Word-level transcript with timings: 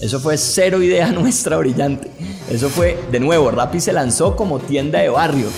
Eso 0.00 0.18
fue 0.18 0.38
cero 0.38 0.82
idea 0.82 1.12
nuestra 1.12 1.58
brillante. 1.58 2.10
Eso 2.50 2.70
fue, 2.70 2.98
de 3.12 3.20
nuevo, 3.20 3.50
Rappi 3.50 3.80
se 3.80 3.92
lanzó 3.92 4.34
como 4.34 4.58
tienda 4.58 4.98
de 5.00 5.10
barrio. 5.10 5.48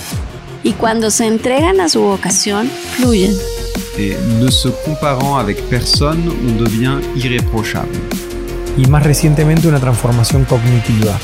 Y 0.63 0.73
cuando 0.73 1.11
se 1.11 1.25
entregan 1.25 1.79
a 1.81 1.89
su 1.89 2.01
vocación, 2.01 2.69
fluyen. 2.97 3.35
Et 3.97 4.17
ne 4.39 4.51
se 4.51 4.69
comparant 4.85 5.39
avec 5.39 5.61
personne, 5.69 6.27
on 6.27 6.57
devient 6.57 6.99
irréprochable. 7.15 7.99
Y 8.77 8.85
más 8.87 9.03
recientemente 9.03 9.67
una 9.67 9.79
transformación 9.79 10.45
cognitiva. 10.45 11.19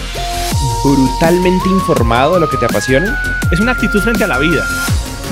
Brutalmente 0.83 1.67
informado 1.69 2.35
de 2.35 2.41
lo 2.41 2.49
que 2.49 2.57
te 2.57 2.65
apasiona. 2.65 3.19
Es 3.51 3.59
una 3.59 3.71
actitud 3.71 4.01
frente 4.01 4.23
a 4.23 4.27
la 4.27 4.37
vida. 4.39 4.63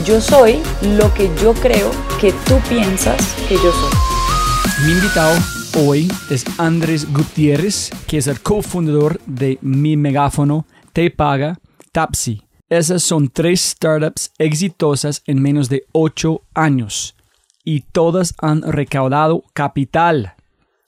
Yo 0.04 0.20
soy 0.20 0.62
lo 0.82 1.14
que 1.14 1.30
yo 1.42 1.54
creo 1.54 1.92
que 2.20 2.32
tú 2.48 2.60
piensas 2.70 3.18
que 3.48 3.56
yo 3.56 3.72
soy. 3.72 4.86
Mi 4.86 4.92
invitado 4.94 5.36
hoy 5.78 6.08
es 6.32 6.44
Andrés 6.60 7.12
Gutiérrez, 7.14 7.92
que 8.08 8.18
es 8.18 8.26
el 8.28 8.42
cofundador 8.42 9.20
de 9.28 9.60
Mi 9.62 9.96
Megáfono, 9.96 10.66
Te 10.92 11.12
Paga, 11.12 11.60
Tapsi. 11.92 12.42
Esas 12.68 13.04
son 13.04 13.30
tres 13.30 13.62
startups 13.62 14.32
exitosas 14.40 15.22
en 15.28 15.42
menos 15.42 15.70
de 15.70 15.86
ocho 15.92 16.42
años 16.56 17.16
y 17.64 17.82
todas 17.82 18.34
han 18.42 18.64
recaudado 18.64 19.44
capital. 19.54 20.34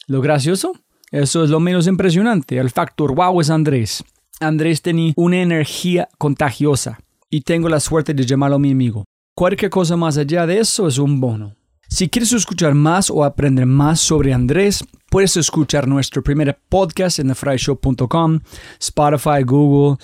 Lo 0.07 0.21
gracioso, 0.21 0.73
eso 1.11 1.43
es 1.43 1.51
lo 1.51 1.59
menos 1.59 1.85
impresionante. 1.85 2.57
El 2.57 2.71
factor 2.71 3.13
wow 3.13 3.39
es 3.41 3.51
Andrés. 3.51 4.03
Andrés 4.39 4.81
tenía 4.81 5.13
una 5.15 5.41
energía 5.41 6.09
contagiosa 6.17 6.99
y 7.29 7.41
tengo 7.41 7.69
la 7.69 7.79
suerte 7.79 8.15
de 8.15 8.25
llamarlo 8.25 8.57
mi 8.57 8.71
amigo. 8.71 9.05
Cualquier 9.35 9.69
cosa 9.69 9.95
más 9.95 10.17
allá 10.17 10.47
de 10.47 10.59
eso 10.59 10.87
es 10.87 10.97
un 10.97 11.21
bono. 11.21 11.58
Si 11.89 12.07
quieres 12.07 12.31
escuchar 12.33 12.75
más 12.75 13.09
o 13.09 13.23
aprender 13.23 13.65
más 13.65 13.99
sobre 13.99 14.31
Andrés, 14.31 14.85
puedes 15.09 15.35
escuchar 15.37 15.87
nuestro 15.87 16.21
primer 16.21 16.55
podcast 16.69 17.17
en 17.17 17.29
thefryshow.com, 17.29 18.41
Spotify, 18.79 19.41
Google, 19.43 19.97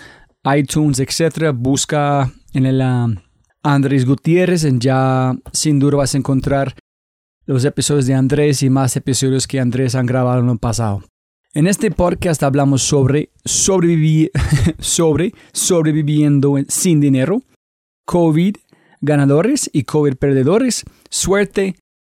iTunes, 0.57 0.99
etc. 0.99 1.51
Busca 1.53 2.33
en 2.53 2.81
um, 2.81 3.15
Andrés 3.61 4.03
Gutiérrez 4.03 4.63
y 4.63 4.79
ya 4.79 5.37
sin 5.53 5.77
duda 5.77 5.97
vas 5.97 6.15
a 6.15 6.17
encontrar 6.17 6.75
los 7.45 7.63
episodios 7.63 8.07
de 8.07 8.15
Andrés 8.15 8.63
y 8.63 8.71
más 8.71 8.95
episodios 8.95 9.45
que 9.45 9.59
Andrés 9.59 9.93
han 9.93 10.07
grabado 10.07 10.39
en 10.41 10.49
el 10.49 10.57
pasado. 10.57 11.03
En 11.53 11.67
este 11.67 11.91
podcast 11.91 12.41
hablamos 12.41 12.81
sobre 12.81 13.29
sobre 14.79 15.33
sobreviviendo 15.53 16.55
sin 16.67 16.99
dinero, 16.99 17.43
COVID 18.05 18.55
ganadores 19.05 19.69
y 19.71 19.83
COVID 19.83 20.15
perdedores, 20.15 20.83
suerte, 21.09 21.75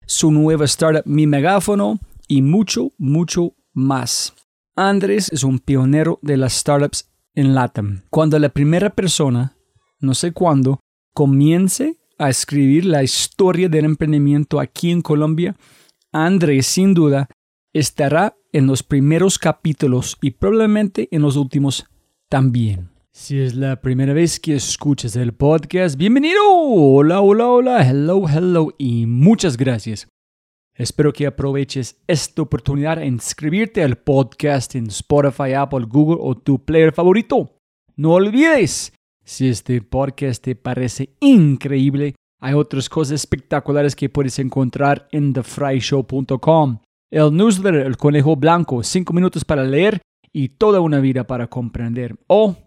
su 0.06 0.31
nueva 0.31 0.66
startup 0.66 1.03
Mi 1.06 1.28
Megáfono 1.28 2.00
y 2.28 2.42
mucho, 2.42 2.92
mucho 2.98 3.56
más. 3.73 4.34
Andrés 4.75 5.31
es 5.31 5.44
un 5.44 5.59
pionero 5.59 6.20
de 6.22 6.38
las 6.38 6.53
startups 6.53 7.09
en 7.34 7.56
LATAM. 7.56 8.03
Cuando 8.09 8.39
la 8.39 8.50
primera 8.50 8.89
persona, 8.89 9.58
no 10.00 10.14
sé 10.14 10.31
cuándo, 10.31 10.80
comience 11.14 11.98
a 12.17 12.30
escribir 12.30 12.86
la 12.86 13.03
historia 13.03 13.70
del 13.70 13.86
emprendimiento 13.86 14.59
aquí 14.59 14.92
en 14.92 15.02
Colombia, 15.02 15.56
Andrés 16.11 16.67
sin 16.67 16.94
duda 16.94 17.30
estará 17.73 18.36
en 18.53 18.67
los 18.67 18.83
primeros 18.83 19.38
capítulos 19.38 20.17
y 20.22 20.31
probablemente 20.31 21.09
en 21.11 21.22
los 21.22 21.36
últimos 21.36 21.86
también. 22.30 22.95
Si 23.17 23.39
es 23.39 23.55
la 23.55 23.80
primera 23.80 24.11
vez 24.11 24.41
que 24.41 24.55
escuchas 24.55 25.16
el 25.16 25.31
podcast, 25.31 25.97
bienvenido. 25.97 26.41
Hola, 26.52 27.21
hola, 27.21 27.47
hola, 27.47 27.89
hello, 27.89 28.27
hello 28.27 28.73
y 28.77 29.05
muchas 29.05 29.55
gracias. 29.55 30.09
Espero 30.75 31.13
que 31.13 31.25
aproveches 31.25 31.95
esta 32.08 32.41
oportunidad 32.41 33.02
en 33.02 33.13
inscribirte 33.13 33.83
al 33.83 33.95
podcast 33.95 34.75
en 34.75 34.88
Spotify, 34.88 35.53
Apple, 35.53 35.86
Google 35.88 36.17
o 36.19 36.36
tu 36.36 36.66
player 36.66 36.91
favorito. 36.91 37.55
No 37.95 38.16
olvides, 38.16 38.91
si 39.23 39.47
este 39.47 39.81
podcast 39.81 40.43
te 40.43 40.58
parece 40.58 41.16
increíble, 41.21 42.16
hay 42.41 42.53
otras 42.53 42.89
cosas 42.89 43.14
espectaculares 43.14 43.95
que 43.95 44.09
puedes 44.09 44.37
encontrar 44.39 45.08
en 45.14 45.31
thefryshow.com. 45.31 46.80
El 47.09 47.33
newsletter 47.33 47.75
El 47.75 47.95
Conejo 47.95 48.36
Blanco, 48.36 48.83
5 48.83 49.14
minutos 49.14 49.45
para 49.45 49.64
leer 49.64 50.02
y 50.33 50.49
toda 50.49 50.81
una 50.81 50.99
vida 50.99 51.25
para 51.25 51.48
comprender. 51.48 52.17
O 52.27 52.64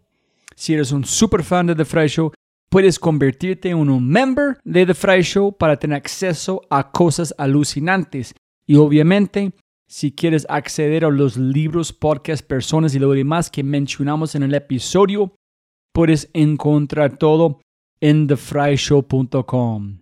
si 0.58 0.74
eres 0.74 0.90
un 0.90 1.04
super 1.04 1.44
fan 1.44 1.68
de 1.68 1.76
The 1.76 1.84
Fry 1.84 2.08
Show, 2.08 2.32
puedes 2.68 2.98
convertirte 2.98 3.70
en 3.70 3.88
un 3.88 4.04
member 4.04 4.58
de 4.64 4.84
The 4.86 4.94
Fry 4.94 5.22
Show 5.22 5.56
para 5.56 5.76
tener 5.76 5.96
acceso 5.96 6.62
a 6.68 6.90
cosas 6.90 7.32
alucinantes. 7.38 8.34
Y 8.66 8.74
obviamente, 8.74 9.52
si 9.86 10.10
quieres 10.10 10.44
acceder 10.48 11.04
a 11.04 11.10
los 11.10 11.36
libros, 11.36 11.92
podcasts, 11.92 12.44
personas 12.44 12.92
y 12.96 12.98
lo 12.98 13.12
demás 13.12 13.50
que 13.50 13.62
mencionamos 13.62 14.34
en 14.34 14.42
el 14.42 14.52
episodio, 14.52 15.32
puedes 15.92 16.28
encontrar 16.32 17.18
todo 17.18 17.60
en 18.00 18.26
thefryshow.com. 18.26 20.00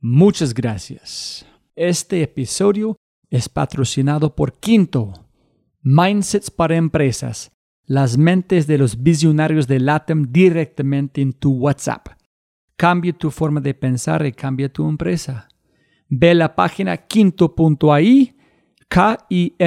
Muchas 0.00 0.52
gracias. 0.52 1.46
Este 1.74 2.22
episodio 2.22 2.98
es 3.30 3.48
patrocinado 3.48 4.36
por 4.36 4.52
Quinto, 4.52 5.14
Mindsets 5.80 6.50
para 6.50 6.76
Empresas 6.76 7.50
las 7.88 8.16
mentes 8.18 8.66
de 8.66 8.78
los 8.78 9.02
visionarios 9.02 9.66
de 9.66 9.80
LATAM 9.80 10.30
directamente 10.30 11.22
en 11.22 11.32
tu 11.32 11.52
WhatsApp. 11.54 12.08
Cambia 12.76 13.14
tu 13.14 13.30
forma 13.30 13.62
de 13.62 13.72
pensar 13.72 14.24
y 14.26 14.32
cambia 14.32 14.68
tu 14.68 14.86
empresa. 14.86 15.48
Ve 16.08 16.34
la 16.34 16.54
página 16.54 16.98
quinto.ai, 16.98 18.36
K-I-N-N-T-O.ai, 18.88 19.58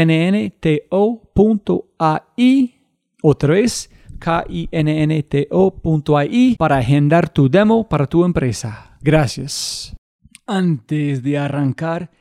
otra 3.23 3.53
vez, 3.53 3.89
K-I-N-N-T-O.ai, 4.19 5.35
para 6.57 6.77
agendar 6.77 7.27
tu 7.27 7.49
demo 7.49 7.89
para 7.89 8.05
tu 8.05 8.23
empresa. 8.23 8.97
Gracias. 9.01 9.95
Antes 10.45 11.23
de 11.23 11.39
arrancar, 11.39 12.11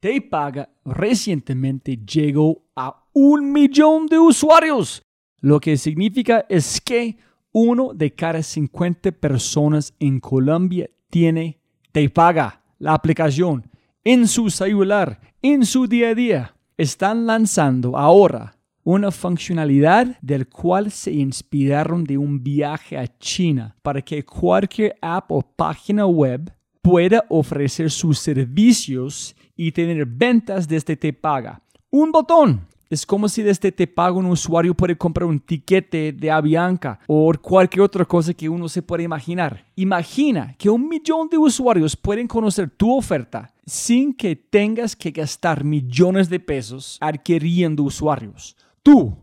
Te 0.00 0.22
Paga 0.22 0.70
recientemente 0.84 1.98
llegó 1.98 2.64
a 2.74 3.04
un 3.12 3.52
millón 3.52 4.06
de 4.06 4.18
usuarios 4.18 5.02
lo 5.42 5.58
que 5.60 5.76
significa 5.76 6.46
es 6.48 6.80
que 6.80 7.16
uno 7.50 7.92
de 7.92 8.14
cada 8.14 8.42
50 8.42 9.12
personas 9.12 9.92
en 9.98 10.20
Colombia 10.20 10.88
tiene 11.10 11.58
Te 11.90 12.08
Paga, 12.08 12.62
la 12.78 12.94
aplicación, 12.94 13.68
en 14.04 14.26
su 14.28 14.50
celular, 14.50 15.20
en 15.42 15.66
su 15.66 15.86
día 15.86 16.10
a 16.10 16.14
día. 16.14 16.54
Están 16.78 17.26
lanzando 17.26 17.98
ahora 17.98 18.56
una 18.84 19.10
funcionalidad 19.10 20.16
del 20.22 20.48
cual 20.48 20.92
se 20.92 21.12
inspiraron 21.12 22.04
de 22.04 22.18
un 22.18 22.42
viaje 22.42 22.96
a 22.96 23.06
China 23.18 23.76
para 23.82 24.00
que 24.00 24.24
cualquier 24.24 24.96
app 25.02 25.30
o 25.30 25.42
página 25.42 26.06
web 26.06 26.52
pueda 26.80 27.24
ofrecer 27.28 27.90
sus 27.90 28.20
servicios 28.20 29.34
y 29.56 29.72
tener 29.72 30.06
ventas 30.06 30.68
desde 30.68 30.96
Te 30.96 31.12
Paga. 31.12 31.60
Un 31.90 32.12
botón 32.12 32.71
es 32.92 33.06
como 33.06 33.26
si 33.26 33.42
desde 33.42 33.72
te 33.72 33.86
pago 33.86 34.18
un 34.18 34.26
usuario 34.26 34.74
puede 34.74 34.98
comprar 34.98 35.26
un 35.26 35.40
tiquete 35.40 36.12
de 36.12 36.30
Avianca 36.30 37.00
o 37.06 37.32
cualquier 37.40 37.80
otra 37.80 38.04
cosa 38.04 38.34
que 38.34 38.50
uno 38.50 38.68
se 38.68 38.82
pueda 38.82 39.02
imaginar. 39.02 39.64
Imagina 39.76 40.54
que 40.58 40.68
un 40.68 40.86
millón 40.86 41.30
de 41.30 41.38
usuarios 41.38 41.96
pueden 41.96 42.28
conocer 42.28 42.68
tu 42.68 42.94
oferta 42.94 43.50
sin 43.64 44.12
que 44.12 44.36
tengas 44.36 44.94
que 44.94 45.10
gastar 45.10 45.64
millones 45.64 46.28
de 46.28 46.38
pesos 46.38 46.98
adquiriendo 47.00 47.82
usuarios. 47.82 48.56
Tú 48.82 49.16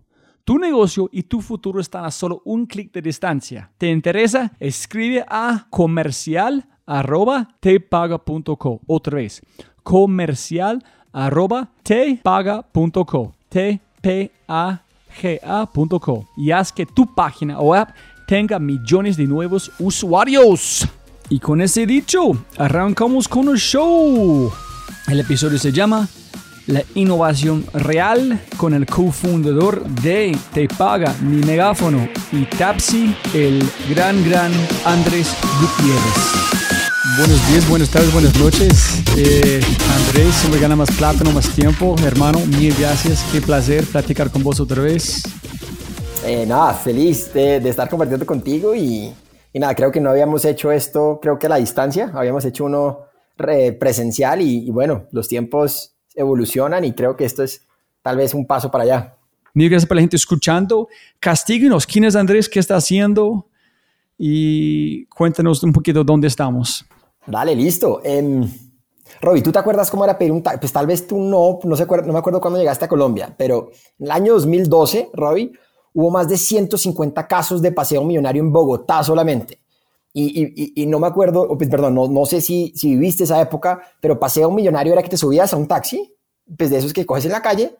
tu 0.43 0.57
negocio 0.57 1.07
y 1.11 1.21
tu 1.21 1.41
futuro 1.41 1.79
están 1.79 2.05
a 2.05 2.09
solo 2.09 2.41
un 2.45 2.65
clic 2.65 2.91
de 2.91 3.03
distancia. 3.03 3.71
¿Te 3.77 3.91
interesa? 3.91 4.51
Escribe 4.59 5.23
a 5.29 5.67
comercial 5.69 6.67
Otra 8.87 9.15
vez, 9.17 9.41
comercial 9.83 10.83
tpaga.co 13.49 14.69
y 16.37 16.51
haz 16.51 16.71
que 16.71 16.85
tu 16.85 17.13
página 17.13 17.59
o 17.59 17.73
app 17.73 17.89
tenga 18.27 18.59
millones 18.59 19.17
de 19.17 19.25
nuevos 19.25 19.71
usuarios. 19.79 20.87
Y 21.29 21.39
con 21.39 21.61
ese 21.61 21.85
dicho, 21.85 22.45
arrancamos 22.57 23.27
con 23.27 23.49
el 23.49 23.57
show. 23.57 24.51
El 25.07 25.19
episodio 25.19 25.57
se 25.57 25.71
llama 25.71 26.07
La 26.67 26.83
innovación 26.95 27.65
real 27.73 28.39
con 28.57 28.73
el 28.73 28.85
cofundador 28.85 29.83
de 29.83 30.37
Te 30.53 30.67
Paga, 30.67 31.15
mi 31.21 31.43
megáfono 31.43 32.07
y 32.31 32.45
Tapsi, 32.45 33.15
el 33.33 33.67
gran, 33.89 34.23
gran 34.23 34.51
Andrés 34.85 35.35
Gutiérrez. 35.59 36.58
Buenos 37.19 37.49
días, 37.49 37.69
buenas 37.69 37.89
tardes, 37.89 38.13
buenas 38.13 38.39
noches. 38.39 39.03
Eh, 39.17 39.59
Andrés, 40.07 40.33
siempre 40.35 40.61
gana 40.61 40.77
más 40.77 40.89
plata, 40.89 41.21
no 41.25 41.33
más 41.33 41.53
tiempo. 41.53 41.97
Hermano, 42.01 42.39
mil 42.45 42.73
gracias. 42.79 43.25
Qué 43.29 43.41
placer 43.41 43.83
platicar 43.83 44.31
con 44.31 44.41
vos 44.41 44.61
otra 44.61 44.83
vez. 44.83 45.23
Eh, 46.25 46.45
nada, 46.47 46.73
feliz 46.73 47.33
de, 47.33 47.57
estar 47.57 47.89
compartiendo 47.89 48.25
contigo 48.25 48.73
y, 48.73 49.13
nada, 49.53 49.75
creo 49.75 49.91
que 49.91 49.99
no 49.99 50.11
habíamos 50.11 50.45
hecho 50.45 50.71
esto, 50.71 51.19
creo 51.21 51.37
que 51.37 51.47
a 51.47 51.49
la 51.49 51.57
distancia, 51.57 52.09
habíamos 52.13 52.45
hecho 52.45 52.63
uno 52.63 52.99
presencial 53.35 54.41
y, 54.41 54.65
y 54.65 54.71
bueno, 54.71 55.07
los 55.11 55.27
tiempos 55.27 55.95
evolucionan 56.15 56.85
y 56.85 56.93
creo 56.93 57.17
que 57.17 57.25
esto 57.25 57.43
es 57.43 57.63
tal 58.01 58.15
vez 58.15 58.33
un 58.33 58.47
paso 58.47 58.71
para 58.71 58.85
allá. 58.85 59.17
Mil 59.53 59.69
gracias 59.69 59.89
para 59.89 59.97
la 59.97 60.03
gente 60.03 60.15
escuchando. 60.15 60.87
Castíguenos. 61.19 61.85
¿Quién 61.85 62.05
es 62.05 62.15
Andrés? 62.15 62.47
¿Qué 62.47 62.59
está 62.59 62.77
haciendo? 62.77 63.45
Y 64.17 65.03
cuéntanos 65.07 65.61
un 65.63 65.73
poquito 65.73 66.01
dónde 66.05 66.29
estamos. 66.29 66.85
Dale, 67.25 67.55
listo. 67.55 68.01
Eh, 68.03 68.41
Roby, 69.21 69.41
¿tú 69.41 69.51
te 69.51 69.59
acuerdas 69.59 69.91
cómo 69.91 70.03
era 70.03 70.17
pedir 70.17 70.31
un 70.31 70.41
taxi? 70.41 70.59
Pues 70.59 70.71
tal 70.71 70.87
vez 70.87 71.05
tú 71.07 71.19
no, 71.19 71.59
no, 71.63 71.75
sé, 71.75 71.85
no 71.85 72.13
me 72.13 72.19
acuerdo 72.19 72.39
cuándo 72.39 72.59
llegaste 72.59 72.85
a 72.85 72.87
Colombia, 72.87 73.33
pero 73.37 73.69
en 73.99 74.05
el 74.05 74.11
año 74.11 74.33
2012, 74.33 75.09
Roby, 75.13 75.51
hubo 75.93 76.09
más 76.11 76.29
de 76.29 76.37
150 76.37 77.27
casos 77.27 77.61
de 77.61 77.71
paseo 77.71 78.03
millonario 78.03 78.41
en 78.41 78.51
Bogotá 78.51 79.03
solamente. 79.03 79.59
Y 80.11 80.85
no 80.87 80.99
me 80.99 81.07
acuerdo, 81.07 81.47
pues, 81.55 81.69
perdón, 81.69 81.95
no, 81.95 82.07
no 82.07 82.25
sé 82.25 82.41
si, 82.41 82.73
si 82.75 82.89
viviste 82.89 83.23
esa 83.23 83.39
época, 83.39 83.79
pero 84.01 84.19
paseo 84.19 84.51
millonario 84.51 84.91
era 84.91 85.03
que 85.03 85.09
te 85.09 85.17
subías 85.17 85.53
a 85.53 85.57
un 85.57 85.67
taxi, 85.67 86.13
pues 86.57 86.69
de 86.69 86.77
esos 86.77 86.93
que 86.93 87.05
coges 87.05 87.25
en 87.25 87.31
la 87.31 87.41
calle 87.41 87.75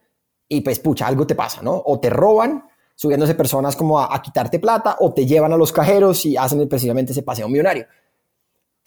y 0.48 0.62
pues 0.62 0.80
pucha, 0.80 1.08
algo 1.08 1.26
te 1.26 1.36
pasa, 1.36 1.62
¿no? 1.62 1.82
O 1.86 2.00
te 2.00 2.10
roban 2.10 2.66
subiéndose 2.96 3.34
personas 3.34 3.76
como 3.76 4.00
a, 4.00 4.14
a 4.14 4.22
quitarte 4.22 4.60
plata 4.60 4.98
o 5.00 5.14
te 5.14 5.26
llevan 5.26 5.54
a 5.54 5.58
los 5.58 5.72
cajeros 5.72 6.26
y 6.26 6.38
hacen 6.38 6.68
precisamente 6.70 7.12
ese 7.14 7.24
paseo 7.24 7.50
millonario. 7.50 7.88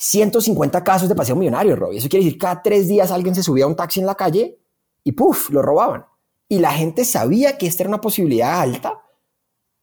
150 0.03 0.83
casos 0.83 1.09
de 1.09 1.15
paseo 1.15 1.37
millonario, 1.37 1.77
Robbie. 1.77 1.99
Eso 1.99 2.09
quiere 2.09 2.25
decir 2.25 2.37
que 2.37 2.45
cada 2.45 2.61
tres 2.61 2.89
días 2.89 3.13
alguien 3.13 3.37
se 3.37 3.43
subía 3.43 3.65
a 3.65 3.69
un 3.69 3.77
taxi 3.77 4.01
en 4.01 4.07
la 4.07 4.17
calle 4.17 4.59
y 5.05 5.13
puff, 5.13 5.51
lo 5.51 5.63
robaban. 5.63 6.05
Y 6.49 6.59
la 6.59 6.73
gente 6.73 7.05
sabía 7.05 7.57
que 7.57 7.69
esta 7.69 7.85
era 7.85 7.91
una 7.91 8.01
posibilidad 8.01 8.61
alta, 8.61 9.01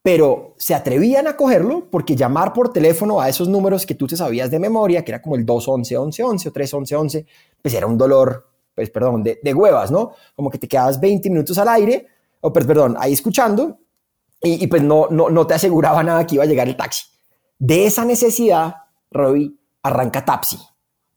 pero 0.04 0.56
se 0.58 0.76
atrevían 0.76 1.28
a 1.28 1.38
cogerlo 1.38 1.90
porque 1.90 2.18
llamar 2.18 2.52
por 2.52 2.74
teléfono 2.74 3.22
a 3.22 3.30
esos 3.30 3.48
números 3.48 3.86
que 3.86 3.96
tú 3.96 4.08
te 4.08 4.18
sabías 4.18 4.52
de 4.52 4.60
memoria, 4.60 5.06
que 5.06 5.12
era 5.12 5.22
como 5.22 5.38
el 5.38 5.46
211 5.46 5.96
11 5.98 6.24
11 6.24 6.50
o 6.50 6.52
311 6.52 6.96
11, 6.96 7.26
pues 7.62 7.74
era 7.74 7.88
un 7.88 7.98
dolor, 7.98 8.46
pues 8.76 8.90
perdón, 8.90 9.24
de, 9.24 9.54
huevas, 9.54 9.90
¿no? 9.90 10.12
Como 10.36 10.50
que 10.50 10.58
te 10.58 10.68
quedabas 10.68 11.00
20 11.00 11.30
minutos 11.30 11.58
al 11.58 11.70
aire, 11.70 12.08
o 12.42 12.52
pues 12.52 12.66
perdón, 12.66 12.98
ahí 13.00 13.14
escuchando, 13.14 13.80
y, 14.42 14.66
y 14.66 14.68
pues 14.68 14.84
no, 14.84 15.08
no, 15.10 15.30
no 15.30 15.48
te 15.48 15.54
aseguraba 15.54 16.04
nada 16.04 16.28
que 16.28 16.36
iba 16.36 16.44
a 16.44 16.48
llegar 16.48 16.68
el 16.68 16.76
taxi. 16.76 17.06
De 17.58 17.86
esa 17.86 18.04
necesidad, 18.04 18.76
Robbie, 19.12 19.59
arranca 19.84 20.24
Tapsi. 20.24 20.58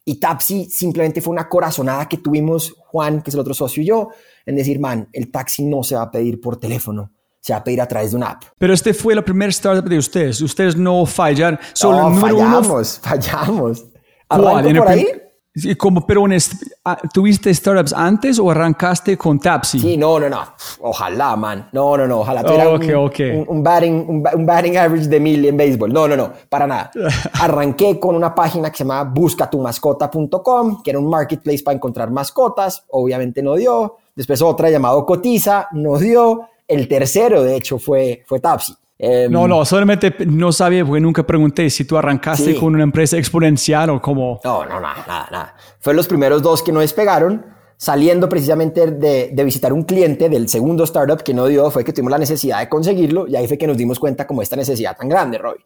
Y 0.05 0.19
Tapsi 0.19 0.65
simplemente 0.69 1.21
fue 1.21 1.33
una 1.33 1.49
corazonada 1.49 2.09
que 2.09 2.19
tuvimos 2.19 2.75
Juan, 2.79 3.23
que 3.23 3.31
es 3.31 3.35
el 3.35 3.41
otro 3.41 3.55
socio 3.55 3.83
y 3.83 3.87
yo, 3.87 4.09
en 4.45 4.57
decir, 4.57 4.81
man, 4.81 5.09
el 5.13 5.31
taxi 5.31 5.65
no 5.65 5.83
se 5.83 5.95
va 5.95 6.03
a 6.03 6.11
pedir 6.11 6.41
por 6.41 6.59
teléfono, 6.59 7.13
se 7.41 7.53
va 7.53 7.61
a 7.61 7.65
pedir 7.65 7.81
a 7.81 7.87
través 7.87 8.11
de 8.11 8.17
una 8.17 8.31
app. 8.31 8.43
Pero 8.59 8.75
este 8.75 8.95
fue 8.95 9.15
la 9.15 9.25
primera 9.25 9.51
startup 9.51 9.89
de 9.89 9.99
ustedes. 9.99 10.41
Ustedes 10.41 10.77
no 10.77 11.07
fallaron. 11.07 11.59
Solo 11.73 12.11
no, 12.11 12.21
fallamos, 12.21 13.01
uno. 13.01 13.09
fallamos. 13.09 13.85
¿Cuál? 14.27 14.47
Arranco 14.47 14.79
por 14.79 14.89
ahí. 14.89 15.07
Sí, 15.55 15.75
como, 15.77 16.07
pero 16.07 16.25
en 16.25 16.39
ah, 16.87 16.97
¿tuviste 17.13 17.53
startups 17.53 17.93
antes 17.93 18.39
o 18.39 18.51
arrancaste 18.51 19.19
con 19.19 19.39
Tapsi? 19.39 19.79
Sí, 19.79 19.97
no, 19.99 20.19
no, 20.19 20.31
no. 20.31 20.39
Ojalá, 20.81 21.37
man. 21.37 21.69
No, 21.73 21.95
no, 21.99 22.07
no. 22.07 22.21
Ojalá 22.21 22.41
Oh, 22.41 22.45
tuviera 22.45 22.71
ok, 22.71 22.83
un, 22.83 22.95
ok. 22.95 23.49
Un, 23.49 23.57
un 23.59 23.63
batting, 23.63 24.05
un, 24.09 24.23
ba- 24.23 24.31
un 24.35 24.47
batting 24.47 24.79
average 24.79 25.09
de 25.09 25.21
mil 25.21 25.45
en 25.45 25.57
béisbol. 25.59 25.93
No, 25.93 26.09
no, 26.09 26.17
no. 26.17 26.33
Para 26.49 26.67
nada. 26.67 26.91
Arranqué 27.41 28.01
con 28.01 28.15
una 28.17 28.35
página 28.35 28.71
que 28.71 28.79
se 28.79 28.85
llama 28.85 29.05
buscatumascota.com, 29.05 30.83
que 30.83 30.91
era 30.91 30.99
un 30.99 31.09
marketplace 31.11 31.63
para 31.63 31.75
encontrar 31.77 32.11
mascotas. 32.11 32.85
Obviamente 32.91 33.43
no 33.43 33.55
dio. 33.55 33.97
Después 34.15 34.41
otra 34.43 34.71
llamado 34.71 35.05
Cotiza, 35.05 35.69
no 35.73 35.99
dio. 35.99 36.49
El 36.67 36.89
tercero, 36.89 37.43
de 37.43 37.57
hecho, 37.57 37.79
fue, 37.79 38.23
fue 38.27 38.41
Tapsi. 38.41 38.75
Em, 39.05 39.33
No, 39.33 39.49
no, 39.49 39.65
solamente 39.65 40.15
no 40.27 40.53
sabía 40.53 40.85
porque 40.85 41.01
nunca 41.01 41.25
pregunté 41.27 41.69
si 41.71 41.85
tú 41.85 41.99
arrancaste 41.99 42.53
Sí. 42.55 42.61
con 42.61 42.73
una 42.75 42.85
empresa 42.85 43.19
exponencial 43.19 43.91
o 43.91 44.01
como... 44.01 44.41
No, 44.45 44.65
no, 44.65 44.81
nada, 44.81 45.05
nada, 45.09 45.29
nada. 45.31 45.57
Fueron 45.81 45.97
los 45.97 46.07
primeros 46.07 46.41
dos 46.41 46.63
que 46.63 46.71
no 46.71 46.79
despegaron. 46.81 47.45
Saliendo 47.77 48.29
precisamente 48.29 48.93
de, 48.93 49.31
de 49.33 49.45
visitar 49.45 49.73
un 49.73 49.83
cliente 49.83 50.29
del 50.29 50.49
segundo 50.49 50.85
startup 50.85 51.21
que 51.25 51.35
no 51.35 51.47
dio, 51.49 51.69
fue 51.73 51.83
que 51.83 51.93
tuvimos 51.93 52.13
la 52.13 52.19
necesidad 52.19 52.61
de 52.61 52.69
conseguirlo 52.69 53.27
y 53.27 53.35
ahí 53.35 53.49
fue 53.49 53.59
que 53.59 53.67
nos 53.67 53.77
dimos 53.77 53.99
cuenta 53.99 54.25
como 54.25 54.41
esta 54.41 54.55
necesidad 54.55 54.97
tan 54.97 55.09
grande, 55.09 55.39
Roy. 55.39 55.57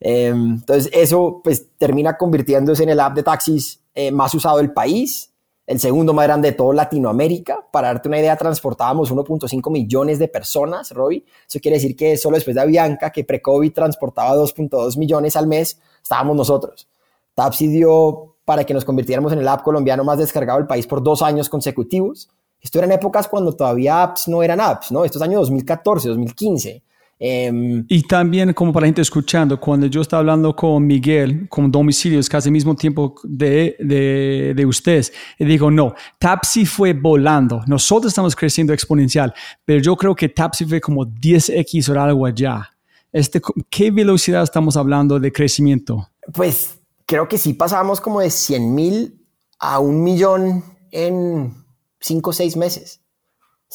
Eh, 0.00 0.30
entonces, 0.34 0.90
eso 0.92 1.40
pues 1.44 1.68
termina 1.78 2.16
convirtiéndose 2.16 2.82
en 2.82 2.88
el 2.88 2.98
app 2.98 3.14
de 3.14 3.22
taxis 3.22 3.80
eh, 3.94 4.10
más 4.10 4.34
usado 4.34 4.56
del 4.56 4.72
país, 4.72 5.30
el 5.66 5.80
segundo 5.80 6.12
más 6.12 6.26
grande 6.26 6.50
de 6.50 6.56
toda 6.56 6.74
Latinoamérica. 6.74 7.66
Para 7.70 7.88
darte 7.88 8.08
una 8.08 8.18
idea, 8.18 8.36
transportábamos 8.36 9.12
1.5 9.12 9.70
millones 9.70 10.18
de 10.18 10.28
personas, 10.28 10.90
Roy. 10.90 11.24
Eso 11.48 11.60
quiere 11.60 11.76
decir 11.76 11.96
que 11.96 12.16
solo 12.16 12.36
después 12.36 12.54
de 12.54 12.62
Avianca, 12.62 13.10
que 13.10 13.24
pre-COVID 13.24 13.72
transportaba 13.72 14.36
2.2 14.36 14.98
millones 14.98 15.36
al 15.36 15.46
mes, 15.46 15.80
estábamos 16.02 16.36
nosotros. 16.36 16.88
Tapsi 17.34 17.68
dio 17.68 18.36
para 18.44 18.64
que 18.64 18.74
nos 18.74 18.84
convirtiéramos 18.84 19.32
en 19.32 19.38
el 19.38 19.48
app 19.48 19.62
colombiano 19.62 20.04
más 20.04 20.18
descargado 20.18 20.58
del 20.58 20.68
país 20.68 20.86
por 20.86 21.02
dos 21.02 21.22
años 21.22 21.48
consecutivos. 21.48 22.28
Esto 22.60 22.78
eran 22.78 22.92
épocas 22.92 23.28
cuando 23.28 23.52
todavía 23.54 24.02
apps 24.02 24.28
no 24.28 24.42
eran 24.42 24.60
apps, 24.60 24.92
¿no? 24.92 25.04
Estos 25.04 25.22
años 25.22 25.40
2014, 25.40 26.08
2015. 26.08 26.82
Em, 27.26 27.86
Y 27.88 28.02
también 28.02 28.52
como 28.52 28.70
para 28.70 28.84
la 28.84 28.88
gente 28.88 29.00
escuchando, 29.00 29.58
cuando 29.58 29.86
yo 29.86 30.02
estaba 30.02 30.20
hablando 30.20 30.54
con 30.54 30.86
Miguel, 30.86 31.48
con 31.48 31.70
domicilios 31.70 32.28
casi 32.28 32.50
al 32.50 32.52
mismo 32.52 32.74
tiempo 32.74 33.14
de, 33.22 33.76
de, 33.78 34.52
de 34.54 34.66
ustedes, 34.66 35.10
y 35.38 35.46
digo, 35.46 35.70
no, 35.70 35.94
Tapsi 36.18 36.66
fue 36.66 36.92
volando. 36.92 37.62
Nosotros 37.66 38.10
estamos 38.10 38.36
creciendo 38.36 38.74
exponencial, 38.74 39.32
pero 39.64 39.80
yo 39.80 39.96
creo 39.96 40.14
que 40.14 40.28
Tapsi 40.28 40.66
fue 40.66 40.82
como 40.82 41.06
10x 41.06 41.88
o 41.88 41.98
algo 41.98 42.26
allá. 42.26 42.70
Este, 43.10 43.40
¿Qué 43.70 43.90
velocidad 43.90 44.42
estamos 44.42 44.76
hablando 44.76 45.18
de 45.18 45.32
crecimiento? 45.32 46.10
pues 46.32 46.78
creo 47.06 47.26
que 47.26 47.38
sí 47.38 47.54
pasamos 47.54 48.02
como 48.02 48.20
de 48.20 48.28
100 48.30 48.74
mil 48.74 49.26
a 49.58 49.78
un 49.78 50.02
millón 50.02 50.62
en 50.90 51.54
cinco 52.00 52.30
o 52.30 52.32
seis 52.34 52.54
meses. 52.54 53.00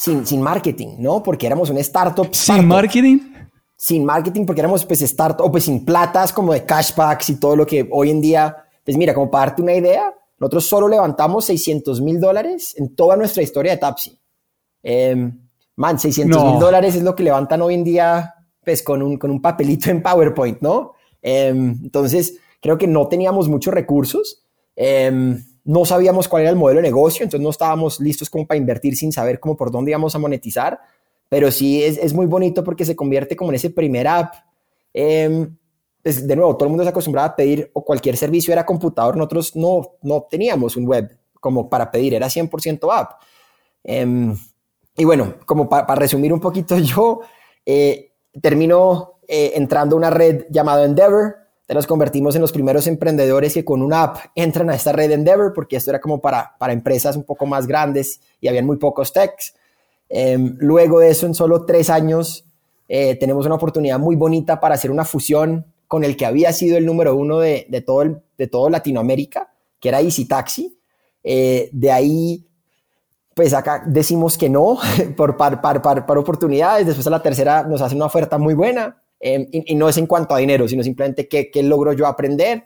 Sin, 0.02 0.24
sin 0.26 0.40
marketing, 0.40 0.96
¿no? 0.98 1.22
Porque 1.22 1.46
éramos 1.46 1.68
una 1.68 1.80
startup. 1.80 2.24
¿Sin 2.32 2.54
startup. 2.54 2.64
marketing? 2.66 3.18
sin 3.76 4.04
marketing 4.04 4.44
porque 4.44 4.60
éramos 4.60 4.84
pues 4.84 5.00
startup 5.00 5.46
o 5.46 5.50
pues 5.50 5.64
sin 5.64 5.86
platas 5.86 6.34
como 6.34 6.52
de 6.52 6.64
cashbacks 6.66 7.30
y 7.30 7.36
todo 7.40 7.56
lo 7.56 7.64
que 7.66 7.88
hoy 7.90 8.10
en 8.10 8.20
día, 8.20 8.54
pues 8.84 8.94
mira, 8.98 9.14
como 9.14 9.30
para 9.30 9.46
darte 9.46 9.62
una 9.62 9.72
idea, 9.74 10.14
nosotros 10.38 10.66
solo 10.66 10.86
levantamos 10.86 11.46
600 11.46 12.02
mil 12.02 12.20
dólares 12.20 12.74
en 12.76 12.94
toda 12.94 13.16
nuestra 13.16 13.42
historia 13.42 13.72
de 13.72 13.78
Tapsi. 13.78 14.18
Eh, 14.82 15.30
man, 15.76 15.98
600 15.98 16.42
mil 16.44 16.54
No. 16.54 16.60
dólares 16.60 16.94
es 16.94 17.02
lo 17.02 17.14
que 17.14 17.22
levantan 17.22 17.62
hoy 17.62 17.72
en 17.74 17.84
día 17.84 18.34
pues 18.62 18.82
con 18.82 19.00
un, 19.02 19.16
con 19.18 19.30
un 19.30 19.40
papelito 19.40 19.90
en 19.90 20.02
PowerPoint, 20.02 20.60
¿no? 20.60 20.92
Eh, 21.22 21.48
entonces, 21.48 22.36
creo 22.60 22.76
que 22.76 22.86
no 22.86 23.08
teníamos 23.08 23.48
muchos 23.48 23.72
recursos. 23.72 24.42
Eh, 24.76 25.38
no 25.64 25.84
sabíamos 25.84 26.28
cuál 26.28 26.42
era 26.42 26.50
el 26.50 26.56
modelo 26.56 26.78
de 26.78 26.88
negocio, 26.88 27.24
entonces 27.24 27.42
no 27.42 27.50
estábamos 27.50 28.00
listos 28.00 28.30
como 28.30 28.46
para 28.46 28.58
invertir 28.58 28.96
sin 28.96 29.12
saber 29.12 29.40
cómo 29.40 29.56
por 29.56 29.70
dónde 29.70 29.90
íbamos 29.90 30.14
a 30.14 30.18
monetizar 30.18 30.80
pero 31.30 31.52
sí 31.52 31.82
es, 31.82 31.96
es 31.96 32.12
muy 32.12 32.26
bonito 32.26 32.62
porque 32.62 32.84
se 32.84 32.96
convierte 32.96 33.36
como 33.36 33.52
en 33.52 33.54
ese 33.54 33.70
primer 33.70 34.06
app. 34.08 34.34
Eh, 34.92 35.48
pues, 36.02 36.26
de 36.26 36.36
nuevo, 36.36 36.56
todo 36.56 36.64
el 36.64 36.70
mundo 36.70 36.82
se 36.82 36.90
acostumbraba 36.90 37.28
a 37.28 37.36
pedir 37.36 37.70
o 37.72 37.84
cualquier 37.84 38.16
servicio 38.16 38.52
era 38.52 38.66
computador, 38.66 39.16
nosotros 39.16 39.54
no, 39.54 39.92
no 40.02 40.26
teníamos 40.28 40.76
un 40.76 40.86
web 40.86 41.16
como 41.38 41.70
para 41.70 41.90
pedir, 41.90 42.14
era 42.14 42.26
100% 42.26 42.92
app. 42.92 43.22
Eh, 43.84 44.34
y 44.96 45.04
bueno, 45.04 45.34
como 45.46 45.68
para 45.68 45.94
resumir 45.94 46.32
un 46.32 46.40
poquito, 46.40 46.76
yo 46.78 47.20
eh, 47.64 48.12
termino 48.42 49.20
eh, 49.28 49.52
entrando 49.54 49.94
a 49.94 49.98
una 49.98 50.10
red 50.10 50.46
llamada 50.50 50.84
Endeavor, 50.84 51.36
te 51.70 51.74
nos 51.74 51.86
convertimos 51.86 52.34
en 52.34 52.40
los 52.40 52.50
primeros 52.50 52.88
emprendedores 52.88 53.54
que 53.54 53.64
con 53.64 53.80
una 53.80 54.02
app 54.02 54.16
entran 54.34 54.70
a 54.70 54.74
esta 54.74 54.90
red 54.90 55.12
Endeavor, 55.12 55.52
porque 55.52 55.76
esto 55.76 55.92
era 55.92 56.00
como 56.00 56.20
para, 56.20 56.56
para 56.58 56.72
empresas 56.72 57.14
un 57.14 57.22
poco 57.22 57.46
más 57.46 57.68
grandes 57.68 58.20
y 58.40 58.48
habían 58.48 58.66
muy 58.66 58.76
pocos 58.76 59.12
techs. 59.12 59.54
Eh, 60.08 60.36
luego 60.58 60.98
de 60.98 61.10
eso, 61.10 61.26
en 61.26 61.34
solo 61.36 61.64
tres 61.64 61.88
años, 61.88 62.44
eh, 62.88 63.14
tenemos 63.14 63.46
una 63.46 63.54
oportunidad 63.54 64.00
muy 64.00 64.16
bonita 64.16 64.58
para 64.58 64.74
hacer 64.74 64.90
una 64.90 65.04
fusión 65.04 65.64
con 65.86 66.02
el 66.02 66.16
que 66.16 66.26
había 66.26 66.52
sido 66.52 66.76
el 66.76 66.84
número 66.84 67.14
uno 67.14 67.38
de, 67.38 67.66
de 67.68 67.80
todo, 67.82 68.02
el, 68.02 68.20
de 68.36 68.48
todo 68.48 68.68
Latinoamérica, 68.68 69.52
que 69.78 69.90
era 69.90 70.00
Easy 70.00 70.24
Taxi. 70.24 70.76
Eh, 71.22 71.70
de 71.72 71.92
ahí, 71.92 72.48
pues 73.32 73.54
acá 73.54 73.84
decimos 73.86 74.36
que 74.36 74.48
no 74.48 74.76
por 75.16 75.36
par, 75.36 75.60
par, 75.60 75.80
par, 75.82 76.04
par 76.04 76.18
oportunidades. 76.18 76.84
Después 76.84 77.06
a 77.06 77.10
la 77.10 77.22
tercera 77.22 77.62
nos 77.62 77.80
hace 77.80 77.94
una 77.94 78.06
oferta 78.06 78.38
muy 78.38 78.54
buena. 78.54 79.00
Eh, 79.20 79.48
y, 79.52 79.72
y, 79.72 79.74
no 79.74 79.88
es 79.88 79.98
en 79.98 80.06
cuanto 80.06 80.34
a 80.34 80.38
dinero, 80.38 80.66
sino 80.66 80.82
simplemente 80.82 81.28
qué, 81.28 81.50
qué 81.50 81.62
logro 81.62 81.92
yo 81.92 82.06
aprender. 82.06 82.64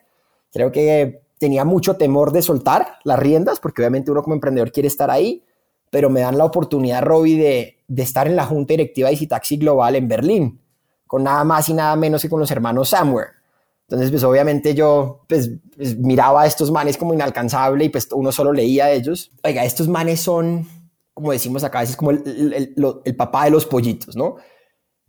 Creo 0.53 0.71
que 0.71 1.23
tenía 1.39 1.65
mucho 1.65 1.97
temor 1.97 2.33
de 2.33 2.43
soltar 2.43 2.99
las 3.05 3.19
riendas, 3.19 3.59
porque 3.61 3.83
obviamente 3.83 4.11
uno 4.11 4.23
como 4.23 4.35
emprendedor 4.35 4.71
quiere 4.71 4.87
estar 4.87 5.11
ahí 5.11 5.43
pero 5.95 6.11
me 6.11 6.23
dan 6.23 6.37
la 6.37 6.45
oportunidad, 6.45 7.05
Robbie, 7.05 7.39
de, 7.39 7.79
de, 7.87 8.03
estar 8.03 8.27
en 8.27 8.35
la 8.35 8.45
junta 8.45 8.73
directiva 8.73 9.11
de 9.11 9.27
Taxi 9.29 9.59
Global 9.59 9.95
en 9.95 10.09
Berlín, 10.09 10.61
con 11.07 11.23
nada 11.23 11.45
más 11.45 11.69
y 11.69 11.73
nada 11.73 11.95
menos 11.95 12.21
que 12.21 12.29
con 12.29 12.41
los 12.41 12.51
hermanos 12.51 12.89
Samware. 12.89 13.29
Entonces, 13.83 14.11
pues 14.11 14.25
obviamente 14.25 14.75
yo 14.75 15.21
pues, 15.29 15.53
pues, 15.77 15.97
miraba 15.97 16.43
a 16.43 16.47
estos 16.47 16.73
manes 16.73 16.97
como 16.97 17.15
inalcanzable 17.15 17.85
y 17.85 17.91
pues 17.91 18.09
uno 18.11 18.33
solo 18.33 18.53
leía 18.53 18.87
de 18.87 18.97
ellos. 18.97 19.31
Oiga, 19.45 19.65
estos 19.65 19.87
manes 19.87 20.19
son, 20.19 20.67
como 21.13 21.31
decimos 21.31 21.63
acá, 21.63 21.79
veces 21.79 21.95
como 21.95 22.11
el, 22.11 22.25
el, 22.27 22.53
el, 22.53 22.75
el 23.05 23.15
papá 23.15 23.45
de 23.45 23.53
los 23.53 23.65
pollitos, 23.65 24.17
¿no? 24.17 24.35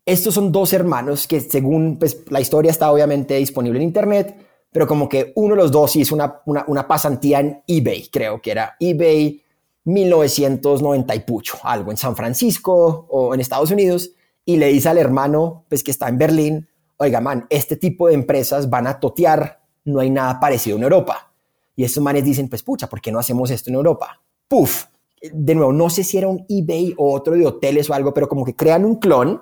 Estos 0.05 0.35
son 0.35 0.51
dos 0.51 0.71
hermanos 0.73 1.27
que 1.27 1.41
según 1.41 1.97
pues, 1.97 2.19
la 2.29 2.39
historia 2.39 2.71
está 2.71 2.91
obviamente 2.91 3.35
disponible 3.35 3.79
en 3.79 3.83
internet, 3.85 4.35
pero 4.71 4.85
como 4.87 5.09
que 5.09 5.33
uno 5.35 5.55
de 5.55 5.61
los 5.61 5.71
dos 5.71 5.95
hizo 5.95 6.13
una, 6.13 6.41
una, 6.45 6.63
una 6.67 6.87
pasantía 6.87 7.39
en 7.39 7.63
eBay, 7.67 8.09
creo 8.11 8.41
que 8.41 8.51
era 8.51 8.75
eBay, 8.79 9.41
1990 9.85 11.15
y 11.15 11.19
pucho, 11.21 11.57
algo 11.63 11.91
en 11.91 11.97
San 11.97 12.15
Francisco 12.15 13.07
o 13.09 13.33
en 13.33 13.39
Estados 13.39 13.71
Unidos, 13.71 14.11
y 14.43 14.57
le 14.57 14.67
dice 14.67 14.89
al 14.89 14.97
hermano, 14.97 15.65
pues 15.69 15.83
que 15.83 15.91
está 15.91 16.07
en 16.09 16.17
Berlín, 16.17 16.67
oiga, 16.97 17.21
man, 17.21 17.45
este 17.49 17.75
tipo 17.75 18.07
de 18.07 18.13
empresas 18.13 18.69
van 18.69 18.87
a 18.87 18.99
totear, 18.99 19.61
no 19.85 19.99
hay 19.99 20.09
nada 20.09 20.39
parecido 20.39 20.77
en 20.77 20.83
Europa. 20.83 21.31
Y 21.75 21.83
estos 21.83 22.03
manes 22.03 22.23
dicen, 22.23 22.47
pues 22.47 22.63
pucha, 22.63 22.87
¿por 22.87 23.01
qué 23.01 23.11
no 23.11 23.19
hacemos 23.19 23.49
esto 23.51 23.69
en 23.69 23.75
Europa? 23.75 24.21
Puf, 24.47 24.85
de 25.21 25.55
nuevo, 25.55 25.73
no 25.73 25.89
sé 25.89 26.03
si 26.03 26.17
era 26.17 26.27
un 26.27 26.45
eBay 26.47 26.93
o 26.97 27.13
otro 27.13 27.35
de 27.35 27.45
hoteles 27.45 27.89
o 27.89 27.93
algo, 27.93 28.13
pero 28.13 28.29
como 28.29 28.45
que 28.45 28.55
crean 28.55 28.85
un 28.85 28.95
clon, 28.95 29.41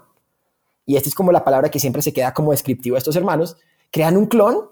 y 0.86 0.96
esta 0.96 1.10
es 1.10 1.16
como 1.16 1.32
la 1.32 1.44
palabra 1.44 1.70
que 1.70 1.80
siempre 1.80 2.02
se 2.02 2.14
queda 2.14 2.34
como 2.34 2.52
descriptivo 2.52 2.96
a 2.96 3.00
estos 3.00 3.16
hermanos, 3.16 3.58
crean 3.92 4.18
un 4.18 4.26
clon 4.26 4.70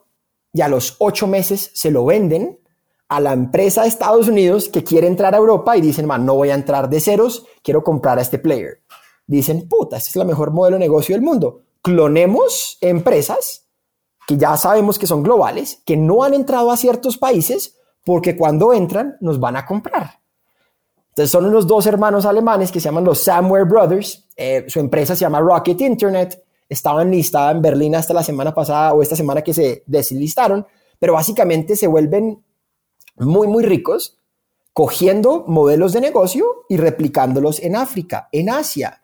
y 0.53 0.61
a 0.61 0.67
los 0.67 0.95
ocho 0.99 1.27
meses 1.27 1.71
se 1.73 1.91
lo 1.91 2.05
venden 2.05 2.59
a 3.07 3.19
la 3.19 3.33
empresa 3.33 3.81
de 3.81 3.89
Estados 3.89 4.27
Unidos 4.27 4.69
que 4.69 4.83
quiere 4.83 5.07
entrar 5.07 5.33
a 5.35 5.37
Europa 5.37 5.75
y 5.75 5.81
dicen, 5.81 6.05
man, 6.05 6.25
no 6.25 6.35
voy 6.35 6.49
a 6.49 6.55
entrar 6.55 6.89
de 6.89 7.01
ceros, 7.01 7.45
quiero 7.61 7.83
comprar 7.83 8.17
a 8.17 8.21
este 8.21 8.39
player. 8.39 8.81
Dicen, 9.27 9.67
puta, 9.67 9.97
este 9.97 10.09
es 10.09 10.15
el 10.15 10.25
mejor 10.25 10.51
modelo 10.51 10.75
de 10.75 10.81
negocio 10.81 11.15
del 11.15 11.21
mundo. 11.21 11.63
Clonemos 11.81 12.77
empresas 12.79 13.67
que 14.27 14.37
ya 14.37 14.55
sabemos 14.55 14.97
que 14.97 15.07
son 15.07 15.23
globales, 15.23 15.81
que 15.85 15.97
no 15.97 16.23
han 16.23 16.33
entrado 16.33 16.71
a 16.71 16.77
ciertos 16.77 17.17
países, 17.17 17.77
porque 18.05 18.37
cuando 18.37 18.71
entran 18.73 19.17
nos 19.19 19.39
van 19.39 19.57
a 19.57 19.65
comprar. 19.65 20.20
Son 21.27 21.45
unos 21.45 21.67
dos 21.67 21.85
hermanos 21.85 22.25
alemanes 22.25 22.71
que 22.71 22.79
se 22.79 22.85
llaman 22.85 23.03
los 23.03 23.23
Samware 23.23 23.65
Brothers. 23.65 24.27
Eh, 24.35 24.65
su 24.67 24.79
empresa 24.79 25.15
se 25.15 25.21
llama 25.21 25.39
Rocket 25.39 25.79
Internet. 25.81 26.43
Estaban 26.67 27.11
listadas 27.11 27.55
en 27.55 27.61
Berlín 27.61 27.95
hasta 27.95 28.13
la 28.13 28.23
semana 28.23 28.53
pasada 28.53 28.93
o 28.93 29.01
esta 29.01 29.15
semana 29.15 29.41
que 29.41 29.53
se 29.53 29.83
deslistaron, 29.85 30.65
pero 30.99 31.13
básicamente 31.13 31.75
se 31.75 31.87
vuelven 31.87 32.41
muy, 33.17 33.47
muy 33.47 33.63
ricos 33.63 34.17
cogiendo 34.73 35.43
modelos 35.47 35.93
de 35.93 36.01
negocio 36.01 36.45
y 36.69 36.77
replicándolos 36.77 37.59
en 37.59 37.75
África, 37.75 38.29
en 38.31 38.49
Asia. 38.49 39.01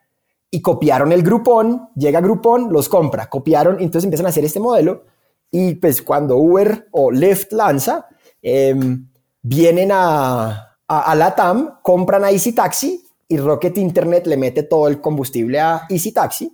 Y 0.50 0.62
copiaron 0.62 1.12
el 1.12 1.22
Groupon, 1.22 1.90
llega 1.94 2.22
Groupon, 2.22 2.72
los 2.72 2.88
compra, 2.88 3.28
copiaron, 3.28 3.76
entonces 3.80 4.04
empiezan 4.04 4.26
a 4.26 4.30
hacer 4.30 4.44
este 4.44 4.60
modelo. 4.60 5.04
Y 5.50 5.74
pues 5.74 6.00
cuando 6.00 6.36
Uber 6.36 6.88
o 6.92 7.10
Lyft 7.10 7.52
lanza, 7.52 8.06
em, 8.40 9.08
vienen 9.42 9.90
a, 9.92 10.67
a, 10.88 11.14
la 11.14 11.34
TAM, 11.34 11.74
compran 11.82 12.24
a 12.24 12.30
Easy 12.30 12.52
Taxi 12.52 13.04
y 13.28 13.36
Rocket 13.36 13.76
Internet 13.76 14.26
le 14.26 14.36
mete 14.36 14.62
todo 14.62 14.88
el 14.88 15.00
combustible 15.00 15.60
a 15.60 15.82
Easy 15.88 16.12
Taxi. 16.12 16.52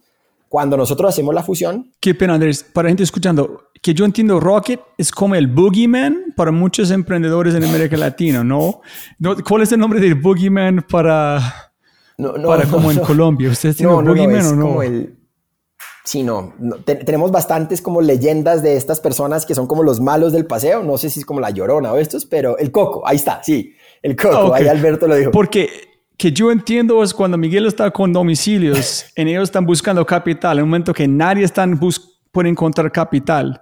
Cuando 0.49 0.77
nosotros 0.77 1.09
hacemos 1.09 1.35
la 1.35 1.43
fusión. 1.43 1.93
Qué 1.99 2.15
pena, 2.15 2.35
Andrés. 2.35 2.63
Para 2.63 2.89
gente 2.89 3.03
escuchando, 3.03 3.71
que 3.83 3.93
yo 3.93 4.05
entiendo, 4.05 4.39
Rocket 4.39 4.81
es 4.97 5.11
como 5.11 5.35
el 5.35 5.49
boogeyman 5.49 6.33
para 6.37 6.53
muchos 6.53 6.91
emprendedores 6.93 7.55
en 7.55 7.65
América 7.65 7.97
Latina, 7.97 8.45
¿no? 8.45 8.81
¿Cuál 9.47 9.63
es 9.63 9.73
el 9.73 9.81
nombre 9.81 10.01
del 10.01 10.15
boogeyman 10.15 10.87
para, 10.89 11.73
no, 12.19 12.37
no, 12.37 12.49
para 12.49 12.67
como 12.67 12.93
en 12.93 12.99
Colombia? 13.01 13.51
¿Ustedes 13.51 13.77
tienen 13.77 13.97
un 13.97 14.05
boogeyman 14.05 14.47
o 14.47 14.55
no? 14.55 14.67
Como 14.67 14.83
el, 14.83 15.17
Sí, 16.05 16.23
no, 16.23 16.53
tenemos 16.85 17.33
bastantes 17.33 17.81
como 17.81 18.03
leyendas 18.03 18.63
de 18.63 18.77
estas 18.77 19.01
personas 19.01 19.47
que 19.47 19.55
son 19.55 19.67
como 19.67 19.83
los 19.83 20.01
malos 20.01 20.35
del 20.35 20.45
paseo. 20.45 20.83
No 20.83 20.99
sé 20.99 21.09
si 21.09 21.21
es 21.21 21.27
como 21.27 21.41
la 21.41 21.49
llorona 21.49 21.95
o 21.95 21.97
estos, 21.97 22.27
pero 22.27 22.59
el 22.59 22.71
coco, 22.71 23.03
ahí 23.07 23.17
está, 23.17 23.43
sí. 23.43 23.75
El 24.05 24.17
coco, 24.17 24.53
ahí 24.53 24.69
Alberto 24.69 25.09
lo 25.09 25.17
dijo. 25.17 25.31
Porque 25.31 25.71
que 26.19 26.31
yo 26.31 26.51
entiendo 26.51 27.03
es 27.03 27.15
cuando 27.15 27.39
Miguel 27.39 27.65
está 27.65 27.91
con 27.91 28.13
domicilios, 28.13 29.07
en 29.17 29.29
ellos 29.29 29.45
están 29.45 29.65
buscando 29.65 30.05
capital, 30.05 30.59
en 30.59 30.65
un 30.65 30.69
momento 30.69 30.93
que 30.93 31.09
nadie 31.09 31.43
está 31.43 31.67
puede 32.31 32.51
encontrar 32.51 32.93
capital, 32.93 33.59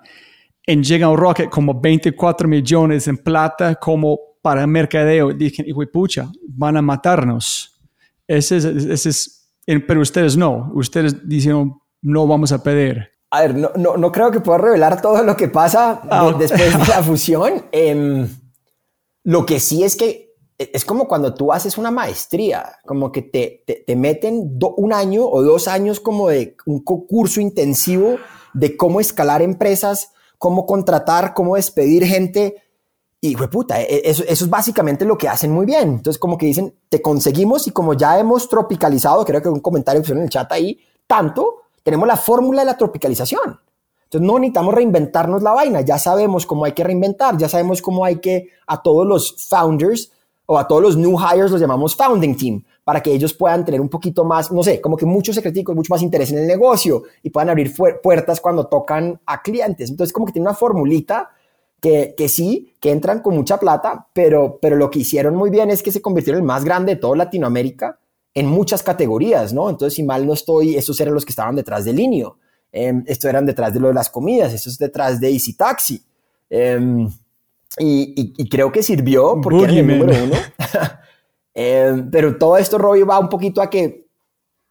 en 0.66 0.82
llega 0.82 1.08
un 1.08 1.16
Rocket 1.16 1.48
como 1.48 1.80
24 1.80 2.48
millones 2.48 3.06
en 3.06 3.18
plata 3.18 3.76
como 3.76 4.18
para 4.42 4.66
mercadeo, 4.66 5.32
dije, 5.32 5.64
y 5.64 5.86
pucha, 5.86 6.28
van 6.48 6.76
a 6.76 6.82
matarnos. 6.82 7.80
Ese 8.26 8.56
es, 8.56 8.64
ese 8.64 9.08
es, 9.10 9.48
pero 9.86 10.00
ustedes 10.00 10.36
no, 10.36 10.72
ustedes 10.74 11.16
dijeron, 11.28 11.80
no 12.00 12.26
vamos 12.26 12.50
a 12.50 12.60
pedir. 12.60 13.08
A 13.30 13.42
ver, 13.42 13.54
no, 13.54 13.70
no, 13.76 13.96
no 13.96 14.10
creo 14.10 14.32
que 14.32 14.40
pueda 14.40 14.58
revelar 14.58 15.00
todo 15.00 15.22
lo 15.22 15.36
que 15.36 15.46
pasa 15.46 16.02
ah, 16.10 16.34
después 16.36 16.72
de 16.72 16.86
la 16.86 17.02
fusión. 17.04 17.66
Em, 17.70 18.28
lo 19.22 19.46
que 19.46 19.60
sí 19.60 19.84
es 19.84 19.94
que 19.94 20.31
es 20.72 20.84
como 20.84 21.08
cuando 21.08 21.34
tú 21.34 21.52
haces 21.52 21.78
una 21.78 21.90
maestría, 21.90 22.78
como 22.86 23.10
que 23.10 23.22
te, 23.22 23.64
te, 23.86 23.96
meten 23.96 24.58
un 24.76 24.92
año 24.92 25.26
o 25.26 25.42
dos 25.42 25.68
años 25.68 26.00
como 26.00 26.28
de 26.28 26.56
un 26.66 26.80
curso 26.80 27.40
intensivo 27.40 28.16
de 28.54 28.76
cómo 28.76 29.00
escalar 29.00 29.42
empresas, 29.42 30.12
cómo 30.38 30.66
contratar, 30.66 31.34
cómo 31.34 31.56
despedir 31.56 32.04
gente. 32.04 32.62
Y, 33.20 33.34
fue 33.34 33.48
e, 33.78 34.02
eso, 34.04 34.24
es 34.26 34.50
básicamente 34.50 35.04
lo 35.04 35.16
que 35.16 35.28
hacen 35.28 35.52
muy 35.52 35.64
bien. 35.66 35.88
Entonces, 35.88 36.18
como 36.18 36.36
que 36.36 36.46
dicen, 36.46 36.74
te 36.88 37.00
conseguimos 37.00 37.66
y 37.66 37.70
como 37.70 37.94
ya 37.94 38.18
hemos 38.18 38.48
tropicalizado, 38.48 39.24
creo 39.24 39.40
que 39.40 39.48
un 39.48 39.60
comentario 39.60 40.02
que 40.02 40.12
en 40.12 40.22
el 40.22 40.28
chat 40.28 40.50
ahí, 40.52 40.78
tanto, 41.06 41.62
tenemos 41.82 42.06
la 42.06 42.16
fórmula 42.16 42.62
de 42.62 42.66
la 42.66 42.76
tropicalización. 42.76 43.60
Entonces 44.12 44.26
no 44.26 44.38
necesitamos 44.38 44.74
reinventarnos 44.74 45.42
la 45.42 45.52
vaina, 45.52 45.80
ya 45.80 45.98
sabemos 45.98 46.44
cómo 46.44 46.66
hay 46.66 46.72
que 46.72 46.84
reinventar, 46.84 47.38
ya 47.38 47.48
sabemos 47.48 47.80
cómo 47.80 48.04
hay 48.04 48.16
que 48.16 48.50
a 48.66 48.82
todos 48.82 49.06
los 49.06 49.48
founders 49.48 50.12
o 50.46 50.58
a 50.58 50.66
todos 50.66 50.82
los 50.82 50.96
new 50.96 51.16
hires 51.18 51.50
los 51.50 51.60
llamamos 51.60 51.94
founding 51.94 52.36
team, 52.36 52.64
para 52.84 53.02
que 53.02 53.12
ellos 53.12 53.32
puedan 53.34 53.64
tener 53.64 53.80
un 53.80 53.88
poquito 53.88 54.24
más, 54.24 54.50
no 54.50 54.62
sé, 54.62 54.80
como 54.80 54.96
que 54.96 55.06
muchos 55.06 55.34
secreticos, 55.34 55.74
mucho 55.74 55.92
más 55.92 56.02
interés 56.02 56.32
en 56.32 56.38
el 56.38 56.46
negocio 56.46 57.04
y 57.22 57.30
puedan 57.30 57.50
abrir 57.50 57.72
puertas 58.02 58.40
cuando 58.40 58.66
tocan 58.66 59.20
a 59.24 59.40
clientes. 59.40 59.90
Entonces, 59.90 60.12
como 60.12 60.26
que 60.26 60.32
tiene 60.32 60.48
una 60.48 60.56
formulita 60.56 61.30
que, 61.80 62.14
que, 62.16 62.28
sí, 62.28 62.74
que 62.80 62.90
entran 62.90 63.20
con 63.20 63.34
mucha 63.34 63.58
plata, 63.58 64.08
pero, 64.12 64.58
pero 64.60 64.76
lo 64.76 64.90
que 64.90 65.00
hicieron 65.00 65.34
muy 65.36 65.50
bien 65.50 65.70
es 65.70 65.82
que 65.82 65.92
se 65.92 66.02
convirtieron 66.02 66.38
en 66.38 66.42
el 66.42 66.46
más 66.46 66.64
grande 66.64 66.94
de 66.94 67.00
toda 67.00 67.16
Latinoamérica 67.16 67.98
en 68.34 68.46
muchas 68.46 68.82
categorías, 68.82 69.52
¿no? 69.52 69.68
Entonces, 69.68 69.94
si 69.94 70.02
mal 70.02 70.26
no 70.26 70.32
estoy, 70.32 70.76
estos 70.76 71.00
eran 71.00 71.14
los 71.14 71.24
que 71.24 71.32
estaban 71.32 71.54
detrás 71.54 71.84
del 71.84 71.96
Linio, 71.96 72.38
eh, 72.72 72.92
estos 73.06 73.28
eran 73.28 73.46
detrás 73.46 73.74
de 73.74 73.80
lo 73.80 73.88
de 73.88 73.94
las 73.94 74.08
comidas, 74.08 74.52
estos 74.52 74.78
detrás 74.78 75.20
de 75.20 75.30
Easy 75.30 75.54
Taxi. 75.54 76.02
Em, 76.48 77.10
y, 77.78 78.48
creo 78.48 78.70
que 78.70 78.82
sirvió 78.82 79.40
porque 79.42 79.64
era 79.64 79.72
el 79.72 79.86
número 79.86 80.24
uno. 80.24 80.34
Eh, 81.54 82.04
pero 82.10 82.38
todo 82.38 82.56
esto, 82.56 82.78
Robbie, 82.78 83.04
va 83.04 83.18
un 83.18 83.28
poquito 83.28 83.60
a 83.60 83.68
que 83.68 84.06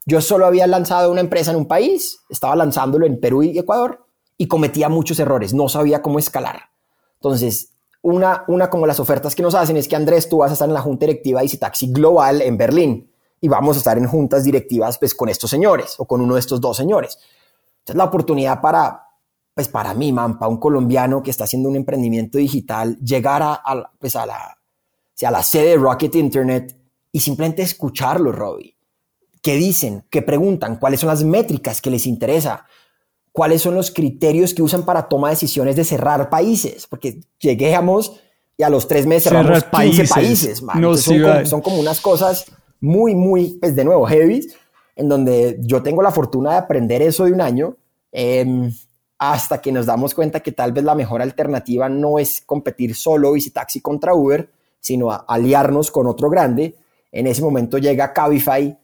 yo 0.03 0.19
solo 0.19 0.47
había 0.47 0.65
lanzado 0.65 1.11
una 1.11 1.21
empresa 1.21 1.51
en 1.51 1.57
un 1.57 1.67
país, 1.67 2.21
estaba 2.27 2.55
lanzándolo 2.55 3.05
en 3.05 3.19
Perú 3.19 3.43
y 3.43 3.59
Ecuador 3.59 4.07
y 4.35 4.47
cometía 4.47 4.89
muchos 4.89 5.19
errores, 5.19 5.53
no 5.53 5.69
sabía 5.69 6.01
cómo 6.01 6.17
escalar. 6.17 6.71
Entonces, 7.19 7.73
una, 8.01 8.45
una 8.47 8.71
como 8.71 8.87
las 8.87 8.99
ofertas 8.99 9.35
que 9.35 9.43
nos 9.43 9.53
hacen 9.53 9.77
es 9.77 9.87
que 9.87 9.95
Andrés, 9.95 10.27
tú 10.27 10.37
vas 10.37 10.49
a 10.49 10.53
estar 10.53 10.67
en 10.67 10.73
la 10.73 10.81
junta 10.81 11.05
directiva 11.05 11.41
de 11.41 11.49
Taxi 11.49 11.91
Global 11.91 12.41
en 12.41 12.57
Berlín 12.57 13.11
y 13.39 13.47
vamos 13.47 13.75
a 13.75 13.79
estar 13.79 13.99
en 13.99 14.07
juntas 14.07 14.43
directivas 14.43 14.97
pues 14.97 15.13
con 15.13 15.29
estos 15.29 15.51
señores 15.51 15.95
o 15.99 16.05
con 16.05 16.19
uno 16.19 16.33
de 16.33 16.39
estos 16.39 16.59
dos 16.59 16.77
señores. 16.77 17.19
Entonces, 17.81 17.95
la 17.95 18.05
oportunidad 18.05 18.59
para 18.59 19.03
pues 19.53 19.67
para 19.67 19.93
mí, 19.93 20.11
man, 20.11 20.39
para 20.39 20.49
un 20.49 20.57
colombiano 20.57 21.21
que 21.21 21.31
está 21.31 21.43
haciendo 21.43 21.69
un 21.69 21.75
emprendimiento 21.75 22.37
digital, 22.37 22.97
llegar 22.99 23.41
a, 23.43 23.61
pues 23.99 24.15
a, 24.15 24.25
la, 24.25 24.57
a 25.21 25.31
la 25.31 25.43
sede 25.43 25.71
de 25.71 25.77
Rocket 25.77 26.15
Internet 26.15 26.75
y 27.11 27.19
simplemente 27.19 27.61
escucharlo, 27.61 28.31
Robbie. 28.31 28.75
¿Qué 29.41 29.55
dicen? 29.55 30.05
¿Qué 30.09 30.21
preguntan? 30.21 30.77
¿Cuáles 30.77 30.99
son 30.99 31.09
las 31.09 31.23
métricas 31.23 31.81
que 31.81 31.89
les 31.89 32.05
interesa? 32.05 32.65
¿Cuáles 33.31 33.61
son 33.61 33.75
los 33.75 33.91
criterios 33.91 34.53
que 34.53 34.61
usan 34.61 34.83
para 34.83 35.09
tomar 35.09 35.31
decisiones 35.31 35.75
de 35.75 35.83
cerrar 35.83 36.29
países? 36.29 36.87
Porque 36.87 37.21
lleguemos 37.39 38.19
y 38.57 38.63
a 38.63 38.69
los 38.69 38.87
tres 38.87 39.05
meses 39.05 39.23
cerramos 39.23 39.63
15 39.63 40.07
países. 40.07 40.63
son, 41.45 41.61
como, 41.61 41.79
unas 41.79 41.99
cosas 41.99 42.45
muy, 42.79 43.15
muy, 43.15 43.57
pues 43.59 43.75
de 43.75 43.83
nuevo, 43.83 44.05
heavy, 44.05 44.47
en 44.95 45.09
donde 45.09 45.57
yo 45.61 45.81
tengo 45.81 46.01
la 46.01 46.11
fortuna 46.11 46.51
de 46.51 46.57
aprender 46.57 47.01
eso 47.01 47.25
de 47.25 47.33
un 47.33 47.41
año. 47.41 47.75
Eh, 48.11 48.69
hasta 49.23 49.61
que 49.61 49.71
nos 49.71 49.85
damos 49.85 50.15
cuenta 50.15 50.39
que 50.39 50.51
tal 50.51 50.71
vez 50.71 50.83
la 50.83 50.95
mejor 50.95 51.21
alternativa 51.21 51.87
no 51.87 52.17
es 52.17 52.41
competir 52.43 52.95
solo 52.95 53.35
Taxi 53.53 53.79
contra 53.79 54.15
Uber, 54.15 54.49
sino 54.79 55.11
aliarnos 55.11 55.91
con 55.91 56.07
otro 56.07 56.27
grande. 56.27 56.73
En 57.11 57.27
ese 57.27 57.43
momento 57.43 57.77
llega 57.77 58.13
Cabify, 58.13 58.75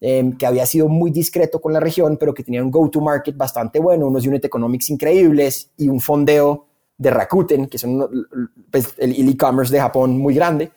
em, 0.00 0.36
que 0.36 0.46
había 0.46 0.66
sido 0.66 0.88
muy 0.88 1.12
discreto 1.12 1.60
con 1.60 1.72
la 1.72 1.78
región, 1.78 2.16
pero 2.16 2.34
que 2.34 2.42
tenía 2.42 2.60
un 2.60 2.72
go-to-market 2.72 3.36
bastante 3.36 3.78
bueno, 3.78 4.08
unos 4.08 4.26
unit 4.26 4.44
economics 4.44 4.90
increíbles 4.90 5.70
y 5.76 5.88
un 5.88 6.00
fondeo 6.00 6.66
de 6.98 7.10
Rakuten, 7.10 7.68
que 7.68 7.78
son 7.78 8.26
pues, 8.72 8.94
el 8.98 9.28
e-commerce 9.28 9.72
de 9.72 9.78
Japón 9.78 10.18
muy 10.18 10.34
grande. 10.34 10.72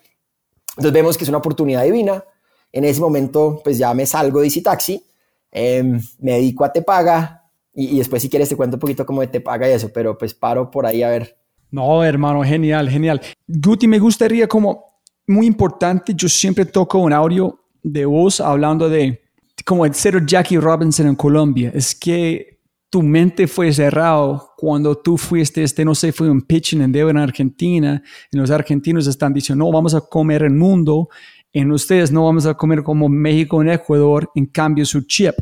Entonces 0.73 0.93
vemos 0.93 1.17
que 1.17 1.23
es 1.23 1.29
una 1.29 1.39
oportunidad 1.39 1.83
divina. 1.83 2.23
En 2.71 2.83
ese 2.83 3.01
momento, 3.01 3.61
pues 3.63 3.79
ya 3.79 3.91
me 3.95 4.05
salgo 4.05 4.41
de 4.41 4.45
Easy 4.45 4.61
Taxi, 4.61 5.03
em, 5.51 5.99
me 6.19 6.33
dedico 6.33 6.65
a 6.65 6.71
Te 6.71 6.83
Paga, 6.83 7.46
y, 7.79 7.99
después 7.99 8.23
si 8.23 8.29
quieres 8.29 8.49
te 8.49 8.55
cuento 8.55 8.77
un 8.77 8.79
poquito 8.79 9.05
cómo 9.05 9.27
te 9.29 9.39
paga 9.39 9.69
y 9.69 9.73
eso, 9.73 9.91
pero 9.93 10.17
pues 10.17 10.33
paro 10.33 10.71
por 10.71 10.87
ahí 10.87 11.03
a 11.03 11.09
ver. 11.09 11.37
No, 11.69 12.03
hermano, 12.03 12.43
genial, 12.43 12.89
genial. 12.89 13.21
Guti, 13.47 13.87
me 13.87 13.99
gustaría 13.99 14.47
como, 14.47 15.01
muy 15.27 15.45
importante, 15.45 16.13
yo 16.15 16.27
siempre 16.27 16.65
toco 16.65 16.97
un 16.97 17.13
audio 17.13 17.59
de 17.83 18.05
voz 18.05 18.41
hablando 18.41 18.89
de 18.89 19.21
como 19.63 19.85
el 19.85 19.93
ser 19.93 20.25
Jackie 20.25 20.57
Robinson 20.57 21.07
en 21.07 21.15
Colombia. 21.15 21.71
Es 21.71 21.93
que 21.93 22.61
tu 22.89 23.03
mente 23.03 23.47
fue 23.47 23.71
cerrado 23.71 24.53
cuando 24.57 24.95
tú 24.97 25.15
fuiste, 25.15 25.61
este, 25.61 25.85
no 25.85 25.93
sé, 25.93 26.11
fue 26.11 26.29
un 26.31 26.41
pitching 26.41 26.81
en 26.81 26.95
en 26.95 27.17
Argentina, 27.17 28.01
y 28.31 28.37
los 28.37 28.49
argentinos 28.49 29.05
están 29.05 29.33
diciendo, 29.33 29.65
no, 29.65 29.71
vamos 29.71 29.93
a 29.93 30.01
comer 30.01 30.41
el 30.41 30.53
mundo, 30.53 31.09
en 31.53 31.71
ustedes 31.71 32.11
no 32.11 32.25
vamos 32.25 32.47
a 32.47 32.55
comer 32.55 32.81
como 32.81 33.07
México 33.07 33.61
en 33.61 33.69
Ecuador, 33.69 34.31
en 34.33 34.47
cambio 34.47 34.83
su 34.85 35.01
chip. 35.01 35.35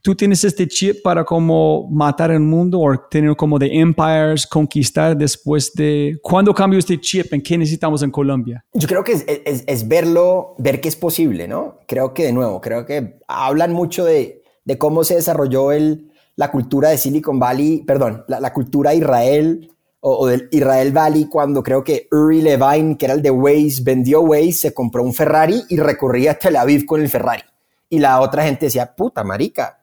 Tú 0.00 0.14
tienes 0.14 0.44
este 0.44 0.68
chip 0.68 1.02
para 1.02 1.24
como 1.24 1.88
matar 1.90 2.30
el 2.30 2.40
mundo 2.40 2.80
o 2.80 2.96
tener 3.10 3.34
como 3.34 3.58
de 3.58 3.80
empires, 3.80 4.46
conquistar 4.46 5.16
después 5.16 5.72
de... 5.74 6.18
¿Cuándo 6.22 6.54
cambió 6.54 6.78
este 6.78 7.00
chip? 7.00 7.32
¿En 7.32 7.42
qué 7.42 7.58
necesitamos 7.58 8.02
en 8.02 8.10
Colombia? 8.10 8.64
Yo 8.72 8.86
creo 8.86 9.02
que 9.02 9.42
es, 9.44 9.88
verlo, 9.88 10.54
ver 10.58 10.80
que 10.80 10.88
es 10.88 10.94
posible, 10.94 11.48
¿no? 11.48 11.80
Creo 11.88 12.14
que 12.14 12.24
de 12.24 12.32
nuevo, 12.32 12.60
creo 12.60 12.86
que 12.86 13.18
hablan 13.26 13.72
mucho 13.72 14.04
de, 14.04 14.42
cómo 14.78 15.02
se 15.02 15.16
desarrolló 15.16 15.72
el, 15.72 16.12
la 16.36 16.52
cultura 16.52 16.90
de 16.90 16.98
Silicon 16.98 17.40
Valley, 17.40 17.82
perdón, 17.84 18.24
la, 18.28 18.38
la 18.38 18.52
cultura 18.52 18.92
de 18.92 18.98
Israel 18.98 19.72
o, 20.00 20.16
o, 20.16 20.26
del 20.28 20.48
Israel 20.52 20.92
Valley 20.92 21.26
cuando 21.26 21.62
creo 21.62 21.82
que 21.82 22.06
Uri 22.12 22.40
Levine, 22.40 22.96
que 22.96 23.06
era 23.06 23.14
el 23.14 23.22
de 23.22 23.32
Waze, 23.32 23.82
vendió 23.82 24.20
Waze, 24.20 24.52
se 24.52 24.74
compró 24.74 25.02
un 25.02 25.12
Ferrari 25.12 25.64
y 25.68 25.76
recorría 25.76 26.38
Tel 26.38 26.54
Aviv 26.54 26.86
con 26.86 27.00
el 27.00 27.08
Ferrari. 27.08 27.42
Y 27.90 27.98
la 27.98 28.20
otra 28.20 28.44
gente 28.44 28.66
decía, 28.66 28.94
puta 28.94 29.24
marica, 29.24 29.77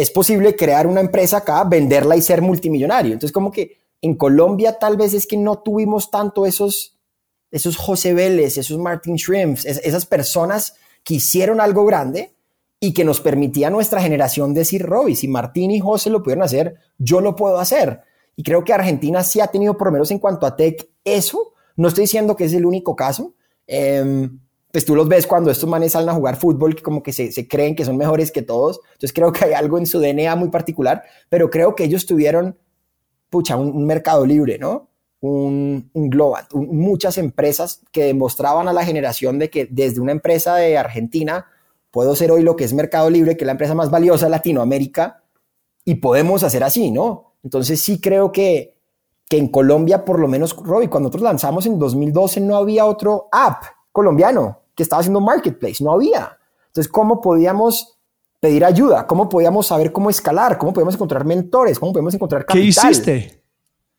es 0.00 0.10
posible 0.10 0.54
crear 0.54 0.86
una 0.86 1.00
empresa 1.00 1.38
acá, 1.38 1.64
venderla 1.64 2.16
y 2.16 2.22
ser 2.22 2.40
multimillonario. 2.40 3.12
Entonces, 3.12 3.32
como 3.32 3.50
que 3.50 3.78
en 4.00 4.14
Colombia 4.14 4.78
tal 4.78 4.96
vez 4.96 5.12
es 5.12 5.26
que 5.26 5.36
no 5.36 5.58
tuvimos 5.58 6.12
tanto 6.12 6.46
esos, 6.46 6.96
esos 7.50 7.76
José 7.76 8.14
Vélez, 8.14 8.58
esos 8.58 8.78
Martin 8.78 9.16
Shrimps, 9.16 9.64
es, 9.64 9.80
esas 9.82 10.06
personas 10.06 10.76
que 11.02 11.14
hicieron 11.14 11.60
algo 11.60 11.84
grande 11.84 12.32
y 12.78 12.94
que 12.94 13.04
nos 13.04 13.20
permitía 13.20 13.66
a 13.66 13.70
nuestra 13.70 14.00
generación 14.00 14.54
decir, 14.54 14.84
Robbie, 14.84 15.16
si 15.16 15.26
Martín 15.26 15.72
y 15.72 15.80
José 15.80 16.10
lo 16.10 16.22
pudieron 16.22 16.44
hacer, 16.44 16.76
yo 16.96 17.20
lo 17.20 17.34
puedo 17.34 17.58
hacer. 17.58 18.02
Y 18.36 18.44
creo 18.44 18.62
que 18.62 18.72
Argentina 18.72 19.24
sí 19.24 19.40
ha 19.40 19.48
tenido, 19.48 19.76
por 19.76 19.88
lo 19.88 19.92
menos 19.94 20.12
en 20.12 20.20
cuanto 20.20 20.46
a 20.46 20.54
tech, 20.54 20.88
eso. 21.02 21.54
No 21.74 21.88
estoy 21.88 22.02
diciendo 22.02 22.36
que 22.36 22.44
es 22.44 22.52
el 22.52 22.64
único 22.64 22.94
caso. 22.94 23.34
Eh, 23.66 24.28
pues 24.70 24.84
tú 24.84 24.94
los 24.94 25.08
ves 25.08 25.26
cuando 25.26 25.50
estos 25.50 25.68
manes 25.68 25.92
salen 25.92 26.10
a 26.10 26.14
jugar 26.14 26.36
fútbol, 26.36 26.80
como 26.82 27.02
que 27.02 27.12
se, 27.12 27.48
creen 27.48 27.74
que 27.74 27.84
son 27.84 27.96
mejores 27.96 28.30
que 28.30 28.42
todos. 28.42 28.80
Entonces 28.84 29.12
creo 29.12 29.32
que 29.32 29.46
hay 29.46 29.52
algo 29.52 29.78
en 29.78 29.86
su 29.86 29.98
DNA 29.98 30.36
muy 30.36 30.50
particular, 30.50 31.02
pero 31.28 31.48
creo 31.48 31.74
que 31.74 31.84
ellos 31.84 32.04
tuvieron, 32.04 32.58
pucha, 33.30 33.56
un, 33.56 33.86
mercado 33.86 34.26
libre, 34.26 34.58
¿no? 34.58 34.88
Un, 35.20 35.90
un 35.94 36.10
global, 36.10 36.46
muchas 36.52 37.18
empresas 37.18 37.80
que 37.90 38.04
demostraban 38.04 38.68
a 38.68 38.72
la 38.72 38.84
generación 38.84 39.38
de 39.40 39.50
que 39.50 39.66
desde 39.68 40.00
una 40.00 40.12
empresa 40.12 40.54
de 40.54 40.78
Argentina 40.78 41.46
puedo 41.90 42.14
ser 42.14 42.30
hoy 42.30 42.42
lo 42.42 42.54
que 42.54 42.64
es 42.64 42.72
Mercado 42.72 43.10
Libre, 43.10 43.36
que 43.36 43.42
es 43.42 43.46
la 43.46 43.52
empresa 43.52 43.74
más 43.74 43.90
valiosa 43.90 44.26
de 44.26 44.30
Latinoamérica, 44.30 45.24
y 45.84 45.96
podemos 45.96 46.44
hacer 46.44 46.62
así, 46.62 46.92
¿no? 46.92 47.32
Entonces 47.42 47.80
sí 47.80 48.00
creo 48.00 48.30
que, 48.30 48.76
que 49.28 49.38
en 49.38 49.48
Colombia, 49.48 50.04
por 50.04 50.20
lo 50.20 50.28
menos, 50.28 50.54
Robbie, 50.54 50.88
cuando 50.88 51.08
nosotros 51.08 51.24
lanzamos 51.24 51.66
en 51.66 51.78
2012 51.78 52.40
no 52.42 52.56
había 52.56 52.84
otro 52.84 53.28
app 53.32 53.64
colombiano 53.92 54.60
que 54.74 54.82
estaba 54.82 55.00
haciendo 55.00 55.20
marketplace, 55.20 55.82
no 55.82 55.92
había. 55.92 56.38
Entonces, 56.68 56.90
¿cómo 56.90 57.20
podíamos 57.20 57.98
pedir 58.40 58.64
ayuda? 58.64 59.06
¿Cómo 59.06 59.28
podíamos 59.28 59.66
saber 59.66 59.92
cómo 59.92 60.10
escalar? 60.10 60.58
¿Cómo 60.58 60.72
podíamos 60.72 60.94
encontrar 60.94 61.24
mentores? 61.24 61.78
¿Cómo 61.78 61.92
podíamos 61.92 62.14
encontrar 62.14 62.44
capital? 62.46 62.62
¿Qué 62.62 62.68
hiciste? 62.68 63.42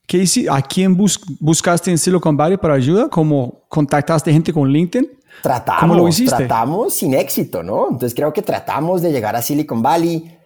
¿Qué 0.08 0.17
hiciste? 0.19 0.50
¿A 0.50 0.62
quién 0.62 0.96
bus 0.96 1.19
buscaste 1.39 1.91
en 1.91 1.98
Silicon 1.98 2.38
Valley 2.38 2.58
para 2.58 2.75
ayuda? 2.75 3.10
¿Cómo 3.10 3.63
contactaste 3.67 4.31
gente 4.31 4.53
con 4.53 4.69
LinkedIn? 4.69 5.10
Tratamos, 5.43 5.81
¿Cómo 5.81 5.96
lo 5.96 6.08
hiciste? 6.08 6.36
tratamos 6.36 6.93
sin 6.93 7.13
éxito, 7.13 7.62
¿no? 7.62 7.84
Entonces 7.89 8.13
creo 8.15 8.34
que 8.34 8.41
tratamos 8.41 9.01
de 9.01 9.12
llegar 9.12 9.36
a 9.36 9.41
Silicon 9.41 9.81
Valley. 9.81 10.38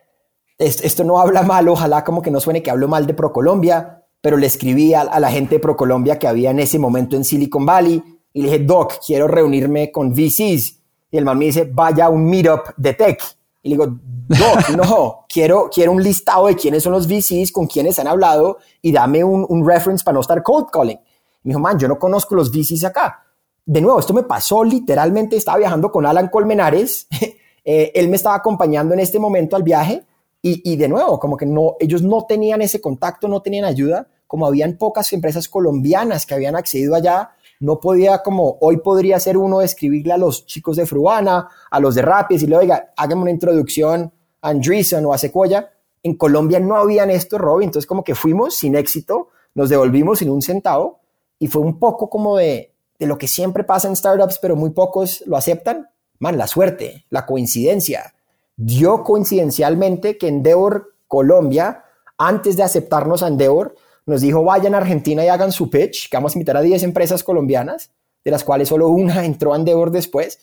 Esto 0.57 1.03
no 1.03 1.19
habla 1.19 1.43
mal, 1.43 1.67
ojalá 1.67 2.03
como 2.03 2.21
que 2.21 2.31
no 2.31 2.39
suene 2.39 2.61
que 2.61 2.71
hablo 2.71 2.87
mal 2.87 3.05
de 3.05 3.13
ProColombia, 3.13 4.03
pero 4.21 4.37
le 4.37 4.47
escribí 4.47 4.93
a, 4.93 5.01
a 5.01 5.19
la 5.19 5.31
gente 5.31 5.55
de 5.55 5.59
ProColombia 5.59 6.19
que 6.19 6.27
había 6.27 6.51
en 6.51 6.59
ese 6.59 6.79
momento 6.79 7.15
en 7.15 7.23
Silicon 7.23 7.65
Valley 7.65 8.03
y 8.33 8.41
le 8.41 8.49
dije, 8.49 8.63
Doc, 8.63 8.95
quiero 9.05 9.27
reunirme 9.27 9.91
con 9.91 10.11
VCs. 10.11 10.79
Y 11.11 11.17
el 11.17 11.25
man 11.25 11.37
me 11.37 11.45
dice, 11.45 11.69
vaya 11.71 12.05
a 12.05 12.09
un 12.09 12.25
meetup 12.25 12.75
de 12.75 12.93
tech. 12.95 13.21
Y 13.61 13.69
le 13.69 13.75
digo, 13.75 13.99
Doc, 14.27 14.69
no, 14.75 15.25
quiero, 15.29 15.69
quiero 15.71 15.91
un 15.91 16.01
listado 16.01 16.47
de 16.47 16.55
quiénes 16.55 16.81
son 16.81 16.93
los 16.93 17.07
VCs, 17.07 17.51
con 17.51 17.67
quiénes 17.67 17.99
han 17.99 18.07
hablado 18.07 18.57
y 18.81 18.91
dame 18.91 19.23
un, 19.23 19.45
un 19.47 19.67
reference 19.67 20.03
para 20.03 20.15
no 20.15 20.21
estar 20.21 20.41
cold 20.41 20.67
calling. 20.71 20.99
Me 21.43 21.49
dijo, 21.49 21.59
man, 21.59 21.77
yo 21.77 21.87
no 21.87 21.99
conozco 21.99 22.33
los 22.35 22.51
VCs 22.51 22.85
acá. 22.85 23.23
De 23.65 23.79
nuevo, 23.79 23.99
esto 23.99 24.13
me 24.13 24.23
pasó 24.23 24.63
literalmente, 24.63 25.37
estaba 25.37 25.59
viajando 25.59 25.91
con 25.91 26.05
Alan 26.05 26.27
Colmenares, 26.27 27.07
eh, 27.63 27.91
él 27.93 28.09
me 28.09 28.15
estaba 28.15 28.35
acompañando 28.35 28.93
en 28.93 28.99
este 28.99 29.19
momento 29.19 29.55
al 29.55 29.63
viaje 29.63 30.03
y, 30.41 30.69
y 30.69 30.75
de 30.75 30.89
nuevo, 30.89 31.19
como 31.19 31.37
que 31.37 31.45
no, 31.45 31.75
ellos 31.79 32.01
no 32.01 32.25
tenían 32.25 32.61
ese 32.61 32.81
contacto, 32.81 33.29
no 33.29 33.41
tenían 33.41 33.63
ayuda, 33.63 34.07
como 34.27 34.47
habían 34.47 34.77
pocas 34.77 35.13
empresas 35.13 35.47
colombianas 35.47 36.25
que 36.25 36.33
habían 36.33 36.55
accedido 36.55 36.95
allá, 36.95 37.35
no 37.63 37.79
podía 37.79 38.21
como 38.21 38.57
hoy 38.59 38.77
podría 38.77 39.17
ser 39.21 39.37
uno 39.37 39.61
escribirle 39.61 40.11
a 40.11 40.17
los 40.17 40.45
chicos 40.45 40.75
de 40.75 40.85
Fruana, 40.85 41.47
a 41.71 41.79
los 41.79 41.95
de 41.95 42.01
Rappi, 42.01 42.33
y 42.33 42.35
decirle, 42.35 42.57
oiga, 42.57 42.91
hágame 42.97 43.21
una 43.21 43.31
introducción 43.31 44.11
a 44.41 44.49
Andreessen 44.49 45.05
o 45.05 45.13
a 45.13 45.17
Sequoia. 45.17 45.71
En 46.03 46.15
Colombia 46.15 46.59
no 46.59 46.75
habían 46.75 47.09
esto, 47.09 47.37
Robbie, 47.37 47.63
entonces 47.63 47.87
como 47.87 48.03
que 48.03 48.15
fuimos 48.15 48.57
sin 48.57 48.75
éxito, 48.75 49.29
nos 49.55 49.69
devolvimos 49.69 50.19
sin 50.19 50.29
un 50.29 50.41
centavo 50.41 50.99
y 51.39 51.47
fue 51.47 51.61
un 51.61 51.79
poco 51.79 52.09
como 52.09 52.35
de, 52.35 52.73
de 52.99 53.07
lo 53.07 53.17
que 53.17 53.29
siempre 53.29 53.63
pasa 53.63 53.87
en 53.87 53.95
startups, 53.95 54.39
pero 54.41 54.57
muy 54.57 54.71
pocos 54.71 55.23
lo 55.25 55.37
aceptan. 55.37 55.87
Man, 56.19 56.37
la 56.37 56.47
suerte, 56.47 57.05
la 57.09 57.25
coincidencia. 57.25 58.13
Dio 58.57 59.03
coincidencialmente 59.03 60.17
que 60.17 60.27
Endeavor 60.27 60.95
Colombia, 61.07 61.85
antes 62.17 62.57
de 62.57 62.63
aceptarnos 62.63 63.23
a 63.23 63.27
Endeavor, 63.29 63.75
nos 64.05 64.21
dijo 64.21 64.43
vayan 64.43 64.75
a 64.75 64.79
Argentina 64.79 65.23
y 65.23 65.29
hagan 65.29 65.51
su 65.51 65.69
pitch, 65.69 66.09
que 66.09 66.17
vamos 66.17 66.35
a 66.35 66.37
invitar 66.37 66.57
a 66.57 66.61
10 66.61 66.83
empresas 66.83 67.23
colombianas, 67.23 67.91
de 68.23 68.31
las 68.31 68.43
cuales 68.43 68.69
solo 68.69 68.87
una 68.89 69.25
entró 69.25 69.53
a 69.53 69.57
Endeavor 69.57 69.91
después. 69.91 70.39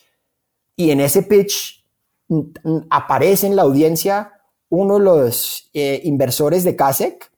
Y 0.76 0.90
en 0.90 1.00
ese 1.00 1.22
pitch 1.22 1.84
aparece 2.90 3.46
en 3.46 3.56
la 3.56 3.62
audiencia 3.62 4.32
uno 4.68 4.98
de 4.98 5.04
los 5.04 5.68
eh, 5.74 6.00
inversores 6.04 6.64
de 6.64 6.76
CASEC, 6.76 7.30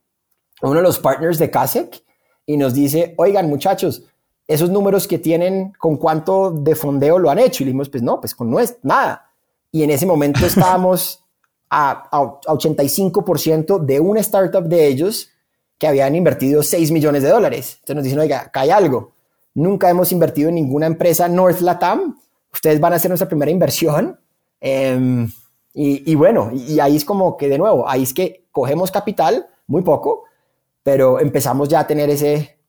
uno 0.62 0.74
de 0.74 0.82
los 0.82 0.98
partners 0.98 1.38
de 1.38 1.50
CASEC, 1.50 2.04
y 2.46 2.56
nos 2.56 2.74
dice, 2.74 3.14
oigan 3.16 3.48
muchachos, 3.48 4.04
esos 4.46 4.70
números 4.70 5.08
que 5.08 5.18
tienen, 5.18 5.72
¿con 5.78 5.96
cuánto 5.96 6.50
de 6.50 6.74
fondeo 6.74 7.18
lo 7.18 7.30
han 7.30 7.38
hecho? 7.38 7.62
Y 7.62 7.64
le 7.64 7.70
dijimos, 7.70 7.88
pues 7.88 8.02
no, 8.02 8.20
pues 8.20 8.34
con 8.34 8.50
no 8.50 8.60
es 8.60 8.76
nada. 8.82 9.30
Y 9.70 9.82
en 9.82 9.90
ese 9.90 10.04
momento 10.04 10.44
estábamos 10.46 11.24
a, 11.70 11.90
a, 11.90 12.18
a 12.18 12.54
85% 12.54 13.78
de 13.80 14.00
una 14.00 14.20
startup 14.20 14.64
de 14.64 14.86
ellos 14.86 15.31
que 15.82 15.88
habían 15.88 16.14
invertido 16.14 16.62
6 16.62 16.92
millones 16.92 17.24
de 17.24 17.28
dólares. 17.28 17.78
Entonces 17.80 17.96
nos 17.96 18.04
dicen, 18.04 18.20
oiga, 18.20 18.42
acá 18.42 18.60
hay 18.60 18.70
algo. 18.70 19.14
Nunca 19.52 19.90
hemos 19.90 20.12
invertido 20.12 20.48
en 20.48 20.54
ninguna 20.54 20.86
empresa 20.86 21.26
North 21.26 21.58
Latam. 21.58 22.20
Ustedes 22.52 22.78
van 22.78 22.92
a 22.92 22.96
hacer 22.96 23.10
nuestra 23.10 23.26
primera 23.26 23.50
inversión. 23.50 24.16
Eh, 24.60 25.26
y, 25.74 26.08
y, 26.08 26.14
bueno, 26.14 26.52
y, 26.54 26.74
y 26.74 26.78
ahí 26.78 26.94
es 26.94 27.04
como 27.04 27.36
que 27.36 27.48
de 27.48 27.58
nuevo, 27.58 27.88
ahí 27.88 28.04
es 28.04 28.14
que 28.14 28.46
cogemos 28.52 28.92
capital, 28.92 29.48
muy 29.66 29.82
poco, 29.82 30.22
pero 30.84 31.18
empezamos 31.18 31.68
ya 31.68 31.80
a 31.80 31.86
tener 31.88 32.08
ese, 32.10 32.60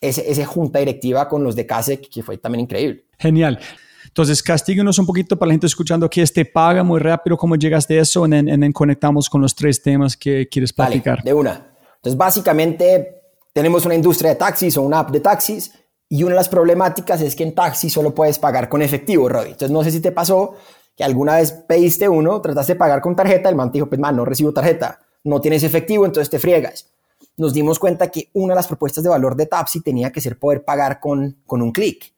ese, 0.00 0.30
ese 0.30 0.44
junta 0.44 0.78
directiva 0.78 1.28
con 1.28 1.42
los 1.42 1.56
de 1.56 1.66
CASEC, 1.66 2.08
que 2.08 2.22
fue 2.22 2.38
también 2.38 2.60
increíble. 2.60 3.06
Genial. 3.18 3.58
Entonces, 4.04 4.40
castíguenos 4.40 5.00
un 5.00 5.06
poquito 5.06 5.36
para 5.36 5.48
la 5.48 5.54
gente 5.54 5.66
escuchando 5.66 6.08
que 6.08 6.22
este 6.22 6.44
paga 6.44 6.84
muy 6.84 7.00
rápido, 7.00 7.36
cómo 7.36 7.56
llegas 7.56 7.88
de 7.88 7.98
eso, 7.98 8.24
y 8.24 8.34
en, 8.36 8.72
conectamos 8.72 9.28
con 9.28 9.40
los 9.40 9.52
tres 9.52 9.82
temas 9.82 10.16
que 10.16 10.46
quieres 10.48 10.72
platicar. 10.72 11.16
Vale, 11.16 11.30
de 11.30 11.34
una. 11.34 11.75
Entonces, 12.06 12.18
básicamente, 12.18 13.20
tenemos 13.52 13.84
una 13.84 13.96
industria 13.96 14.30
de 14.30 14.36
taxis 14.36 14.76
o 14.76 14.82
una 14.82 15.00
app 15.00 15.10
de 15.10 15.18
taxis 15.18 15.72
y 16.08 16.22
una 16.22 16.34
de 16.34 16.36
las 16.36 16.48
problemáticas 16.48 17.20
es 17.20 17.34
que 17.34 17.42
en 17.42 17.52
taxi 17.52 17.90
solo 17.90 18.14
puedes 18.14 18.38
pagar 18.38 18.68
con 18.68 18.80
efectivo, 18.80 19.28
Robbie. 19.28 19.50
Entonces, 19.50 19.72
no 19.72 19.82
sé 19.82 19.90
si 19.90 19.98
te 19.98 20.12
pasó 20.12 20.54
que 20.96 21.02
alguna 21.02 21.34
vez 21.34 21.50
pediste 21.50 22.08
uno, 22.08 22.40
trataste 22.40 22.74
de 22.74 22.78
pagar 22.78 23.00
con 23.00 23.16
tarjeta, 23.16 23.48
el 23.48 23.56
man 23.56 23.72
te 23.72 23.78
dijo, 23.78 23.88
pues, 23.88 24.00
man, 24.00 24.14
no 24.14 24.24
recibo 24.24 24.52
tarjeta, 24.52 25.00
no 25.24 25.40
tienes 25.40 25.64
efectivo, 25.64 26.06
entonces 26.06 26.30
te 26.30 26.38
friegas. 26.38 26.92
Nos 27.36 27.52
dimos 27.52 27.80
cuenta 27.80 28.08
que 28.08 28.30
una 28.34 28.54
de 28.54 28.58
las 28.58 28.68
propuestas 28.68 29.02
de 29.02 29.10
valor 29.10 29.34
de 29.34 29.46
Tapsi 29.46 29.80
tenía 29.80 30.12
que 30.12 30.20
ser 30.20 30.38
poder 30.38 30.64
pagar 30.64 31.00
con, 31.00 31.38
con 31.44 31.60
un 31.60 31.72
clic. 31.72 32.14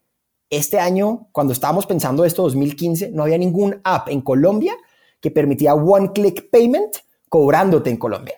Este 0.51 0.79
año, 0.79 1.29
cuando 1.33 1.55
estábamos 1.55 1.87
pensando 1.87 2.27
esto, 2.27 2.43
2015, 2.43 3.11
no 3.13 3.23
había 3.23 3.39
ningún 3.39 3.81
app 3.85 4.11
en 4.11 4.21
Colombia 4.21 4.75
que 5.19 5.31
permitía 5.31 5.75
one 5.75 6.13
click 6.13 6.51
payment 6.51 6.95
cobrándote 7.31 7.89
en 7.89 7.97
Colombia. 7.97 8.35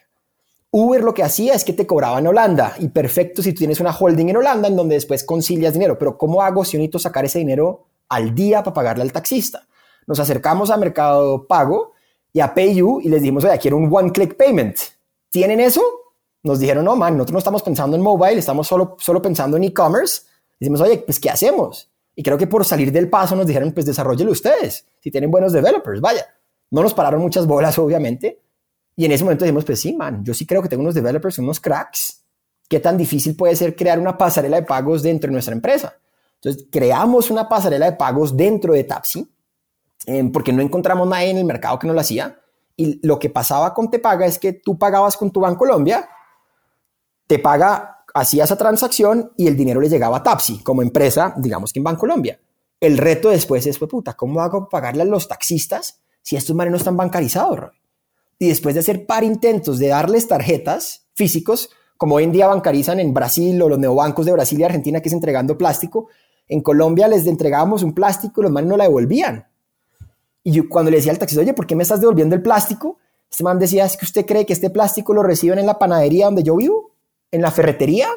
Uber 0.72 1.02
lo 1.02 1.14
que 1.14 1.24
hacía 1.24 1.54
es 1.54 1.64
que 1.64 1.72
te 1.72 1.86
cobraba 1.86 2.18
en 2.18 2.26
Holanda 2.26 2.74
y 2.78 2.88
perfecto 2.88 3.42
si 3.42 3.52
tú 3.52 3.58
tienes 3.58 3.80
una 3.80 3.92
holding 3.92 4.28
en 4.28 4.36
Holanda 4.36 4.68
en 4.68 4.76
donde 4.76 4.94
después 4.94 5.24
concilias 5.24 5.72
dinero, 5.72 5.98
pero 5.98 6.16
¿cómo 6.16 6.42
hago 6.42 6.64
si 6.64 6.76
necesito 6.76 6.98
sacar 7.00 7.24
ese 7.24 7.40
dinero 7.40 7.86
al 8.08 8.34
día 8.34 8.62
para 8.62 8.74
pagarle 8.74 9.02
al 9.02 9.12
taxista? 9.12 9.66
Nos 10.06 10.20
acercamos 10.20 10.70
a 10.70 10.76
Mercado 10.76 11.46
Pago 11.46 11.92
y 12.32 12.40
a 12.40 12.54
PayU 12.54 13.00
y 13.00 13.08
les 13.08 13.22
dijimos, 13.22 13.44
oye, 13.44 13.58
quiero 13.58 13.76
un 13.76 13.88
one 13.92 14.12
click 14.12 14.36
payment. 14.36 14.76
¿Tienen 15.28 15.60
eso? 15.60 15.82
Nos 16.42 16.60
dijeron, 16.60 16.84
no, 16.84 16.96
man, 16.96 17.14
nosotros 17.14 17.32
no 17.34 17.38
estamos 17.38 17.62
pensando 17.62 17.96
en 17.96 18.02
mobile, 18.02 18.38
estamos 18.38 18.66
solo, 18.66 18.96
solo 18.98 19.20
pensando 19.20 19.56
en 19.56 19.64
e-commerce. 19.64 20.22
Decimos, 20.58 20.80
oye, 20.80 20.98
pues 20.98 21.18
¿qué 21.18 21.30
hacemos? 21.30 21.90
Y 22.14 22.22
creo 22.22 22.38
que 22.38 22.46
por 22.46 22.64
salir 22.64 22.92
del 22.92 23.10
paso 23.10 23.34
nos 23.34 23.46
dijeron, 23.46 23.72
pues 23.72 23.86
desarrollelo 23.86 24.30
ustedes, 24.30 24.86
si 25.00 25.10
tienen 25.10 25.30
buenos 25.30 25.52
developers, 25.52 26.00
vaya. 26.00 26.26
No 26.70 26.82
nos 26.82 26.94
pararon 26.94 27.20
muchas 27.20 27.46
bolas, 27.46 27.78
obviamente. 27.80 28.40
Y 29.00 29.06
en 29.06 29.12
ese 29.12 29.24
momento 29.24 29.46
dijimos, 29.46 29.64
pues 29.64 29.80
sí, 29.80 29.94
man, 29.94 30.22
yo 30.22 30.34
sí 30.34 30.44
creo 30.44 30.60
que 30.60 30.68
tengo 30.68 30.82
unos 30.82 30.94
developers, 30.94 31.38
unos 31.38 31.58
cracks. 31.58 32.22
¿Qué 32.68 32.80
tan 32.80 32.98
difícil 32.98 33.34
puede 33.34 33.56
ser 33.56 33.74
crear 33.74 33.98
una 33.98 34.18
pasarela 34.18 34.60
de 34.60 34.66
pagos 34.66 35.02
dentro 35.02 35.28
de 35.28 35.32
nuestra 35.32 35.54
empresa? 35.54 35.94
Entonces 36.34 36.66
creamos 36.70 37.30
una 37.30 37.48
pasarela 37.48 37.86
de 37.86 37.96
pagos 37.96 38.36
dentro 38.36 38.74
de 38.74 38.84
Tapsi, 38.84 39.26
eh, 40.04 40.30
porque 40.30 40.52
no 40.52 40.60
encontramos 40.60 41.08
nadie 41.08 41.30
en 41.30 41.38
el 41.38 41.46
mercado 41.46 41.78
que 41.78 41.86
no 41.86 41.94
lo 41.94 42.00
hacía. 42.00 42.40
Y 42.76 43.00
lo 43.02 43.18
que 43.18 43.30
pasaba 43.30 43.72
con 43.72 43.90
Te 43.90 44.00
Paga 44.00 44.26
es 44.26 44.38
que 44.38 44.52
tú 44.52 44.76
pagabas 44.76 45.16
con 45.16 45.30
tu 45.30 45.40
Banco 45.40 45.60
Colombia, 45.60 46.06
te 47.26 47.38
paga, 47.38 48.04
hacía 48.12 48.44
esa 48.44 48.56
transacción 48.56 49.32
y 49.34 49.46
el 49.46 49.56
dinero 49.56 49.80
le 49.80 49.88
llegaba 49.88 50.18
a 50.18 50.22
Tapsi 50.22 50.62
como 50.62 50.82
empresa, 50.82 51.32
digamos 51.38 51.72
que 51.72 51.78
en 51.78 51.84
Banco 51.84 52.00
Colombia. 52.00 52.38
El 52.78 52.98
reto 52.98 53.30
después 53.30 53.66
es, 53.66 53.78
pues 53.78 53.90
puta, 53.90 54.12
¿cómo 54.12 54.42
hago 54.42 54.68
para 54.68 54.82
pagarle 54.82 55.04
a 55.04 55.06
los 55.06 55.26
taxistas 55.26 56.02
si 56.20 56.36
estos 56.36 56.54
manes 56.54 56.72
no 56.72 56.76
están 56.76 56.98
bancarizados, 56.98 57.58
Roy? 57.58 57.79
Y 58.42 58.48
después 58.48 58.74
de 58.74 58.80
hacer 58.80 59.04
par 59.04 59.22
intentos 59.22 59.78
de 59.78 59.88
darles 59.88 60.26
tarjetas 60.26 61.06
físicos, 61.12 61.68
como 61.98 62.14
hoy 62.14 62.24
en 62.24 62.32
día 62.32 62.46
bancarizan 62.46 62.98
en 62.98 63.12
Brasil 63.12 63.60
o 63.60 63.68
los 63.68 63.78
neobancos 63.78 64.24
de 64.24 64.32
Brasil 64.32 64.58
y 64.58 64.64
Argentina 64.64 65.02
que 65.02 65.10
es 65.10 65.12
entregando 65.12 65.58
plástico, 65.58 66.08
en 66.48 66.62
Colombia 66.62 67.06
les 67.06 67.26
entregábamos 67.26 67.82
un 67.82 67.92
plástico 67.92 68.40
y 68.40 68.44
los 68.44 68.50
manes 68.50 68.70
no 68.70 68.78
la 68.78 68.84
devolvían. 68.84 69.46
Y 70.42 70.52
yo 70.52 70.70
cuando 70.70 70.90
le 70.90 70.96
decía 70.96 71.12
al 71.12 71.18
taxista, 71.18 71.42
oye, 71.42 71.52
¿por 71.52 71.66
qué 71.66 71.76
me 71.76 71.82
estás 71.82 72.00
devolviendo 72.00 72.34
el 72.34 72.40
plástico? 72.40 72.96
Este 73.30 73.44
man 73.44 73.58
decía, 73.58 73.84
es 73.84 73.98
que 73.98 74.06
usted 74.06 74.24
cree 74.24 74.46
que 74.46 74.54
este 74.54 74.70
plástico 74.70 75.12
lo 75.12 75.22
reciben 75.22 75.58
en 75.58 75.66
la 75.66 75.78
panadería 75.78 76.24
donde 76.24 76.42
yo 76.42 76.56
vivo, 76.56 76.92
en 77.30 77.42
la 77.42 77.50
ferretería, 77.50 78.08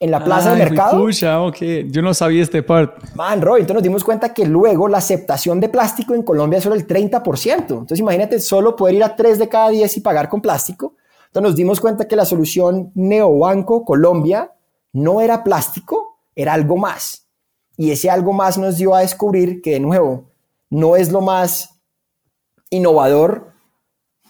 en 0.00 0.10
la 0.10 0.24
plaza 0.24 0.54
de 0.54 0.64
mercado. 0.64 0.98
Pucha, 0.98 1.42
ok. 1.42 1.58
Yo 1.88 2.00
no 2.00 2.14
sabía 2.14 2.42
este 2.42 2.62
part. 2.62 3.14
Man, 3.14 3.42
Roy, 3.42 3.60
entonces 3.60 3.74
nos 3.74 3.82
dimos 3.82 4.02
cuenta 4.02 4.32
que 4.32 4.46
luego 4.46 4.88
la 4.88 4.98
aceptación 4.98 5.60
de 5.60 5.68
plástico 5.68 6.14
en 6.14 6.22
Colombia 6.22 6.56
es 6.56 6.64
solo 6.64 6.74
el 6.74 6.86
30%. 6.86 7.56
Entonces 7.58 8.00
imagínate 8.00 8.40
solo 8.40 8.74
poder 8.74 8.94
ir 8.94 9.04
a 9.04 9.14
3 9.14 9.38
de 9.38 9.48
cada 9.48 9.68
10 9.68 9.98
y 9.98 10.00
pagar 10.00 10.30
con 10.30 10.40
plástico. 10.40 10.94
Entonces 11.26 11.50
nos 11.50 11.56
dimos 11.56 11.80
cuenta 11.80 12.08
que 12.08 12.16
la 12.16 12.24
solución 12.24 12.90
Neobanco 12.94 13.84
Colombia 13.84 14.52
no 14.94 15.20
era 15.20 15.44
plástico, 15.44 16.18
era 16.34 16.54
algo 16.54 16.78
más. 16.78 17.28
Y 17.76 17.90
ese 17.90 18.08
algo 18.08 18.32
más 18.32 18.56
nos 18.56 18.78
dio 18.78 18.94
a 18.94 19.00
descubrir 19.00 19.60
que, 19.60 19.72
de 19.72 19.80
nuevo, 19.80 20.30
no 20.70 20.96
es 20.96 21.12
lo 21.12 21.20
más 21.20 21.80
innovador, 22.70 23.52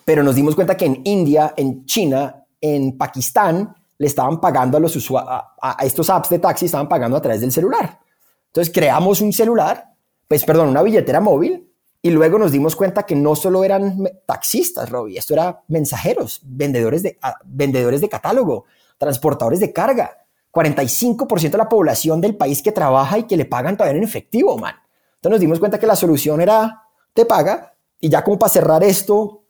pero 0.04 0.24
nos 0.24 0.34
dimos 0.34 0.56
cuenta 0.56 0.76
que 0.76 0.86
en 0.86 1.00
India, 1.04 1.54
en 1.56 1.84
China, 1.84 2.44
en 2.60 2.98
Pakistán, 2.98 3.76
le 4.00 4.06
estaban 4.06 4.40
pagando 4.40 4.78
a, 4.78 4.80
los 4.80 5.10
a, 5.14 5.56
a 5.60 5.84
estos 5.84 6.08
apps 6.08 6.30
de 6.30 6.38
taxi, 6.38 6.64
estaban 6.64 6.88
pagando 6.88 7.18
a 7.18 7.20
través 7.20 7.42
del 7.42 7.52
celular. 7.52 8.00
Entonces 8.46 8.72
creamos 8.72 9.20
un 9.20 9.30
celular, 9.30 9.92
pues 10.26 10.42
perdón, 10.46 10.70
una 10.70 10.82
billetera 10.82 11.20
móvil, 11.20 11.70
y 12.00 12.08
luego 12.08 12.38
nos 12.38 12.50
dimos 12.50 12.74
cuenta 12.76 13.02
que 13.02 13.14
no 13.14 13.36
solo 13.36 13.62
eran 13.62 14.02
taxistas, 14.24 14.88
Robbie, 14.88 15.18
esto 15.18 15.34
era 15.34 15.64
mensajeros, 15.68 16.40
vendedores 16.44 17.02
de, 17.02 17.18
vendedores 17.44 18.00
de 18.00 18.08
catálogo, 18.08 18.64
transportadores 18.96 19.60
de 19.60 19.70
carga. 19.70 20.16
45% 20.50 21.50
de 21.50 21.58
la 21.58 21.68
población 21.68 22.22
del 22.22 22.36
país 22.36 22.62
que 22.62 22.72
trabaja 22.72 23.18
y 23.18 23.24
que 23.24 23.36
le 23.36 23.44
pagan 23.44 23.76
todavía 23.76 23.98
en 23.98 24.04
efectivo, 24.04 24.56
man. 24.56 24.74
Entonces 25.16 25.32
nos 25.32 25.40
dimos 25.40 25.58
cuenta 25.60 25.78
que 25.78 25.86
la 25.86 25.94
solución 25.94 26.40
era 26.40 26.84
te 27.12 27.26
paga. 27.26 27.74
Y 28.00 28.08
ya 28.08 28.24
como 28.24 28.38
para 28.38 28.50
cerrar 28.50 28.82
esto, 28.82 29.44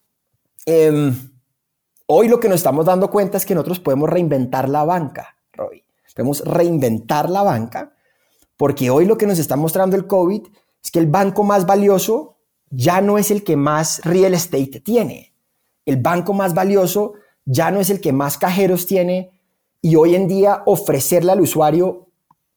eh, 0.66 1.12
hoy 2.12 2.28
lo 2.28 2.40
que 2.40 2.48
nos 2.48 2.56
estamos 2.56 2.86
dando 2.86 3.10
cuenta 3.10 3.36
es 3.36 3.46
que 3.46 3.54
nosotros 3.54 3.78
podemos 3.78 4.10
reinventar 4.10 4.68
la 4.68 4.84
banca, 4.84 5.36
Roy. 5.52 5.84
Podemos 6.14 6.44
reinventar 6.44 7.30
la 7.30 7.42
banca 7.42 7.94
porque 8.56 8.90
hoy 8.90 9.06
lo 9.06 9.16
que 9.16 9.26
nos 9.26 9.38
está 9.38 9.56
mostrando 9.56 9.96
el 9.96 10.06
COVID 10.06 10.42
es 10.82 10.90
que 10.90 10.98
el 10.98 11.06
banco 11.06 11.44
más 11.44 11.64
valioso 11.64 12.36
ya 12.68 13.00
no 13.00 13.16
es 13.16 13.30
el 13.30 13.44
que 13.44 13.56
más 13.56 14.02
real 14.04 14.34
estate 14.34 14.80
tiene. 14.80 15.34
El 15.86 15.96
banco 15.96 16.34
más 16.34 16.52
valioso 16.52 17.14
ya 17.46 17.70
no 17.70 17.80
es 17.80 17.88
el 17.88 18.00
que 18.00 18.12
más 18.12 18.36
cajeros 18.36 18.86
tiene. 18.86 19.30
Y 19.80 19.96
hoy 19.96 20.14
en 20.14 20.28
día 20.28 20.62
ofrecerle 20.66 21.32
al 21.32 21.40
usuario, 21.40 22.08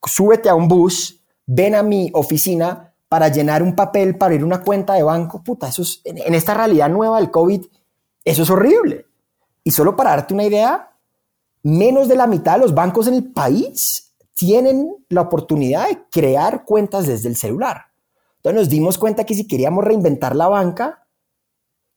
súbete 0.06 0.50
a 0.50 0.56
un 0.56 0.68
bus, 0.68 1.22
ven 1.46 1.76
a 1.76 1.84
mi 1.84 2.10
oficina, 2.14 2.94
para 3.08 3.28
llenar 3.28 3.62
un 3.62 3.76
papel, 3.76 4.18
para 4.18 4.34
ir 4.34 4.42
a 4.42 4.46
una 4.46 4.64
cuenta 4.64 4.96
de 4.96 5.04
banco, 5.04 5.44
puta, 5.44 5.68
eso 5.68 5.84
es, 5.84 6.02
en, 6.04 6.34
esta 6.34 6.56
realidad 6.56 6.90
nueva 6.90 7.20
del 7.20 7.30
COVID, 7.30 7.64
eso 8.26 8.42
es 8.42 8.50
horrible. 8.50 9.06
Y 9.64 9.72
solo 9.72 9.96
para 9.96 10.12
darte 10.12 10.34
una 10.34 10.44
idea, 10.44 10.92
menos 11.64 12.08
de 12.08 12.16
la 12.16 12.28
mitad 12.28 12.54
de 12.54 12.60
los 12.60 12.74
bancos 12.74 13.08
en 13.08 13.16
el 13.16 13.32
país 13.32 14.14
tienen 14.34 15.06
la 15.10 15.22
oportunidad 15.22 15.88
de 15.88 16.04
crear 16.12 16.66
cuentas 16.66 17.08
desde 17.08 17.30
el 17.30 17.36
celular. 17.36 17.86
Entonces 18.38 18.62
nos 18.62 18.70
dimos 18.70 18.98
cuenta 18.98 19.26
que 19.26 19.36
si 19.36 19.48
queríamos 19.48 19.84
reinventar 19.84 20.36
la 20.36 20.48
banca, 20.48 21.08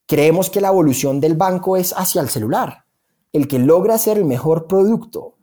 creemos 0.06 0.48
que 0.48 0.60
la 0.60 0.68
evolución 0.68 1.20
del 1.20 1.34
banco 1.34 1.76
es 1.76 1.92
hacia 1.96 2.20
el 2.20 2.28
celular. 2.28 2.84
El 3.32 3.48
que 3.48 3.58
logra 3.58 3.94
hacer 3.94 4.18
el 4.18 4.24
mejor 4.24 4.66
producto 4.66 5.34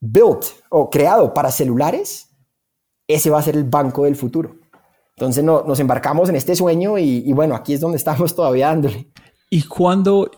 built 0.00 0.44
o 0.70 0.88
creado 0.88 1.34
para 1.34 1.50
celulares, 1.50 2.30
ese 3.06 3.30
va 3.30 3.38
a 3.38 3.42
ser 3.42 3.56
el 3.56 3.64
banco 3.64 4.04
del 4.04 4.16
futuro. 4.16 4.56
Entonces 5.16 5.42
no, 5.42 5.62
nos 5.64 5.80
embarcamos 5.80 6.28
en 6.28 6.36
este 6.36 6.54
sueño 6.54 6.96
y, 6.96 7.24
y, 7.26 7.32
bueno, 7.32 7.54
aquí 7.54 7.74
es 7.74 7.80
donde 7.80 7.96
estamos 7.98 8.34
todavía 8.34 8.68
dándole. 8.68 9.10
Y 9.50 9.64
cuando, 9.64 10.30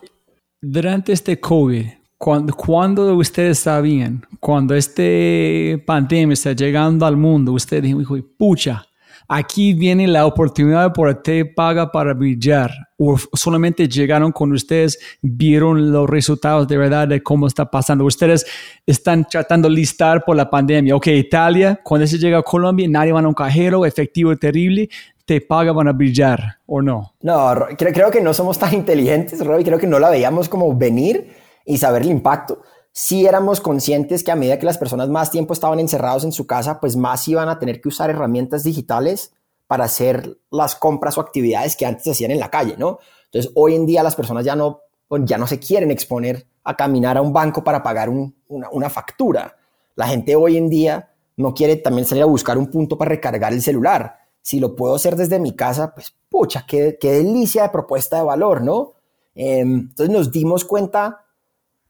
durante 0.61 1.11
este 1.11 1.39
COVID, 1.39 1.85
cuando, 2.17 2.53
cuando 2.53 3.15
ustedes 3.15 3.59
sabían, 3.59 4.23
cuando 4.39 4.75
este 4.75 5.83
pandemia 5.87 6.33
está 6.33 6.53
llegando 6.53 7.05
al 7.05 7.17
mundo, 7.17 7.53
ustedes 7.53 7.83
dijeron, 7.83 8.27
pucha, 8.37 8.85
aquí 9.27 9.73
viene 9.73 10.07
la 10.07 10.25
oportunidad 10.25 10.93
por 10.93 11.23
te 11.23 11.45
paga 11.45 11.91
para 11.91 12.13
brillar. 12.13 12.69
O 12.97 13.17
solamente 13.33 13.87
llegaron 13.87 14.31
con 14.31 14.51
ustedes, 14.51 14.99
vieron 15.21 15.91
los 15.91 16.07
resultados 16.07 16.67
de 16.67 16.77
verdad 16.77 17.07
de 17.07 17.23
cómo 17.23 17.47
está 17.47 17.71
pasando. 17.71 18.05
Ustedes 18.05 18.45
están 18.85 19.25
tratando 19.27 19.67
de 19.67 19.75
listar 19.75 20.23
por 20.23 20.35
la 20.35 20.47
pandemia. 20.47 20.95
Ok, 20.95 21.07
Italia, 21.07 21.79
cuando 21.83 22.05
se 22.05 22.19
llega 22.19 22.37
a 22.37 22.43
Colombia, 22.43 22.87
nadie 22.87 23.13
va 23.13 23.21
a 23.21 23.27
un 23.27 23.33
cajero, 23.33 23.85
efectivo 23.85 24.35
terrible, 24.35 24.89
te 25.25 25.41
paga 25.41 25.73
para 25.73 25.91
brillar, 25.91 26.59
¿o 26.65 26.81
no? 26.81 27.13
No, 27.21 27.53
creo, 27.77 27.93
creo 27.93 28.11
que 28.11 28.21
no 28.21 28.33
somos 28.33 28.57
tan 28.59 28.73
inteligentes, 28.73 29.45
Robbie. 29.45 29.65
Creo 29.65 29.79
que 29.79 29.87
no 29.87 29.99
la 29.99 30.09
veíamos 30.09 30.49
como 30.49 30.75
venir 30.75 31.35
y 31.65 31.77
saber 31.77 32.03
el 32.03 32.09
impacto 32.09 32.61
sí 32.91 33.25
éramos 33.25 33.61
conscientes 33.61 34.23
que 34.23 34.31
a 34.31 34.35
medida 34.35 34.59
que 34.59 34.65
las 34.65 34.77
personas 34.77 35.09
más 35.09 35.31
tiempo 35.31 35.53
estaban 35.53 35.79
encerrados 35.79 36.23
en 36.23 36.31
su 36.31 36.45
casa, 36.45 36.79
pues 36.79 36.95
más 36.95 37.27
iban 37.27 37.49
a 37.49 37.59
tener 37.59 37.81
que 37.81 37.89
usar 37.89 38.09
herramientas 38.09 38.63
digitales 38.63 39.33
para 39.67 39.85
hacer 39.85 40.37
las 40.49 40.75
compras 40.75 41.17
o 41.17 41.21
actividades 41.21 41.75
que 41.75 41.85
antes 41.85 42.07
hacían 42.07 42.31
en 42.31 42.39
la 42.39 42.49
calle, 42.49 42.75
¿no? 42.77 42.99
Entonces, 43.25 43.51
hoy 43.55 43.75
en 43.75 43.85
día 43.85 44.03
las 44.03 44.15
personas 44.15 44.43
ya 44.43 44.55
no, 44.55 44.81
ya 45.09 45.37
no 45.37 45.47
se 45.47 45.59
quieren 45.59 45.91
exponer 45.91 46.45
a 46.63 46.75
caminar 46.75 47.17
a 47.17 47.21
un 47.21 47.31
banco 47.31 47.63
para 47.63 47.81
pagar 47.81 48.09
una, 48.09 48.89
factura. 48.89 49.55
La 49.95 50.07
gente 50.07 50.35
hoy 50.35 50.57
en 50.57 50.69
día 50.69 51.11
no 51.37 51.53
quiere 51.53 51.77
también 51.77 52.05
salir 52.05 52.23
a 52.23 52.27
buscar 52.27 52.57
un 52.57 52.67
punto 52.67 52.97
para 52.97 53.09
recargar 53.09 53.53
el 53.53 53.61
celular. 53.61 54.17
Si 54.41 54.59
lo 54.59 54.75
puedo 54.75 54.95
hacer 54.95 55.15
desde 55.15 55.39
mi 55.39 55.55
casa, 55.55 55.93
pues, 55.93 56.15
pucha, 56.29 56.65
qué, 56.67 56.97
qué 56.99 57.11
delicia 57.11 57.63
de 57.63 57.69
propuesta 57.69 58.17
de 58.17 58.23
valor, 58.23 58.61
¿no? 58.61 58.93
Eh, 59.35 59.59
entonces 59.59 60.09
nos 60.09 60.31
dimos 60.31 60.65
cuenta 60.65 61.25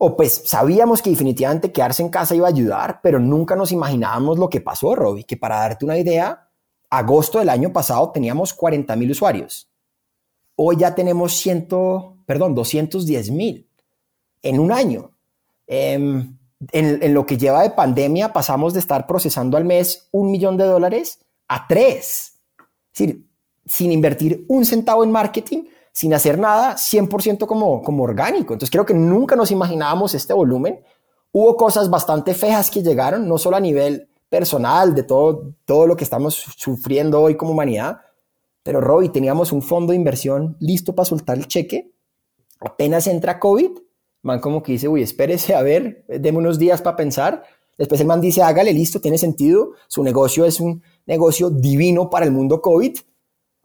o 0.04 0.16
pues 0.16 0.42
sabíamos 0.46 1.00
que 1.00 1.12
definitivamente 1.12 1.72
quedarse 1.72 2.02
en 2.02 2.10
casa 2.10 2.34
iba 2.34 2.48
a 2.48 2.50
ayudar, 2.50 3.02
pero 3.04 3.20
nunca 3.20 3.56
nos 3.56 3.72
imaginábamos 3.72 4.40
lo 4.40 4.50
que 4.50 4.60
pasó, 4.60 4.96
Robbie, 4.96 5.26
que 5.26 5.38
para 5.38 5.58
darte 5.58 5.86
una 5.86 5.96
idea, 5.96 6.50
agosto 6.90 7.38
del 7.38 7.50
año 7.50 7.72
pasado 7.72 8.10
teníamos 8.12 8.52
40 8.56 8.96
mil 8.96 9.12
usuarios. 9.12 9.70
Hoy 10.56 10.78
ya 10.78 10.96
tenemos 10.96 11.34
100, 11.34 11.68
perdón, 12.26 12.56
210 12.56 13.30
mil 13.30 13.70
en 14.42 14.60
un 14.60 14.72
año. 14.72 15.12
Em, 15.68 16.36
en, 16.72 17.14
lo 17.14 17.26
que 17.28 17.38
lleva 17.38 17.62
de 17.62 17.70
pandemia 17.70 18.34
pasamos 18.34 18.74
de 18.74 18.80
estar 18.80 19.06
procesando 19.06 19.56
al 19.56 19.66
mes 19.66 20.10
un 20.12 20.32
millón 20.32 20.58
de 20.58 20.66
dólares 20.66 21.20
a 21.48 21.68
tres. 21.68 22.31
Es 22.94 23.00
decir, 23.00 23.28
sin 23.66 23.92
invertir 23.92 24.46
un 24.48 24.66
centavo 24.66 25.04
en 25.04 25.12
marketing, 25.12 25.64
sin 25.92 26.14
hacer 26.14 26.38
nada, 26.38 26.76
100% 26.76 27.46
como, 27.46 27.82
como 27.82 28.04
orgánico. 28.04 28.54
Entonces 28.54 28.72
creo 28.72 28.86
que 28.86 28.94
nunca 28.94 29.36
nos 29.36 29.52
imaginábamos 29.52 30.14
este 30.16 30.34
volumen. 30.34 30.82
Hubo 31.32 31.56
cosas 31.56 31.90
bastante 31.90 32.34
feas 32.34 32.70
que 32.70 32.82
llegaron, 32.82 33.28
no 33.28 33.38
solo 33.38 33.58
a 33.58 33.60
nivel 33.60 34.10
personal, 34.30 34.96
de 34.96 35.04
todo, 35.04 35.54
todo 35.66 35.88
lo 35.88 35.96
que 35.96 36.06
estamos 36.06 36.36
sufriendo 36.56 37.22
hoy 37.22 37.36
como 37.36 37.52
humanidad, 37.52 38.00
pero 38.64 38.80
Robbie, 38.80 39.10
teníamos 39.10 39.52
un 39.52 39.62
fondo 39.62 39.92
de 39.92 39.98
inversión 39.98 40.56
listo 40.60 40.94
para 40.94 41.06
soltar 41.06 41.38
el 41.38 41.48
cheque. 41.48 41.92
Apenas 42.60 43.08
entra 43.08 43.40
COVID, 43.40 43.72
man 44.22 44.40
como 44.40 44.62
que 44.62 44.74
dice, 44.74 44.88
uy, 44.88 45.02
espérese, 45.02 45.56
a 45.56 45.62
ver, 45.62 46.06
deme 46.08 46.38
unos 46.38 46.60
días 46.60 46.82
para 46.82 46.96
pensar. 46.96 47.44
Después 47.78 48.00
el 48.02 48.08
man 48.08 48.22
dice, 48.22 48.44
hágale, 48.44 48.72
listo, 48.72 49.02
tiene 49.02 49.18
sentido. 49.18 49.72
Su 49.88 50.04
negocio 50.04 50.46
es 50.46 50.60
un 50.60 50.84
negocio 51.12 51.50
divino 51.50 52.10
para 52.10 52.26
el 52.26 52.32
mundo 52.32 52.62
COVID 52.62 52.94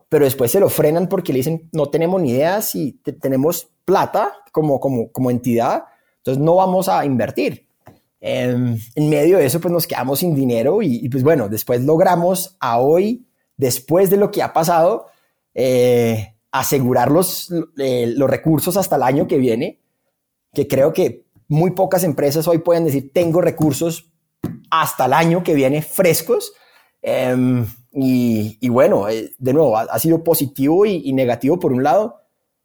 pero 0.09 0.25
después 0.25 0.51
se 0.51 0.61
lo 0.61 0.69
frenan 0.69 1.09
porque 1.09 1.33
le 1.33 1.39
dicen, 1.39 1.69
no 1.73 1.87
tenemos 1.91 2.21
ni 2.21 2.31
idea 2.31 2.63
si 2.63 2.93
tenemos 3.21 3.69
plata 3.85 4.33
como, 4.53 4.79
como, 4.81 5.11
como 5.11 5.31
entidad, 5.31 5.85
entonces 6.19 6.43
no 6.43 6.57
vamos 6.57 6.89
a 6.89 7.05
invertir. 7.05 7.67
en 8.21 8.81
medio 8.97 9.39
de 9.39 9.47
eso, 9.47 9.61
pues 9.61 9.73
nos 9.73 9.87
quedamos 9.87 10.21
sin 10.21 10.35
dinero 10.35 10.81
y, 10.83 11.09
pues 11.09 11.23
bueno, 11.23 11.49
después 11.49 11.83
logramos 11.83 12.57
a 12.61 12.79
hoy, 12.79 13.27
después 13.57 14.11
de 14.11 14.17
lo 14.17 14.31
que 14.31 14.43
ha 14.43 14.53
pasado, 14.53 15.07
eh, 15.55 16.35
asegurar 16.51 17.11
los, 17.11 17.53
eh, 17.79 18.13
los 18.17 18.31
recursos 18.31 18.77
hasta 18.77 18.97
el 18.97 19.03
año 19.03 19.27
que 19.27 19.39
viene, 19.39 19.81
que 20.55 20.67
creo 20.67 20.93
que 20.93 21.27
muy 21.49 21.73
pocas 21.73 22.05
empresas 22.05 22.49
hoy 22.49 22.59
pueden 22.59 22.85
decir, 22.85 23.13
tengo 23.13 23.41
recursos 23.41 24.11
hasta 24.71 25.07
el 25.07 25.13
año 25.13 25.43
que 25.43 25.55
viene 25.55 25.83
frescos 25.83 26.53
Em, 27.09 27.65
y, 27.93 28.69
bueno, 28.69 29.09
eh, 29.09 29.33
de 29.39 29.53
nuevo, 29.53 29.79
ha, 29.79 29.99
sido 30.01 30.25
positivo 30.25 30.85
y, 30.85 31.03
y, 31.05 31.13
negativo 31.13 31.57
por 31.57 31.73
un 31.73 31.85
lado, 31.85 32.17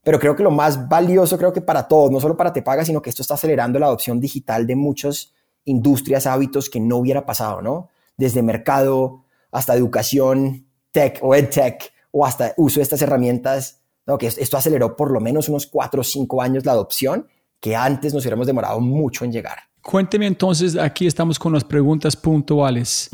pero 0.03 0.19
creo 0.19 0.35
que 0.35 0.41
lo 0.41 0.49
más 0.49 0.89
valioso, 0.89 1.37
creo 1.37 1.53
que 1.53 1.61
para 1.61 1.87
todos, 1.87 2.09
no 2.09 2.19
solo 2.19 2.35
para 2.35 2.51
Te 2.51 2.63
Paga, 2.63 2.83
sino 2.83 3.03
que 3.03 3.11
esto 3.11 3.21
está 3.21 3.35
acelerando 3.35 3.77
la 3.77 3.85
adopción 3.85 4.19
digital 4.19 4.65
de 4.65 4.75
muchas 4.75 5.31
industrias, 5.63 6.25
hábitos 6.25 6.71
que 6.71 6.79
no 6.79 6.97
hubiera 6.97 7.23
pasado, 7.23 7.61
¿no? 7.61 7.89
Desde 8.17 8.41
mercado 8.41 9.25
hasta 9.51 9.75
educación, 9.75 10.65
tech 10.91 11.19
o 11.21 11.35
edtech, 11.35 11.93
o 12.09 12.25
hasta 12.25 12.55
uso 12.57 12.79
de 12.79 12.83
estas 12.83 13.03
herramientas, 13.03 13.81
¿no? 14.07 14.17
que 14.17 14.25
esto 14.25 14.57
aceleró 14.57 14.95
por 14.95 15.11
lo 15.11 15.19
menos 15.19 15.49
unos 15.49 15.67
cuatro 15.67 16.01
o 16.01 16.03
cinco 16.03 16.41
años 16.41 16.65
la 16.65 16.71
adopción, 16.71 17.27
que 17.59 17.75
antes 17.75 18.11
nos 18.11 18.23
hubiéramos 18.23 18.47
demorado 18.47 18.79
mucho 18.79 19.23
en 19.23 19.31
llegar. 19.31 19.59
Cuénteme 19.81 20.27
entonces, 20.27 20.77
aquí 20.77 21.07
estamos 21.07 21.39
con 21.39 21.53
las 21.53 21.63
preguntas 21.63 22.15
puntuales. 22.15 23.09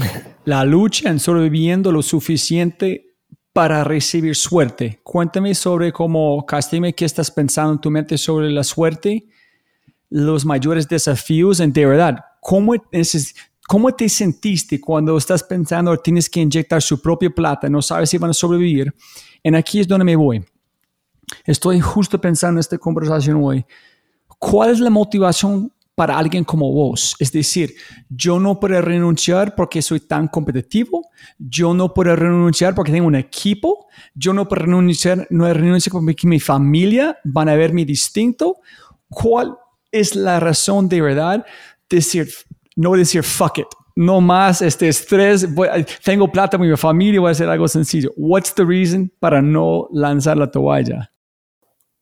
La 0.46 0.66
lucha 0.66 1.10
en 1.10 1.20
sobreviviendo 1.20 1.92
lo 1.92 2.02
suficiente 2.02 3.16
para 3.54 3.84
recibir 3.84 4.36
suerte. 4.36 5.00
Cuéntame 5.04 5.56
sobre 5.56 5.92
cómo, 5.92 6.46
Castime, 6.46 6.94
qué 6.94 7.06
estás 7.06 7.32
pensando 7.32 7.74
en 7.74 7.82
tu 7.82 7.90
mente 7.90 8.18
sobre 8.18 8.52
la 8.52 8.64
suerte, 8.64 9.28
los 10.10 10.46
mayores 10.46 10.88
desafíos 10.88 11.60
en 11.60 11.72
de 11.74 11.86
verdad. 11.86 12.20
¿Cómo, 12.42 12.74
es, 12.92 13.34
¿Cómo 13.68 13.94
te 13.94 14.08
sentiste 14.10 14.80
cuando 14.80 15.18
estás 15.18 15.44
pensando 15.44 15.98
tienes 15.98 16.30
que 16.30 16.42
inyectar 16.42 16.82
su 16.82 17.02
propia 17.02 17.30
plata, 17.30 17.70
no 17.70 17.82
sabes 17.82 18.10
si 18.10 18.18
van 18.18 18.30
a 18.30 18.34
sobrevivir? 18.34 18.94
En 19.42 19.56
aquí 19.56 19.80
es 19.80 19.88
donde 19.88 20.06
me 20.06 20.16
voy. 20.16 20.46
Estoy 21.46 21.80
justo 21.80 22.20
pensando 22.20 22.58
en 22.58 22.60
esta 22.60 22.78
conversación 22.78 23.42
hoy. 23.44 23.66
¿Cuál 24.38 24.72
es 24.72 24.80
la 24.80 24.90
motivación 24.90 25.72
para 25.98 26.16
alguien 26.16 26.44
como 26.44 26.72
vos. 26.72 27.16
Es 27.18 27.32
decir, 27.32 27.74
yo 28.08 28.40
no 28.40 28.60
puedo 28.60 28.80
renunciar 28.84 29.56
porque 29.56 29.82
soy 29.82 30.02
tan 30.02 30.28
competitivo, 30.28 31.10
yo 31.40 31.74
no 31.74 31.92
puedo 31.92 32.16
renunciar 32.16 32.76
porque 32.76 32.92
tengo 32.92 33.08
un 33.08 33.16
equipo, 33.16 33.88
yo 34.14 34.32
no 34.32 34.48
puedo 34.48 34.62
renunciar, 34.62 35.26
no 35.32 35.52
renunciar 35.52 35.94
porque 35.94 36.28
mi 36.28 36.40
familia 36.40 37.18
van 37.24 37.50
a 37.50 37.56
verme 37.56 37.84
distinto. 37.84 38.58
¿Cuál 39.10 39.58
es 39.92 40.16
la 40.16 40.40
razón 40.40 40.88
de 40.88 41.02
verdad? 41.02 41.44
Decir, 41.90 42.30
no 42.76 42.92
decir 42.92 43.24
fuck 43.24 43.58
it, 43.58 43.68
no 43.96 44.22
más 44.22 44.62
este 44.62 44.90
estrés, 44.90 45.52
voy, 45.52 45.68
tengo 46.04 46.32
plata 46.32 46.60
con 46.60 46.70
mi 46.70 46.78
familia, 46.78 47.22
voy 47.22 47.30
a 47.30 47.32
hacer 47.32 47.50
algo 47.50 47.68
sencillo. 47.68 48.14
What's 48.16 48.54
the 48.54 48.64
reason 48.64 49.12
para 49.20 49.42
no 49.42 49.88
lanzar 49.92 50.38
la 50.38 50.52
toalla? 50.52 51.12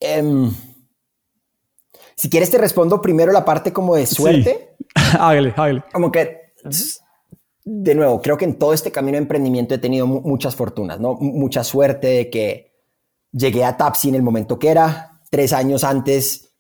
Um 0.02 0.54
si 2.16 2.30
quieres 2.30 2.50
te 2.50 2.58
respondo 2.58 3.02
primero 3.02 3.32
la 3.32 3.44
parte 3.44 3.74
como 3.74 3.96
de 3.96 4.06
suerte. 4.06 4.76
Sí. 4.78 4.86
hágale, 5.20 5.54
hágale. 5.56 5.84
Como 5.92 6.12
que, 6.12 6.54
de 7.64 7.96
nuevo, 7.96 8.22
creo 8.22 8.38
que 8.38 8.46
en 8.46 8.58
todo 8.58 8.74
este 8.74 8.92
camino 8.92 9.16
de 9.16 9.24
emprendimiento 9.24 9.76
he 9.76 9.80
tenido 9.80 10.08
muchas 10.08 10.56
fortunas, 10.56 11.00
¿no? 11.00 11.16
Mucha 11.16 11.64
suerte 11.64 12.08
de 12.08 12.30
que 12.30 12.72
llegué 13.32 13.66
a 13.66 13.76
Tapsi 13.76 14.10
en 14.10 14.16
el 14.16 14.24
momento 14.24 14.58
que 14.58 14.70
era, 14.70 15.22
tres 15.30 15.52
años 15.52 15.84
antes, 15.84 16.54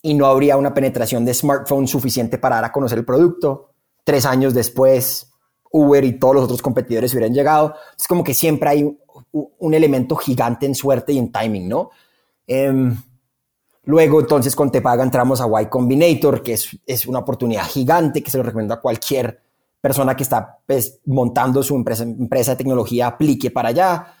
y 0.00 0.14
no 0.14 0.26
habría 0.26 0.56
una 0.56 0.74
penetración 0.74 1.24
de 1.24 1.34
smartphone 1.34 1.86
suficiente 1.86 2.38
para 2.38 2.56
dar 2.56 2.64
a 2.66 2.72
conocer 2.72 2.98
el 2.98 3.04
producto. 3.04 3.70
Tres 4.04 4.26
años 4.26 4.52
después, 4.52 5.32
Uber 5.70 6.04
y 6.04 6.18
todos 6.18 6.34
los 6.34 6.44
otros 6.44 6.62
competidores 6.62 7.12
hubieran 7.14 7.34
llegado. 7.34 7.74
Es 7.98 8.06
como 8.06 8.22
que 8.22 8.34
siempre 8.34 8.68
hay 8.68 8.82
un, 8.82 8.98
un 9.32 9.74
elemento 9.74 10.16
gigante 10.16 10.66
en 10.66 10.74
suerte 10.74 11.12
y 11.12 11.18
en 11.18 11.32
timing, 11.32 11.68
¿no? 11.68 11.90
Eh, 12.46 12.92
Luego, 13.86 14.20
entonces, 14.20 14.56
con 14.56 14.70
Tepaga 14.70 15.02
entramos 15.02 15.40
a 15.40 15.62
Y 15.62 15.66
Combinator, 15.66 16.42
que 16.42 16.54
es, 16.54 16.78
es, 16.86 17.06
una 17.06 17.18
oportunidad 17.18 17.64
gigante 17.64 18.22
que 18.22 18.30
se 18.30 18.38
lo 18.38 18.42
recomiendo 18.42 18.74
a 18.74 18.80
cualquier 18.80 19.40
persona 19.80 20.16
que 20.16 20.22
está 20.22 20.58
pues, 20.66 21.00
montando 21.04 21.62
su 21.62 21.76
empresa, 21.76 22.04
empresa 22.04 22.52
de 22.52 22.56
tecnología, 22.56 23.06
aplique 23.06 23.50
para 23.50 23.68
allá. 23.68 24.14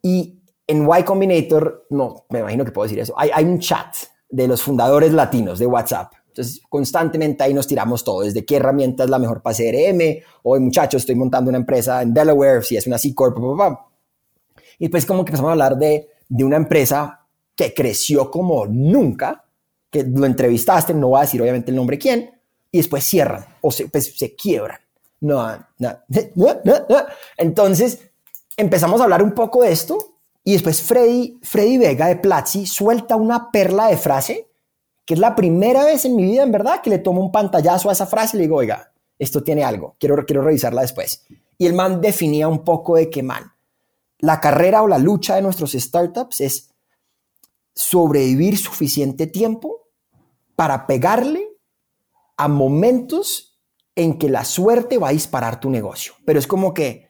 Y 0.00 0.38
en 0.66 0.88
Y 0.88 1.02
Combinator, 1.02 1.86
no, 1.90 2.24
me 2.30 2.40
imagino 2.40 2.64
que 2.64 2.70
puedo 2.70 2.84
decir 2.84 3.00
eso, 3.00 3.14
hay, 3.16 3.30
hay 3.34 3.44
un 3.44 3.58
chat 3.58 3.94
de 4.30 4.46
los 4.46 4.62
fundadores 4.62 5.12
latinos 5.12 5.58
de 5.58 5.66
WhatsApp. 5.66 6.12
Entonces, 6.28 6.60
constantemente 6.68 7.44
ahí 7.44 7.54
nos 7.54 7.66
tiramos 7.66 8.04
todo, 8.04 8.22
desde 8.22 8.44
qué 8.44 8.56
herramienta 8.56 9.04
es 9.04 9.10
la 9.10 9.18
mejor 9.18 9.42
para 9.42 9.56
CRM, 9.56 10.22
o 10.42 10.58
muchachos, 10.58 11.02
estoy 11.02 11.14
montando 11.14 11.48
una 11.48 11.58
empresa 11.58 12.02
en 12.02 12.12
Delaware, 12.14 12.62
si 12.62 12.76
es 12.76 12.86
una 12.86 12.98
C 12.98 13.14
Corp, 13.14 13.36
y 14.78 14.88
pues 14.88 15.06
como 15.06 15.24
que 15.24 15.30
empezamos 15.30 15.50
a 15.50 15.52
hablar 15.52 15.76
de, 15.76 16.08
de 16.28 16.44
una 16.44 16.56
empresa 16.56 17.23
que 17.54 17.74
creció 17.74 18.30
como 18.30 18.66
nunca, 18.66 19.44
que 19.90 20.02
lo 20.02 20.26
entrevistaste, 20.26 20.94
no 20.94 21.08
voy 21.08 21.18
a 21.18 21.22
decir 21.22 21.40
obviamente 21.40 21.70
el 21.70 21.76
nombre 21.76 21.98
quién, 21.98 22.30
y 22.70 22.78
después 22.78 23.04
cierran 23.04 23.44
o 23.60 23.70
se, 23.70 23.88
pues, 23.88 24.16
se 24.16 24.34
quiebran. 24.34 24.78
No, 25.20 25.56
no, 25.78 25.96
no, 26.34 26.60
no, 26.64 26.96
Entonces 27.36 28.00
empezamos 28.56 29.00
a 29.00 29.04
hablar 29.04 29.22
un 29.22 29.32
poco 29.32 29.62
de 29.62 29.72
esto 29.72 30.16
y 30.42 30.52
después 30.52 30.82
Freddy, 30.82 31.38
Freddy 31.42 31.78
Vega 31.78 32.08
de 32.08 32.16
Platzi 32.16 32.66
suelta 32.66 33.16
una 33.16 33.50
perla 33.50 33.86
de 33.86 33.96
frase 33.96 34.48
que 35.04 35.14
es 35.14 35.20
la 35.20 35.34
primera 35.34 35.84
vez 35.84 36.04
en 36.04 36.16
mi 36.16 36.24
vida, 36.24 36.42
en 36.42 36.52
verdad, 36.52 36.80
que 36.80 36.90
le 36.90 36.98
tomo 36.98 37.20
un 37.20 37.30
pantallazo 37.30 37.90
a 37.90 37.92
esa 37.92 38.06
frase 38.06 38.36
y 38.36 38.38
le 38.38 38.44
digo, 38.44 38.56
oiga, 38.56 38.92
esto 39.18 39.42
tiene 39.42 39.62
algo, 39.64 39.96
quiero, 39.98 40.24
quiero 40.24 40.42
revisarla 40.42 40.82
después. 40.82 41.24
Y 41.58 41.66
el 41.66 41.74
man 41.74 42.00
definía 42.00 42.48
un 42.48 42.64
poco 42.64 42.96
de 42.96 43.10
que, 43.10 43.22
man, 43.22 43.52
la 44.18 44.40
carrera 44.40 44.82
o 44.82 44.88
la 44.88 44.98
lucha 44.98 45.36
de 45.36 45.42
nuestros 45.42 45.72
startups 45.72 46.40
es 46.40 46.70
sobrevivir 47.74 48.56
suficiente 48.56 49.26
tiempo 49.26 49.88
para 50.56 50.86
pegarle 50.86 51.48
a 52.36 52.48
momentos 52.48 53.58
en 53.96 54.18
que 54.18 54.28
la 54.28 54.44
suerte 54.44 54.98
va 54.98 55.08
a 55.08 55.12
disparar 55.12 55.60
tu 55.60 55.70
negocio. 55.70 56.14
Pero 56.24 56.38
es 56.38 56.46
como 56.46 56.74
que, 56.74 57.08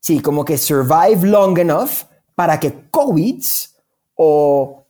sí, 0.00 0.20
como 0.20 0.44
que 0.44 0.58
survive 0.58 1.26
long 1.26 1.58
enough 1.58 2.06
para 2.34 2.58
que 2.58 2.88
COVID 2.90 3.44
o, 4.16 4.86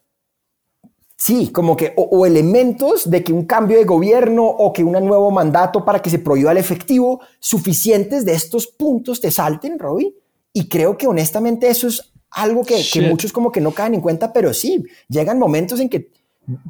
sí, 1.16 1.50
como 1.50 1.76
que, 1.76 1.92
o, 1.96 2.24
elementos 2.26 3.10
de 3.10 3.22
que 3.22 3.32
un 3.32 3.44
cambio 3.44 3.78
de 3.78 3.84
gobierno 3.84 4.44
o 4.44 4.72
que 4.72 4.84
un 4.84 4.92
nuevo 4.92 5.30
mandato 5.30 5.84
para 5.84 6.00
que 6.00 6.10
se 6.10 6.18
prohíba 6.18 6.52
el 6.52 6.58
efectivo, 6.58 7.20
suficientes 7.40 8.24
de 8.24 8.32
estos 8.32 8.66
puntos 8.66 9.20
te 9.20 9.30
salten, 9.30 9.78
Robbie. 9.78 10.14
Y 10.52 10.68
creo 10.68 10.96
que 10.96 11.06
honestamente 11.06 11.68
eso 11.68 11.88
es 11.88 12.13
algo 12.34 12.64
que, 12.64 12.84
que, 12.92 13.00
muchos 13.02 13.32
como 13.32 13.52
que 13.52 13.60
no 13.60 13.70
caen 13.70 13.94
en 13.94 14.00
cuenta, 14.00 14.32
pero 14.32 14.52
sí, 14.52 14.84
llegan 15.08 15.38
momentos 15.38 15.78
en 15.80 15.88
que, 15.88 16.10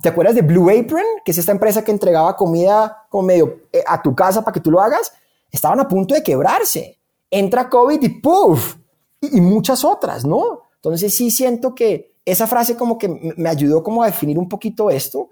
¿te 0.03 0.09
acuerdas 0.11 0.35
de 0.35 0.43
Blue 0.43 0.69
Apron? 0.71 1.05
Que 1.25 1.33
es 1.33 1.39
esta 1.39 1.53
empresa 1.53 1.83
que 1.83 1.91
entregaba 1.91 2.37
comida 2.37 3.07
como 3.09 3.25
medio 3.25 3.63
eh, 3.73 3.83
a 3.87 4.01
tu 4.03 4.15
casa 4.15 4.43
para 4.43 4.53
que 4.53 4.61
tú 4.61 4.71
lo 4.71 4.81
hagas. 4.81 5.13
Estaban 5.51 5.81
a 5.81 5.89
punto 5.89 6.15
de 6.15 6.23
quebrarse. 6.23 6.99
Entra 7.31 7.69
COVID 7.69 8.03
y 8.03 8.09
¡puf! 8.21 8.77
Y, 9.21 9.39
y 9.39 9.41
muchas 9.41 9.85
otras, 9.85 10.25
¿no? 10.25 10.61
Entonces 10.77 11.15
sí 11.15 11.31
siento 11.31 11.75
que 11.75 12.15
esa 12.25 12.47
frase 12.47 12.77
como 12.77 12.99
que 12.99 13.09
me 13.37 13.49
ayudó 13.49 13.83
como 13.83 14.03
a 14.03 14.07
definir 14.07 14.39
un 14.39 14.49
poquito 14.49 14.91
esto. 14.91 15.31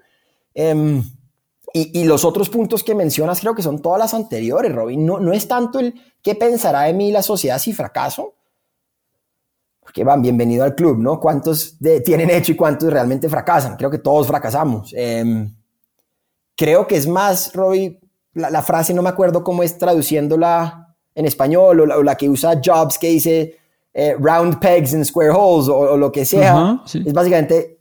Um, 0.55 1.03
y, 1.75 2.01
y, 2.01 2.03
los 2.05 2.23
otros 2.23 2.49
puntos 2.49 2.83
que 2.83 2.93
mencionas 2.93 3.39
creo 3.39 3.55
que 3.55 3.63
son 3.63 3.81
todas 3.81 3.97
las 3.99 4.13
anteriores, 4.13 4.73
Robin. 4.73 5.05
No, 5.05 5.19
no 5.19 5.33
es 5.33 5.47
tanto 5.47 5.79
el 5.79 5.95
qué 6.21 6.35
pensará 6.35 6.83
de 6.83 6.93
mí 6.93 7.11
la 7.11 7.23
sociedad 7.23 7.57
si 7.57 7.73
fracaso, 7.73 8.33
que 9.91 10.03
van, 10.03 10.21
bienvenido 10.21 10.63
al 10.63 10.75
club, 10.75 10.97
¿no? 10.99 11.19
¿Cuántos 11.19 11.79
de, 11.79 12.01
tienen 12.01 12.29
hecho 12.29 12.51
y 12.51 12.55
cuántos 12.55 12.91
realmente 12.91 13.29
fracasan? 13.29 13.75
Creo 13.75 13.89
que 13.89 13.99
todos 13.99 14.27
fracasamos. 14.27 14.93
Eh, 14.95 15.47
creo 16.55 16.87
que 16.87 16.95
es 16.95 17.07
más, 17.07 17.53
Roy, 17.53 17.99
la, 18.33 18.49
la, 18.49 18.61
frase, 18.61 18.93
no 18.93 19.01
me 19.01 19.09
acuerdo 19.09 19.43
cómo 19.43 19.63
es 19.63 19.77
traduciéndola 19.77 20.95
en 21.15 21.25
español, 21.25 21.81
o 21.81 21.85
la, 21.85 21.97
o 21.97 22.03
la 22.03 22.15
que 22.15 22.29
usa 22.29 22.59
Jobs, 22.63 22.97
que 22.97 23.09
dice 23.09 23.55
eh, 23.93 24.15
round 24.19 24.59
pegs 24.59 24.93
in 24.93 25.05
square 25.05 25.31
holes, 25.31 25.67
o, 25.67 25.77
o 25.77 25.97
lo 25.97 26.11
que 26.11 26.25
sea. 26.25 26.55
Uh 26.55 26.59
-huh, 26.59 26.81
sí. 26.85 27.03
Es 27.05 27.13
básicamente... 27.13 27.79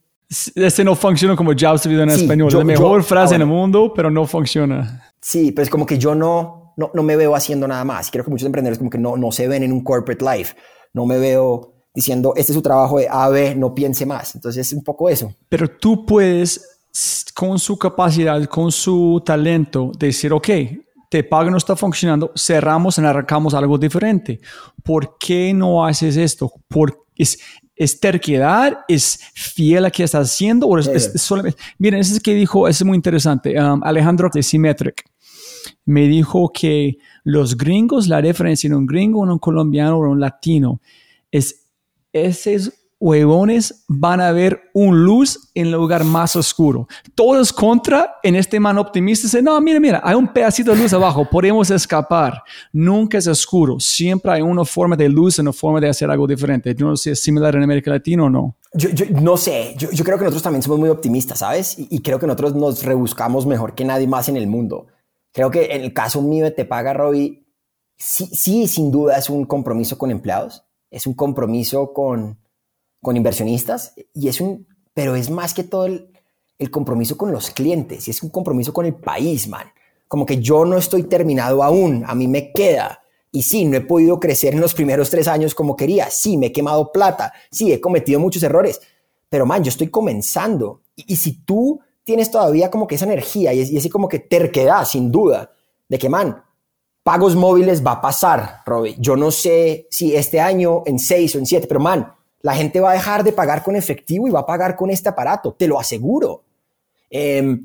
Este 0.54 0.82
no 0.82 0.94
funciona 0.94 1.36
como 1.36 1.52
Jobs 1.52 1.84
en 1.86 2.10
sí, 2.10 2.22
español. 2.22 2.50
Yo, 2.50 2.58
la 2.58 2.64
mejor 2.64 3.00
yo, 3.00 3.06
frase 3.06 3.34
ahora, 3.34 3.36
en 3.36 3.42
el 3.42 3.48
mundo, 3.48 3.92
pero 3.94 4.10
no 4.10 4.26
funciona. 4.26 5.12
Sí, 5.20 5.52
pues 5.52 5.68
como 5.68 5.84
que 5.84 5.98
yo 5.98 6.14
no, 6.14 6.72
no, 6.76 6.90
no 6.94 7.02
me 7.02 7.16
veo 7.16 7.34
haciendo 7.34 7.68
nada 7.68 7.84
más. 7.84 8.10
Creo 8.10 8.24
que 8.24 8.30
muchos 8.30 8.46
emprendedores 8.46 8.78
como 8.78 8.88
que 8.88 8.98
no, 8.98 9.16
no 9.16 9.30
se 9.30 9.46
ven 9.46 9.62
en 9.62 9.72
un 9.72 9.84
corporate 9.84 10.24
life. 10.24 10.54
No 10.94 11.04
me 11.04 11.18
veo 11.18 11.74
diciendo, 11.94 12.32
este 12.36 12.52
es 12.52 12.56
su 12.56 12.62
trabajo 12.62 12.98
de 12.98 13.08
A 13.08 13.24
a 13.24 13.28
B, 13.28 13.54
no 13.54 13.74
piense 13.74 14.06
más. 14.06 14.34
Entonces 14.34 14.66
es 14.66 14.72
un 14.72 14.82
poco 14.82 15.08
eso. 15.08 15.34
Pero 15.48 15.68
tú 15.68 16.06
puedes, 16.06 16.80
con 17.34 17.58
su 17.58 17.78
capacidad, 17.78 18.42
con 18.46 18.72
su 18.72 19.22
talento, 19.24 19.92
decir, 19.98 20.32
ok, 20.32 20.48
te 21.08 21.22
pago 21.22 21.50
no 21.50 21.58
está 21.58 21.76
funcionando, 21.76 22.32
cerramos 22.34 22.96
y 22.96 23.02
arrancamos 23.02 23.52
algo 23.52 23.76
diferente. 23.76 24.40
¿Por 24.82 25.18
qué 25.18 25.52
no 25.52 25.84
haces 25.84 26.16
esto? 26.16 26.50
¿Por, 26.68 27.04
es, 27.14 27.38
¿Es 27.76 28.00
terquedad? 28.00 28.78
¿Es 28.88 29.18
fiel 29.34 29.84
a 29.84 29.90
que 29.90 30.04
estás 30.04 30.30
haciendo? 30.30 30.66
¿O 30.66 30.78
es, 30.78 30.86
es, 30.86 31.14
es 31.14 31.20
solamente... 31.20 31.58
Miren, 31.78 32.00
eso 32.00 32.14
es 32.14 32.20
que 32.20 32.34
dijo, 32.34 32.66
es 32.66 32.82
muy 32.82 32.96
interesante. 32.96 33.60
Um, 33.60 33.82
Alejandro 33.84 34.30
de 34.32 34.42
Symmetric 34.42 35.04
me 35.84 36.08
dijo 36.08 36.50
que 36.50 36.96
los 37.24 37.56
gringos, 37.56 38.08
la 38.08 38.20
referencia 38.20 38.68
en 38.68 38.74
un 38.74 38.86
gringo, 38.86 39.22
en 39.22 39.30
un 39.30 39.38
colombiano 39.38 39.98
o 39.98 40.10
un 40.10 40.20
latino, 40.20 40.80
es 41.30 41.61
ese 42.12 42.54
es 42.54 42.82
huevones 43.02 43.84
van 43.88 44.20
a 44.20 44.30
ver 44.30 44.70
un 44.72 45.04
luz 45.04 45.50
en 45.56 45.66
el 45.66 45.72
lugar 45.72 46.04
más 46.04 46.36
oscuro. 46.36 46.86
Todos 47.16 47.52
contra 47.52 48.14
en 48.22 48.36
este 48.36 48.60
man 48.60 48.78
optimista 48.78 49.26
dicen, 49.26 49.44
no, 49.44 49.60
mira, 49.60 49.80
mira, 49.80 50.00
hay 50.04 50.14
un 50.14 50.32
pedacito 50.32 50.70
de 50.70 50.80
luz 50.80 50.92
abajo, 50.92 51.28
podemos 51.28 51.68
escapar. 51.72 52.44
Nunca 52.72 53.18
es 53.18 53.26
oscuro, 53.26 53.80
siempre 53.80 54.30
hay 54.30 54.42
una 54.42 54.64
forma 54.64 54.94
de 54.94 55.08
luz, 55.08 55.40
una 55.40 55.52
forma 55.52 55.80
de 55.80 55.88
hacer 55.88 56.08
algo 56.08 56.28
diferente. 56.28 56.72
Yo 56.76 56.86
no 56.86 56.96
sé 56.96 57.02
si 57.02 57.10
es 57.10 57.20
similar 57.20 57.56
en 57.56 57.64
América 57.64 57.90
Latina 57.90 58.22
o 58.22 58.30
no. 58.30 58.56
Yo, 58.72 58.88
no 59.20 59.36
sé, 59.36 59.74
yo, 59.76 59.88
creo 60.04 60.16
que 60.16 60.24
nosotros 60.24 60.44
también 60.44 60.62
somos 60.62 60.78
muy 60.78 60.88
optimistas, 60.88 61.40
¿sabes? 61.40 61.76
Y, 61.76 62.00
creo 62.02 62.20
que 62.20 62.26
nosotros 62.26 62.54
nos 62.54 62.84
rebuscamos 62.84 63.46
mejor 63.46 63.74
que 63.74 63.84
nadie 63.84 64.06
más 64.06 64.28
en 64.28 64.36
el 64.36 64.46
mundo. 64.46 64.86
Creo 65.32 65.50
que 65.50 65.74
en 65.74 65.82
el 65.82 65.92
caso 65.92 66.22
mío 66.22 66.54
Te 66.54 66.64
Paga, 66.64 66.94
Robbie, 66.94 67.44
sí, 67.96 68.26
sí, 68.26 68.68
sin 68.68 68.92
duda 68.92 69.18
es 69.18 69.28
un 69.28 69.44
compromiso 69.44 69.98
con 69.98 70.12
empleados, 70.12 70.64
es 70.92 71.08
un 71.08 71.14
compromiso 71.14 71.92
con 71.92 72.38
con 73.02 73.16
inversionistas 73.16 73.94
y 74.14 74.28
es 74.28 74.40
un, 74.40 74.66
pero 74.94 75.16
es 75.16 75.28
más 75.28 75.52
que 75.52 75.64
todo 75.64 75.86
el, 75.86 76.08
compromiso 76.70 77.18
con 77.18 77.32
los 77.32 77.50
clientes 77.50 78.06
y 78.06 78.12
es 78.12 78.22
un 78.22 78.30
compromiso 78.30 78.72
con 78.72 78.86
el 78.86 78.94
país, 78.94 79.48
man. 79.48 79.66
Como 80.06 80.24
que 80.24 80.40
yo 80.40 80.64
no 80.64 80.76
estoy 80.76 81.02
terminado 81.02 81.64
aún, 81.64 82.04
a 82.06 82.14
mí 82.14 82.28
me 82.28 82.52
queda. 82.52 83.00
Y 83.32 83.42
sí, 83.42 83.64
no 83.64 83.76
he 83.76 83.80
podido 83.80 84.20
crecer 84.20 84.54
en 84.54 84.60
los 84.60 84.72
primeros 84.72 85.10
tres 85.10 85.26
años 85.26 85.56
como 85.56 85.74
quería. 85.74 86.08
Sí, 86.08 86.36
me 86.36 86.46
he 86.46 86.52
quemado 86.52 86.92
plata. 86.92 87.32
Sí, 87.50 87.72
he 87.72 87.80
cometido 87.80 88.20
muchos 88.20 88.44
errores. 88.44 88.80
Pero, 89.28 89.44
man, 89.44 89.64
yo 89.64 89.70
estoy 89.70 89.88
comenzando. 89.88 90.82
Y, 90.94 91.16
si 91.16 91.42
tú 91.42 91.80
tienes 92.04 92.30
todavía 92.30 92.70
como 92.70 92.86
que 92.86 92.94
esa 92.94 93.06
energía 93.06 93.52
y, 93.52 93.62
y 93.62 93.78
así 93.78 93.88
como 93.88 94.06
que 94.06 94.20
terquedad, 94.20 94.84
sin 94.84 95.10
duda, 95.10 95.50
de 95.88 95.98
que, 95.98 96.08
man, 96.08 96.44
pagos 97.02 97.34
móviles 97.36 97.84
va 97.84 97.92
a 97.92 98.00
pasar, 98.00 98.62
Robbie. 98.64 98.96
Yo 98.98 99.16
no 99.16 99.30
sé 99.30 99.86
si 99.90 100.14
este 100.14 100.40
año, 100.40 100.82
en 100.86 100.98
seis 100.98 101.34
o 101.34 101.38
en 101.38 101.46
siete, 101.46 101.66
pero, 101.66 101.80
man, 101.80 102.12
la 102.42 102.54
gente 102.54 102.80
va 102.80 102.90
a 102.90 102.94
dejar 102.94 103.24
de 103.24 103.32
pagar 103.32 103.62
con 103.62 103.76
efectivo 103.76 104.26
y 104.26 104.30
va 104.30 104.40
a 104.40 104.46
pagar 104.46 104.76
con 104.76 104.90
este 104.90 105.08
aparato, 105.08 105.54
te 105.54 105.66
lo 105.66 105.78
aseguro. 105.78 106.42
Eh, 107.10 107.58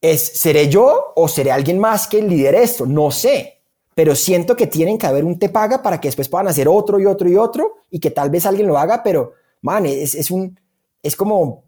es, 0.00 0.40
¿Seré 0.40 0.68
yo 0.68 1.12
o 1.14 1.28
seré 1.28 1.52
alguien 1.52 1.78
más 1.78 2.06
que 2.06 2.22
lidere 2.22 2.62
esto? 2.62 2.86
No 2.86 3.10
sé, 3.10 3.60
pero 3.94 4.14
siento 4.14 4.56
que 4.56 4.66
tienen 4.66 4.98
que 4.98 5.06
haber 5.06 5.24
un 5.24 5.38
te 5.38 5.48
paga 5.48 5.82
para 5.82 6.00
que 6.00 6.08
después 6.08 6.28
puedan 6.28 6.48
hacer 6.48 6.68
otro 6.68 6.98
y 6.98 7.06
otro 7.06 7.28
y 7.28 7.36
otro 7.36 7.74
y 7.90 8.00
que 8.00 8.10
tal 8.10 8.30
vez 8.30 8.46
alguien 8.46 8.66
lo 8.66 8.78
haga, 8.78 9.02
pero, 9.02 9.34
man, 9.60 9.86
es, 9.86 10.14
es, 10.14 10.30
un, 10.30 10.58
es 11.02 11.14
como 11.16 11.64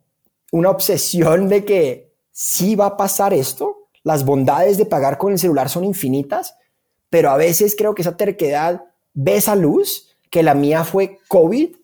una 0.50 0.70
obsesión 0.70 1.48
de 1.48 1.64
que 1.64 2.12
sí 2.30 2.74
va 2.74 2.86
a 2.86 2.96
pasar 2.96 3.34
esto. 3.34 3.88
Las 4.02 4.24
bondades 4.24 4.78
de 4.78 4.86
pagar 4.86 5.18
con 5.18 5.32
el 5.32 5.38
celular 5.38 5.68
son 5.68 5.84
infinitas, 5.84 6.56
pero 7.12 7.28
a 7.28 7.36
veces 7.36 7.74
creo 7.76 7.94
que 7.94 8.00
esa 8.00 8.16
terquedad 8.16 8.86
ve 9.12 9.36
esa 9.36 9.54
luz, 9.54 10.16
que 10.30 10.42
la 10.42 10.54
mía 10.54 10.82
fue 10.82 11.18
COVID 11.28 11.76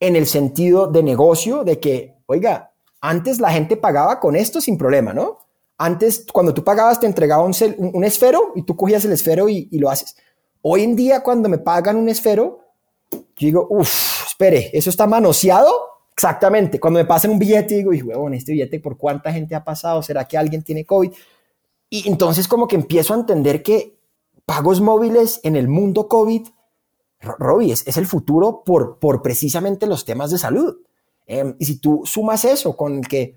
en 0.00 0.16
el 0.16 0.26
sentido 0.26 0.88
de 0.88 1.04
negocio, 1.04 1.62
de 1.62 1.78
que, 1.78 2.16
oiga, 2.26 2.72
antes 3.00 3.38
la 3.38 3.52
gente 3.52 3.76
pagaba 3.76 4.18
con 4.18 4.34
esto 4.34 4.60
sin 4.60 4.76
problema, 4.76 5.12
¿no? 5.12 5.38
Antes, 5.78 6.26
cuando 6.32 6.52
tú 6.52 6.64
pagabas, 6.64 6.98
te 6.98 7.06
entregaba 7.06 7.44
un, 7.44 8.02
esfero 8.02 8.54
y 8.56 8.62
tú 8.62 8.74
cogías 8.74 9.04
el 9.04 9.12
esfero 9.12 9.48
y, 9.48 9.68
y, 9.70 9.78
lo 9.78 9.88
haces. 9.88 10.16
Hoy 10.62 10.82
en 10.82 10.96
día, 10.96 11.22
cuando 11.22 11.48
me 11.48 11.58
pagan 11.58 11.94
un 11.94 12.08
esfero, 12.08 12.58
yo 13.12 13.20
digo, 13.36 13.68
uff, 13.70 14.26
espere, 14.26 14.70
¿eso 14.72 14.90
está 14.90 15.06
manoseado? 15.06 15.72
Exactamente. 16.12 16.80
Cuando 16.80 16.98
me 16.98 17.06
pasan 17.06 17.30
un 17.30 17.38
billete, 17.38 17.76
digo, 17.76 17.92
y 17.92 18.02
huevón, 18.02 18.34
este 18.34 18.50
billete, 18.50 18.80
¿por 18.80 18.96
cuánta 18.96 19.32
gente 19.32 19.54
ha 19.54 19.62
pasado? 19.62 20.02
¿Será 20.02 20.26
que 20.26 20.36
alguien 20.36 20.64
tiene 20.64 20.84
COVID? 20.84 21.12
Y 21.88 22.08
entonces 22.08 22.48
como 22.48 22.66
que 22.66 22.74
empiezo 22.74 23.14
a 23.14 23.18
entender 23.18 23.62
que 23.62 23.95
pagos 24.46 24.80
móviles 24.80 25.40
en 25.42 25.56
el 25.56 25.68
mundo 25.68 26.08
COVID 26.08 26.46
Robbie, 27.20 27.72
es, 27.72 27.96
el 27.96 28.06
futuro 28.06 28.62
por, 28.64 28.98
por 28.98 29.22
precisamente 29.22 29.86
los 29.86 30.04
temas 30.04 30.30
de 30.30 30.38
salud. 30.38 30.76
Eh, 31.26 31.54
y 31.58 31.64
si 31.64 31.78
tú 31.78 32.02
sumas 32.04 32.44
eso 32.44 32.76
con 32.76 33.00
que 33.02 33.36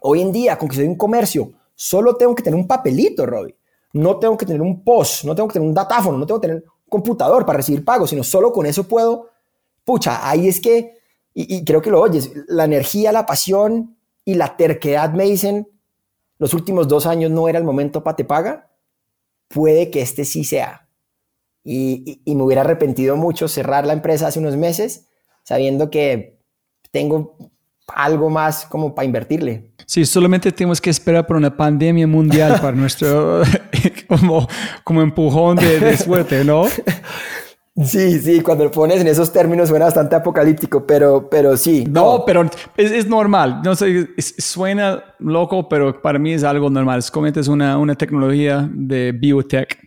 hoy 0.00 0.20
en 0.20 0.32
día, 0.32 0.58
con 0.58 0.68
que 0.68 0.76
soy 0.76 0.86
un 0.86 0.96
comercio, 0.96 1.52
solo 1.74 2.16
tengo 2.16 2.34
que 2.34 2.42
tener 2.42 2.58
un 2.58 2.66
papelito, 2.66 3.26
Robbie. 3.26 3.56
No 3.94 4.18
tengo 4.18 4.36
que 4.36 4.46
tener 4.46 4.62
un 4.62 4.82
post, 4.82 5.24
no 5.24 5.34
tengo 5.34 5.48
que 5.48 5.54
tener 5.54 5.68
un 5.68 5.74
datáfono, 5.74 6.18
no 6.18 6.26
tengo 6.26 6.40
que 6.40 6.48
tener 6.48 6.64
un 6.64 6.88
computador 6.88 7.44
para 7.44 7.58
recibir 7.58 7.84
pagos, 7.84 8.10
sino 8.10 8.24
solo 8.24 8.52
con 8.52 8.66
eso 8.66 8.84
puedo. 8.88 9.28
Pucha, 9.84 10.28
ahí 10.28 10.48
es 10.48 10.60
que, 10.60 10.98
y, 11.34 11.56
y 11.56 11.64
creo 11.64 11.82
que 11.82 11.90
lo 11.90 12.00
oyes, 12.00 12.32
la 12.48 12.64
energía, 12.64 13.12
la 13.12 13.26
pasión 13.26 13.96
y 14.24 14.34
la 14.34 14.56
terquedad 14.56 15.12
me 15.12 15.24
dicen, 15.24 15.68
los 16.38 16.54
últimos 16.54 16.88
dos 16.88 17.06
años 17.06 17.30
no 17.30 17.48
era 17.48 17.58
el 17.58 17.64
momento 17.64 18.02
para 18.02 18.16
te 18.16 18.24
paga, 18.24 18.70
puede 19.52 19.90
que 19.90 20.02
este 20.02 20.24
sí 20.24 20.44
sea 20.44 20.88
y, 21.64 22.02
y, 22.04 22.22
y, 22.24 22.34
me 22.34 22.42
hubiera 22.42 22.62
arrepentido 22.62 23.16
mucho 23.16 23.46
cerrar 23.48 23.86
la 23.86 23.92
empresa 23.92 24.26
hace 24.26 24.40
unos 24.40 24.56
meses, 24.56 25.06
sabiendo 25.44 25.90
que 25.90 26.40
tengo 26.90 27.36
algo 27.86 28.30
más 28.30 28.66
como 28.66 28.94
para 28.94 29.06
invertirle. 29.06 29.72
Sí, 29.86 30.04
solamente 30.04 30.50
tenemos 30.52 30.80
que 30.80 30.90
esperar 30.90 31.26
por 31.26 31.36
una 31.36 31.56
pandemia 31.56 32.06
mundial 32.06 32.60
para 32.60 32.76
nuestro 32.76 33.42
como, 34.08 34.48
como 34.84 35.02
empujón 35.02 35.56
de, 35.56 35.78
de 35.78 35.96
suerte, 35.96 36.44
¿no? 36.44 36.64
Sí, 37.74 38.18
sí, 38.18 38.42
cuando 38.42 38.64
lo 38.64 38.70
pones 38.70 39.00
en 39.00 39.06
esos 39.06 39.32
términos 39.32 39.70
suena 39.70 39.86
bastante 39.86 40.14
apocalíptico, 40.14 40.86
pero, 40.86 41.30
pero 41.30 41.56
sí. 41.56 41.84
No, 41.88 42.18
no 42.18 42.24
pero 42.26 42.42
es, 42.76 42.90
es, 42.92 43.06
normal. 43.06 43.62
No 43.64 43.74
sé, 43.74 44.10
es, 44.14 44.34
suena 44.38 45.02
loco, 45.18 45.68
pero 45.70 46.02
para 46.02 46.18
mí 46.18 46.34
es 46.34 46.44
algo 46.44 46.68
normal. 46.68 46.98
Es 46.98 47.10
como 47.10 47.26
es 47.26 47.48
una, 47.48 47.78
una 47.78 47.94
tecnología 47.94 48.68
de 48.70 49.12
biotech 49.12 49.78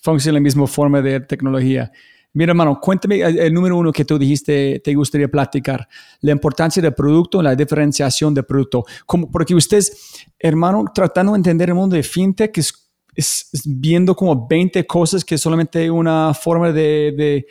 funciona 0.00 0.34
la 0.34 0.40
misma 0.40 0.66
forma 0.66 1.00
de 1.00 1.20
tecnología. 1.20 1.90
Mira, 2.32 2.52
hermano, 2.52 2.78
cuéntame 2.80 3.20
el 3.20 3.52
número 3.52 3.76
uno 3.76 3.90
que 3.90 4.04
tú 4.04 4.18
dijiste 4.18 4.80
te 4.84 4.94
gustaría 4.94 5.28
platicar, 5.28 5.88
la 6.20 6.30
importancia 6.30 6.80
del 6.80 6.94
producto, 6.94 7.42
la 7.42 7.56
diferenciación 7.56 8.32
del 8.34 8.44
producto. 8.44 8.84
Como, 9.04 9.30
porque 9.30 9.54
ustedes, 9.54 10.24
hermano, 10.38 10.84
tratando 10.94 11.32
de 11.32 11.38
entender 11.38 11.70
el 11.70 11.74
mundo 11.74 11.96
de 11.96 12.02
fintech, 12.02 12.56
es, 12.58 12.89
es, 13.20 13.48
es 13.52 13.62
viendo 13.64 14.14
como 14.14 14.46
20 14.46 14.86
cosas 14.86 15.24
que 15.24 15.38
solamente 15.38 15.90
una 15.90 16.34
forma 16.34 16.72
de, 16.72 17.14
de 17.16 17.46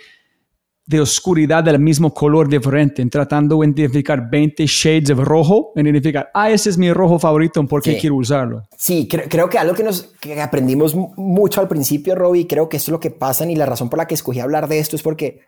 de 0.89 0.99
oscuridad 0.99 1.63
del 1.63 1.77
mismo 1.77 2.11
color 2.11 2.49
diferente, 2.49 3.05
tratando 3.05 3.59
de 3.59 3.67
identificar 3.67 4.27
20 4.27 4.65
shades 4.65 5.09
de 5.09 5.13
rojo, 5.13 5.71
en 5.75 5.85
identificar, 5.85 6.31
ah, 6.33 6.49
ese 6.49 6.71
es 6.71 6.79
mi 6.79 6.91
rojo 6.91 7.19
favorito, 7.19 7.63
¿por 7.67 7.83
qué 7.83 7.93
sí. 7.93 7.99
quiero 7.99 8.15
usarlo? 8.15 8.67
Sí, 8.75 9.07
creo, 9.07 9.29
creo, 9.29 9.47
que 9.47 9.59
algo 9.59 9.75
que, 9.75 9.83
nos, 9.83 10.09
que 10.19 10.41
aprendimos 10.41 10.95
mucho 10.95 11.61
al 11.61 11.67
principio, 11.67 12.15
Robbie, 12.15 12.47
creo 12.47 12.67
que 12.67 12.77
esto 12.77 12.89
es 12.89 12.93
lo 12.93 12.99
que 12.99 13.11
pasa 13.11 13.45
y 13.45 13.55
la 13.55 13.67
razón 13.67 13.87
por 13.87 13.99
la 13.99 14.07
que 14.07 14.15
escogí 14.15 14.39
hablar 14.39 14.67
de 14.67 14.79
esto 14.79 14.95
es 14.95 15.03
porque, 15.03 15.41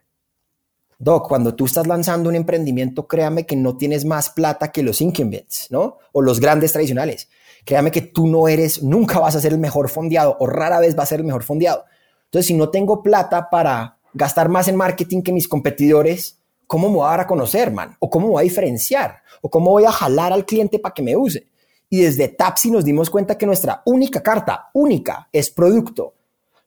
Doc, 1.00 1.28
cuando 1.28 1.56
tú 1.56 1.66
estás 1.66 1.88
lanzando 1.88 2.30
un 2.30 2.36
emprendimiento, 2.36 3.08
créame 3.08 3.48
que 3.48 3.56
no 3.56 3.78
tienes 3.78 4.06
más 4.06 4.30
plata 4.30 4.72
que 4.72 4.84
los 4.84 5.02
incumbents, 5.02 5.72
¿no? 5.72 5.98
O 6.12 6.22
los 6.22 6.40
grandes 6.40 6.72
tradicionales. 6.72 7.30
Créame 7.66 7.92
que 7.92 8.02
tú 8.02 8.28
no 8.28 8.48
eres, 8.48 8.84
nunca 8.84 9.20
vas 9.20 9.36
a 9.36 9.42
ser 9.42 9.54
el 9.54 9.60
mejor 9.60 9.90
fondeado 9.90 10.38
o 10.40 10.48
rara 10.48 10.80
vez 10.80 10.98
va 10.98 11.04
a 11.04 11.08
ser 11.08 11.20
el 11.20 11.26
mejor 11.26 11.44
fondeado. 11.44 11.86
Entonces, 12.26 12.48
si 12.48 12.54
no 12.54 12.70
tengo 12.70 13.04
plata 13.04 13.50
para 13.50 13.98
gastar 14.14 14.50
más 14.50 14.68
en 14.68 14.76
marketing 14.76 15.22
que 15.22 15.32
mis 15.32 15.48
competidores, 15.48 16.40
¿cómo 16.68 16.90
me 16.90 16.96
voy 16.96 17.08
a 17.08 17.12
dar 17.12 17.20
a 17.22 17.28
conocer, 17.28 17.72
man? 17.72 17.96
¿O 18.00 18.10
cómo 18.10 18.30
voy 18.30 18.42
a 18.42 18.44
diferenciar? 18.44 19.22
¿O 19.42 19.50
cómo 19.50 19.72
voy 19.72 19.86
a 19.86 19.92
jalar 19.92 20.34
al 20.34 20.46
cliente 20.46 20.80
para 20.80 20.94
que 20.94 21.02
me 21.02 21.16
use? 21.16 21.48
Y 21.90 22.02
desde 22.02 22.30
Tapsi 22.30 22.72
nos 22.72 22.86
dimos 22.86 23.10
cuenta 23.10 23.38
que 23.38 23.46
nuestra 23.46 23.82
única 23.86 24.24
carta, 24.24 24.70
única, 24.74 25.28
es 25.32 25.50
producto. 25.50 26.14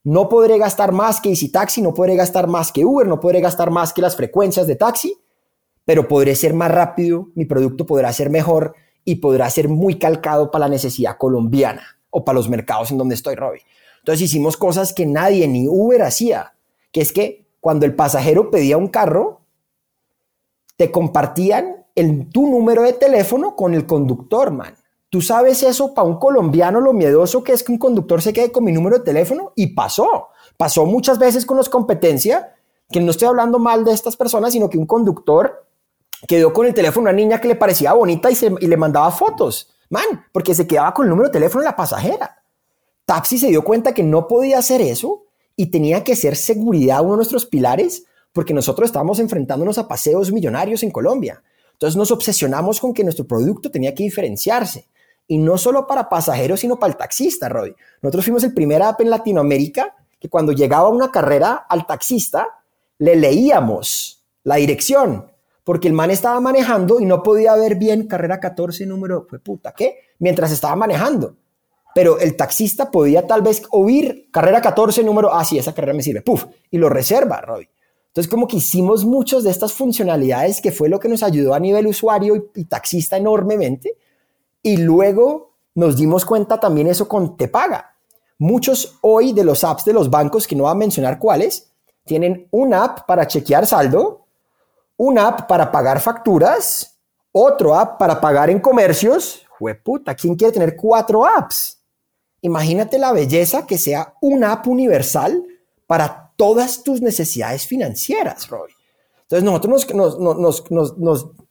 No 0.02 0.28
podré 0.28 0.58
gastar 0.58 0.92
más 0.92 1.18
que 1.18 1.30
Easy 1.30 1.48
Taxi, 1.48 1.80
no 1.80 1.94
podré 1.94 2.14
gastar 2.14 2.46
más 2.46 2.70
que 2.70 2.84
Uber, 2.84 3.06
no 3.06 3.20
podré 3.20 3.40
gastar 3.40 3.70
más 3.70 3.94
que 3.94 4.02
las 4.02 4.16
frecuencias 4.16 4.66
de 4.66 4.76
taxi, 4.76 5.18
pero 5.86 6.06
podré 6.06 6.34
ser 6.34 6.52
más 6.52 6.70
rápido, 6.70 7.28
mi 7.34 7.46
producto 7.46 7.86
podrá 7.86 8.12
ser 8.12 8.28
mejor 8.28 8.74
y 9.04 9.16
podrá 9.16 9.48
ser 9.50 9.68
muy 9.68 9.98
calcado 9.98 10.50
para 10.50 10.66
la 10.66 10.70
necesidad 10.70 11.16
colombiana 11.18 11.98
o 12.10 12.24
para 12.24 12.36
los 12.36 12.48
mercados 12.48 12.90
en 12.90 12.98
donde 12.98 13.14
estoy, 13.14 13.34
Robbie. 13.34 13.62
Entonces 13.98 14.22
hicimos 14.22 14.56
cosas 14.56 14.92
que 14.92 15.06
nadie, 15.06 15.48
ni 15.48 15.68
Uber 15.68 16.02
hacía 16.02 16.54
que 16.94 17.00
es 17.00 17.12
que 17.12 17.44
cuando 17.60 17.86
el 17.86 17.94
pasajero 17.96 18.52
pedía 18.52 18.76
un 18.76 18.86
carro, 18.86 19.40
te 20.76 20.92
compartían 20.92 21.84
el, 21.96 22.30
tu 22.30 22.46
número 22.46 22.82
de 22.82 22.92
teléfono 22.92 23.56
con 23.56 23.74
el 23.74 23.84
conductor, 23.84 24.52
man. 24.52 24.76
¿Tú 25.10 25.20
sabes 25.20 25.62
eso 25.64 25.92
para 25.92 26.06
un 26.06 26.18
colombiano 26.18 26.80
lo 26.80 26.92
miedoso 26.92 27.42
que 27.42 27.52
es 27.52 27.64
que 27.64 27.72
un 27.72 27.78
conductor 27.78 28.22
se 28.22 28.32
quede 28.32 28.52
con 28.52 28.62
mi 28.62 28.70
número 28.70 28.98
de 28.98 29.04
teléfono? 29.04 29.52
Y 29.56 29.74
pasó. 29.74 30.28
Pasó 30.56 30.86
muchas 30.86 31.18
veces 31.18 31.44
con 31.44 31.56
los 31.56 31.68
competencia, 31.68 32.54
que 32.90 33.00
no 33.00 33.10
estoy 33.10 33.26
hablando 33.26 33.58
mal 33.58 33.84
de 33.84 33.92
estas 33.92 34.16
personas, 34.16 34.52
sino 34.52 34.70
que 34.70 34.78
un 34.78 34.86
conductor 34.86 35.66
quedó 36.26 36.52
con 36.52 36.66
el 36.66 36.74
teléfono 36.74 37.02
una 37.02 37.12
niña 37.12 37.40
que 37.40 37.48
le 37.48 37.56
parecía 37.56 37.92
bonita 37.92 38.30
y, 38.30 38.34
se, 38.34 38.52
y 38.60 38.66
le 38.66 38.76
mandaba 38.76 39.10
fotos. 39.10 39.70
Man, 39.90 40.26
porque 40.32 40.54
se 40.54 40.66
quedaba 40.66 40.94
con 40.94 41.06
el 41.06 41.10
número 41.10 41.28
de 41.28 41.32
teléfono 41.32 41.62
de 41.62 41.70
la 41.70 41.76
pasajera. 41.76 42.42
Taxi 43.04 43.38
se 43.38 43.48
dio 43.48 43.62
cuenta 43.62 43.92
que 43.92 44.02
no 44.02 44.26
podía 44.26 44.58
hacer 44.58 44.80
eso 44.80 45.24
y 45.56 45.66
tenía 45.66 46.02
que 46.02 46.16
ser 46.16 46.36
seguridad 46.36 47.02
uno 47.02 47.12
de 47.12 47.16
nuestros 47.18 47.46
pilares 47.46 48.04
porque 48.32 48.54
nosotros 48.54 48.88
estábamos 48.88 49.20
enfrentándonos 49.20 49.78
a 49.78 49.86
paseos 49.86 50.32
millonarios 50.32 50.82
en 50.82 50.90
Colombia. 50.90 51.42
Entonces 51.72 51.96
nos 51.96 52.10
obsesionamos 52.10 52.80
con 52.80 52.92
que 52.92 53.04
nuestro 53.04 53.26
producto 53.26 53.70
tenía 53.70 53.94
que 53.94 54.02
diferenciarse. 54.02 54.88
Y 55.26 55.38
no 55.38 55.56
solo 55.56 55.86
para 55.86 56.08
pasajeros, 56.08 56.60
sino 56.60 56.78
para 56.78 56.92
el 56.92 56.98
taxista, 56.98 57.48
Roy. 57.48 57.74
Nosotros 58.02 58.24
fuimos 58.24 58.44
el 58.44 58.52
primer 58.52 58.82
app 58.82 59.00
en 59.00 59.10
Latinoamérica 59.10 59.94
que 60.18 60.28
cuando 60.28 60.52
llegaba 60.52 60.88
una 60.88 61.10
carrera 61.10 61.66
al 61.68 61.86
taxista, 61.86 62.48
le 62.98 63.16
leíamos 63.16 64.24
la 64.42 64.56
dirección 64.56 65.30
porque 65.64 65.88
el 65.88 65.94
man 65.94 66.10
estaba 66.10 66.38
manejando 66.40 67.00
y 67.00 67.06
no 67.06 67.22
podía 67.22 67.56
ver 67.56 67.76
bien 67.76 68.06
carrera 68.06 68.38
14, 68.38 68.86
número, 68.86 69.26
fue 69.28 69.38
puta, 69.38 69.72
¿qué? 69.72 69.98
Mientras 70.18 70.52
estaba 70.52 70.76
manejando. 70.76 71.36
Pero 71.94 72.18
el 72.18 72.36
taxista 72.36 72.90
podía 72.90 73.26
tal 73.26 73.42
vez 73.42 73.62
oír 73.70 74.28
carrera 74.30 74.60
14, 74.60 75.02
número, 75.02 75.32
ah, 75.32 75.44
sí, 75.44 75.58
esa 75.58 75.74
carrera 75.74 75.94
me 75.94 76.02
sirve, 76.02 76.22
puf, 76.22 76.44
y 76.70 76.78
lo 76.78 76.88
reserva, 76.88 77.40
Robbie. 77.40 77.70
Entonces, 78.14 78.30
como 78.30 78.46
que 78.46 78.58
hicimos 78.58 79.04
muchas 79.04 79.42
de 79.42 79.50
estas 79.50 79.72
funcionalidades 79.72 80.60
que 80.60 80.70
fue 80.70 80.88
lo 80.88 81.00
que 81.00 81.08
nos 81.08 81.24
ayudó 81.24 81.52
a 81.52 81.58
nivel 81.58 81.88
usuario 81.88 82.50
y, 82.54 82.64
taxista 82.66 83.16
enormemente. 83.16 83.96
Y 84.62 84.76
luego 84.76 85.54
nos 85.74 85.96
dimos 85.96 86.24
cuenta 86.24 86.60
también 86.60 86.86
eso 86.86 87.08
con 87.08 87.36
Te 87.36 87.48
Paga. 87.48 87.96
Muchos 88.38 88.98
hoy 89.00 89.32
de 89.32 89.42
los 89.42 89.64
apps 89.64 89.84
de 89.84 89.94
los 89.94 90.10
bancos, 90.10 90.46
que 90.46 90.54
no 90.54 90.62
voy 90.62 90.70
a 90.70 90.76
mencionar 90.76 91.18
cuáles, 91.18 91.72
tienen 92.04 92.46
una 92.52 92.84
app 92.84 93.04
para 93.04 93.26
chequear 93.26 93.66
saldo, 93.66 94.23
una 94.96 95.28
app 95.28 95.48
para 95.48 95.70
pagar 95.72 96.00
facturas, 96.00 96.98
otro 97.32 97.74
app 97.74 97.98
para 97.98 98.20
pagar 98.20 98.50
en 98.50 98.60
comercios. 98.60 99.46
Jueputa, 99.58 100.14
¿quién 100.14 100.34
quiere 100.34 100.52
tener 100.52 100.76
cuatro 100.76 101.24
apps? 101.24 101.82
Imagínate 102.40 102.98
la 102.98 103.12
belleza 103.12 103.66
que 103.66 103.78
sea 103.78 104.14
una 104.20 104.52
app 104.52 104.66
universal 104.66 105.44
para 105.86 106.32
todas 106.36 106.82
tus 106.82 107.00
necesidades 107.00 107.66
financieras, 107.66 108.48
Roy. 108.48 108.70
Entonces 109.22 109.44
nosotros 109.44 111.00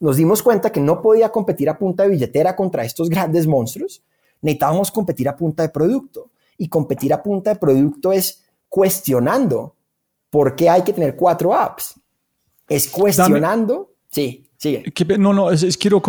nos, 0.00 0.16
dimos 0.16 0.42
cuenta 0.42 0.70
que 0.70 0.80
no 0.80 1.02
podía 1.02 1.30
competir 1.30 1.68
a 1.68 1.76
punta 1.76 2.04
de 2.04 2.10
billetera 2.10 2.54
contra 2.54 2.84
estos 2.84 3.08
grandes 3.08 3.46
monstruos. 3.46 4.02
Necesitábamos 4.40 4.92
competir 4.92 5.28
a 5.28 5.36
punta 5.36 5.64
de 5.64 5.70
producto. 5.70 6.30
Y 6.56 6.68
competir 6.68 7.12
a 7.12 7.20
punta 7.20 7.50
de 7.50 7.56
producto 7.56 8.12
es 8.12 8.44
cuestionando 8.68 9.74
por 10.30 10.54
qué 10.54 10.70
hay 10.70 10.82
que 10.82 10.92
tener 10.92 11.16
cuatro 11.16 11.52
apps 11.52 11.96
es 12.74 12.88
cuestionando. 12.88 13.94
Sí, 14.10 14.46
sigue. 14.56 14.84
no, 15.18 15.32
no, 15.32 15.50
es, 15.50 15.76
quiero 15.76 16.00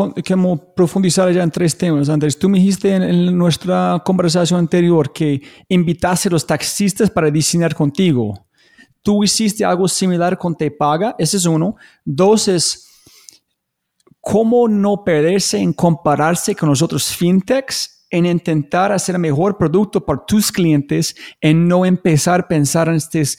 profundizar 0.76 1.32
ya 1.32 1.44
en 1.44 1.52
tres 1.52 1.78
temas. 1.78 2.10
Andrés, 2.10 2.38
tú 2.38 2.50
me 2.50 2.60
dijiste 2.60 2.96
en, 2.96 3.38
nuestra 3.38 4.02
conversación 4.06 4.60
anterior 4.60 5.12
que 5.12 5.42
invitaste 5.70 6.30
a 6.30 6.32
los 6.32 6.46
taxistas 6.46 7.10
para 7.10 7.32
diseñar 7.32 7.74
contigo. 7.76 8.48
Tú 9.02 9.24
hiciste 9.24 9.64
algo 9.64 9.88
similar 9.88 10.38
con 10.38 10.56
Te 10.56 10.72
Paga, 10.72 11.16
ese 11.18 11.38
es 11.38 11.46
uno. 11.46 11.76
Dos 12.04 12.48
es 12.48 12.88
cómo 14.20 14.68
no 14.68 15.04
perderse 15.04 15.60
en 15.60 15.74
compararse 15.74 16.56
con 16.56 16.70
los 16.70 16.82
otros 16.82 17.06
fintechs 17.08 17.96
en 18.10 18.26
intentar 18.26 18.92
hacer 18.92 19.16
el 19.16 19.22
mejor 19.22 19.58
producto 19.58 20.06
para 20.06 20.26
tus 20.26 20.52
clientes, 20.52 21.16
en 21.42 21.68
no 21.68 21.86
empezar 21.86 22.42
a 22.42 22.48
pensar 22.48 22.88
en 22.88 22.96
estos 22.96 23.38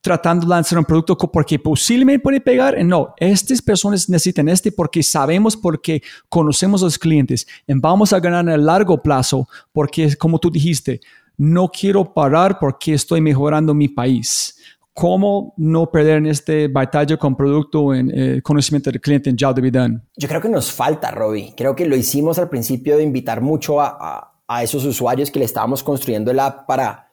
tratando 0.00 0.46
de 0.46 0.50
lanzar 0.50 0.78
un 0.78 0.84
producto 0.84 1.16
porque 1.16 1.58
posiblemente 1.58 2.22
puede 2.22 2.40
pegar. 2.40 2.82
No, 2.84 3.14
estas 3.16 3.60
personas 3.60 4.08
necesitan 4.08 4.48
este 4.48 4.72
porque 4.72 5.02
sabemos, 5.02 5.56
porque 5.56 6.02
conocemos 6.28 6.82
a 6.82 6.86
los 6.86 6.98
clientes 6.98 7.46
vamos 7.66 8.12
a 8.12 8.20
ganar 8.20 8.44
en 8.44 8.52
el 8.52 8.66
largo 8.66 9.02
plazo 9.02 9.48
porque, 9.72 10.16
como 10.16 10.38
tú 10.38 10.50
dijiste, 10.50 11.00
no 11.36 11.68
quiero 11.68 12.12
parar 12.12 12.58
porque 12.58 12.94
estoy 12.94 13.20
mejorando 13.20 13.74
mi 13.74 13.88
país. 13.88 14.56
¿Cómo 14.92 15.54
no 15.56 15.88
perder 15.88 16.18
en 16.18 16.26
este 16.26 16.66
batalla 16.66 17.16
con 17.16 17.36
producto 17.36 17.94
en 17.94 18.10
eh, 18.12 18.42
conocimiento 18.42 18.90
del 18.90 19.00
cliente 19.00 19.30
en 19.30 19.36
Job 19.38 19.54
to 19.54 19.62
be 19.62 19.70
done? 19.70 20.00
Yo 20.16 20.26
creo 20.26 20.40
que 20.40 20.48
nos 20.48 20.72
falta, 20.72 21.12
Robbie. 21.12 21.54
Creo 21.56 21.76
que 21.76 21.86
lo 21.86 21.94
hicimos 21.94 22.38
al 22.40 22.48
principio 22.48 22.96
de 22.96 23.04
invitar 23.04 23.40
mucho 23.40 23.80
a, 23.80 23.96
a, 24.00 24.34
a 24.48 24.62
esos 24.64 24.84
usuarios 24.84 25.30
que 25.30 25.38
le 25.38 25.44
estábamos 25.44 25.84
construyendo 25.84 26.32
el 26.32 26.40
app 26.40 26.66
para 26.66 27.07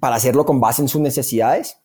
para 0.00 0.16
hacerlo 0.16 0.44
con 0.44 0.60
base 0.60 0.82
en 0.82 0.88
sus 0.88 1.00
necesidades. 1.00 1.78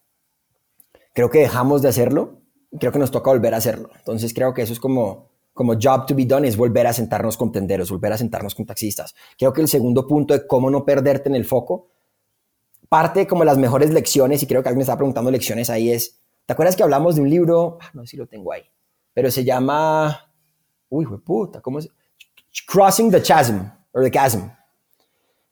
Creo 1.14 1.30
que 1.30 1.40
dejamos 1.40 1.82
de 1.82 1.90
hacerlo 1.90 2.38
creo 2.80 2.92
que 2.92 3.00
nos 3.00 3.12
toca 3.12 3.32
volver 3.32 3.54
a 3.54 3.58
hacerlo. 3.58 3.90
Entonces 3.96 4.34
creo 4.34 4.54
que 4.54 4.62
eso 4.62 4.74
es 4.74 4.80
como, 4.80 5.30
como 5.54 5.74
job 5.74 6.06
to 6.06 6.16
be 6.16 6.26
done, 6.26 6.48
es 6.48 6.58
volver 6.58 6.88
a 6.88 6.94
sentarnos 6.94 7.38
con 7.38 7.52
tenderos, 7.52 7.90
volver 7.90 8.14
a 8.14 8.18
sentarnos 8.18 8.56
con 8.56 8.66
taxistas. 8.66 9.16
Creo 9.38 9.54
que 9.54 9.62
el 9.62 9.68
segundo 9.68 10.08
punto 10.08 10.34
de 10.34 10.46
cómo 10.46 10.70
no 10.70 10.86
perderte 10.86 11.30
en 11.30 11.36
el 11.36 11.46
foco, 11.46 11.90
parte 12.90 13.28
como 13.28 13.44
las 13.44 13.58
mejores 13.58 13.92
lecciones, 13.92 14.44
y 14.44 14.48
creo 14.48 14.62
que 14.62 14.70
alguien 14.70 14.80
me 14.80 14.84
está 14.84 14.96
preguntando 14.96 15.32
lecciones 15.32 15.70
ahí, 15.70 15.92
es, 15.92 16.20
¿te 16.46 16.54
acuerdas 16.54 16.76
que 16.76 16.84
hablamos 16.84 17.16
de 17.16 17.22
un 17.22 17.30
libro? 17.30 17.78
Ah, 17.82 17.90
no 17.94 18.02
sé 18.04 18.12
si 18.12 18.18
lo 18.18 18.28
tengo 18.28 18.52
ahí, 18.52 18.64
pero 19.14 19.32
se 19.32 19.44
llama, 19.44 20.32
uy, 20.90 21.06
puta, 21.26 21.62
¿cómo 21.62 21.80
es? 21.80 21.90
Crossing 22.68 23.12
the 23.12 23.22
Chasm, 23.22 23.60
o 23.92 24.02
The 24.02 24.12
Chasm, 24.12 24.50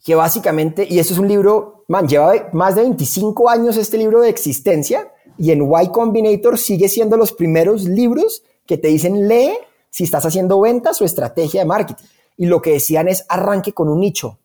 que 0.06 0.14
básicamente, 0.14 0.88
y 0.88 0.99
esto 0.99 1.14
es 1.14 1.20
un 1.20 1.28
libro, 1.28 1.84
man, 1.88 2.08
lleva 2.08 2.49
más 2.53 2.76
de 2.76 2.84
25 2.84 3.49
años 3.49 3.76
este 3.76 3.97
libro 3.97 4.22
de 4.22 4.30
existencia 4.30 5.12
y 5.36 5.49
en 5.49 5.64
Y 5.64 5.88
Combinator 5.88 6.60
sigue 6.60 6.88
siendo 6.89 7.18
los 7.18 7.34
primeros 7.34 7.86
libros 7.86 8.43
que 8.68 8.78
te 8.78 8.88
dicen 8.89 9.28
lee 9.28 9.58
si 9.89 10.03
estás 10.03 10.24
haciendo 10.24 10.62
ventas 10.62 11.01
o 11.01 11.06
estrategia 11.06 11.62
de 11.62 11.66
marketing. 11.66 12.06
Y 12.38 12.45
lo 12.45 12.62
que 12.62 12.74
decían 12.74 13.08
es 13.08 13.26
arranque 13.30 13.74
con 13.74 13.89
un 13.89 13.99
nicho. 13.99 14.38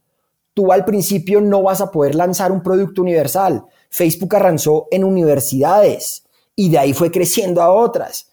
Tú 0.55 0.73
al 0.73 0.87
principio 0.87 1.43
no 1.43 1.63
vas 1.63 1.83
a 1.83 1.91
poder 1.91 2.15
lanzar 2.15 2.53
un 2.53 2.63
producto 2.63 3.03
universal. 3.03 3.63
Facebook 3.91 4.37
arrancó 4.37 4.89
en 4.91 5.05
universidades 5.05 6.25
y 6.57 6.71
de 6.71 6.79
ahí 6.79 6.95
fue 6.95 7.11
creciendo 7.11 7.61
a 7.61 7.71
otras. 7.71 8.31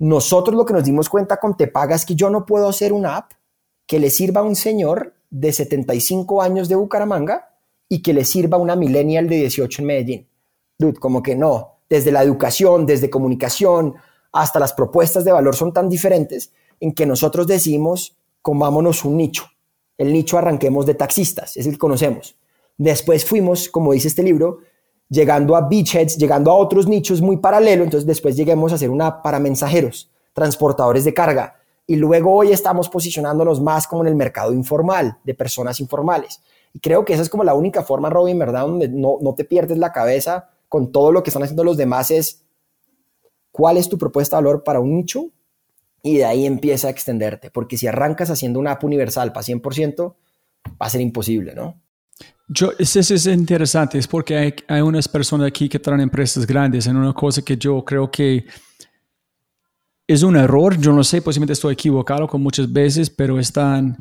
Nosotros 0.00 0.56
lo 0.56 0.66
que 0.66 0.74
nos 0.74 0.82
dimos 0.82 1.08
cuenta 1.08 1.36
con 1.36 1.56
Te 1.56 1.68
Paga 1.68 1.94
es 1.94 2.04
que 2.04 2.16
yo 2.16 2.30
no 2.30 2.44
puedo 2.44 2.68
hacer 2.68 2.92
una 2.92 3.16
app 3.16 3.30
que 3.86 4.00
le 4.00 4.10
sirva 4.10 4.40
a 4.40 4.44
un 4.44 4.56
señor 4.56 5.14
de 5.30 5.52
75 5.52 6.42
años 6.42 6.68
de 6.68 6.76
Bucaramanga 6.76 7.54
y 7.88 8.02
que 8.02 8.12
le 8.12 8.24
sirva 8.24 8.58
una 8.58 8.76
millennial 8.76 9.28
de 9.28 9.36
18 9.36 9.82
en 9.82 9.86
Medellín. 9.86 10.28
Dude, 10.78 10.98
como 10.98 11.22
que 11.22 11.34
no. 11.34 11.78
Desde 11.88 12.12
la 12.12 12.22
educación, 12.22 12.86
desde 12.86 13.10
comunicación, 13.10 13.94
hasta 14.32 14.58
las 14.58 14.72
propuestas 14.72 15.24
de 15.24 15.32
valor 15.32 15.56
son 15.56 15.72
tan 15.72 15.88
diferentes 15.88 16.52
en 16.80 16.92
que 16.92 17.06
nosotros 17.06 17.46
decimos, 17.46 18.16
comámonos 18.42 19.04
un 19.04 19.16
nicho. 19.16 19.46
El 19.96 20.12
nicho 20.12 20.38
arranquemos 20.38 20.86
de 20.86 20.94
taxistas, 20.94 21.56
es 21.56 21.66
el 21.66 21.72
que 21.72 21.78
conocemos. 21.78 22.36
Después 22.76 23.24
fuimos, 23.24 23.68
como 23.68 23.92
dice 23.92 24.08
este 24.08 24.22
libro, 24.22 24.60
llegando 25.08 25.56
a 25.56 25.62
beachheads, 25.62 26.16
llegando 26.16 26.50
a 26.50 26.54
otros 26.54 26.86
nichos 26.86 27.20
muy 27.20 27.38
paralelos, 27.38 27.86
entonces 27.86 28.06
después 28.06 28.36
lleguemos 28.36 28.70
a 28.70 28.76
hacer 28.76 28.90
una 28.90 29.22
para 29.22 29.40
mensajeros, 29.40 30.10
transportadores 30.32 31.04
de 31.04 31.14
carga, 31.14 31.57
y 31.90 31.96
luego 31.96 32.34
hoy 32.34 32.52
estamos 32.52 32.90
posicionándonos 32.90 33.62
más 33.62 33.86
como 33.86 34.02
en 34.02 34.08
el 34.08 34.14
mercado 34.14 34.52
informal, 34.52 35.16
de 35.24 35.34
personas 35.34 35.80
informales. 35.80 36.42
Y 36.74 36.80
creo 36.80 37.02
que 37.02 37.14
esa 37.14 37.22
es 37.22 37.30
como 37.30 37.44
la 37.44 37.54
única 37.54 37.82
forma, 37.82 38.10
Robin, 38.10 38.38
¿verdad? 38.38 38.66
Donde 38.66 38.88
no, 38.88 39.16
no 39.22 39.34
te 39.34 39.44
pierdes 39.44 39.78
la 39.78 39.90
cabeza 39.90 40.50
con 40.68 40.92
todo 40.92 41.12
lo 41.12 41.22
que 41.22 41.30
están 41.30 41.42
haciendo 41.42 41.64
los 41.64 41.78
demás 41.78 42.10
es 42.10 42.44
cuál 43.50 43.78
es 43.78 43.88
tu 43.88 43.96
propuesta 43.96 44.36
de 44.36 44.44
valor 44.44 44.64
para 44.64 44.80
un 44.80 44.96
nicho 44.96 45.30
y 46.02 46.18
de 46.18 46.26
ahí 46.26 46.44
empieza 46.44 46.88
a 46.88 46.90
extenderte. 46.90 47.50
Porque 47.50 47.78
si 47.78 47.86
arrancas 47.86 48.28
haciendo 48.28 48.60
una 48.60 48.72
app 48.72 48.84
universal 48.84 49.32
para 49.32 49.46
100%, 49.46 50.14
va 50.70 50.86
a 50.86 50.90
ser 50.90 51.00
imposible, 51.00 51.54
¿no? 51.54 51.80
Yo, 52.48 52.72
eso 52.78 53.00
es 53.00 53.26
interesante, 53.26 53.96
es 53.96 54.06
porque 54.06 54.36
hay, 54.36 54.54
hay 54.68 54.82
unas 54.82 55.08
personas 55.08 55.46
aquí 55.46 55.70
que 55.70 55.78
traen 55.78 56.02
empresas 56.02 56.46
grandes 56.46 56.86
en 56.86 56.96
una 56.96 57.14
cosa 57.14 57.40
que 57.40 57.56
yo 57.56 57.82
creo 57.82 58.10
que 58.10 58.44
es 60.08 60.22
un 60.22 60.36
error, 60.36 60.78
yo 60.78 60.92
no 60.92 61.04
sé, 61.04 61.20
posiblemente 61.20 61.52
estoy 61.52 61.74
equivocado 61.74 62.26
con 62.26 62.42
muchas 62.42 62.72
veces, 62.72 63.10
pero 63.10 63.38
están, 63.38 63.98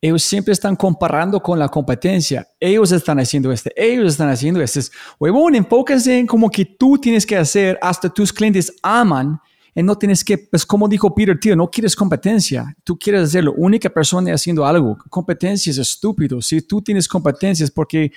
ellos 0.00 0.22
siempre 0.22 0.54
están 0.54 0.74
comparando 0.74 1.38
con 1.42 1.58
la 1.58 1.68
competencia. 1.68 2.48
Ellos 2.58 2.90
están 2.92 3.20
haciendo 3.20 3.52
este, 3.52 3.70
ellos 3.76 4.12
están 4.12 4.30
haciendo 4.30 4.62
este. 4.62 4.80
Huevón, 5.18 5.54
enfóquense 5.54 6.18
en 6.18 6.26
como 6.26 6.50
que 6.50 6.64
tú 6.64 6.96
tienes 6.96 7.26
que 7.26 7.36
hacer, 7.36 7.78
hasta 7.82 8.08
tus 8.08 8.32
clientes 8.32 8.74
aman, 8.82 9.38
y 9.74 9.82
no 9.82 9.96
tienes 9.98 10.24
que, 10.24 10.38
pues 10.38 10.64
como 10.64 10.88
dijo 10.88 11.14
Peter, 11.14 11.38
tío, 11.38 11.54
no 11.54 11.70
quieres 11.70 11.94
competencia, 11.94 12.74
tú 12.82 12.98
quieres 12.98 13.24
hacer 13.24 13.44
la 13.44 13.52
única 13.54 13.90
persona 13.90 14.32
haciendo 14.32 14.64
algo. 14.64 14.96
Competencia 15.10 15.70
es 15.70 15.78
estúpido. 15.78 16.40
Si 16.40 16.62
tú 16.62 16.80
tienes 16.80 17.06
competencias 17.06 17.70
porque 17.70 18.10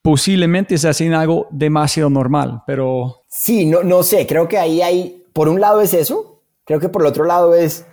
posiblemente 0.00 0.78
se 0.78 0.88
hacen 0.88 1.12
algo 1.12 1.48
demasiado 1.50 2.08
normal, 2.08 2.62
pero... 2.66 3.24
Sí, 3.28 3.66
no, 3.66 3.82
no 3.82 4.02
sé, 4.02 4.26
creo 4.26 4.48
que 4.48 4.56
ahí 4.56 4.80
hay, 4.80 5.22
por 5.34 5.48
un 5.48 5.60
lado 5.60 5.82
es 5.82 5.92
eso, 5.92 6.35
Creo 6.66 6.80
que 6.80 6.90
por 6.90 7.02
el 7.02 7.08
otro 7.08 7.24
lado 7.24 7.54
es, 7.54 7.86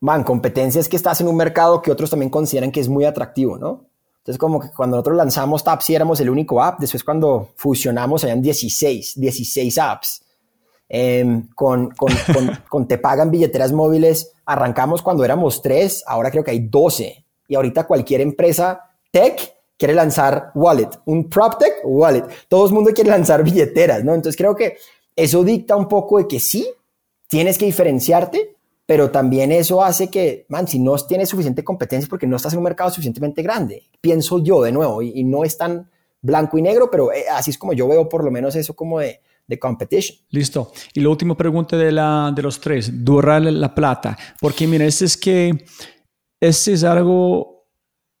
man, 0.00 0.24
competencias 0.24 0.88
que 0.88 0.96
estás 0.96 1.20
en 1.20 1.28
un 1.28 1.36
mercado 1.36 1.82
que 1.82 1.92
otros 1.92 2.10
también 2.10 2.30
consideran 2.30 2.72
que 2.72 2.80
es 2.80 2.88
muy 2.88 3.04
atractivo, 3.04 3.58
¿no? 3.58 3.86
Entonces, 4.18 4.38
como 4.38 4.58
que 4.58 4.70
cuando 4.74 4.96
nosotros 4.96 5.16
lanzamos 5.18 5.62
Tapsi 5.62 5.94
éramos 5.94 6.18
el 6.18 6.30
único 6.30 6.60
app, 6.60 6.80
después 6.80 7.04
cuando 7.04 7.50
fusionamos 7.54 8.24
habían 8.24 8.42
16, 8.42 9.20
16 9.20 9.78
apps. 9.78 10.22
Em, 10.88 11.48
con, 11.54 11.90
con, 11.96 12.12
con, 12.68 12.88
Te 12.88 12.98
Pagan 12.98 13.30
billeteras 13.30 13.72
móviles, 13.72 14.32
arrancamos 14.46 15.02
cuando 15.02 15.24
éramos 15.24 15.62
3, 15.62 16.04
ahora 16.06 16.30
creo 16.30 16.42
que 16.42 16.50
hay 16.50 16.66
12. 16.66 17.24
Y 17.48 17.54
ahorita 17.54 17.86
cualquier 17.86 18.20
empresa 18.22 18.80
tech 19.12 19.54
quiere 19.76 19.94
lanzar 19.94 20.50
wallet, 20.54 20.90
un 21.04 21.28
prop 21.28 21.58
tech 21.58 21.74
wallet. 21.84 22.24
Todo 22.48 22.66
el 22.66 22.72
mundo 22.72 22.90
quiere 22.94 23.10
lanzar 23.10 23.44
billeteras, 23.44 24.02
¿no? 24.02 24.14
Entonces 24.14 24.36
creo 24.36 24.56
que 24.56 24.76
eso 25.14 25.44
dicta 25.44 25.76
un 25.76 25.86
poco 25.86 26.18
de 26.18 26.26
que 26.26 26.40
sí, 26.40 26.68
tienes 27.28 27.58
que 27.58 27.66
diferenciarte, 27.66 28.56
pero 28.86 29.10
también 29.10 29.50
eso 29.50 29.82
hace 29.82 30.08
que, 30.08 30.46
man, 30.48 30.68
si 30.68 30.78
no 30.78 30.96
tienes 30.98 31.28
suficiente 31.28 31.64
competencia 31.64 32.08
porque 32.08 32.26
no 32.26 32.36
estás 32.36 32.52
en 32.52 32.58
un 32.58 32.64
mercado 32.64 32.90
suficientemente 32.90 33.42
grande, 33.42 33.82
pienso 34.00 34.42
yo 34.42 34.62
de 34.62 34.72
nuevo, 34.72 35.02
y, 35.02 35.24
no 35.24 35.44
es 35.44 35.58
tan 35.58 35.90
blanco 36.22 36.56
y 36.56 36.62
negro, 36.62 36.88
pero 36.90 37.12
eh, 37.12 37.24
así 37.32 37.50
es 37.50 37.58
como 37.58 37.72
yo 37.72 37.88
veo 37.88 38.08
por 38.08 38.24
lo 38.24 38.30
menos 38.30 38.54
eso 38.54 38.74
como 38.74 39.00
de, 39.00 39.20
de 39.46 39.58
competition. 39.58 40.18
Listo. 40.30 40.72
Y 40.94 41.00
la 41.00 41.08
última 41.08 41.36
pregunta 41.36 41.76
de, 41.76 41.90
la, 41.90 42.32
de 42.34 42.42
los 42.42 42.60
tres, 42.60 43.04
durar 43.04 43.42
la 43.42 43.74
plata. 43.74 44.16
Porque 44.40 44.66
mira, 44.66 44.84
ese 44.84 45.04
es 45.04 45.16
que, 45.16 45.64
ese 46.40 46.72
es 46.72 46.84
algo, 46.84 47.66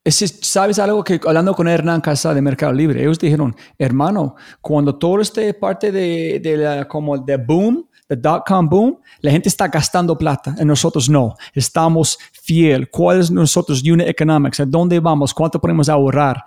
¿sabes 0.04 0.80
algo 0.80 1.04
que 1.04 1.20
hablando 1.24 1.54
con 1.54 1.68
Hernán 1.68 2.00
Casa 2.00 2.34
de 2.34 2.42
Mercado 2.42 2.72
Libre? 2.72 3.02
Ellos 3.02 3.20
dijeron, 3.20 3.54
hermano, 3.78 4.34
cuando 4.60 4.96
todo 4.96 5.20
esté 5.20 5.54
parte 5.54 5.92
de, 5.92 6.40
de 6.40 6.56
la, 6.56 6.88
como 6.88 7.18
de 7.18 7.36
boom, 7.36 7.88
the 8.08 8.16
dot-com 8.16 8.68
boom, 8.68 8.98
la 9.20 9.30
gente 9.30 9.48
está 9.48 9.68
gastando 9.68 10.16
plata 10.16 10.54
y 10.60 10.64
nosotros 10.64 11.08
no. 11.08 11.34
Estamos 11.54 12.18
fiel. 12.32 12.88
¿Cuál 12.90 13.20
es 13.20 13.30
nosotros 13.30 13.82
unit 13.82 14.06
economics? 14.08 14.60
¿A 14.60 14.66
dónde 14.66 15.00
vamos? 15.00 15.34
¿Cuánto 15.34 15.60
podemos 15.60 15.88
ahorrar? 15.88 16.44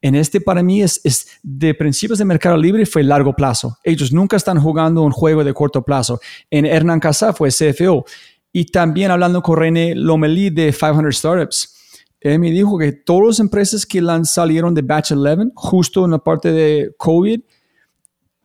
En 0.00 0.14
este 0.14 0.40
para 0.40 0.62
mí 0.62 0.82
es, 0.82 1.00
es 1.04 1.26
de 1.42 1.74
principios 1.74 2.18
de 2.18 2.24
mercado 2.24 2.56
libre 2.56 2.86
fue 2.86 3.02
largo 3.02 3.34
plazo. 3.34 3.78
Ellos 3.84 4.12
nunca 4.12 4.36
están 4.36 4.60
jugando 4.60 5.02
un 5.02 5.12
juego 5.12 5.44
de 5.44 5.52
corto 5.54 5.82
plazo. 5.82 6.20
En 6.50 6.66
Hernán 6.66 7.00
Casa 7.00 7.32
fue 7.32 7.50
CFO. 7.50 8.04
Y 8.52 8.66
también 8.66 9.10
hablando 9.10 9.42
con 9.42 9.58
René 9.58 9.94
Lomelí 9.94 10.50
de 10.50 10.72
500 10.72 11.16
Startups, 11.16 11.78
él 12.20 12.38
me 12.38 12.50
dijo 12.50 12.78
que 12.78 12.92
todas 12.92 13.26
las 13.26 13.40
empresas 13.40 13.84
que 13.84 14.00
salieron 14.24 14.74
de 14.74 14.82
Batch 14.82 15.12
11, 15.12 15.52
justo 15.54 16.04
en 16.04 16.12
la 16.12 16.18
parte 16.18 16.52
de 16.52 16.94
COVID, 16.96 17.40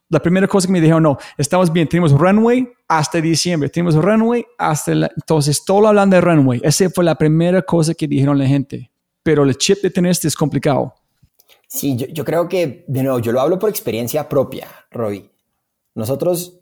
la 0.09 0.19
primera 0.19 0.47
cosa 0.47 0.67
que 0.67 0.73
me 0.73 0.79
dijeron, 0.79 1.03
no, 1.03 1.17
estamos 1.37 1.71
bien, 1.71 1.87
tenemos 1.87 2.11
runway 2.13 2.67
hasta 2.87 3.19
diciembre, 3.19 3.69
tenemos 3.69 3.95
runway 3.95 4.45
hasta, 4.57 4.91
entonces 4.91 5.63
todo 5.65 5.87
hablando 5.87 6.15
de 6.15 6.21
runway, 6.21 6.61
esa 6.63 6.89
fue 6.89 7.03
la 7.03 7.15
primera 7.15 7.61
cosa 7.61 7.93
que 7.93 8.07
dijeron 8.07 8.37
la 8.37 8.45
gente, 8.45 8.89
pero 9.23 9.43
el 9.43 9.57
chip 9.57 9.81
de 9.81 9.89
tener 9.89 10.11
este 10.11 10.27
es 10.27 10.35
complicado. 10.35 10.93
Sí, 11.67 11.97
yo, 11.97 12.07
yo, 12.07 12.23
creo 12.23 12.47
que, 12.47 12.85
de 12.87 13.03
nuevo, 13.03 13.19
yo 13.19 13.33
lo 13.33 13.41
hablo 13.41 13.59
por 13.59 13.69
experiencia 13.69 14.29
propia, 14.29 14.67
Roy. 14.89 15.29
Nosotros, 15.95 16.59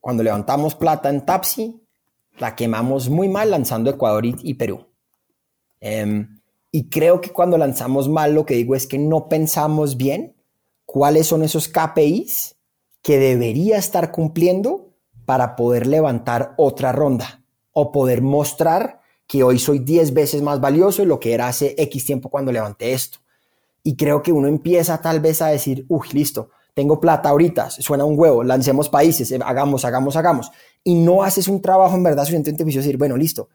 cuando 0.00 0.22
levantamos 0.22 0.76
plata 0.76 1.10
en 1.10 1.26
Tapsi, 1.26 1.82
la 2.38 2.54
quemamos 2.54 3.08
muy 3.08 3.28
mal 3.28 3.50
lanzando 3.50 3.90
Ecuador 3.90 4.24
y, 4.24 4.36
y 4.42 4.54
Perú. 4.54 4.86
Eh, 5.80 6.26
y 6.70 6.88
creo 6.88 7.20
que 7.20 7.30
cuando 7.30 7.56
lanzamos 7.58 8.08
mal, 8.08 8.34
lo 8.34 8.44
que 8.44 8.54
digo 8.54 8.74
es 8.74 8.86
que 8.86 8.98
no 8.98 9.28
pensamos 9.28 9.96
bien 9.96 10.34
cuáles 10.84 11.28
son 11.28 11.42
esos 11.42 11.68
KPIs 11.68 12.53
que 13.04 13.18
debería 13.18 13.76
estar 13.76 14.10
cumpliendo 14.10 14.94
para 15.26 15.56
poder 15.56 15.86
levantar 15.86 16.54
otra 16.56 16.90
ronda 16.90 17.44
o 17.72 17.92
poder 17.92 18.22
mostrar 18.22 19.02
que 19.26 19.42
hoy 19.42 19.58
soy 19.58 19.80
10 19.80 20.14
veces 20.14 20.40
más 20.40 20.58
valioso 20.58 21.02
de 21.02 21.08
lo 21.08 21.20
que 21.20 21.34
era 21.34 21.46
hace 21.46 21.74
X 21.76 22.06
tiempo 22.06 22.30
cuando 22.30 22.50
levanté 22.50 22.94
esto. 22.94 23.18
Y 23.82 23.94
creo 23.94 24.22
que 24.22 24.32
uno 24.32 24.48
empieza 24.48 25.02
tal 25.02 25.20
vez 25.20 25.42
a 25.42 25.48
decir, 25.48 25.84
uy, 25.90 26.08
listo, 26.12 26.48
tengo 26.72 26.98
plata 26.98 27.28
ahorita, 27.28 27.68
suena 27.68 28.06
un 28.06 28.18
huevo, 28.18 28.42
lancemos 28.42 28.88
países, 28.88 29.30
eh, 29.32 29.38
hagamos, 29.44 29.84
hagamos, 29.84 30.16
hagamos. 30.16 30.50
Y 30.82 30.94
no 30.94 31.22
haces 31.22 31.46
un 31.46 31.60
trabajo 31.60 31.94
en 31.94 32.04
verdad 32.04 32.24
suficientemente 32.24 32.64
de 32.64 32.80
decir, 32.80 32.96
bueno, 32.96 33.18
listo, 33.18 33.50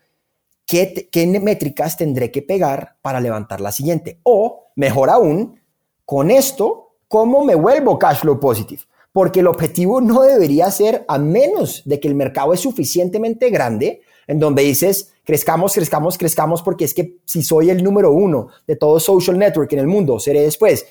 ¿qué, 0.68 1.10
¿qué 1.12 1.26
métricas 1.26 1.98
tendré 1.98 2.30
que 2.30 2.44
pegar 2.44 2.98
para 3.02 3.20
levantar 3.20 3.62
la 3.62 3.72
siguiente? 3.72 4.20
O, 4.22 4.68
mejor 4.76 5.10
aún, 5.10 5.60
con 6.06 6.30
esto, 6.30 6.98
¿cómo 7.08 7.44
me 7.44 7.56
vuelvo 7.56 7.98
cash 7.98 8.20
flow 8.20 8.40
positive? 8.40 8.84
Porque 9.20 9.42
el 9.42 9.48
objetivo 9.48 10.00
no 10.00 10.22
debería 10.22 10.72
ser, 10.72 11.04
a 11.10 11.18
menos 11.18 11.82
de 11.84 12.00
que 12.00 12.08
el 12.08 12.16
mercado 12.16 12.54
es 12.54 12.62
suficientemente 12.62 13.50
grande, 13.50 14.02
en 14.28 14.40
donde 14.40 14.64
dices, 14.64 15.12
crezcamos, 15.26 15.74
crezcamos, 15.74 16.18
crezcamos, 16.18 16.64
porque 16.64 16.86
es 16.86 16.94
que 16.94 17.18
si 17.26 17.44
soy 17.44 17.70
el 17.70 17.84
número 17.84 18.14
uno 18.14 18.48
de 18.66 18.78
todo 18.78 18.98
social 18.98 19.38
network 19.38 19.74
en 19.74 19.80
el 19.80 19.88
mundo, 19.88 20.22
seré 20.22 20.44
después 20.44 20.86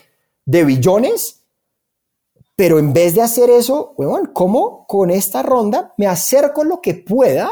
de 0.44 0.62
billones. 0.62 1.42
Pero 2.54 2.78
en 2.78 2.92
vez 2.92 3.14
de 3.14 3.22
hacer 3.22 3.48
eso, 3.48 3.94
bueno, 3.96 4.30
¿cómo 4.34 4.86
con 4.86 5.10
esta 5.10 5.42
ronda 5.42 5.94
me 5.96 6.06
acerco 6.06 6.64
lo 6.64 6.82
que 6.82 6.92
pueda 6.92 7.48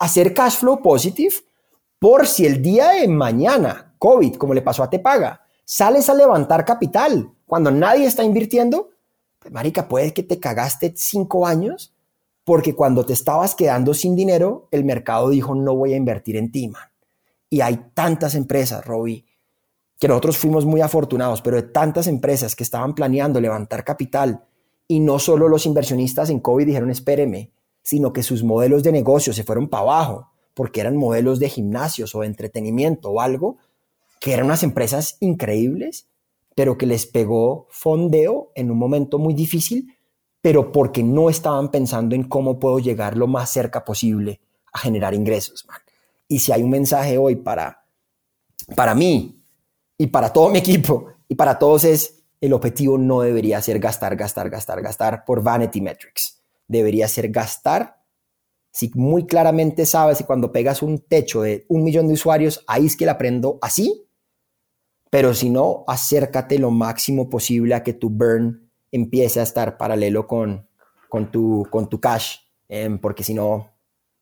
hacer 0.00 0.34
cash 0.34 0.56
flow 0.56 0.82
positive 0.82 1.36
por 2.00 2.26
si 2.26 2.44
el 2.44 2.60
día 2.60 2.88
de 2.88 3.06
mañana, 3.06 3.94
COVID, 4.00 4.34
como 4.34 4.52
le 4.52 4.62
pasó 4.62 4.82
a 4.82 4.90
Tepaga, 4.90 5.42
sales 5.64 6.10
a 6.10 6.14
levantar 6.14 6.64
capital 6.64 7.30
cuando 7.46 7.70
nadie 7.70 8.06
está 8.06 8.24
invirtiendo? 8.24 8.88
Marica, 9.50 9.88
puede 9.88 10.12
que 10.12 10.22
te 10.22 10.38
cagaste 10.38 10.92
cinco 10.96 11.46
años 11.46 11.94
porque 12.44 12.74
cuando 12.74 13.04
te 13.04 13.12
estabas 13.12 13.54
quedando 13.54 13.92
sin 13.92 14.16
dinero, 14.16 14.68
el 14.70 14.84
mercado 14.84 15.28
dijo 15.30 15.54
no 15.54 15.74
voy 15.74 15.92
a 15.92 15.96
invertir 15.96 16.36
en 16.36 16.50
ti, 16.50 16.68
man. 16.68 16.82
Y 17.50 17.60
hay 17.60 17.90
tantas 17.94 18.34
empresas, 18.34 18.84
Robbie, 18.84 19.24
que 19.98 20.08
nosotros 20.08 20.38
fuimos 20.38 20.64
muy 20.64 20.80
afortunados, 20.80 21.42
pero 21.42 21.56
de 21.56 21.64
tantas 21.64 22.06
empresas 22.06 22.54
que 22.54 22.62
estaban 22.62 22.94
planeando 22.94 23.40
levantar 23.40 23.84
capital 23.84 24.44
y 24.86 25.00
no 25.00 25.18
solo 25.18 25.48
los 25.48 25.66
inversionistas 25.66 26.30
en 26.30 26.40
COVID 26.40 26.66
dijeron 26.66 26.90
espéreme, 26.90 27.50
sino 27.82 28.12
que 28.12 28.22
sus 28.22 28.42
modelos 28.42 28.82
de 28.82 28.92
negocio 28.92 29.32
se 29.32 29.44
fueron 29.44 29.68
para 29.68 29.82
abajo 29.82 30.30
porque 30.54 30.80
eran 30.80 30.96
modelos 30.96 31.38
de 31.38 31.48
gimnasios 31.48 32.14
o 32.14 32.20
de 32.20 32.26
entretenimiento 32.26 33.10
o 33.10 33.20
algo, 33.20 33.58
que 34.20 34.32
eran 34.32 34.46
unas 34.46 34.64
empresas 34.64 35.16
increíbles, 35.20 36.08
pero 36.58 36.76
que 36.76 36.86
les 36.86 37.06
pegó 37.06 37.68
fondeo 37.70 38.50
en 38.56 38.72
un 38.72 38.78
momento 38.78 39.20
muy 39.20 39.32
difícil 39.32 39.94
pero 40.40 40.72
porque 40.72 41.04
no 41.04 41.30
estaban 41.30 41.70
pensando 41.70 42.16
en 42.16 42.24
cómo 42.24 42.58
puedo 42.58 42.80
llegar 42.80 43.16
lo 43.16 43.28
más 43.28 43.50
cerca 43.50 43.84
posible 43.84 44.40
a 44.72 44.80
generar 44.80 45.14
ingresos. 45.14 45.68
Y 46.26 46.40
si 46.40 46.50
hay 46.50 46.64
un 46.64 46.70
mensaje 46.70 47.16
hoy 47.16 47.36
para, 47.36 47.84
para 48.74 48.94
mí 48.96 49.40
y 49.96 50.08
para 50.08 50.32
todo 50.32 50.48
mi 50.48 50.58
equipo 50.58 51.12
y 51.28 51.36
para 51.36 51.60
todos 51.60 51.84
es, 51.84 52.22
el 52.40 52.52
objetivo 52.52 52.98
no 52.98 53.20
debería 53.20 53.62
ser 53.62 53.78
gastar, 53.78 54.16
gastar, 54.16 54.50
gastar, 54.50 54.82
gastar 54.82 55.24
por 55.24 55.42
vanity 55.42 55.80
metrics. 55.80 56.40
Debería 56.66 57.06
ser 57.06 57.28
gastar 57.30 57.98
si 58.72 58.90
muy 58.94 59.26
claramente 59.26 59.86
sabes 59.86 60.18
que 60.18 60.24
cuando 60.24 60.52
pegas 60.52 60.82
un 60.82 60.98
techo 60.98 61.42
de 61.42 61.66
un 61.68 61.84
millón 61.84 62.08
de 62.08 62.14
usuarios, 62.14 62.64
ahí 62.66 62.86
es 62.86 62.96
que 62.96 63.06
la 63.06 63.12
aprendo 63.12 63.58
así. 63.60 64.07
Pero 65.10 65.34
si 65.34 65.50
no, 65.50 65.84
acércate 65.86 66.58
lo 66.58 66.70
máximo 66.70 67.30
posible 67.30 67.74
a 67.74 67.82
que 67.82 67.94
tu 67.94 68.10
burn 68.10 68.70
empiece 68.92 69.40
a 69.40 69.42
estar 69.42 69.76
paralelo 69.76 70.26
con, 70.26 70.66
con, 71.08 71.30
tu, 71.30 71.66
con 71.70 71.88
tu 71.88 72.00
cash, 72.00 72.36
eh, 72.68 72.98
porque 73.00 73.22
si 73.22 73.34
no, 73.34 73.70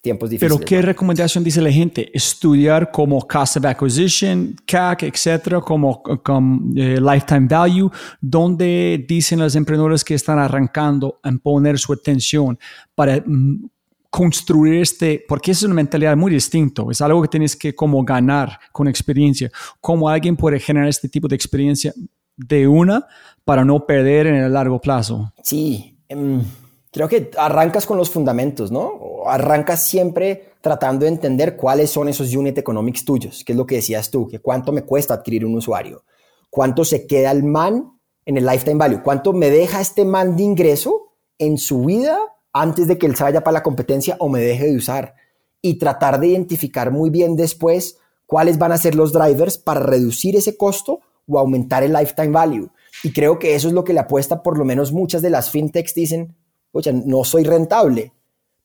tiempos 0.01 0.31
difíciles. 0.31 0.57
Pero 0.57 0.65
¿qué 0.65 0.77
¿no? 0.77 0.83
recomendación 0.83 1.43
dice 1.43 1.61
la 1.61 1.71
gente? 1.71 2.11
Estudiar 2.15 2.91
como 2.91 3.27
cost 3.27 3.57
of 3.57 3.65
acquisition, 3.65 4.55
CAC, 4.65 5.05
etcétera, 5.05 5.61
como, 5.61 6.03
como 6.03 6.61
eh, 6.77 7.01
lifetime 7.01 7.49
value, 7.49 7.91
donde 8.21 9.05
dicen 9.09 9.41
los 9.41 9.57
emprendedores 9.57 10.05
que 10.05 10.15
están 10.15 10.39
arrancando 10.39 11.21
en 11.25 11.39
poner 11.41 11.79
su 11.79 11.93
atención 11.93 12.59
para 12.95 13.23
mm, 13.25 13.69
construir 14.11 14.83
este, 14.83 15.25
porque 15.29 15.51
es 15.51 15.63
una 15.63 15.75
mentalidad 15.75 16.17
muy 16.17 16.33
distinta, 16.33 16.83
es 16.91 17.01
algo 17.01 17.23
que 17.23 17.29
tienes 17.29 17.57
que 17.57 17.75
como 17.75 18.05
ganar 18.05 18.59
con 18.73 18.89
experiencia, 18.89 19.51
cómo 19.81 20.09
alguien 20.09 20.37
puede 20.37 20.61
generar 20.61 20.89
este 20.89 21.09
tipo 21.09 21.29
de 21.29 21.37
experiencia 21.37 21.93
de 22.37 22.69
una 22.69 23.07
para 23.45 23.65
no 23.65 23.87
perder 23.87 24.27
en 24.27 24.37
el 24.37 24.53
largo 24.53 24.81
plazo. 24.81 25.33
Sí, 25.43 25.99
um, 26.11 26.43
creo 26.91 27.09
que 27.09 27.31
arrancas 27.37 27.87
con 27.87 27.97
los 27.97 28.11
fundamentos, 28.11 28.71
¿no? 28.71 29.23
Arrancas 29.27 29.87
siempre 29.87 30.53
tratando 30.61 31.05
de 31.05 31.13
entender 31.13 31.57
cuáles 31.57 31.91
son 31.91 32.09
esos 32.09 32.35
unit 32.35 32.59
economics 32.59 33.05
tuyos, 33.05 33.45
que 33.45 33.53
es 33.53 33.59
lo 33.59 33.67
que 33.67 33.77
decías 33.77 34.11
tú, 34.11 34.27
que 34.27 34.41
cuánto 34.41 34.73
me 34.73 34.83
cuesta 34.83 35.15
adquirir 35.15 35.45
un 35.45 35.57
usuario, 35.57 36.05
cuánto 36.51 36.85
se 36.85 37.07
queda 37.07 37.31
el 37.31 37.45
man 37.45 37.93
en 38.25 38.37
el 38.37 38.45
lifetime 38.45 38.79
value, 38.79 39.03
cuánto 39.03 39.33
me 39.33 39.51
deja 39.51 39.81
este 39.81 40.05
man 40.05 40.37
de 40.37 40.43
ingreso 40.43 41.15
en 41.39 41.59
su 41.59 41.85
vida 41.85 42.19
antes 42.59 42.89
de 42.89 42.97
que 42.97 43.07
él 43.07 43.15
se 43.15 43.23
vaya 43.23 43.45
para 43.45 43.55
la 43.55 43.63
competencia 43.63 44.17
o 44.19 44.31
me 44.31 44.41
deje 44.41 44.67
de 44.67 44.77
usar 44.77 45.15
y 45.61 45.75
tratar 45.75 46.19
de 46.19 46.29
identificar 46.29 46.91
muy 46.91 47.11
bien 47.11 47.37
después 47.37 47.99
cuáles 48.25 48.57
van 48.57 48.73
a 48.73 48.79
ser 48.79 48.95
los 48.95 49.13
drivers 49.13 49.59
para 49.59 49.81
reducir 49.81 50.37
ese 50.37 50.57
costo 50.57 51.01
o 51.29 51.39
aumentar 51.39 51.83
el 51.83 51.93
lifetime 51.93 52.31
value. 52.31 52.71
Y 53.03 53.13
creo 53.13 53.39
que 53.39 53.55
eso 53.55 53.69
es 53.69 53.75
lo 53.75 53.85
que 53.85 53.93
le 53.93 54.01
apuesta, 54.01 54.43
por 54.43 54.57
lo 54.57 54.65
menos 54.65 54.91
muchas 54.91 55.21
de 55.21 55.29
las 55.29 55.51
fintechs 55.51 55.93
dicen, 55.95 56.35
oye, 56.73 56.95
no 56.95 57.25
soy 57.25 57.45
rentable, 57.45 58.13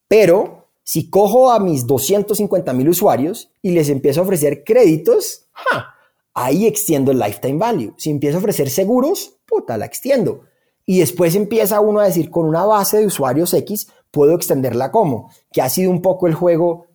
pero 0.07 0.67
si 0.83 1.09
cojo 1.09 1.51
a 1.51 1.59
mis 1.59 1.85
250 1.85 2.71
mil 2.73 2.87
usuarios 2.87 3.51
y 3.61 3.71
les 3.71 3.89
empiezo 3.89 4.21
a 4.21 4.23
ofrecer 4.23 4.63
créditos, 4.63 5.47
ahí 6.33 6.65
extiendo 6.65 7.11
el 7.11 7.19
lifetime 7.19 7.57
value. 7.57 7.93
Si 7.97 8.09
empiezo 8.09 8.37
a 8.37 8.39
ofrecer 8.39 8.69
seguros, 8.69 9.37
puta, 9.45 9.77
la 9.77 9.85
extiendo. 9.85 10.43
Y 10.85 10.99
después 10.99 11.35
empieza 11.35 11.79
uno 11.79 11.99
a 11.99 12.05
decir, 12.05 12.29
con 12.29 12.45
una 12.45 12.65
base 12.65 12.97
de 12.97 13.05
usuarios 13.05 13.53
X, 13.53 13.87
puedo 14.09 14.35
extenderla 14.35 14.91
como, 14.91 15.31
que 15.51 15.61
ha 15.61 15.69
sido 15.69 15.91
un 15.91 16.01
poco 16.01 16.27
el 16.27 16.33
juego 16.33 16.87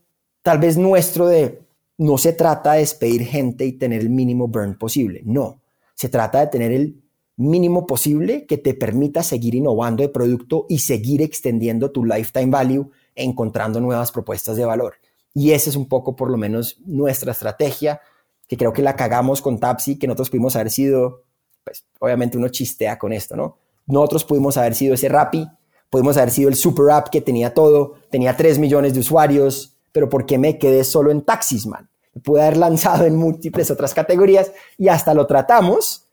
tal 0.42 0.58
vez 0.58 0.76
nuestro 0.76 1.26
de, 1.26 1.62
no 1.98 2.18
se 2.18 2.32
trata 2.32 2.74
de 2.74 2.80
despedir 2.80 3.24
gente 3.24 3.64
y 3.64 3.72
tener 3.72 4.00
el 4.02 4.10
mínimo 4.10 4.48
burn 4.48 4.78
posible, 4.78 5.22
no, 5.24 5.60
se 5.94 6.08
trata 6.08 6.40
de 6.40 6.46
tener 6.48 6.72
el 6.72 7.02
mínimo 7.36 7.86
posible 7.86 8.46
que 8.46 8.58
te 8.58 8.74
permita 8.74 9.22
seguir 9.22 9.54
innovando 9.54 10.02
de 10.02 10.08
producto 10.08 10.66
y 10.68 10.78
seguir 10.78 11.22
extendiendo 11.22 11.90
tu 11.90 12.04
lifetime 12.04 12.50
value 12.50 12.90
encontrando 13.14 13.80
nuevas 13.80 14.12
propuestas 14.12 14.56
de 14.56 14.64
valor. 14.64 14.94
Y 15.34 15.52
esa 15.52 15.68
es 15.70 15.76
un 15.76 15.88
poco 15.88 16.16
por 16.16 16.30
lo 16.30 16.38
menos 16.38 16.78
nuestra 16.86 17.32
estrategia, 17.32 18.00
que 18.48 18.56
creo 18.56 18.72
que 18.72 18.82
la 18.82 18.96
cagamos 18.96 19.42
con 19.42 19.58
Tapsi, 19.58 19.98
que 19.98 20.06
nosotros 20.06 20.30
pudimos 20.30 20.56
haber 20.56 20.70
sido, 20.70 21.24
pues 21.64 21.84
obviamente 21.98 22.38
uno 22.38 22.48
chistea 22.48 22.98
con 22.98 23.12
esto, 23.12 23.36
¿no? 23.36 23.58
Nosotros 23.86 24.24
pudimos 24.24 24.56
haber 24.56 24.74
sido 24.74 24.94
ese 24.94 25.08
Rappi 25.08 25.46
Pudimos 25.90 26.16
haber 26.16 26.30
sido 26.30 26.48
el 26.48 26.56
super 26.56 26.90
app 26.90 27.08
que 27.08 27.20
tenía 27.20 27.54
todo, 27.54 27.94
tenía 28.10 28.36
3 28.36 28.58
millones 28.58 28.92
de 28.94 29.00
usuarios, 29.00 29.76
pero 29.92 30.08
¿por 30.08 30.26
qué 30.26 30.36
me 30.36 30.58
quedé 30.58 30.82
solo 30.84 31.10
en 31.10 31.22
taxis, 31.22 31.66
man? 31.66 31.88
Pude 32.24 32.42
haber 32.42 32.56
lanzado 32.56 33.04
en 33.04 33.14
múltiples 33.14 33.70
otras 33.70 33.94
categorías 33.94 34.50
y 34.76 34.88
hasta 34.88 35.14
lo 35.14 35.26
tratamos, 35.26 36.08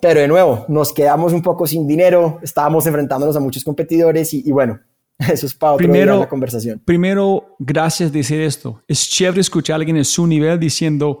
pero 0.00 0.20
de 0.20 0.28
nuevo, 0.28 0.64
nos 0.68 0.92
quedamos 0.92 1.32
un 1.32 1.42
poco 1.42 1.66
sin 1.66 1.86
dinero, 1.86 2.38
estábamos 2.42 2.86
enfrentándonos 2.86 3.36
a 3.36 3.40
muchos 3.40 3.62
competidores 3.62 4.32
y, 4.32 4.42
y 4.46 4.52
bueno, 4.52 4.80
eso 5.18 5.44
es 5.46 5.54
para 5.54 5.72
otro 5.74 5.84
Primero- 5.86 6.12
día 6.14 6.20
la 6.20 6.28
conversación. 6.28 6.80
Primero, 6.84 7.56
gracias 7.58 8.10
de 8.10 8.18
decir 8.20 8.40
esto. 8.40 8.82
Es 8.88 9.06
chévere 9.08 9.42
escuchar 9.42 9.74
a 9.74 9.76
alguien 9.76 9.98
en 9.98 10.04
su 10.04 10.26
nivel 10.26 10.58
diciendo, 10.58 11.20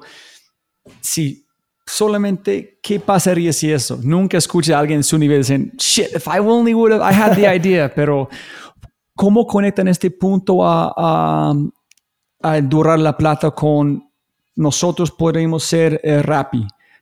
sí, 1.00 1.44
solamente, 1.88 2.78
¿qué 2.82 3.00
pasaría 3.00 3.52
si 3.52 3.72
eso? 3.72 3.98
Nunca 4.02 4.36
escuché 4.36 4.74
a 4.74 4.78
alguien 4.78 4.98
en 4.98 5.04
su 5.04 5.16
nivel 5.18 5.38
diciendo, 5.38 5.72
shit, 5.78 6.14
if 6.14 6.26
I 6.26 6.38
only 6.38 6.74
would 6.74 6.92
have, 6.92 7.02
I 7.02 7.14
had 7.14 7.34
the 7.34 7.46
idea, 7.46 7.92
pero 7.94 8.28
¿cómo 9.14 9.46
conectan 9.46 9.88
este 9.88 10.10
punto 10.10 10.64
a, 10.64 11.52
a, 12.42 12.60
durar 12.60 12.98
la 12.98 13.16
plata 13.16 13.50
con 13.50 14.04
nosotros 14.54 15.10
podemos 15.10 15.64
ser 15.64 16.00
eh? 16.02 16.22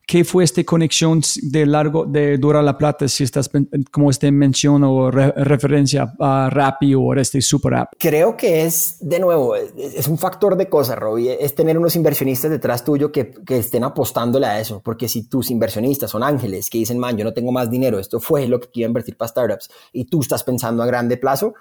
¿Qué 0.06 0.24
fue 0.24 0.44
esta 0.44 0.62
conexión 0.62 1.20
de 1.42 1.66
largo 1.66 2.06
de 2.06 2.38
Dura 2.38 2.62
la 2.62 2.78
Plata 2.78 3.08
si 3.08 3.24
estás 3.24 3.50
como 3.90 4.08
este 4.10 4.30
mención 4.30 4.84
o 4.84 5.10
re- 5.10 5.32
referencia 5.32 6.14
a 6.20 6.48
Rappi 6.48 6.94
o 6.94 7.12
este 7.14 7.42
super 7.42 7.74
app? 7.74 7.92
Creo 7.98 8.36
que 8.36 8.64
es, 8.64 8.98
de 9.00 9.18
nuevo, 9.18 9.56
es, 9.56 9.72
es 9.76 10.06
un 10.06 10.16
factor 10.16 10.56
de 10.56 10.68
cosas, 10.68 10.96
Robbie. 10.96 11.36
Es 11.40 11.56
tener 11.56 11.76
unos 11.76 11.96
inversionistas 11.96 12.52
detrás 12.52 12.84
tuyo 12.84 13.10
que, 13.10 13.32
que 13.32 13.58
estén 13.58 13.82
apostándole 13.82 14.46
a 14.46 14.60
eso. 14.60 14.80
Porque 14.80 15.08
si 15.08 15.28
tus 15.28 15.50
inversionistas 15.50 16.08
son 16.08 16.22
ángeles 16.22 16.70
que 16.70 16.78
dicen, 16.78 17.00
man, 17.00 17.16
yo 17.16 17.24
no 17.24 17.34
tengo 17.34 17.50
más 17.50 17.68
dinero, 17.68 17.98
esto 17.98 18.20
fue 18.20 18.46
lo 18.46 18.60
que 18.60 18.68
quiero 18.68 18.86
invertir 18.86 19.16
para 19.16 19.28
startups, 19.28 19.68
y 19.92 20.04
tú 20.04 20.20
estás 20.20 20.44
pensando 20.44 20.84
a 20.84 20.86
grande 20.86 21.16
plazo, 21.16 21.54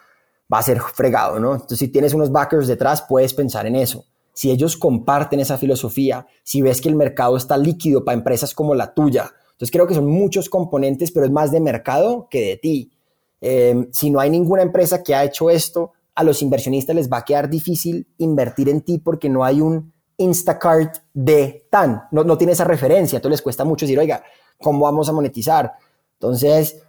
va 0.54 0.60
a 0.60 0.62
ser 0.62 0.80
fregado, 0.82 1.40
¿no? 1.40 1.54
Entonces, 1.54 1.80
si 1.80 1.88
tienes 1.88 2.14
unos 2.14 2.32
backers 2.32 2.68
detrás, 2.68 3.04
puedes 3.10 3.34
pensar 3.34 3.66
en 3.66 3.76
eso. 3.76 4.06
Si 4.36 4.52
ellos 4.52 4.78
comparten 4.78 5.40
esa 5.40 5.58
filosofía, 5.58 6.28
si 6.44 6.62
ves 6.62 6.82
que 6.82 6.90
el 6.90 6.96
mercado 6.96 7.38
está 7.38 7.58
líquido 7.58 8.06
para 8.06 8.18
empresas 8.18 8.54
como 8.54 8.76
la 8.76 8.94
tuya, 8.94 9.32
entonces 9.54 9.72
creo 9.72 9.88
que 9.88 9.96
son 9.96 10.08
muchos 10.08 10.50
componentes, 10.50 11.12
pero 11.12 11.26
es 11.26 11.32
más 11.32 11.52
de 11.52 11.62
mercado 11.62 12.28
que 12.30 12.42
de 12.42 12.58
ti. 12.58 12.92
Eh, 13.40 13.88
si 13.94 14.10
no 14.12 14.20
hay 14.20 14.30
ninguna 14.30 14.62
empresa 14.62 15.02
que 15.02 15.16
ha 15.16 15.24
hecho 15.24 15.50
esto, 15.50 15.94
a 16.14 16.24
los 16.24 16.42
inversionistas 16.42 16.96
les 16.96 17.10
va 17.12 17.20
a 17.20 17.26
quedar 17.26 17.50
difícil 17.50 18.08
invertir 18.18 18.68
en 18.68 18.82
ti 18.82 19.00
porque 19.00 19.30
no 19.30 19.46
hay 19.46 19.62
un 19.62 19.94
Instacart 20.18 20.98
de 21.14 21.68
tan, 21.70 22.04
no, 22.12 22.24
no 22.24 22.38
tiene 22.38 22.54
esa 22.54 22.66
referencia, 22.66 23.18
entonces 23.18 23.38
les 23.38 23.42
cuesta 23.42 23.66
mucho 23.66 23.86
decir, 23.86 24.00
oiga, 24.00 24.24
¿cómo 24.62 24.82
vamos 24.82 25.10
a 25.10 25.14
monetizar? 25.14 25.74
Entonces, 26.14 26.82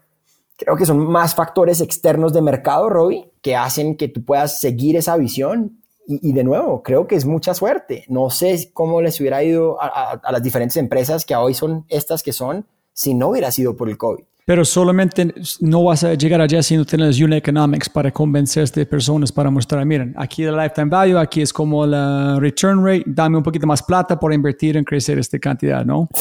creo 0.56 0.76
que 0.76 0.86
son 0.86 0.98
más 0.98 1.34
factores 1.34 1.80
externos 1.80 2.32
de 2.32 2.42
mercado, 2.42 2.88
Robbie, 2.88 3.30
que 3.42 3.54
hacen 3.54 3.96
que 3.96 4.08
tú 4.08 4.24
puedas 4.24 4.60
seguir 4.60 4.96
esa 4.96 5.16
visión. 5.16 5.82
Y, 6.06 6.30
y 6.30 6.32
de 6.32 6.44
nuevo, 6.44 6.82
creo 6.82 7.06
que 7.06 7.16
es 7.16 7.24
mucha 7.24 7.52
suerte. 7.54 8.04
No 8.08 8.30
sé 8.30 8.70
cómo 8.72 9.00
les 9.02 9.20
hubiera 9.20 9.42
ido 9.42 9.80
a, 9.82 9.86
a- 9.86 10.20
a 10.22 10.32
las 10.32 10.42
diferentes 10.42 10.76
empresas 10.76 11.24
que 11.24 11.34
hoy 11.34 11.54
son 11.54 11.84
estas 11.88 12.22
que 12.22 12.32
son 12.32 12.66
si 12.92 13.14
no 13.14 13.28
hubiera 13.30 13.50
sido 13.50 13.76
por 13.76 13.88
el 13.88 13.98
COVID. 13.98 14.24
Pero 14.46 14.64
solamente 14.64 15.34
no 15.60 15.82
vas 15.82 16.04
a 16.04 16.14
llegar 16.14 16.40
allá 16.40 16.62
si 16.62 16.76
no 16.76 16.84
tienes 16.84 17.20
unit 17.20 17.38
economics 17.38 17.88
para 17.88 18.12
convencer 18.12 18.70
de 18.70 18.86
personas 18.86 19.32
para 19.32 19.50
mostrar, 19.50 19.84
miren, 19.84 20.14
aquí 20.16 20.44
el 20.44 20.56
lifetime 20.56 20.86
value, 20.88 21.18
aquí 21.18 21.42
es 21.42 21.52
como 21.52 21.84
la 21.84 22.38
return 22.38 22.84
rate, 22.86 23.02
dame 23.08 23.38
un 23.38 23.42
poquito 23.42 23.66
más 23.66 23.82
plata 23.82 24.16
por 24.16 24.32
invertir 24.32 24.76
en 24.76 24.84
crecer 24.84 25.18
esta 25.18 25.38
cantidad, 25.40 25.84
¿no? 25.84 26.08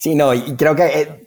Sí, 0.00 0.14
no, 0.14 0.32
y 0.32 0.54
creo 0.56 0.76
que 0.76 0.84
eh, 0.86 1.26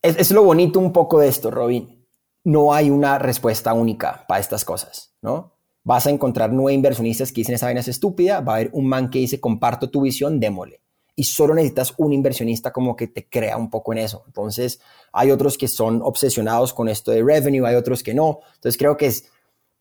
es, 0.00 0.16
es 0.16 0.30
lo 0.30 0.42
bonito 0.44 0.78
un 0.78 0.90
poco 0.92 1.18
de 1.18 1.28
esto, 1.28 1.50
Robin. 1.50 2.06
No 2.44 2.72
hay 2.72 2.88
una 2.88 3.18
respuesta 3.18 3.74
única 3.74 4.24
para 4.26 4.40
estas 4.40 4.64
cosas, 4.64 5.14
¿no? 5.20 5.55
Vas 5.86 6.04
a 6.08 6.10
encontrar 6.10 6.52
nueve 6.52 6.72
inversionistas 6.74 7.30
que 7.30 7.42
dicen 7.42 7.54
esa 7.54 7.66
vaina 7.66 7.78
es 7.80 7.86
estúpida, 7.86 8.40
va 8.40 8.54
a 8.54 8.56
haber 8.56 8.70
un 8.72 8.88
man 8.88 9.08
que 9.08 9.20
dice 9.20 9.38
comparto 9.38 9.88
tu 9.88 10.00
visión, 10.00 10.40
démosle. 10.40 10.80
Y 11.14 11.22
solo 11.22 11.54
necesitas 11.54 11.94
un 11.98 12.12
inversionista 12.12 12.72
como 12.72 12.96
que 12.96 13.06
te 13.06 13.28
crea 13.28 13.56
un 13.56 13.70
poco 13.70 13.92
en 13.92 14.00
eso. 14.00 14.24
Entonces, 14.26 14.80
hay 15.12 15.30
otros 15.30 15.56
que 15.56 15.68
son 15.68 16.02
obsesionados 16.02 16.74
con 16.74 16.88
esto 16.88 17.12
de 17.12 17.22
revenue, 17.22 17.64
hay 17.64 17.76
otros 17.76 18.02
que 18.02 18.14
no. 18.14 18.40
Entonces, 18.56 18.76
creo 18.76 18.96
que 18.96 19.06
es, 19.06 19.26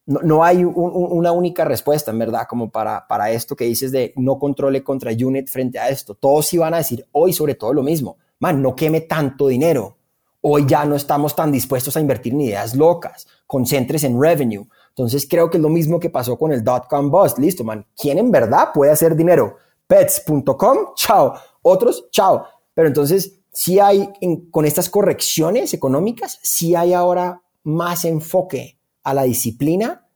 no, 0.05 0.19
no 0.21 0.43
hay 0.43 0.63
un- 0.63 0.73
un- 0.75 1.17
una 1.17 1.31
única 1.31 1.65
respuesta, 1.65 2.11
en 2.11 2.19
verdad, 2.19 2.43
como 2.47 2.69
para, 2.69 3.07
para 3.07 3.31
esto 3.31 3.55
que 3.55 3.65
dices 3.65 3.91
de 3.91 4.13
no 4.15 4.37
controle 4.37 4.83
contra 4.83 5.11
unit 5.11 5.49
frente 5.49 5.79
a 5.79 5.89
esto. 5.89 6.13
Todos 6.13 6.53
iban 6.53 6.75
a 6.75 6.77
decir 6.77 7.03
hoy 7.13 7.33
sobre 7.33 7.55
todo 7.55 7.73
lo 7.73 7.81
mismo. 7.81 8.17
Man, 8.39 8.61
no 8.61 8.75
queme 8.75 9.01
tanto 9.01 9.47
dinero. 9.47 9.97
Hoy 10.41 10.65
ya 10.67 10.85
no 10.85 10.95
estamos 10.95 11.35
tan 11.35 11.51
dispuestos 11.51 11.97
a 11.97 11.99
invertir 11.99 12.33
en 12.33 12.41
ideas 12.41 12.75
locas. 12.75 13.27
Concéntrese 13.47 14.05
en 14.05 14.21
revenue. 14.21 14.67
Entonces 14.97 15.27
creo 15.29 15.49
que 15.49 15.57
es 15.57 15.63
lo 15.63 15.69
mismo 15.69 15.99
que 15.99 16.09
pasó 16.09 16.37
con 16.37 16.53
el 16.53 16.63
dot-com 16.63 17.11
bust. 17.11 17.37
Listo, 17.37 17.63
man. 17.65 17.85
¿Quién 17.99 18.17
en 18.17 18.31
verdad 18.31 18.69
puede 18.73 18.91
hacer 18.91 19.15
dinero? 19.15 19.57
Pets.com, 19.87 20.77
chao. 20.95 21.33
Otros, 21.61 22.07
chao. 22.11 22.45
Pero 22.73 22.87
entonces, 22.87 23.41
sí 23.51 23.79
hay, 23.79 24.09
en- 24.21 24.49
con 24.51 24.65
estas 24.65 24.89
correcciones 24.89 25.73
económicas, 25.73 26.39
sí 26.43 26.75
hay 26.75 26.93
ahora 26.93 27.41
más 27.63 28.05
enfoque 28.05 28.79
a 29.03 29.13
la 29.13 29.23
disciplina, 29.23 30.07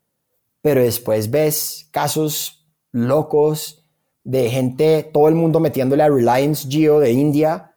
pero 0.61 0.81
después 0.81 1.29
ves 1.29 1.89
casos 1.91 2.65
locos 2.91 3.85
de 4.23 4.49
gente, 4.49 5.09
todo 5.13 5.27
el 5.29 5.35
mundo 5.35 5.59
metiéndole 5.59 6.03
a 6.03 6.09
Reliance 6.09 6.67
Geo 6.69 6.99
de 6.99 7.11
India, 7.11 7.75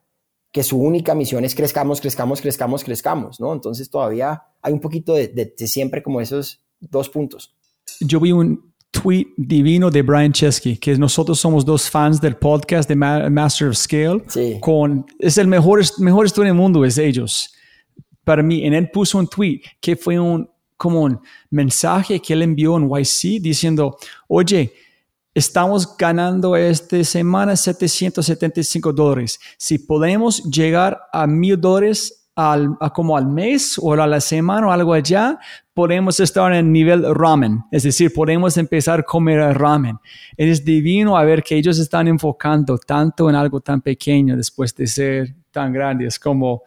que 0.51 0.63
su 0.63 0.79
única 0.79 1.15
misión 1.15 1.45
es 1.45 1.55
crezcamos, 1.55 2.01
crezcamos, 2.01 2.41
crezcamos, 2.43 2.85
crezcamos, 2.85 3.41
¿no? 3.41 3.53
Entonces 3.53 3.89
todavía 3.89 4.43
hay 4.61 4.73
un 4.73 4.81
poquito 4.81 5.15
de, 5.15 5.29
de- 5.29 5.55
de 5.57 5.67
siempre 5.67 6.03
como 6.03 6.21
esos 6.21 6.63
dos 6.91 7.09
puntos. 7.09 7.55
Yo 8.01 8.21
vi 8.21 8.33
un 8.33 8.73
tweet 8.91 9.27
divino 9.37 9.91
de 9.91 10.03
Brian 10.03 10.33
Chesky, 10.33 10.77
que 10.77 10.97
nosotros 10.97 11.39
somos 11.41 11.65
dos 11.65 11.89
fans 11.89 12.21
del 12.21 12.37
podcast 12.37 12.89
de 12.89 12.95
Ma- 12.97 13.31
Master 13.31 13.69
of 13.69 13.77
Scale. 13.77 14.23
Sí. 14.29 14.59
Con, 14.61 15.07
es 15.19 15.39
el 15.39 15.47
mejor, 15.49 15.81
mejor 15.99 16.27
estudio 16.27 16.49
en 16.51 16.57
el 16.57 16.61
mundo, 16.61 16.85
es 16.85 16.99
ellos. 16.99 17.55
Para 18.25 18.43
mí, 18.43 18.65
en 18.67 18.75
él 18.75 18.91
puso 18.91 19.19
un 19.19 19.27
tweet 19.29 19.63
que 19.81 19.97
fue 19.97 20.19
un, 20.21 20.49
como 20.77 21.03
un 21.03 21.19
mensaje 21.51 22.21
que 22.21 22.35
él 22.35 22.43
envió 22.43 22.77
en 22.77 22.89
YC 22.89 23.41
diciendo, 23.41 23.97
oye, 24.29 24.73
estamos 25.35 25.97
ganando 25.97 26.55
esta 26.55 27.03
semana 27.05 27.57
775 27.57 28.93
dólares. 28.93 29.41
Si 29.57 29.79
podemos 29.79 30.43
llegar 30.45 31.01
a 31.13 31.27
mil 31.27 31.59
dólares 31.59 32.22
al, 32.35 32.77
a 32.81 32.91
como 32.91 33.17
al 33.17 33.27
mes 33.27 33.79
o 33.81 33.93
a 33.93 34.07
la 34.07 34.21
semana 34.21 34.69
o 34.69 34.71
algo 34.71 34.93
allá, 34.93 35.39
podemos 35.75 36.19
estar 36.21 36.53
en 36.53 36.59
el 36.59 36.73
nivel 36.73 37.15
ramen. 37.15 37.61
Es 37.71 37.83
decir, 37.83 38.13
podemos 38.13 38.57
empezar 38.57 39.01
a 39.01 39.03
comer 39.03 39.41
ramen. 39.57 39.99
Es 40.37 40.65
divino 40.65 41.17
a 41.17 41.25
ver 41.25 41.43
que 41.43 41.57
ellos 41.57 41.79
están 41.79 42.09
enfocando 42.09 42.79
tanto 42.79 43.29
en 43.29 43.37
algo 43.37 43.61
tan 43.61 43.81
pequeño 43.81 44.37
después 44.37 44.75
de 44.75 44.87
ser 44.87 45.35
tan 45.51 45.73
grandes 45.73 46.19
como 46.19 46.63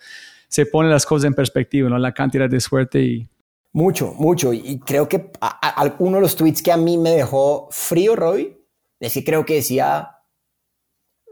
se 0.48 0.66
ponen 0.66 0.92
las 0.92 1.06
cosas 1.06 1.26
en 1.26 1.34
perspectiva, 1.34 1.90
¿no? 1.90 1.98
La 1.98 2.14
cantidad 2.14 2.50
de 2.50 2.60
suerte 2.60 3.02
y 3.02 3.30
Mucho, 3.76 4.14
mucho. 4.14 4.54
Y 4.54 4.80
creo 4.80 5.10
que 5.10 5.32
uno 6.00 6.16
de 6.16 6.22
los 6.22 6.38
tweets 6.38 6.64
que 6.64 6.72
a 6.72 6.78
mí 6.78 6.98
me 6.98 7.10
dejó 7.10 7.68
frío, 7.72 8.16
Roy, 8.16 8.58
es 9.02 9.14
que 9.14 9.26
creo 9.26 9.46
que 9.46 9.56
decía 9.56 10.22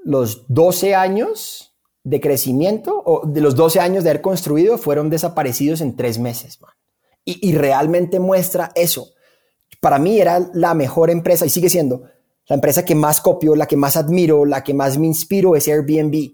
los 0.03 0.43
12 0.49 0.93
años 0.93 1.72
de 2.03 2.19
crecimiento 2.19 3.01
o 3.05 3.25
de 3.25 3.41
los 3.41 3.55
12 3.55 3.79
años 3.79 4.03
de 4.03 4.09
haber 4.09 4.21
construido 4.21 4.77
fueron 4.77 5.09
desaparecidos 5.09 5.81
en 5.81 5.95
tres 5.95 6.19
meses. 6.19 6.59
man. 6.61 6.71
Y, 7.25 7.49
y 7.49 7.53
realmente 7.53 8.19
muestra 8.19 8.71
eso. 8.75 9.09
Para 9.79 9.99
mí 9.99 10.19
era 10.19 10.49
la 10.53 10.73
mejor 10.73 11.09
empresa 11.09 11.45
y 11.45 11.49
sigue 11.49 11.69
siendo 11.69 12.03
la 12.47 12.55
empresa 12.55 12.83
que 12.83 12.95
más 12.95 13.21
copio, 13.21 13.55
la 13.55 13.67
que 13.67 13.77
más 13.77 13.95
admiro, 13.95 14.45
la 14.45 14.63
que 14.63 14.73
más 14.73 14.97
me 14.97 15.07
inspiro 15.07 15.55
es 15.55 15.67
Airbnb 15.67 16.33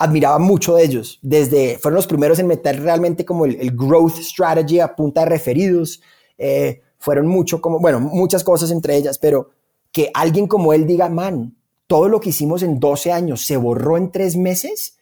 admiraba 0.00 0.38
mucho 0.38 0.76
de 0.76 0.84
ellos. 0.84 1.18
Desde 1.20 1.78
fueron 1.78 1.96
los 1.96 2.06
primeros 2.06 2.38
en 2.38 2.46
meter 2.46 2.82
realmente 2.82 3.26
como 3.26 3.44
el, 3.44 3.70
growth 3.76 4.16
strategy 4.16 4.80
a 4.80 4.96
punta 4.96 5.20
de 5.20 5.26
referidos. 5.26 6.00
Eh, 6.38 6.80
fueron 6.98 7.26
mucho 7.26 7.60
como, 7.60 7.78
bueno, 7.80 8.00
muchas 8.00 8.42
cosas 8.42 8.70
entre 8.70 8.96
ellas, 8.96 9.18
pero 9.18 9.50
que 9.92 10.10
alguien 10.14 10.46
como 10.46 10.72
él 10.72 10.86
diga, 10.86 11.10
man, 11.10 11.54
todo 11.90 12.08
lo 12.08 12.20
que 12.20 12.28
hicimos 12.28 12.62
en 12.62 12.78
12 12.78 13.10
años 13.10 13.44
se 13.44 13.56
borró 13.56 13.96
en 13.96 14.12
tres 14.12 14.36
meses. 14.36 14.96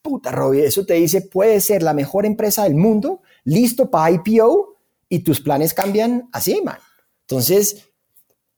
Puta, 0.00 0.32
Robbie, 0.32 0.64
eso 0.64 0.86
te 0.86 0.94
dice, 0.94 1.20
puede 1.20 1.60
ser 1.60 1.82
la 1.82 1.92
mejor 1.92 2.24
empresa 2.24 2.64
del 2.64 2.76
mundo, 2.76 3.20
listo 3.44 3.90
para 3.90 4.10
IPO 4.10 4.74
y 5.10 5.18
tus 5.18 5.42
planes 5.42 5.74
cambian 5.74 6.30
así, 6.32 6.62
man. 6.64 6.78
Entonces, 7.28 7.90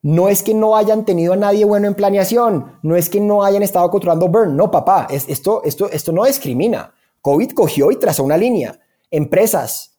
no 0.01 0.29
es 0.29 0.45
que 0.45 0.55
no 0.55 0.77
hayan 0.77 1.05
tenido 1.05 1.33
a 1.33 1.37
nadie 1.37 1.65
bueno 1.65 1.89
en 1.89 1.97
planeación, 1.97 2.79
no 2.85 2.95
es 2.95 3.09
que 3.09 3.19
no 3.19 3.43
hayan 3.43 3.65
estado 3.65 3.91
controlando 3.91 4.29
burn, 4.29 4.57
no, 4.57 4.71
papá, 4.71 5.09
es, 5.11 5.29
esto, 5.29 5.65
esto, 5.65 5.91
esto 5.91 6.13
no 6.13 6.25
discrimina. 6.25 6.95
COVID 7.21 7.51
cogió 7.51 7.91
y 7.91 7.97
trazó 7.97 8.23
una 8.23 8.37
línea. 8.37 8.79
Empresas 9.11 9.99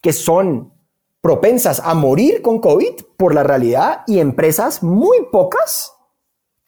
que 0.00 0.12
son 0.12 0.72
propensas 1.20 1.80
a 1.80 1.94
morir 1.94 2.42
con 2.42 2.60
COVID 2.60 2.94
por 3.16 3.34
la 3.34 3.42
realidad 3.42 4.02
y 4.06 4.20
empresas 4.20 4.84
muy 4.84 5.26
pocas 5.32 5.97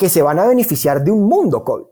que 0.01 0.09
se 0.09 0.22
van 0.22 0.38
a 0.38 0.46
beneficiar 0.46 1.05
de 1.05 1.11
un 1.11 1.28
mundo 1.28 1.62
COVID. 1.62 1.84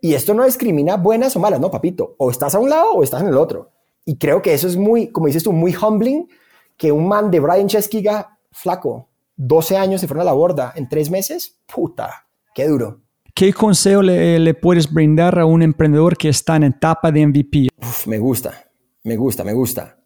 Y 0.00 0.14
esto 0.14 0.32
no 0.32 0.44
discrimina 0.44 0.96
buenas 0.96 1.34
o 1.34 1.40
malas, 1.40 1.58
no, 1.58 1.72
papito, 1.72 2.14
o 2.16 2.30
estás 2.30 2.54
a 2.54 2.60
un 2.60 2.70
lado 2.70 2.92
o 2.92 3.02
estás 3.02 3.20
en 3.20 3.26
el 3.26 3.36
otro. 3.36 3.72
Y 4.04 4.16
creo 4.16 4.40
que 4.40 4.54
eso 4.54 4.68
es 4.68 4.76
muy, 4.76 5.08
como 5.08 5.26
dices 5.26 5.42
tú, 5.42 5.52
muy 5.52 5.74
humbling 5.74 6.28
que 6.76 6.92
un 6.92 7.08
man 7.08 7.32
de 7.32 7.40
Brian 7.40 7.66
Chesky 7.66 8.04
flaco, 8.52 9.08
12 9.34 9.76
años 9.76 10.00
se 10.00 10.06
fueron 10.06 10.22
a 10.22 10.26
la 10.26 10.34
borda 10.34 10.72
en 10.76 10.88
tres 10.88 11.10
meses, 11.10 11.58
puta, 11.66 12.28
qué 12.54 12.68
duro. 12.68 13.00
¿Qué 13.34 13.52
consejo 13.52 14.02
le, 14.02 14.38
le, 14.38 14.54
puedes 14.54 14.92
brindar 14.92 15.36
a 15.40 15.44
un 15.44 15.60
emprendedor 15.60 16.16
que 16.16 16.28
está 16.28 16.54
en 16.54 16.62
etapa 16.62 17.10
de 17.10 17.26
MVP? 17.26 17.68
Uf, 17.76 18.06
me 18.06 18.18
gusta, 18.18 18.54
me 19.02 19.16
gusta, 19.16 19.42
me 19.42 19.52
gusta. 19.52 19.98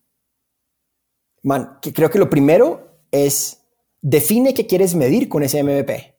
Man, 1.43 1.79
que 1.83 1.93
creo 1.93 2.09
que 2.09 2.19
lo 2.19 2.31
primero 2.31 3.03
es 3.11 3.63
define 4.01 4.55
qué 4.55 4.67
quieres 4.67 4.95
medir 4.95 5.29
con 5.29 5.43
ese 5.43 5.63
MVP. 5.63 6.13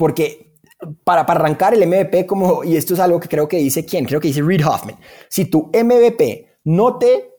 Porque 0.00 0.56
para, 1.04 1.26
para 1.26 1.40
arrancar 1.40 1.74
el 1.74 1.86
MVP, 1.86 2.24
como, 2.24 2.64
y 2.64 2.74
esto 2.74 2.94
es 2.94 3.00
algo 3.00 3.20
que 3.20 3.28
creo 3.28 3.46
que 3.46 3.58
dice 3.58 3.84
quién, 3.84 4.06
creo 4.06 4.18
que 4.18 4.28
dice 4.28 4.40
Reid 4.40 4.66
Hoffman, 4.66 4.96
si 5.28 5.44
tu 5.44 5.70
MVP 5.74 6.56
no 6.64 6.96
te, 6.96 7.34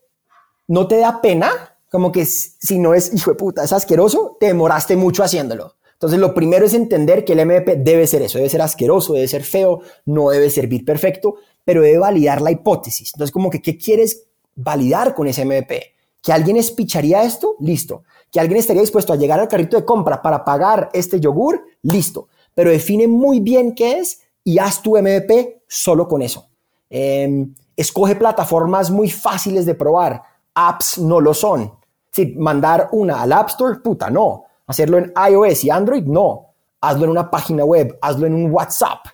no 0.67 0.87
te 0.87 0.97
da 0.99 1.19
pena, 1.21 1.49
como 1.89 2.11
que 2.11 2.23
si 2.23 2.77
no 2.77 2.93
es 2.93 3.11
hijo 3.15 3.31
de 3.31 3.35
puta, 3.35 3.63
es 3.63 3.73
asqueroso, 3.73 4.37
te 4.39 4.45
demoraste 4.45 4.95
mucho 4.95 5.23
haciéndolo. 5.23 5.77
Entonces, 5.93 6.19
lo 6.19 6.35
primero 6.35 6.67
es 6.67 6.75
entender 6.75 7.25
que 7.25 7.33
el 7.33 7.43
MVP 7.43 7.77
debe 7.77 8.05
ser 8.05 8.21
eso, 8.21 8.37
debe 8.37 8.51
ser 8.51 8.61
asqueroso, 8.61 9.13
debe 9.13 9.27
ser 9.27 9.43
feo, 9.43 9.81
no 10.05 10.29
debe 10.29 10.51
servir 10.51 10.85
perfecto, 10.85 11.37
pero 11.65 11.81
debe 11.81 11.97
validar 11.97 12.43
la 12.43 12.51
hipótesis. 12.51 13.09
Entonces, 13.15 13.31
como 13.31 13.49
que, 13.49 13.59
¿qué 13.59 13.75
quieres 13.75 14.27
validar 14.53 15.15
con 15.15 15.25
ese 15.25 15.45
MVP? 15.45 15.95
¿Que 16.21 16.31
alguien 16.31 16.57
espicharía 16.57 17.23
esto? 17.23 17.55
Listo. 17.59 18.03
¿Que 18.31 18.39
alguien 18.39 18.59
estaría 18.59 18.81
dispuesto 18.81 19.11
a 19.11 19.15
llegar 19.15 19.39
al 19.39 19.47
carrito 19.47 19.75
de 19.75 19.83
compra 19.83 20.21
para 20.21 20.45
pagar 20.45 20.89
este 20.93 21.19
yogur? 21.19 21.65
Listo. 21.81 22.29
Pero 22.53 22.69
define 22.69 23.07
muy 23.07 23.39
bien 23.39 23.73
qué 23.73 23.99
es 23.99 24.21
y 24.43 24.59
haz 24.59 24.81
tu 24.81 24.97
MVP 24.97 25.63
solo 25.67 26.07
con 26.07 26.21
eso. 26.21 26.47
Em, 26.89 27.53
escoge 27.75 28.15
plataformas 28.15 28.91
muy 28.91 29.09
fáciles 29.09 29.65
de 29.65 29.75
probar. 29.75 30.21
Apps 30.53 30.97
no 30.97 31.21
lo 31.21 31.33
son. 31.33 31.71
Si 32.11 32.35
mandar 32.35 32.89
una 32.91 33.21
al 33.21 33.31
App 33.31 33.49
Store, 33.49 33.79
puta, 33.79 34.09
no 34.09 34.45
Hacerlo 34.67 34.99
en 34.99 35.13
iOS 35.29 35.65
y 35.65 35.69
Android, 35.69 36.03
no. 36.03 36.53
Hazlo 36.79 37.03
en 37.03 37.09
una 37.09 37.29
página 37.29 37.65
web, 37.65 37.97
hazlo 38.01 38.25
en 38.25 38.33
un 38.33 38.51
WhatsApp. 38.51 39.05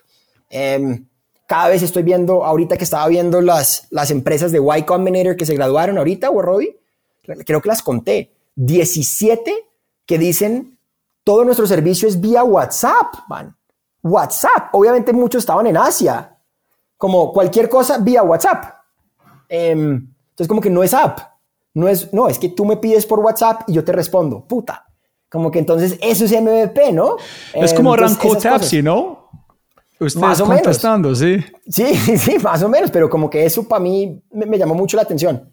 Em, 0.48 1.04
cada 1.46 1.68
vez 1.68 1.82
estoy 1.82 2.04
viendo, 2.04 2.44
ahorita 2.44 2.76
que 2.76 2.84
estaba 2.84 3.08
viendo 3.08 3.40
las, 3.40 3.88
las 3.90 4.12
empresas 4.12 4.52
de 4.52 4.60
Y 4.60 4.82
Combinator 4.82 5.34
que 5.34 5.46
se 5.46 5.54
graduaron 5.54 5.98
ahorita, 5.98 6.30
o 6.30 6.60
creo 7.44 7.60
que 7.60 7.68
las 7.68 7.82
conté. 7.82 8.32
17 8.54 9.52
que 10.06 10.18
dicen 10.18 10.77
todo 11.28 11.44
nuestro 11.44 11.66
servicio 11.66 12.08
es 12.08 12.18
vía 12.18 12.42
WhatsApp, 12.42 13.28
man. 13.28 13.54
WhatsApp. 14.02 14.70
Obviamente 14.72 15.12
muchos 15.12 15.40
estaban 15.40 15.66
en 15.66 15.76
Asia. 15.76 16.34
Como 16.96 17.34
cualquier 17.34 17.68
cosa 17.68 17.98
vía 17.98 18.22
WhatsApp. 18.22 18.64
Em, 19.46 20.08
entonces 20.30 20.48
como 20.48 20.62
que 20.62 20.70
no 20.70 20.82
es 20.82 20.94
app. 20.94 21.18
No 21.74 21.86
es, 21.86 22.10
no, 22.14 22.28
es 22.28 22.38
que 22.38 22.48
tú 22.48 22.64
me 22.64 22.78
pides 22.78 23.04
por 23.04 23.18
WhatsApp 23.20 23.64
y 23.66 23.74
yo 23.74 23.84
te 23.84 23.92
respondo. 23.92 24.42
Puta. 24.48 24.86
Como 25.28 25.50
que 25.50 25.58
entonces 25.58 25.98
eso 26.00 26.24
es 26.24 26.32
MVP, 26.32 26.92
¿no? 26.92 27.16
Es 27.52 27.74
como 27.74 27.92
arrancó 27.92 28.34
Tapsi, 28.34 28.80
¿no? 28.80 29.28
Ustedes 30.00 30.16
más 30.16 30.40
o 30.40 30.46
contestando, 30.46 31.10
menos. 31.10 31.18
sí. 31.18 31.44
Sí, 31.94 32.16
sí, 32.16 32.38
más 32.38 32.62
o 32.62 32.70
menos, 32.70 32.90
pero 32.90 33.10
como 33.10 33.28
que 33.28 33.44
eso 33.44 33.68
para 33.68 33.80
mí 33.80 34.18
me, 34.30 34.56
llamó 34.56 34.72
mucho 34.72 34.96
la 34.96 35.02
atención. 35.02 35.52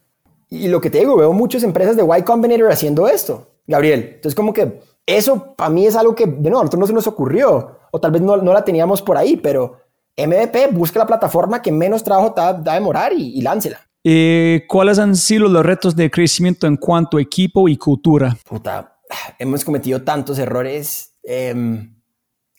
Y 0.50 0.70
lo 0.70 0.80
que 0.80 0.90
te 0.90 1.00
digo, 1.00 1.18
veo 1.18 1.34
muchas 1.34 1.64
empresas 1.64 1.98
de 1.98 2.04
Y 2.18 2.22
Combinator 2.22 2.72
haciendo 2.72 3.10
esto, 3.10 3.50
Gabriel. 3.68 4.12
Entonces 4.16 4.36
como 4.36 4.54
que 4.54 4.95
eso 5.06 5.56
para 5.56 5.70
mí 5.70 5.86
es 5.86 5.96
algo 5.96 6.16
que, 6.16 6.26
de 6.26 6.50
nuevo, 6.50 6.60
a 6.60 6.64
nosotros 6.64 6.80
no 6.80 6.88
se 6.88 6.94
nos 6.94 7.08
ocurrió, 7.08 7.78
o 7.92 8.00
tal 8.00 8.12
vez 8.12 8.22
no, 8.22 8.38
no 8.38 8.54
la 8.54 8.64
teníamos 8.64 9.02
por 9.02 9.18
ahí, 9.18 9.38
pero 9.38 9.78
MVP 10.18 10.68
busca 10.72 11.00
la 11.00 11.06
plataforma 11.06 11.62
que 11.62 11.72
menos 11.72 12.04
trabajo 12.04 12.34
te 12.34 12.42
va 12.42 12.50
a 12.50 12.74
demorar 12.74 13.14
y, 13.14 13.38
y 13.38 13.42
láncela. 13.42 13.80
Eh, 14.08 14.66
¿Cuáles 14.68 15.00
han 15.00 15.16
sido 15.16 15.48
los 15.48 15.66
retos 15.66 15.96
de 15.96 16.12
crecimiento 16.12 16.68
en 16.68 16.78
cuanto 16.78 17.18
a 17.18 17.22
equipo 17.22 17.68
y 17.68 17.76
cultura? 17.76 18.38
Puta, 18.48 19.00
hemos 19.40 19.66
cometido 19.66 20.04
tantos 20.04 20.38
errores. 20.38 21.16
Em, 21.24 21.96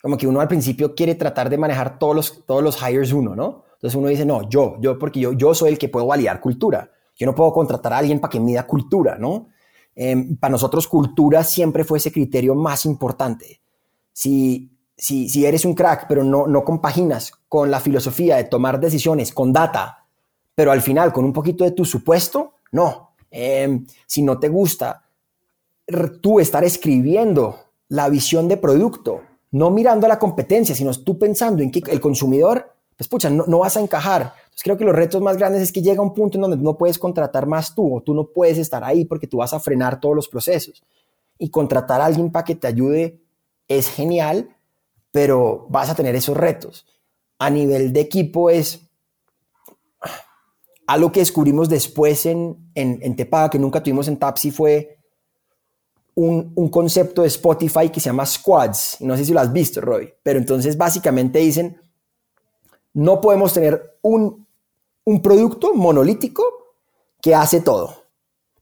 como 0.03 0.17
que 0.17 0.27
uno 0.27 0.41
al 0.41 0.49
principio 0.49 0.95
quiere 0.95 1.15
tratar 1.15 1.49
de 1.49 1.57
manejar 1.57 1.99
todos 1.99 2.17
los, 2.17 2.47
todos 2.47 2.63
los 2.63 2.83
hires 2.83 3.13
uno, 3.13 3.37
¿no? 3.37 3.65
Entonces 3.75 3.97
uno 3.97 4.09
dice, 4.09 4.25
no, 4.25 4.49
yo, 4.49 4.77
yo, 4.81 4.99
porque 4.99 5.21
yo, 5.21 5.33
yo 5.33 5.55
soy 5.55 5.71
el 5.71 5.79
que 5.79 5.89
puedo 5.89 6.07
validar 6.07 6.41
cultura. 6.41 6.91
Yo 7.15 7.27
no 7.27 7.35
puedo 7.35 7.53
contratar 7.53 7.93
a 7.93 7.99
alguien 7.99 8.19
para 8.19 8.31
que 8.31 8.41
mida 8.41 8.67
cultura, 8.67 9.17
¿no? 9.17 9.49
Em, 9.99 10.37
para 10.37 10.53
nosotros 10.53 10.87
cultura 10.87 11.43
siempre 11.43 11.83
fue 11.83 11.97
ese 11.97 12.13
criterio 12.13 12.55
más 12.55 12.85
importante. 12.85 13.63
Si, 14.13 14.71
si, 14.95 15.29
si 15.29 15.47
eres 15.47 15.65
un 15.65 15.75
crack, 15.75 16.07
pero 16.07 16.23
no, 16.23 16.47
no 16.47 16.65
compaginas 16.65 17.33
con 17.49 17.71
la 17.71 17.81
filosofía 17.81 18.37
de 18.37 18.45
tomar 18.45 18.79
decisiones, 18.79 19.33
con 19.33 19.55
data, 19.55 20.07
pero 20.55 20.71
al 20.71 20.83
final 20.83 21.13
con 21.13 21.25
un 21.25 21.33
poquito 21.33 21.65
de 21.65 21.71
tu 21.71 21.87
supuesto, 21.87 22.53
no. 22.73 23.15
Em, 23.31 23.87
si 24.07 24.23
no 24.23 24.39
te 24.39 24.49
gusta 24.49 25.03
tú 26.21 26.41
estar 26.41 26.65
escribiendo 26.65 27.57
la 27.89 28.09
visión 28.09 28.49
de 28.49 28.57
producto, 28.57 29.23
no 29.53 29.71
mirando 29.71 30.07
a 30.07 30.09
la 30.09 30.19
competencia, 30.19 30.75
sino 30.75 30.93
tú 30.93 31.19
pensando 31.19 31.63
en 31.63 31.71
que 31.71 31.83
el 31.91 32.01
consumidor, 32.01 32.76
pues 32.97 33.09
pucha, 33.09 33.29
no, 33.31 33.59
vas 33.59 33.77
a 33.77 33.81
encajar. 33.81 34.35
Entonces 34.37 34.63
creo 34.63 34.77
que 34.79 34.85
los 34.85 34.95
retos 34.95 35.21
más 35.21 35.37
grandes 35.37 35.63
es 35.63 35.73
que 35.73 35.83
llega 35.83 36.03
un 36.03 36.15
punto 36.15 36.39
en 36.39 36.43
donde 36.43 36.57
no 36.57 36.79
puedes 36.79 36.99
contratar 36.99 37.47
más 37.47 37.75
tú 37.75 37.97
o 37.97 38.03
tú 38.03 38.15
no 38.15 38.29
puedes 38.29 38.59
estar 38.59 38.83
ahí 38.83 39.05
porque 39.05 39.27
tú 39.27 39.39
vas 39.39 39.53
a 39.53 39.61
frenar 39.61 40.01
todos 40.01 40.17
los 40.17 40.29
procesos. 40.29 40.83
Y 41.39 41.51
contratar 41.51 42.01
a 42.01 42.07
alguien 42.07 42.33
para 42.33 42.45
que 42.45 42.55
te 42.55 42.67
ayude 42.67 43.21
es 43.69 43.89
genial, 43.89 44.57
pero 45.11 45.67
vas 45.69 45.91
a 45.91 45.95
tener 45.95 46.15
esos 46.15 46.37
retos. 46.37 46.87
A 47.39 47.51
nivel 47.51 47.93
de 47.93 48.01
equipo 48.01 48.49
es 48.49 48.81
algo 50.87 51.13
que 51.13 51.21
descubrimos 51.21 51.69
después 51.69 52.25
en, 52.27 52.71
en, 52.75 53.01
en 53.03 53.17
que 53.17 53.59
nunca 53.59 53.83
tuvimos 53.83 54.09
en 54.09 54.17
Tapsi, 54.17 54.51
fue 54.51 54.97
un, 56.17 56.71
concepto 56.71 57.23
de 57.23 57.29
Spotify 57.29 57.91
que 57.91 58.01
se 58.01 58.09
llama 58.09 58.25
Squads. 58.25 58.99
No 59.01 59.17
sé 59.17 59.25
si 59.25 59.33
lo 59.33 59.41
has 59.41 59.53
visto, 59.53 59.81
Roy, 59.81 60.13
pero 60.23 60.39
entonces 60.39 60.77
básicamente 60.77 61.39
dicen, 61.39 61.79
no 62.97 63.21
podemos 63.21 63.53
tener 63.53 63.99
un, 64.01 64.47
un 65.05 65.21
producto 65.21 65.75
monolítico 65.75 66.43
que 67.21 67.35
hace 67.35 67.61
todo. 67.61 67.95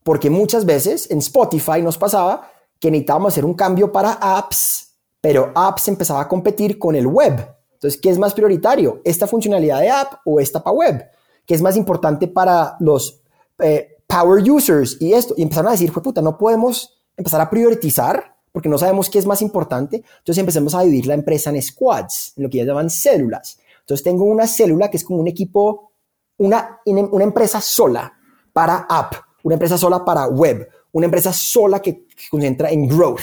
Porque 0.02 0.28
muchas 0.28 0.66
veces 0.66 1.08
en 1.08 1.18
Spotify 1.18 1.80
nos 1.80 1.96
pasaba 1.96 2.50
que 2.80 2.90
necesitábamos 2.90 3.32
hacer 3.32 3.44
un 3.44 3.54
cambio 3.54 3.92
para 3.92 4.14
apps, 4.14 4.92
pero 5.20 5.52
apps 5.54 5.86
empezaba 5.86 6.20
a 6.20 6.28
competir 6.28 6.80
con 6.80 6.96
el 6.96 7.06
web. 7.06 7.48
Entonces, 7.74 8.00
¿qué 8.00 8.10
es 8.10 8.18
más 8.18 8.34
prioritario? 8.34 9.00
¿Esta 9.04 9.28
funcionalidad 9.28 9.80
de 9.80 9.90
app 9.90 10.14
o 10.24 10.40
esta 10.40 10.64
para 10.64 10.74
web? 10.74 11.04
¿Qué 11.46 11.54
es 11.54 11.62
más 11.62 11.76
importante 11.76 12.26
para 12.26 12.76
los 12.80 13.20
eh, 13.60 13.98
power 14.08 14.42
users? 14.50 14.96
Y 15.00 15.12
esto, 15.12 15.34
y 15.36 15.42
empezaron 15.42 15.68
a 15.68 15.72
decir, 15.72 15.92
puta, 15.92 16.20
no 16.20 16.36
podemos 16.36 16.92
empezar 17.16 17.40
a 17.40 17.48
priorizar, 17.48 18.34
porque 18.50 18.68
no 18.68 18.78
sabemos 18.78 19.08
qué 19.08 19.20
es 19.20 19.26
más 19.26 19.42
importante. 19.42 20.02
Entonces 20.18 20.38
empecemos 20.38 20.74
a 20.74 20.80
dividir 20.80 21.06
la 21.06 21.14
empresa 21.14 21.50
en 21.50 21.62
squads, 21.62 22.32
en 22.36 22.42
lo 22.42 22.50
que 22.50 22.58
ellos 22.58 22.66
llaman 22.66 22.90
células. 22.90 23.58
Entonces 23.84 24.02
tengo 24.02 24.24
una 24.24 24.46
célula 24.46 24.90
que 24.90 24.96
es 24.96 25.04
como 25.04 25.20
un 25.20 25.28
equipo, 25.28 25.92
una, 26.38 26.80
una 26.86 27.24
empresa 27.24 27.60
sola 27.60 28.12
para 28.52 28.86
app, 28.88 29.14
una 29.42 29.54
empresa 29.54 29.76
sola 29.76 30.04
para 30.04 30.26
web, 30.26 30.66
una 30.92 31.04
empresa 31.04 31.32
sola 31.32 31.80
que, 31.80 32.06
concentra 32.30 32.70
en 32.70 32.88
growth. 32.88 33.20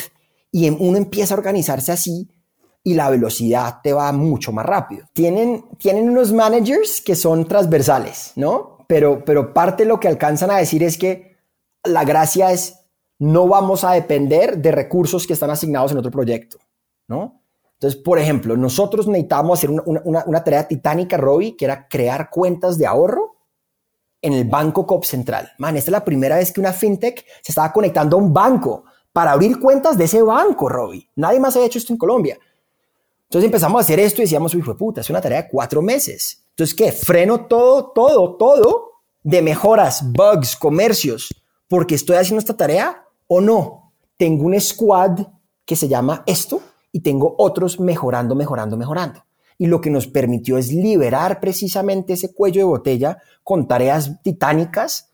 Y 0.52 0.70
uno 0.70 0.98
empieza 0.98 1.34
a 1.34 1.38
organizarse 1.38 1.92
así 1.92 2.30
y 2.84 2.94
la 2.94 3.10
velocidad 3.10 3.80
te 3.82 3.94
va 3.94 4.12
mucho 4.12 4.52
más 4.52 4.66
rápido. 4.66 5.08
Tienen, 5.14 5.66
tienen 5.78 6.10
unos 6.10 6.32
managers 6.32 7.02
que 7.02 7.16
son 7.16 7.48
transversales, 7.48 8.34
¿no? 8.36 8.86
Pero, 8.88 9.24
pero 9.26 9.54
parte 9.54 9.84
de 9.84 9.90
lo 9.90 10.00
que 10.00 10.08
alcanzan 10.08 10.52
a 10.52 10.58
decir 10.58 10.84
es 10.84 10.98
que 10.98 11.38
la 11.84 12.04
gracia 12.04 12.52
es 12.52 12.78
no 13.18 13.48
vamos 13.48 13.84
a 13.84 13.94
depender 13.94 14.58
de 14.58 14.72
recursos 14.72 15.26
que 15.26 15.34
están 15.34 15.50
asignados 15.50 15.92
en 15.92 16.00
otro 16.00 16.12
proyecto, 16.12 16.58
¿no? 17.08 17.41
Entonces, 17.82 18.00
por 18.00 18.20
ejemplo, 18.20 18.56
nosotros 18.56 19.08
necesitábamos 19.08 19.58
hacer 19.58 19.72
una, 19.72 20.44
tarea 20.44 20.68
titánica, 20.68 21.18
Robbie, 21.18 21.58
que 21.58 21.66
era 21.66 21.88
crear 21.88 22.30
cuentas 22.30 22.78
de 22.78 22.86
ahorro 22.86 23.38
en 24.22 24.34
el 24.34 24.44
Banco 24.44 24.86
COP 24.86 25.04
Central. 25.04 25.52
Man, 25.58 25.76
esta 25.76 25.90
es 25.90 25.94
la 25.94 26.06
primera 26.06 26.36
vez 26.36 26.52
que 26.52 26.60
una 26.60 26.74
fintech 26.74 27.26
se 27.42 27.52
estaba 27.52 27.74
conectando 27.74 28.18
a 28.18 28.20
un 28.20 28.32
banco 28.32 28.84
para 29.12 29.32
abrir 29.32 29.60
cuentas 29.60 29.98
de 29.98 30.04
ese 30.04 30.22
banco, 30.22 30.70
Robbie. 30.70 31.10
Nadie 31.16 31.40
más 31.40 31.56
ha 31.56 31.66
hecho 31.66 31.80
esto 31.80 31.92
en 31.92 31.98
Colombia. 31.98 32.38
Entonces 33.24 33.48
empezamos 33.48 33.80
a 33.80 33.82
hacer 33.82 34.00
esto 34.00 34.22
y 34.22 34.26
decíamos, 34.26 34.54
uy, 34.54 34.62
fue 34.62 34.78
puta, 34.78 35.02
es 35.02 35.10
una 35.10 35.20
tarea 35.20 35.42
de 35.42 35.50
cuatro 35.50 35.82
meses. 35.82 36.46
Entonces, 36.50 36.76
¿qué? 36.76 36.92
Freno 36.92 37.48
todo, 37.48 37.94
todo, 37.96 38.36
todo 38.36 38.92
de 39.24 39.42
mejoras, 39.42 40.04
bugs, 40.04 40.56
comercios, 40.56 41.34
porque 41.68 41.96
estoy 41.96 42.18
haciendo 42.18 42.42
esta 42.42 42.56
tarea 42.56 43.08
o 43.26 43.42
no, 43.42 43.92
tengo 44.18 44.46
un 44.46 44.62
squad 44.62 45.18
que 45.66 45.76
se 45.76 45.88
llama 45.88 46.22
esto 46.28 46.62
y 46.92 47.02
tengo 47.02 47.36
otros 47.38 47.80
mejorando, 47.80 48.36
mejorando, 48.36 48.78
mejorando. 48.78 49.26
Y 49.58 49.68
lo 49.68 49.80
que 49.80 49.90
nos 49.90 50.08
permitió 50.08 50.58
es 50.58 50.72
liberar 50.72 51.40
precisamente 51.40 52.14
ese 52.14 52.34
cuello 52.34 52.62
de 52.62 52.66
botella 52.66 53.18
con 53.44 53.68
tareas 53.68 54.22
titánicas 54.24 55.14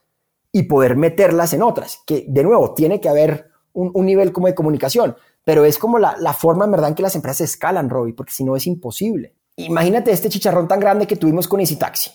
y 0.52 0.64
poder 0.64 0.96
meterlas 0.96 1.54
en 1.54 1.62
otras, 1.62 2.00
que 2.06 2.26
de 2.28 2.44
nuevo 2.44 2.74
tiene 2.74 3.00
que 3.00 3.10
haber 3.10 3.50
un, 3.74 4.06
nivel 4.06 4.32
como 4.32 4.48
de 4.48 4.56
comunicación, 4.56 5.16
pero 5.44 5.66
es 5.66 5.78
como 5.78 6.00
la, 6.00 6.16
forma 6.34 6.66
en 6.66 6.72
verdad 6.72 6.90
en 6.90 6.96
que 6.96 7.04
las 7.04 7.16
empresas 7.16 7.50
escalan, 7.50 7.90
Robbie, 7.90 8.14
porque 8.14 8.32
si 8.32 8.44
no 8.44 8.56
es 8.56 8.66
imposible. 8.66 9.36
Imagínate 9.58 10.12
este 10.12 10.30
chicharrón 10.30 10.68
tan 10.68 10.80
grande 10.80 11.06
que 11.06 11.16
tuvimos 11.16 11.48
con 11.48 11.60
Easy 11.60 11.76
Taxi, 11.76 12.10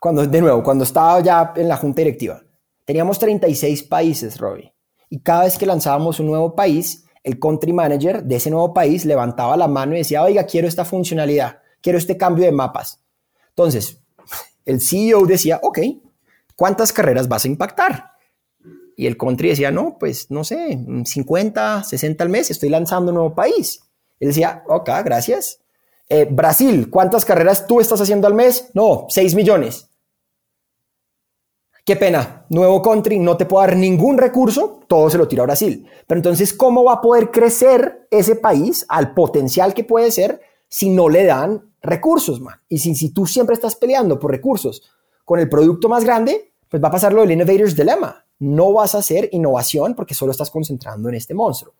cuando, 0.00 0.26
de 0.26 0.40
nuevo, 0.40 0.62
cuando 0.62 0.84
estaba 0.84 1.20
ya 1.20 1.52
en 1.54 1.68
la 1.68 1.76
junta 1.76 2.00
directiva. 2.00 2.40
Teníamos 2.84 3.18
36 3.18 3.84
países, 3.84 4.38
Robbie 4.38 4.72
y 5.10 5.20
cada 5.20 5.44
vez 5.44 5.58
que 5.58 5.66
lanzábamos 5.66 6.20
un 6.20 6.26
nuevo 6.26 6.54
país, 6.54 7.04
el 7.22 7.38
country 7.38 7.72
manager 7.72 8.22
de 8.22 8.36
ese 8.36 8.50
nuevo 8.50 8.72
país 8.72 9.04
levantaba 9.04 9.56
la 9.56 9.68
mano 9.68 9.94
y 9.94 9.98
decía, 9.98 10.22
oiga, 10.22 10.44
quiero 10.44 10.68
esta 10.68 10.84
funcionalidad, 10.84 11.60
quiero 11.80 11.98
este 11.98 12.16
cambio 12.16 12.44
de 12.44 12.52
mapas. 12.52 13.00
Entonces, 13.50 14.00
el 14.64 14.80
CEO 14.80 15.26
decía, 15.26 15.60
ok, 15.62 15.78
¿cuántas 16.56 16.92
carreras 16.92 17.28
vas 17.28 17.44
a 17.44 17.48
impactar? 17.48 18.12
Y 18.96 19.06
el 19.06 19.16
country 19.16 19.50
decía, 19.50 19.70
no, 19.70 19.96
pues 19.98 20.30
no 20.30 20.42
sé, 20.42 20.78
50, 21.04 21.84
60 21.84 22.24
al 22.24 22.30
mes, 22.30 22.50
estoy 22.50 22.68
lanzando 22.68 23.12
un 23.12 23.16
nuevo 23.16 23.34
país. 23.34 23.80
Él 24.18 24.28
decía, 24.28 24.64
ok, 24.66 24.90
gracias. 25.04 25.60
Eh, 26.08 26.26
Brasil, 26.28 26.88
¿cuántas 26.90 27.24
carreras 27.24 27.66
tú 27.66 27.80
estás 27.80 28.00
haciendo 28.00 28.26
al 28.26 28.34
mes? 28.34 28.70
No, 28.74 29.06
6 29.08 29.34
millones. 29.34 29.88
Qué 31.88 31.96
pena, 31.96 32.44
nuevo 32.50 32.82
country, 32.82 33.18
no 33.18 33.38
te 33.38 33.46
puedo 33.46 33.66
dar 33.66 33.74
ningún 33.74 34.18
recurso, 34.18 34.80
todo 34.86 35.08
se 35.08 35.16
lo 35.16 35.26
tira 35.26 35.44
a 35.44 35.46
Brasil. 35.46 35.86
Pero 36.06 36.18
entonces, 36.18 36.52
¿cómo 36.52 36.84
va 36.84 36.92
a 36.92 37.00
poder 37.00 37.30
crecer 37.30 38.06
ese 38.10 38.36
país 38.36 38.84
al 38.90 39.14
potencial 39.14 39.72
que 39.72 39.84
puede 39.84 40.10
ser 40.10 40.38
si 40.68 40.90
no 40.90 41.08
le 41.08 41.24
dan 41.24 41.72
recursos, 41.80 42.42
man? 42.42 42.56
Y 42.68 42.76
si, 42.76 42.94
si 42.94 43.08
tú 43.08 43.24
siempre 43.24 43.54
estás 43.54 43.74
peleando 43.74 44.18
por 44.18 44.30
recursos 44.30 44.82
con 45.24 45.40
el 45.40 45.48
producto 45.48 45.88
más 45.88 46.04
grande, 46.04 46.52
pues 46.68 46.84
va 46.84 46.88
a 46.88 46.92
pasar 46.92 47.14
lo 47.14 47.22
del 47.22 47.30
Innovator's 47.30 47.74
Dilemma. 47.74 48.22
No 48.40 48.74
vas 48.74 48.94
a 48.94 48.98
hacer 48.98 49.30
innovación 49.32 49.94
porque 49.94 50.12
solo 50.12 50.32
estás 50.32 50.50
concentrando 50.50 51.08
en 51.08 51.14
este 51.14 51.32
monstruo. 51.32 51.72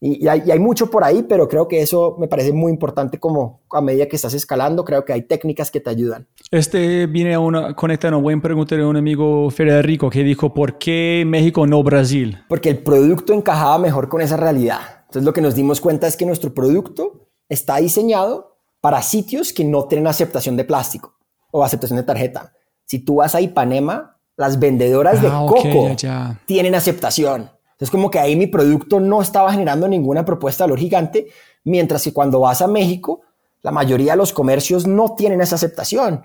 Y, 0.00 0.26
hay, 0.28 0.58
mucho 0.58 0.90
por 0.90 1.02
ahí, 1.02 1.24
pero 1.26 1.48
creo 1.48 1.66
que 1.66 1.80
eso 1.80 2.16
me 2.18 2.28
parece 2.28 2.52
muy 2.52 2.70
importante 2.70 3.18
como 3.18 3.62
a 3.70 3.80
medida 3.80 4.06
que 4.06 4.16
estás 4.16 4.34
escalando, 4.34 4.84
creo 4.84 5.04
que 5.04 5.14
hay 5.14 5.22
técnicas 5.22 5.70
que 5.70 5.80
te 5.80 5.88
ayudan. 5.88 6.28
Este 6.50 7.06
viene 7.06 7.34
a 7.34 7.40
una, 7.40 7.74
conecta 7.74 8.08
una 8.08 8.18
buena 8.18 8.42
pregunta 8.42 8.76
de 8.76 8.84
un 8.84 8.96
amigo 8.96 9.50
Federico 9.50 10.10
que 10.10 10.22
dijo, 10.22 10.52
¿por 10.52 10.76
qué 10.78 11.24
México 11.26 11.66
no 11.66 11.82
Brasil? 11.82 12.38
Porque 12.48 12.68
el 12.68 12.78
producto 12.78 13.32
encajaba 13.32 13.78
mejor 13.78 14.08
con 14.08 14.20
esa 14.20 14.36
realidad. 14.36 14.80
Entonces 15.06 15.24
lo 15.24 15.32
que 15.32 15.40
nos 15.40 15.54
dimos 15.54 15.80
cuenta 15.80 16.06
es 16.06 16.16
que 16.16 16.26
nuestro 16.26 16.52
producto 16.52 17.28
está 17.48 17.76
diseñado 17.76 18.58
para 18.80 19.00
sitios 19.00 19.54
que 19.54 19.64
no 19.64 19.86
tienen 19.86 20.06
aceptación 20.06 20.56
de 20.56 20.64
plástico 20.64 21.16
o 21.50 21.64
aceptación 21.64 21.96
de 21.96 22.02
tarjeta. 22.02 22.52
Si 22.84 22.98
tú 22.98 23.16
vas 23.16 23.34
a 23.34 23.40
Ipanema, 23.40 24.18
las 24.36 24.58
vendedoras 24.58 25.22
de 25.22 25.28
ah, 25.28 25.46
coco 25.48 25.96
tienen 26.46 26.74
aceptación. 26.74 27.50
Entonces 27.84 28.00
como 28.00 28.10
que 28.10 28.18
ahí 28.18 28.34
mi 28.34 28.46
producto 28.46 28.98
no 28.98 29.20
estaba 29.20 29.52
generando 29.52 29.86
ninguna 29.86 30.24
propuesta 30.24 30.64
de 30.64 30.68
valor 30.68 30.78
gigante, 30.78 31.26
mientras 31.64 32.02
que 32.02 32.14
cuando 32.14 32.40
vas 32.40 32.62
a 32.62 32.66
México, 32.66 33.20
la 33.60 33.72
mayoría 33.72 34.12
de 34.12 34.16
los 34.16 34.32
comercios 34.32 34.86
no 34.86 35.14
tienen 35.14 35.42
esa 35.42 35.56
aceptación. 35.56 36.22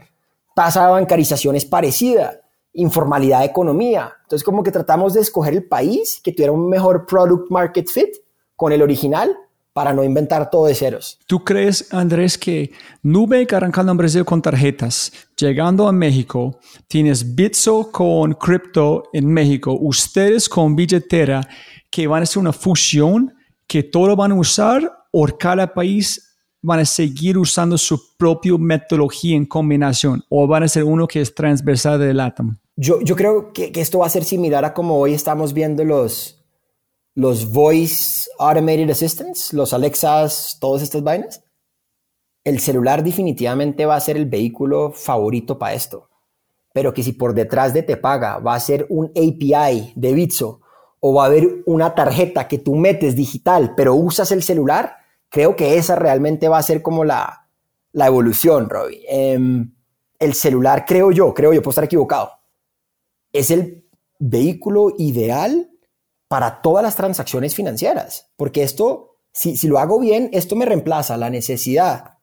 Tasa 0.56 0.86
de 0.86 0.94
bancarización 0.94 1.58
es 1.58 1.66
parecida, 1.66 2.40
informalidad 2.72 3.40
de 3.40 3.48
economía. 3.48 4.14
Entonces 4.22 4.46
como 4.46 4.64
que 4.64 4.72
tratamos 4.72 5.14
de 5.14 5.20
escoger 5.20 5.54
el 5.54 5.68
país 5.68 6.22
que 6.24 6.32
tuviera 6.32 6.54
un 6.54 6.70
mejor 6.70 7.06
product 7.06 7.52
market 7.52 7.90
fit 7.90 8.08
con 8.56 8.72
el 8.72 8.82
original 8.82 9.36
para 9.80 9.94
no 9.94 10.04
inventar 10.04 10.50
todo 10.50 10.66
de 10.66 10.76
ceros. 10.76 11.18
¿Tú 11.26 11.42
crees, 11.42 11.94
Andrés, 11.94 12.38
que 12.38 12.70
Nubank 13.02 13.54
arrancando 13.54 13.94
en 13.94 13.98
Brasil 13.98 14.26
con 14.26 14.42
tarjetas, 14.42 15.10
llegando 15.38 15.88
a 15.88 15.94
México, 15.94 16.60
tienes 16.90 17.34
Bitso 17.34 17.90
con 17.90 18.34
cripto 18.34 19.04
en 19.14 19.26
México, 19.28 19.78
ustedes 19.80 20.50
con 20.50 20.76
billetera, 20.76 21.48
que 21.90 22.08
van 22.08 22.24
a 22.24 22.26
ser 22.26 22.42
una 22.42 22.52
fusión 22.52 23.34
que 23.68 23.84
todo 23.84 24.18
van 24.18 24.34
a 24.34 24.36
usar 24.36 24.92
o 25.14 25.26
cada 25.40 25.74
país 25.74 26.36
van 26.62 26.82
a 26.82 26.86
seguir 26.86 27.38
usando 27.38 27.78
su 27.78 28.18
propia 28.18 28.58
metodología 28.58 29.38
en 29.38 29.46
combinación 29.46 30.26
o 30.28 30.46
van 30.46 30.64
a 30.64 30.68
ser 30.68 30.84
uno 30.84 31.08
que 31.08 31.22
es 31.22 31.34
transversal 31.34 31.98
de 32.02 32.14
LATAM? 32.14 32.58
Yo, 32.76 33.00
yo 33.00 33.16
creo 33.16 33.54
que, 33.54 33.72
que 33.72 33.80
esto 33.80 34.00
va 34.00 34.08
a 34.08 34.10
ser 34.10 34.26
similar 34.26 34.66
a 34.66 34.74
como 34.74 35.00
hoy 35.00 35.14
estamos 35.14 35.54
viendo 35.54 35.86
los, 35.86 36.39
los 37.20 37.52
Voice 37.52 38.30
Automated 38.40 38.92
Assistants, 38.92 39.52
los 39.52 39.74
Alexas, 39.74 40.58
todas 40.62 40.82
estas 40.82 41.04
vainas, 41.04 41.44
el 42.46 42.62
celular 42.62 43.04
definitivamente 43.04 43.86
va 43.86 43.98
a 43.98 44.00
ser 44.00 44.16
el 44.16 44.26
vehículo 44.26 44.94
favorito 44.94 45.60
para 45.60 45.74
esto. 45.74 46.10
Pero 46.72 46.94
que 46.94 47.04
si 47.04 47.12
por 47.12 47.34
detrás 47.34 47.74
de 47.74 47.84
te 47.84 47.98
paga 47.98 48.40
va 48.40 48.56
a 48.56 48.60
ser 48.62 48.86
un 48.88 49.08
API 49.08 49.92
de 49.98 50.14
Bitso 50.14 50.62
o 51.02 51.14
va 51.14 51.24
a 51.24 51.26
haber 51.26 51.62
una 51.66 51.94
tarjeta 51.94 52.48
que 52.48 52.58
tú 52.58 52.76
metes 52.76 53.18
digital 53.18 53.74
pero 53.76 53.96
usas 53.96 54.32
el 54.32 54.42
celular, 54.42 54.96
creo 55.28 55.58
que 55.58 55.78
esa 55.78 55.98
realmente 55.98 56.48
va 56.48 56.60
a 56.60 56.64
ser 56.64 56.82
como 56.82 57.04
la, 57.04 57.50
la 57.92 58.08
evolución, 58.08 58.70
Robbie. 58.70 59.04
Em, 59.10 59.76
el 60.20 60.34
celular, 60.36 60.86
creo 60.88 61.12
yo, 61.12 61.34
creo 61.34 61.52
yo, 61.52 61.62
puedo 61.62 61.72
estar 61.72 61.84
equivocado, 61.84 62.32
es 63.34 63.52
el 63.52 63.86
vehículo 64.20 64.94
ideal 64.98 65.70
para 66.30 66.62
todas 66.62 66.84
las 66.84 66.96
transacciones 66.96 67.56
financieras, 67.56 68.30
porque 68.38 68.64
esto, 68.64 69.18
si, 69.34 69.58
si 69.58 69.68
lo 69.68 69.80
hago 69.80 70.00
bien, 70.00 70.30
esto 70.32 70.56
me 70.56 70.66
reemplaza 70.66 71.18
la 71.18 71.30
necesidad 71.30 72.14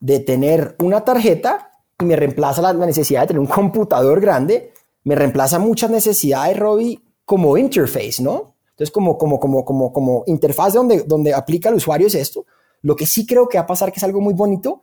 de 0.00 0.20
tener 0.20 0.76
una 0.78 1.04
tarjeta 1.04 1.72
y 2.00 2.04
me 2.04 2.16
reemplaza 2.16 2.62
la, 2.62 2.72
necesidad 2.72 3.22
de 3.22 3.26
tener 3.28 3.40
un 3.40 3.46
computador 3.46 4.20
grande, 4.20 4.72
me 5.04 5.14
reemplaza 5.14 5.58
muchas 5.58 5.90
necesidades, 5.90 6.56
Robbie, 6.56 7.00
como 7.24 7.56
interface, 7.58 8.22
¿no? 8.22 8.54
Entonces, 8.70 8.92
como, 8.92 9.18
como, 9.18 9.40
como, 9.40 9.64
como, 9.64 9.92
como 9.92 10.22
interfaz 10.26 10.74
donde, 10.74 11.02
donde 11.02 11.34
aplica 11.34 11.70
el 11.70 11.76
usuario 11.76 12.06
es 12.06 12.14
esto. 12.14 12.44
Lo 12.82 12.94
que 12.94 13.06
sí 13.06 13.26
creo 13.26 13.48
que 13.48 13.58
va 13.58 13.64
a 13.64 13.66
pasar, 13.66 13.90
que 13.90 13.98
es 13.98 14.04
algo 14.04 14.20
muy 14.20 14.34
bonito, 14.34 14.82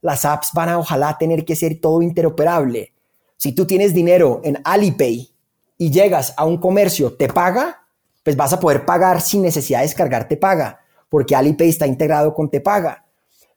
las 0.00 0.24
apps 0.24 0.50
van 0.54 0.68
a 0.68 0.78
ojalá 0.78 1.18
tener 1.18 1.44
que 1.44 1.56
ser 1.56 1.80
todo 1.80 2.00
interoperable. 2.00 2.92
Si 3.36 3.52
tú 3.52 3.66
tienes 3.66 3.92
dinero 3.92 4.40
en 4.44 4.58
Alipay 4.62 5.28
y 5.76 5.90
llegas 5.90 6.34
a 6.36 6.44
un 6.44 6.58
comercio, 6.58 7.14
te 7.14 7.28
paga, 7.28 7.81
pues 8.22 8.36
vas 8.36 8.52
a 8.52 8.60
poder 8.60 8.84
pagar 8.84 9.20
sin 9.20 9.42
necesidad 9.42 9.80
de 9.80 9.86
descargar 9.86 10.28
Te 10.28 10.36
Paga, 10.36 10.80
porque 11.08 11.34
Alipay 11.34 11.68
está 11.68 11.86
integrado 11.86 12.34
con 12.34 12.50
Te 12.50 12.60
Paga. 12.60 13.04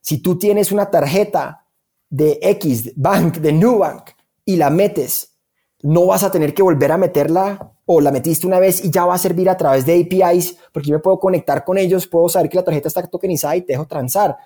Si 0.01 0.19
tú 0.19 0.37
tienes 0.37 0.71
una 0.71 0.89
tarjeta 0.89 1.65
de 2.09 2.39
X 2.41 2.93
Bank, 2.95 3.37
de 3.37 3.51
Nubank, 3.51 4.09
y 4.45 4.55
la 4.57 4.69
metes, 4.69 5.33
no 5.81 6.05
vas 6.05 6.23
a 6.23 6.31
tener 6.31 6.53
que 6.53 6.61
volver 6.61 6.91
a 6.91 6.97
meterla 6.97 7.73
o 7.85 7.99
la 7.99 8.11
metiste 8.11 8.47
una 8.47 8.59
vez 8.59 8.83
y 8.83 8.91
ya 8.91 9.05
va 9.05 9.15
a 9.15 9.19
servir 9.19 9.49
a 9.49 9.57
través 9.57 9.85
de 9.85 9.99
APIs, 10.01 10.57
porque 10.71 10.89
yo 10.89 10.95
me 10.95 11.01
puedo 11.01 11.19
conectar 11.19 11.63
con 11.63 11.77
ellos, 11.77 12.07
puedo 12.07 12.29
saber 12.29 12.49
que 12.49 12.57
la 12.57 12.63
tarjeta 12.63 12.87
está 12.87 13.05
tokenizada 13.07 13.55
y 13.55 13.61
te 13.61 13.73
dejo 13.73 13.85
transar. 13.85 14.37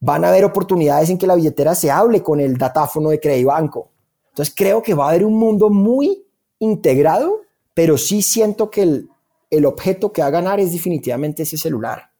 Van 0.00 0.24
a 0.24 0.28
haber 0.28 0.44
oportunidades 0.44 1.10
en 1.10 1.18
que 1.18 1.26
la 1.26 1.34
billetera 1.34 1.74
se 1.74 1.90
hable 1.90 2.22
con 2.22 2.40
el 2.40 2.56
datáfono 2.56 3.10
de 3.10 3.44
Banco. 3.44 3.90
Entonces 4.30 4.54
creo 4.56 4.82
que 4.82 4.94
va 4.94 5.06
a 5.06 5.10
haber 5.10 5.24
un 5.24 5.34
mundo 5.34 5.70
muy 5.70 6.24
integrado, 6.58 7.40
pero 7.74 7.98
sí 7.98 8.22
siento 8.22 8.70
que 8.70 8.82
el, 8.82 9.08
el 9.50 9.64
objeto 9.66 10.12
que 10.12 10.22
va 10.22 10.28
a 10.28 10.32
ganar 10.32 10.60
es 10.60 10.72
definitivamente 10.72 11.42
ese 11.42 11.56
celular, 11.56 12.10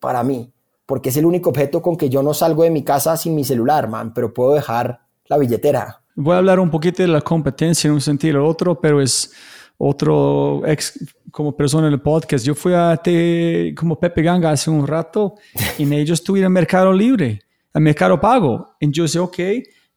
para 0.00 0.22
mí, 0.22 0.52
porque 0.86 1.10
es 1.10 1.16
el 1.16 1.26
único 1.26 1.50
objeto 1.50 1.80
con 1.80 1.96
que 1.96 2.08
yo 2.08 2.22
no 2.22 2.34
salgo 2.34 2.64
de 2.64 2.70
mi 2.70 2.82
casa 2.82 3.16
sin 3.16 3.34
mi 3.34 3.44
celular, 3.44 3.88
man, 3.88 4.12
pero 4.12 4.34
puedo 4.34 4.54
dejar 4.54 5.00
la 5.26 5.38
billetera. 5.38 6.02
Voy 6.14 6.34
a 6.34 6.38
hablar 6.38 6.60
un 6.60 6.70
poquito 6.70 7.02
de 7.02 7.08
la 7.08 7.20
competencia 7.20 7.88
en 7.88 7.94
un 7.94 8.00
sentido 8.00 8.42
u 8.42 8.46
otro, 8.46 8.78
pero 8.80 9.00
es 9.00 9.32
otro 9.78 10.62
ex 10.66 10.98
como 11.30 11.56
persona 11.56 11.86
en 11.86 11.94
el 11.94 12.00
podcast. 12.02 12.44
Yo 12.44 12.54
fui 12.54 12.74
a 12.74 12.96
te, 12.96 13.74
como 13.76 13.98
Pepe 13.98 14.22
Ganga 14.22 14.50
hace 14.50 14.70
un 14.70 14.86
rato 14.86 15.36
y 15.78 15.84
en 15.84 15.92
ellos 15.94 16.22
tuvieron 16.22 16.52
Mercado 16.52 16.92
Libre, 16.92 17.40
el 17.72 17.82
Mercado 17.82 18.20
Pago. 18.20 18.76
Y 18.78 18.90
yo 18.90 19.04
dije, 19.04 19.18
ok, 19.18 19.38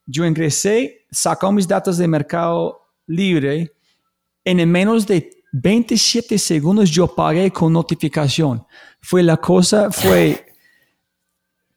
yo 0.05 0.25
ingresé, 0.25 1.05
sacó 1.11 1.51
mis 1.51 1.67
datos 1.67 1.97
de 1.97 2.07
Mercado 2.07 2.79
Libre 3.07 3.73
en 4.45 4.69
menos 4.71 5.05
de 5.07 5.29
27 5.57 6.37
segundos 6.37 6.91
yo 6.91 7.07
pagué 7.07 7.49
con 7.49 7.71
notificación. 7.71 8.65
Fue 8.99 9.23
la 9.23 9.37
cosa, 9.37 9.89
fue 9.89 10.47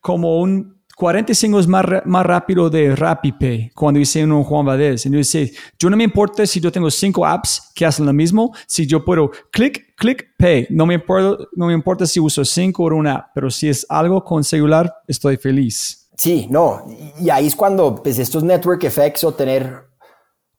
como 0.00 0.40
un 0.40 0.78
45 0.96 1.62
más, 1.68 1.84
más 2.06 2.26
rápido 2.26 2.68
de 2.68 2.96
RappiPay 2.96 3.70
cuando 3.72 4.00
hice 4.00 4.24
uno 4.24 4.42
Juan 4.42 4.66
Valdez. 4.66 5.06
Entonces, 5.06 5.56
yo 5.78 5.88
no 5.88 5.96
me 5.96 6.02
importa 6.02 6.44
si 6.44 6.58
yo 6.58 6.72
tengo 6.72 6.90
cinco 6.90 7.24
apps 7.24 7.70
que 7.72 7.86
hacen 7.86 8.04
lo 8.04 8.12
mismo, 8.12 8.52
si 8.66 8.84
yo 8.84 9.04
puedo 9.04 9.30
clic, 9.52 9.94
clic, 9.94 10.26
pay. 10.36 10.66
No 10.70 10.84
me 10.84 10.94
importa, 10.94 11.44
no 11.54 11.66
me 11.66 11.72
importa 11.72 12.04
si 12.04 12.18
uso 12.18 12.44
cinco 12.44 12.82
o 12.82 12.94
una 12.96 13.14
app, 13.14 13.30
pero 13.32 13.48
si 13.48 13.68
es 13.68 13.86
algo 13.88 14.24
con 14.24 14.42
celular, 14.42 14.92
estoy 15.06 15.36
feliz. 15.36 16.08
Sí, 16.16 16.48
no. 16.50 16.84
Y 17.20 17.30
ahí 17.30 17.46
es 17.46 17.54
cuando 17.54 17.94
pues, 17.94 18.18
estos 18.18 18.42
network 18.42 18.82
effects 18.82 19.22
o 19.22 19.32
tener 19.32 19.87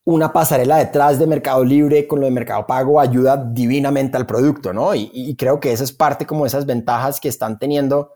una 0.09 0.33
pasarela 0.33 0.77
detrás 0.77 1.19
de 1.19 1.27
Mercado 1.27 1.63
Libre 1.63 2.07
con 2.07 2.19
lo 2.19 2.25
de 2.25 2.31
Mercado 2.31 2.65
Pago 2.65 2.99
ayuda 2.99 3.37
divinamente 3.37 4.17
al 4.17 4.25
producto, 4.25 4.73
¿no? 4.73 4.95
Y, 4.95 5.35
creo 5.37 5.59
que 5.59 5.71
esa 5.71 5.83
es 5.83 5.91
parte 5.91 6.25
como 6.25 6.43
de 6.43 6.47
esas 6.47 6.65
ventajas 6.65 7.19
que 7.19 7.29
están 7.29 7.59
teniendo, 7.59 8.13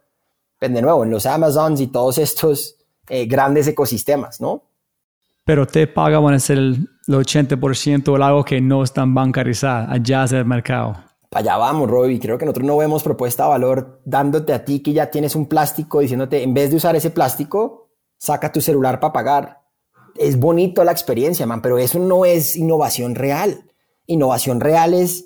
pues, 0.60 0.74
de 0.74 0.82
nuevo, 0.82 1.04
en 1.04 1.12
los 1.12 1.26
Amazons 1.26 1.80
y 1.82 1.88
todos 1.88 2.18
estos 2.18 2.78
eh, 3.10 3.26
grandes 3.26 3.68
ecosistemas, 3.68 4.42
¿no? 4.42 4.64
Pero 5.46 5.68
te 5.68 5.86
paga 5.88 6.20
van 6.20 6.34
a 6.34 6.40
ser 6.40 6.58
el, 6.58 6.90
80% 7.08 8.08
o 8.08 8.24
algo 8.24 8.44
que 8.44 8.60
no 8.60 8.82
están 8.82 9.14
bancarizadas, 9.14 9.90
allá 9.90 10.24
es 10.24 10.32
el 10.32 10.46
mercado. 10.46 10.96
Para 11.30 11.42
allá 11.42 11.58
vamos, 11.58 11.90
Robbie. 11.90 12.20
Creo 12.20 12.38
que 12.38 12.46
nosotros 12.46 12.66
no 12.66 12.78
vemos 12.78 13.04
propuesta 13.04 13.44
de 13.44 13.50
valor 13.50 14.02
dándote 14.06 14.54
a 14.54 14.64
ti 14.64 14.82
que 14.82 14.94
ya 14.94 15.12
tienes 15.12 15.36
un 15.36 15.48
plástico, 15.48 16.00
diciéndote, 16.00 16.42
en 16.42 16.54
vez 16.54 16.70
de 16.72 16.78
usar 16.78 16.96
ese 16.96 17.12
plástico, 17.12 17.90
saca 18.18 18.52
tu 18.52 18.62
celular 18.62 19.00
para 19.00 19.14
pagar 19.14 19.63
es 20.18 20.40
bonito 20.40 20.84
la 20.84 20.92
experiencia, 20.92 21.46
man, 21.46 21.62
pero 21.62 21.78
eso 21.78 22.00
no 22.00 22.26
es 22.26 22.56
innovación 22.56 23.16
real. 23.16 23.66
Innovación 24.06 24.60
real 24.60 24.94
es 24.94 25.26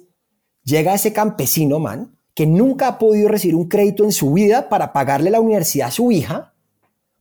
Llega 0.67 0.93
ese 0.93 1.13
campesino, 1.13 1.79
man, 1.79 2.17
que 2.33 2.45
nunca 2.45 2.89
ha 2.89 2.99
podido 2.99 3.29
recibir 3.29 3.55
un 3.55 3.69
crédito 3.69 4.03
en 4.03 4.11
su 4.11 4.33
vida 4.33 4.67
para 4.67 4.91
pagarle 4.91 5.29
la 5.29 5.39
universidad 5.39 5.87
a 5.87 5.91
su 5.91 6.11
hija, 6.11 6.53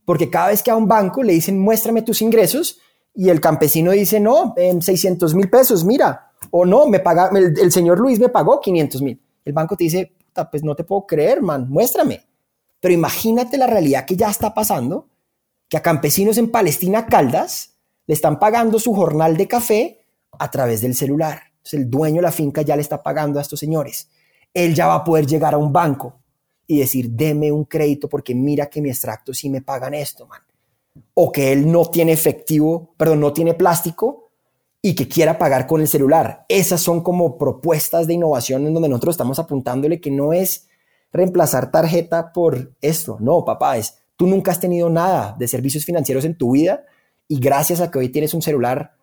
porque 0.03 0.29
cada 0.29 0.49
vez 0.49 0.61
que 0.61 0.69
a 0.69 0.75
un 0.75 0.89
banco 0.89 1.23
le 1.23 1.31
dicen, 1.31 1.57
muéstrame 1.57 2.01
tus 2.01 2.21
ingresos, 2.21 2.79
y 3.13 3.29
el 3.29 3.39
campesino 3.39 3.91
dice, 3.91 4.19
no, 4.19 4.53
en 4.57 4.81
600 4.81 5.33
mil 5.33 5.49
pesos, 5.49 5.85
mira, 5.85 6.33
o 6.51 6.65
no, 6.65 6.87
me 6.87 6.99
paga, 6.99 7.29
el, 7.33 7.57
el 7.57 7.71
señor 7.71 7.99
Luis 7.99 8.19
me 8.19 8.27
pagó 8.27 8.59
500 8.59 9.01
mil. 9.01 9.21
El 9.45 9.53
banco 9.53 9.77
te 9.77 9.85
dice, 9.85 10.11
"Puta, 10.25 10.51
pues 10.51 10.61
no 10.65 10.75
te 10.75 10.83
puedo 10.83 11.05
creer, 11.07 11.41
man, 11.41 11.69
muéstrame. 11.69 12.25
Pero 12.81 12.93
imagínate 12.93 13.57
la 13.57 13.67
realidad 13.67 14.05
que 14.05 14.17
ya 14.17 14.29
está 14.29 14.53
pasando, 14.53 15.07
que 15.69 15.77
a 15.77 15.81
campesinos 15.81 16.37
en 16.37 16.49
Palestina 16.49 17.07
Caldas 17.07 17.75
le 18.05 18.13
están 18.13 18.39
pagando 18.39 18.79
su 18.79 18.93
jornal 18.93 19.35
de 19.37 19.47
café 19.47 20.05
a 20.39 20.49
través 20.49 20.81
del 20.81 20.95
celular. 20.95 21.41
Entonces 21.57 21.79
el 21.81 21.89
dueño 21.89 22.17
de 22.17 22.21
la 22.21 22.31
finca 22.31 22.61
ya 22.61 22.75
le 22.75 22.81
está 22.81 23.03
pagando 23.03 23.39
a 23.39 23.41
estos 23.41 23.59
señores. 23.59 24.09
Él 24.53 24.73
ya 24.73 24.87
va 24.87 24.95
a 24.95 25.03
poder 25.03 25.27
llegar 25.27 25.53
a 25.53 25.57
un 25.57 25.73
banco 25.73 26.21
y 26.65 26.79
decir, 26.79 27.09
deme 27.11 27.51
un 27.51 27.65
crédito 27.65 28.07
porque 28.07 28.33
mira 28.33 28.69
que 28.69 28.81
mi 28.81 28.89
extracto 28.89 29.33
sí 29.33 29.49
me 29.49 29.61
pagan 29.61 29.93
esto, 29.93 30.25
man. 30.25 30.41
O 31.13 31.31
que 31.31 31.51
él 31.51 31.71
no 31.71 31.85
tiene 31.85 32.13
efectivo, 32.13 32.93
perdón, 32.97 33.19
no 33.19 33.33
tiene 33.33 33.53
plástico 33.53 34.31
y 34.81 34.95
que 34.95 35.07
quiera 35.07 35.37
pagar 35.37 35.67
con 35.67 35.81
el 35.81 35.87
celular. 35.87 36.45
Esas 36.47 36.81
son 36.81 37.01
como 37.01 37.37
propuestas 37.37 38.07
de 38.07 38.13
innovación 38.13 38.65
en 38.67 38.73
donde 38.73 38.89
nosotros 38.89 39.13
estamos 39.13 39.39
apuntándole 39.39 39.99
que 39.99 40.11
no 40.11 40.33
es 40.33 40.67
reemplazar 41.11 41.71
tarjeta 41.71 42.31
por 42.31 42.73
esto. 42.81 43.17
No, 43.19 43.43
papá, 43.43 43.77
es 43.77 43.97
tú 44.17 44.27
nunca 44.27 44.51
has 44.51 44.59
tenido 44.59 44.89
nada 44.89 45.35
de 45.39 45.47
servicios 45.47 45.85
financieros 45.85 46.25
en 46.25 46.35
tu 46.35 46.51
vida 46.51 46.83
y 47.27 47.39
gracias 47.39 47.79
a 47.79 47.89
que 47.89 47.99
hoy 47.99 48.09
tienes 48.09 48.33
un 48.33 48.41
celular 48.41 48.97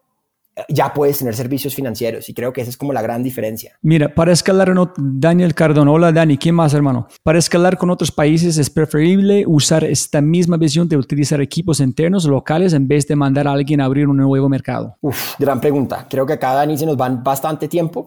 ya 0.69 0.93
puedes 0.95 1.19
tener 1.19 1.35
servicios 1.35 1.75
financieros 1.75 2.29
y 2.29 2.35
creo 2.35 2.53
que 2.53 2.61
esa 2.61 2.71
es 2.71 2.77
como 2.77 2.93
la 2.93 3.03
gran 3.03 3.23
diferencia. 3.23 3.77
Mira, 3.83 4.15
para 4.15 4.33
escalar, 4.33 4.73
Daniel 4.97 5.55
Cardona, 5.55 5.91
hola 5.91 6.13
Dani, 6.13 6.39
¿quién 6.39 6.55
más 6.55 6.75
hermano? 6.75 7.09
Para 7.23 7.39
escalar 7.39 7.77
con 7.77 7.91
otros 7.91 8.13
países 8.13 8.57
es 8.57 8.71
preferible 8.71 9.45
usar 9.47 9.85
esta 9.85 10.21
misma 10.21 10.57
visión 10.57 10.89
de 10.89 10.97
utilizar 10.97 11.41
equipos 11.41 11.81
internos 11.81 12.25
locales 12.25 12.73
en 12.73 12.87
vez 12.87 13.07
de 13.09 13.17
mandar 13.17 13.49
a 13.49 13.53
alguien 13.53 13.81
a 13.81 13.87
abrir 13.87 14.09
un 14.09 14.17
nuevo 14.17 14.49
mercado. 14.49 14.97
Uf, 15.01 15.35
gran 15.39 15.61
pregunta. 15.61 16.07
Creo 16.09 16.25
que 16.25 16.35
acá, 16.35 16.55
Dani, 16.55 16.79
se 16.79 16.87
nos 16.87 16.97
van 16.97 17.25
bastante 17.25 17.69
tiempo. 17.69 18.07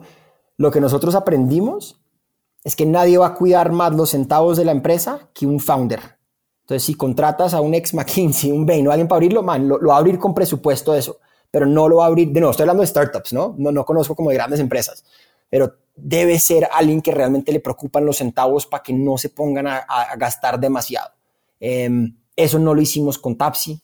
Lo 0.58 0.72
que 0.72 0.82
nosotros 0.82 1.16
aprendimos 1.16 2.00
es 2.64 2.76
que 2.76 2.86
nadie 2.86 3.18
va 3.18 3.28
a 3.28 3.34
cuidar 3.34 3.72
más 3.72 3.94
los 3.94 4.12
centavos 4.12 4.58
de 4.58 4.66
la 4.66 4.72
empresa 4.72 5.30
que 5.34 5.46
un 5.46 5.60
founder. 5.60 6.17
Entonces, 6.68 6.84
si 6.84 6.96
contratas 6.96 7.54
a 7.54 7.62
un 7.62 7.74
ex 7.74 7.94
McKinsey, 7.94 8.52
un 8.52 8.66
Bain 8.66 8.86
o 8.86 8.92
alguien 8.92 9.08
para 9.08 9.16
abrirlo, 9.20 9.42
man, 9.42 9.70
lo, 9.70 9.78
lo 9.78 9.88
va 9.90 9.96
a 9.96 10.00
abrir 10.00 10.20
con 10.20 10.34
presupuesto 10.34 10.94
eso, 10.94 11.18
pero 11.50 11.66
no 11.66 11.88
lo 11.88 11.96
va 11.98 12.04
a 12.04 12.08
abrir, 12.08 12.28
de 12.28 12.42
nuevo, 12.42 12.52
estoy 12.52 12.64
hablando 12.66 12.82
de 12.82 12.88
startups, 12.88 13.32
¿no? 13.32 13.56
No, 13.58 13.72
no 13.72 13.86
conozco 13.86 14.16
como 14.16 14.32
de 14.32 14.36
grandes 14.36 14.60
empresas, 14.60 15.06
pero 15.50 15.76
debe 15.96 16.38
ser 16.40 16.68
alguien 16.74 17.02
que 17.02 17.14
realmente 17.14 17.54
le 17.54 17.62
preocupan 17.62 18.06
los 18.06 18.18
centavos 18.18 18.66
para 18.66 18.84
que 18.84 18.92
no 18.92 19.18
se 19.18 19.30
pongan 19.30 19.66
a, 19.66 19.78
a- 19.78 20.18
gastar 20.18 20.60
demasiado. 20.60 21.12
Em, 21.62 22.18
eso 22.36 22.60
no 22.60 22.74
lo 22.74 22.82
hicimos 22.82 23.18
con 23.18 23.38
Tapsi, 23.38 23.82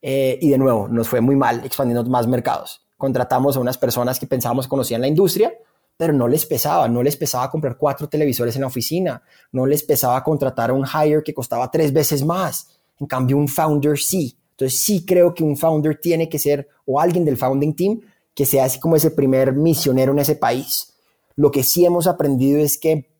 eh, 0.00 0.38
y 0.40 0.50
de 0.50 0.56
nuevo, 0.58 0.86
nos 0.86 1.08
fue 1.08 1.20
muy 1.20 1.34
mal 1.34 1.64
expandiendo 1.64 2.08
más 2.08 2.28
mercados. 2.28 2.86
Contratamos 2.96 3.56
a 3.56 3.60
unas 3.60 3.76
personas 3.76 4.20
que 4.20 4.28
pensábamos 4.28 4.68
conocían 4.68 5.00
la 5.00 5.08
industria, 5.08 5.52
pero 6.00 6.14
no 6.14 6.26
les 6.26 6.46
pesaba, 6.46 6.88
no 6.88 7.02
les 7.02 7.14
pesaba 7.14 7.50
comprar 7.50 7.76
cuatro 7.76 8.08
televisores 8.08 8.54
en 8.54 8.62
la 8.62 8.68
oficina, 8.68 9.22
no 9.52 9.66
les 9.66 9.82
pesaba 9.82 10.24
contratar 10.24 10.70
a 10.70 10.72
un 10.72 10.86
hire 10.86 11.22
que 11.22 11.34
costaba 11.34 11.70
tres 11.70 11.92
veces 11.92 12.24
más. 12.24 12.68
En 12.98 13.06
cambio, 13.06 13.36
un 13.36 13.46
founder 13.46 13.98
sí. 13.98 14.34
Entonces 14.52 14.82
sí 14.82 15.04
creo 15.04 15.34
que 15.34 15.44
un 15.44 15.58
founder 15.58 16.00
tiene 16.00 16.26
que 16.26 16.38
ser, 16.38 16.66
o 16.86 16.98
alguien 16.98 17.26
del 17.26 17.36
founding 17.36 17.76
team, 17.76 18.00
que 18.34 18.46
sea 18.46 18.64
así 18.64 18.80
como 18.80 18.96
ese 18.96 19.10
primer 19.10 19.52
misionero 19.52 20.12
en 20.12 20.20
ese 20.20 20.36
país. 20.36 20.94
Lo 21.36 21.50
que 21.50 21.62
sí 21.62 21.84
hemos 21.84 22.06
aprendido 22.06 22.60
es 22.60 22.78
que 22.78 23.10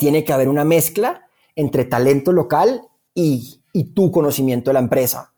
tiene 0.00 0.24
que 0.24 0.32
haber 0.32 0.48
una 0.48 0.64
mezcla 0.64 1.28
entre 1.54 1.84
talento 1.84 2.32
local 2.32 2.82
y, 3.14 3.60
y 3.72 3.94
tu 3.94 4.10
conocimiento 4.10 4.70
de 4.70 4.74
la 4.74 4.80
empresa, 4.80 5.34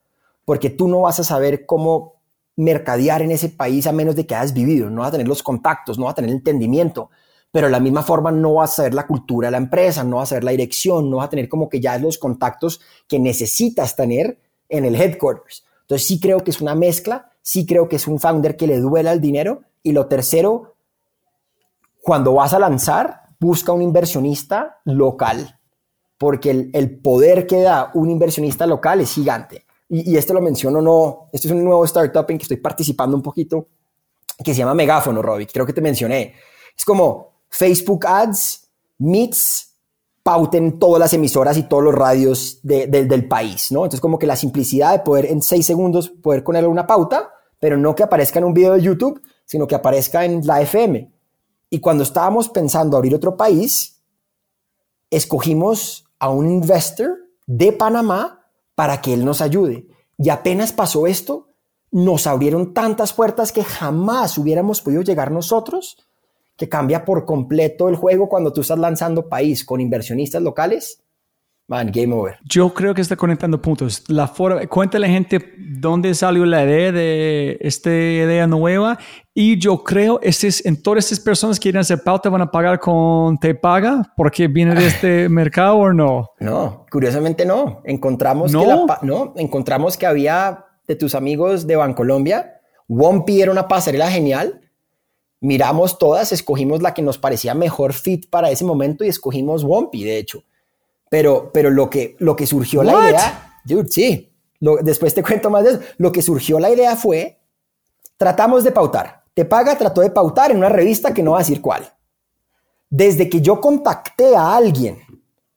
porque 0.46 0.70
tú 0.70 0.88
no 0.88 1.02
vas 1.02 1.20
a 1.20 1.24
saber 1.24 1.66
cómo 1.66 2.19
mercadear 2.60 3.22
en 3.22 3.30
ese 3.30 3.48
país 3.48 3.86
a 3.86 3.92
menos 3.92 4.14
de 4.14 4.26
que 4.26 4.34
hayas 4.34 4.52
vivido, 4.52 4.90
no 4.90 5.00
vas 5.00 5.08
a 5.08 5.12
tener 5.12 5.28
los 5.28 5.42
contactos, 5.42 5.98
no 5.98 6.04
vas 6.04 6.12
a 6.12 6.16
tener 6.16 6.30
entendimiento, 6.30 7.10
pero 7.50 7.66
de 7.66 7.72
la 7.72 7.80
misma 7.80 8.02
forma 8.02 8.30
no 8.30 8.54
vas 8.54 8.72
a 8.72 8.76
saber 8.76 8.94
la 8.94 9.06
cultura 9.06 9.48
de 9.48 9.52
la 9.52 9.58
empresa, 9.58 10.04
no 10.04 10.16
vas 10.16 10.28
a 10.28 10.30
saber 10.30 10.44
la 10.44 10.50
dirección, 10.50 11.10
no 11.10 11.16
vas 11.16 11.26
a 11.26 11.30
tener 11.30 11.48
como 11.48 11.68
que 11.68 11.80
ya 11.80 11.98
los 11.98 12.18
contactos 12.18 12.80
que 13.08 13.18
necesitas 13.18 13.96
tener 13.96 14.38
en 14.68 14.84
el 14.84 14.94
headquarters. 14.94 15.64
Entonces 15.82 16.06
sí 16.06 16.20
creo 16.20 16.44
que 16.44 16.50
es 16.50 16.60
una 16.60 16.74
mezcla, 16.74 17.32
sí 17.40 17.64
creo 17.64 17.88
que 17.88 17.96
es 17.96 18.06
un 18.06 18.20
founder 18.20 18.56
que 18.56 18.66
le 18.66 18.78
duela 18.78 19.12
el 19.12 19.20
dinero 19.20 19.62
y 19.82 19.92
lo 19.92 20.06
tercero, 20.06 20.76
cuando 22.02 22.34
vas 22.34 22.52
a 22.52 22.58
lanzar, 22.58 23.22
busca 23.40 23.72
un 23.72 23.80
inversionista 23.80 24.80
local, 24.84 25.58
porque 26.18 26.70
el 26.72 27.00
poder 27.00 27.46
que 27.46 27.62
da 27.62 27.90
un 27.94 28.10
inversionista 28.10 28.66
local 28.66 29.00
es 29.00 29.14
gigante. 29.14 29.64
Y, 29.92 30.16
esto 30.16 30.32
lo 30.32 30.40
menciono, 30.40 30.80
no, 30.80 31.28
esto 31.32 31.48
es 31.48 31.52
un 31.52 31.64
nuevo 31.64 31.84
startup 31.84 32.24
en 32.28 32.38
que 32.38 32.44
estoy 32.44 32.58
participando 32.58 33.16
un 33.16 33.22
poquito, 33.22 33.66
que 34.42 34.54
se 34.54 34.58
llama 34.58 34.74
Megáfono, 34.74 35.20
Robbie, 35.20 35.46
creo 35.46 35.66
que 35.66 35.72
te 35.72 35.80
mencioné. 35.80 36.34
Es 36.76 36.84
como 36.84 37.32
Facebook 37.48 38.06
Ads 38.06 38.68
meets 38.98 39.74
pauten 40.22 40.78
todas 40.78 41.00
las 41.00 41.12
emisoras 41.12 41.56
y 41.56 41.64
todos 41.64 41.82
los 41.82 41.94
radios 41.94 42.60
de- 42.62 42.86
del 42.86 43.26
país, 43.26 43.72
¿no? 43.72 43.80
Entonces 43.80 44.00
como 44.00 44.18
que 44.18 44.26
la 44.26 44.36
simplicidad 44.36 44.92
de 44.92 44.98
poder 45.00 45.26
en 45.26 45.42
seis 45.42 45.66
segundos 45.66 46.08
poder 46.08 46.44
poner 46.44 46.68
una 46.68 46.86
pauta, 46.86 47.32
pero 47.58 47.76
no 47.76 47.94
que 47.94 48.02
aparezca 48.04 48.38
en 48.38 48.44
un 48.44 48.54
video 48.54 48.74
de 48.74 48.82
YouTube, 48.82 49.20
sino 49.44 49.66
que 49.66 49.74
aparezca 49.74 50.24
en 50.24 50.46
la 50.46 50.60
FM. 50.60 51.10
Y 51.70 51.80
cuando 51.80 52.04
estábamos 52.04 52.48
pensando 52.48 52.96
abrir 52.96 53.14
otro 53.14 53.36
país, 53.36 54.00
escogimos 55.10 56.04
a 56.18 56.30
un 56.30 56.48
investor 56.48 57.18
de 57.46 57.72
Panamá 57.72 58.39
para 58.80 59.02
que 59.02 59.12
él 59.12 59.26
nos 59.26 59.42
ayude. 59.42 59.88
Y 60.16 60.30
apenas 60.30 60.72
pasó 60.72 61.06
esto, 61.06 61.48
nos 61.90 62.26
abrieron 62.26 62.72
tantas 62.72 63.12
puertas 63.12 63.52
que 63.52 63.62
jamás 63.62 64.38
hubiéramos 64.38 64.80
podido 64.80 65.02
llegar 65.02 65.30
nosotros, 65.30 65.98
que 66.56 66.70
cambia 66.70 67.04
por 67.04 67.26
completo 67.26 67.90
el 67.90 67.96
juego 67.96 68.30
cuando 68.30 68.54
tú 68.54 68.62
estás 68.62 68.78
lanzando 68.78 69.28
país 69.28 69.66
con 69.66 69.82
inversionistas 69.82 70.40
locales. 70.40 71.02
Man, 71.70 71.92
game 71.92 72.12
over. 72.12 72.36
Yo 72.42 72.74
creo 72.74 72.92
que 72.92 73.00
está 73.00 73.14
conectando 73.14 73.62
puntos. 73.62 74.02
La 74.08 74.26
forma, 74.26 74.66
cuéntale 74.66 75.06
gente 75.08 75.54
dónde 75.56 76.12
salió 76.16 76.44
la 76.44 76.64
idea 76.64 76.90
de 76.90 77.58
esta 77.60 77.90
idea 77.90 78.48
nueva. 78.48 78.98
Y 79.32 79.56
yo 79.56 79.84
creo 79.84 80.18
es, 80.20 80.66
en 80.66 80.82
todas 80.82 81.04
estas 81.04 81.20
personas 81.20 81.60
que 81.60 81.62
quieren 81.62 81.82
hacer 81.82 82.02
pauta 82.02 82.28
van 82.28 82.42
a 82.42 82.50
pagar 82.50 82.80
con 82.80 83.38
Te 83.38 83.54
Paga 83.54 84.12
porque 84.16 84.48
viene 84.48 84.74
de 84.74 84.84
este 84.84 85.28
mercado 85.28 85.76
o 85.76 85.92
no. 85.92 86.30
No, 86.40 86.86
curiosamente 86.90 87.46
no. 87.46 87.82
Encontramos 87.84 88.50
¿No? 88.50 88.62
que 88.62 88.66
la 88.66 88.98
no, 89.02 89.32
encontramos 89.36 89.96
que 89.96 90.06
había 90.06 90.64
de 90.88 90.96
tus 90.96 91.14
amigos 91.14 91.68
de 91.68 91.76
Bancolombia, 91.76 92.60
Wompi 92.88 93.42
era 93.42 93.52
una 93.52 93.68
pasarela 93.68 94.10
genial. 94.10 94.60
Miramos 95.38 95.98
todas, 95.98 96.32
escogimos 96.32 96.82
la 96.82 96.94
que 96.94 97.02
nos 97.02 97.16
parecía 97.16 97.54
mejor 97.54 97.92
fit 97.92 98.28
para 98.28 98.50
ese 98.50 98.64
momento 98.64 99.04
y 99.04 99.08
escogimos 99.08 99.62
Wompi, 99.62 100.02
de 100.02 100.18
hecho. 100.18 100.42
Pero, 101.10 101.50
pero 101.52 101.68
lo 101.70 101.90
que, 101.90 102.16
lo 102.20 102.34
que 102.36 102.46
surgió 102.46 102.82
la 102.82 102.92
idea, 103.10 103.60
dude, 103.64 103.88
sí. 103.88 104.32
Lo- 104.60 104.76
después 104.78 105.12
te 105.12 105.22
cuento 105.22 105.50
más 105.50 105.64
de 105.64 105.70
eso. 105.72 105.80
Lo 105.98 106.10
que 106.12 106.22
surgió 106.22 106.58
la 106.58 106.70
idea 106.70 106.96
fue, 106.96 107.38
tratamos 108.16 108.64
de 108.64 108.72
pautar. 108.72 109.24
Te 109.34 109.44
paga, 109.44 109.76
trató 109.76 110.00
de 110.00 110.10
pautar 110.10 110.50
en 110.50 110.56
una 110.58 110.68
revista 110.70 111.12
que 111.12 111.22
no 111.22 111.32
va 111.32 111.38
a 111.38 111.40
decir 111.40 111.60
cuál. 111.60 111.92
Desde 112.88 113.28
que 113.28 113.40
yo 113.40 113.60
contacté 113.60 114.34
a 114.36 114.54
alguien 114.56 114.98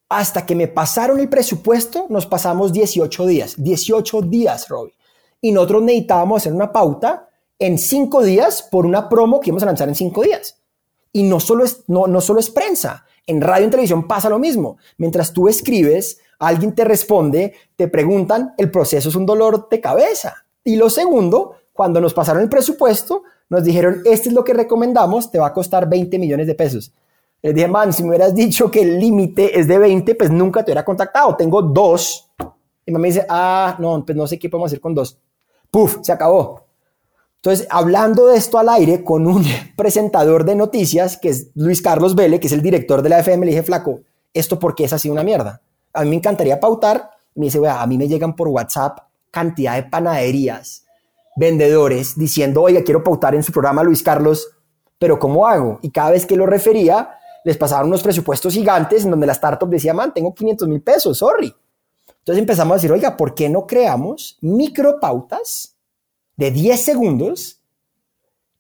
hasta 0.10 0.46
que 0.46 0.56
me 0.56 0.68
pasaron 0.68 1.20
el 1.20 1.30
presupuesto, 1.30 2.06
nos 2.10 2.26
pasamos 2.26 2.72
18 2.74 3.26
días. 3.26 3.56
18 3.58 4.22
días, 4.24 4.68
Robbie. 4.70 4.94
Y 5.42 5.52
nosotros 5.52 5.84
necesitábamos 5.84 6.42
hacer 6.42 6.54
una 6.54 6.72
pauta 6.72 7.30
en 7.60 7.78
5 7.78 8.24
días 8.24 8.62
por 8.64 8.86
una 8.86 9.10
promo 9.10 9.40
que 9.40 9.50
íbamos 9.50 9.64
a 9.64 9.68
lanzar 9.68 9.88
en 9.90 9.96
5 9.96 10.22
días. 10.24 10.58
Y 11.12 11.24
no 11.24 11.40
solo, 11.40 11.64
es, 11.64 11.84
no, 11.88 12.08
no 12.08 12.22
solo 12.22 12.40
es 12.40 12.50
prensa. 12.50 13.06
En 13.26 13.42
radio 13.42 13.68
y 13.68 13.70
televisión 13.70 14.08
pasa 14.08 14.30
lo 14.30 14.40
mismo. 14.40 14.78
Mientras 14.98 15.32
tú 15.32 15.48
escribes, 15.48 16.20
alguien 16.40 16.74
te 16.76 16.84
responde, 16.84 17.54
te 17.76 17.88
preguntan, 17.88 18.54
el 18.58 18.70
proceso 18.70 19.10
es 19.10 19.16
un 19.16 19.26
dolor 19.26 19.68
de 19.70 19.80
cabeza. 19.80 20.46
Y 20.64 20.76
lo 20.76 20.90
segundo, 20.90 21.56
cuando 21.72 22.02
nos 22.02 22.14
pasaron 22.14 22.42
el 22.42 22.50
presupuesto, 22.50 23.24
nos 23.50 23.64
dijeron, 23.64 24.02
este 24.06 24.30
es 24.30 24.36
lo 24.36 24.44
que 24.44 24.54
recomendamos, 24.54 25.32
te 25.32 25.40
va 25.40 25.48
a 25.48 25.54
costar 25.54 25.88
20 25.90 26.20
millones 26.20 26.48
de 26.48 26.56
pesos. 26.56 26.92
Les 27.42 27.54
dije, 27.54 27.68
man, 27.68 27.92
si 27.92 28.04
me 28.04 28.10
hubieras 28.10 28.34
dicho 28.34 28.72
que 28.72 28.82
el 28.82 29.00
límite 29.00 29.60
es 29.60 29.68
de 29.68 29.78
20, 29.78 30.16
pues 30.16 30.32
nunca 30.32 30.64
te 30.64 30.72
hubiera 30.72 30.86
contactado. 30.86 31.36
Tengo 31.36 31.62
dos. 31.62 32.30
Y 32.86 32.92
me 32.92 33.08
dice, 33.08 33.26
ah, 33.30 33.76
no, 33.80 34.04
pues 34.06 34.18
no 34.18 34.26
sé 34.28 34.40
qué 34.40 34.50
podemos 34.50 34.70
hacer 34.70 34.80
con 34.80 34.96
dos. 34.96 35.18
Puf, 35.70 35.98
se 36.02 36.14
acabó. 36.14 36.64
Entonces, 37.46 37.68
hablando 37.70 38.28
de 38.28 38.38
esto 38.38 38.58
al 38.58 38.70
aire 38.70 39.04
con 39.04 39.28
un 39.28 39.44
presentador 39.76 40.46
de 40.46 40.56
noticias, 40.56 41.18
que 41.18 41.28
es 41.28 41.50
Luis 41.56 41.82
Carlos 41.82 42.16
Vélez, 42.16 42.40
que 42.40 42.48
es 42.48 42.54
el 42.54 42.62
director 42.62 43.02
de 43.02 43.10
la 43.10 43.20
FM, 43.20 43.46
le 43.46 43.52
dije, 43.52 43.64
flaco, 43.64 44.00
¿esto 44.34 44.58
por 44.58 44.76
qué 44.76 44.86
es 44.86 44.94
así 44.94 45.10
una 45.10 45.24
mierda? 45.24 45.62
A 45.92 46.04
mí 46.04 46.10
me 46.12 46.16
encantaría 46.16 46.58
pautar. 46.58 47.10
Me 47.36 47.48
dice, 47.48 47.60
a 47.68 47.86
mí 47.86 47.98
me 47.98 48.08
llegan 48.08 48.38
por 48.38 48.48
WhatsApp 48.48 48.98
cantidad 49.30 49.76
de 49.76 49.84
panaderías, 49.84 50.86
vendedores, 51.36 52.18
diciendo, 52.18 52.62
oiga, 52.62 52.82
quiero 52.82 53.04
pautar 53.04 53.36
en 53.36 53.44
su 53.44 53.52
programa, 53.52 53.84
Luis 53.84 54.02
Carlos. 54.02 54.48
pero 54.98 55.20
¿cómo 55.20 55.46
hago? 55.46 55.80
Y 55.82 55.92
cada 55.92 56.12
vez 56.12 56.26
que 56.26 56.38
lo 56.38 56.46
refería, 56.46 57.18
les 57.44 57.58
pasaban 57.58 57.88
unos 57.88 58.04
presupuestos 58.04 58.54
gigantes 58.54 59.04
en 59.04 59.12
donde 59.12 59.28
la 59.28 59.34
startup 59.34 59.68
decía, 59.68 59.94
man, 59.94 60.14
tengo 60.14 60.34
500 60.34 60.66
mil 60.70 60.82
pesos, 60.82 61.18
sorry. 61.18 61.54
Entonces 62.20 62.40
empezamos 62.40 62.72
a 62.72 62.76
decir, 62.76 62.92
oiga, 62.94 63.18
¿por 63.18 63.36
qué 63.36 63.50
no 63.50 63.68
creamos 63.68 64.38
micropautas 64.40 65.73
de 66.36 66.52
10 66.52 66.82
segundos 66.82 67.62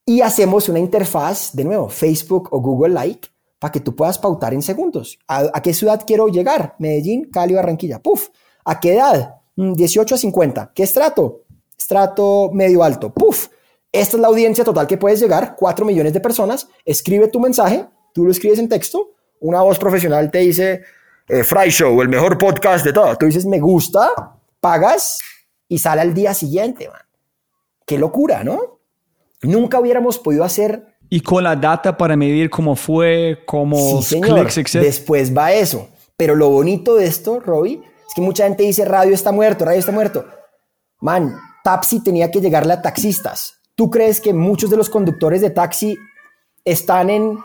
y 0.06 0.22
hacemos 0.22 0.70
una 0.70 0.80
interfaz, 0.80 1.56
de 1.56 1.64
nuevo, 1.64 1.90
Facebook 1.90 2.50
o 2.52 2.60
Google 2.60 2.94
Like, 2.94 3.30
para 3.60 3.72
que 3.72 3.80
tú 3.80 3.96
puedas 3.96 4.20
pautar 4.20 4.54
en 4.54 4.62
segundos? 4.62 5.18
¿A, 5.28 5.62
qué 5.62 5.74
ciudad 5.74 6.04
quiero 6.06 6.28
llegar? 6.28 6.76
Medellín, 6.80 7.30
Cali, 7.32 7.54
Barranquilla. 7.54 8.00
Puf. 8.00 8.28
¿A 8.66 8.80
qué 8.80 8.96
edad? 8.96 9.36
18 9.56 10.14
mm, 10.14 10.16
a 10.16 10.18
50. 10.18 10.72
¿Qué 10.76 10.84
estrato? 10.84 11.44
Estrato 11.78 12.50
medio 12.52 12.84
alto. 12.84 13.14
Puf. 13.14 13.48
Esta 13.90 14.18
es 14.18 14.22
la 14.22 14.28
audiencia 14.28 14.64
total 14.64 14.88
que 14.88 14.98
puedes 14.98 15.20
llegar, 15.20 15.56
4 15.58 15.86
millones 15.86 16.12
de 16.14 16.20
personas. 16.20 16.68
Escribe 16.84 17.28
tu 17.28 17.40
mensaje, 17.40 17.86
tú 18.14 18.26
lo 18.26 18.32
escribes 18.32 18.60
en 18.60 18.68
texto, 18.68 19.12
una 19.40 19.62
voz 19.62 19.78
profesional 19.78 20.32
te 20.32 20.40
dice, 20.40 20.82
eh, 21.30 21.44
Fry 21.44 21.70
Show, 21.70 22.02
el 22.02 22.10
mejor 22.10 22.38
podcast 22.38 22.84
de 22.84 22.92
todo. 22.92 23.16
Tú 23.18 23.28
dices, 23.28 23.46
me 23.46 23.60
gusta, 23.60 24.10
pagas 24.60 25.20
y 25.68 25.78
sale 25.78 26.02
al 26.02 26.14
día 26.14 26.34
siguiente, 26.34 26.90
man. 26.90 27.02
Qué 27.86 27.98
locura, 27.98 28.44
¿no? 28.44 28.80
Nunca 29.42 29.80
hubiéramos 29.80 30.20
podido 30.20 30.44
hacer. 30.44 30.98
Y 31.10 31.22
con 31.22 31.44
la 31.44 31.56
data 31.56 31.98
para 31.98 32.16
medir 32.16 32.50
cómo 32.50 32.76
fue, 32.76 33.40
cómo 33.46 34.02
sí, 34.02 34.20
clics, 34.22 34.58
etc. 34.58 34.74
Después 34.82 35.36
va 35.36 35.52
eso. 35.54 35.90
Pero 36.18 36.36
lo 36.36 36.50
bonito 36.50 36.96
de 36.96 37.06
esto, 37.06 37.40
Robbie, 37.40 37.82
es 38.08 38.14
que 38.16 38.22
mucha 38.22 38.46
gente 38.46 38.64
dice 38.64 38.86
radio 38.86 39.14
está 39.14 39.32
muerto, 39.32 39.66
radio 39.66 39.80
está 39.80 39.92
muerto. 39.92 40.26
Man, 41.02 41.36
Tapsi 41.64 42.04
tenía 42.04 42.32
que 42.32 42.42
llegarle 42.42 42.74
a 42.74 42.82
taxistas. 42.82 43.60
¿Tú 43.76 43.90
crees 43.90 44.22
que 44.22 44.34
muchos 44.34 44.70
de 44.70 44.78
los 44.78 44.90
conductores 44.90 45.42
de 45.42 45.50
taxi 45.50 45.98
están 46.64 47.10
en 47.10 47.38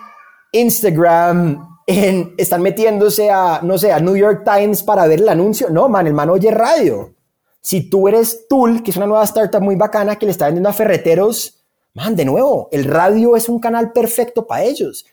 Instagram, 0.53 1.81
están 1.87 2.63
metiéndose 2.63 3.31
a, 3.31 3.61
no 3.63 3.79
sé, 3.79 3.93
a 3.93 4.01
New 4.01 4.17
York 4.17 4.45
Times 4.45 4.83
para 4.83 5.07
ver 5.07 5.21
el 5.21 5.29
anuncio. 5.29 5.69
No, 5.71 5.89
man, 5.89 6.07
el 6.07 6.15
man 6.15 6.31
oye 6.31 6.51
radio. 6.51 7.15
Si 7.69 7.83
tú 7.83 8.09
eres 8.09 8.47
Tool, 8.49 8.83
que 8.83 8.93
es 8.93 8.97
una 8.97 9.07
nueva 9.07 9.25
startup 9.25 9.61
muy 9.61 9.77
bacana 9.77 10.17
que 10.17 10.25
le 10.25 10.33
está 10.33 10.47
vendiendo 10.47 10.71
a 10.71 10.73
ferreteros, 10.73 11.67
man, 11.93 12.17
de 12.17 12.25
nuevo, 12.25 12.71
el 12.73 12.85
radio 12.85 13.37
es 13.37 13.47
un 13.47 13.61
canal 13.61 13.93
perfecto 13.93 14.47
para 14.47 14.65
ellos. 14.65 15.05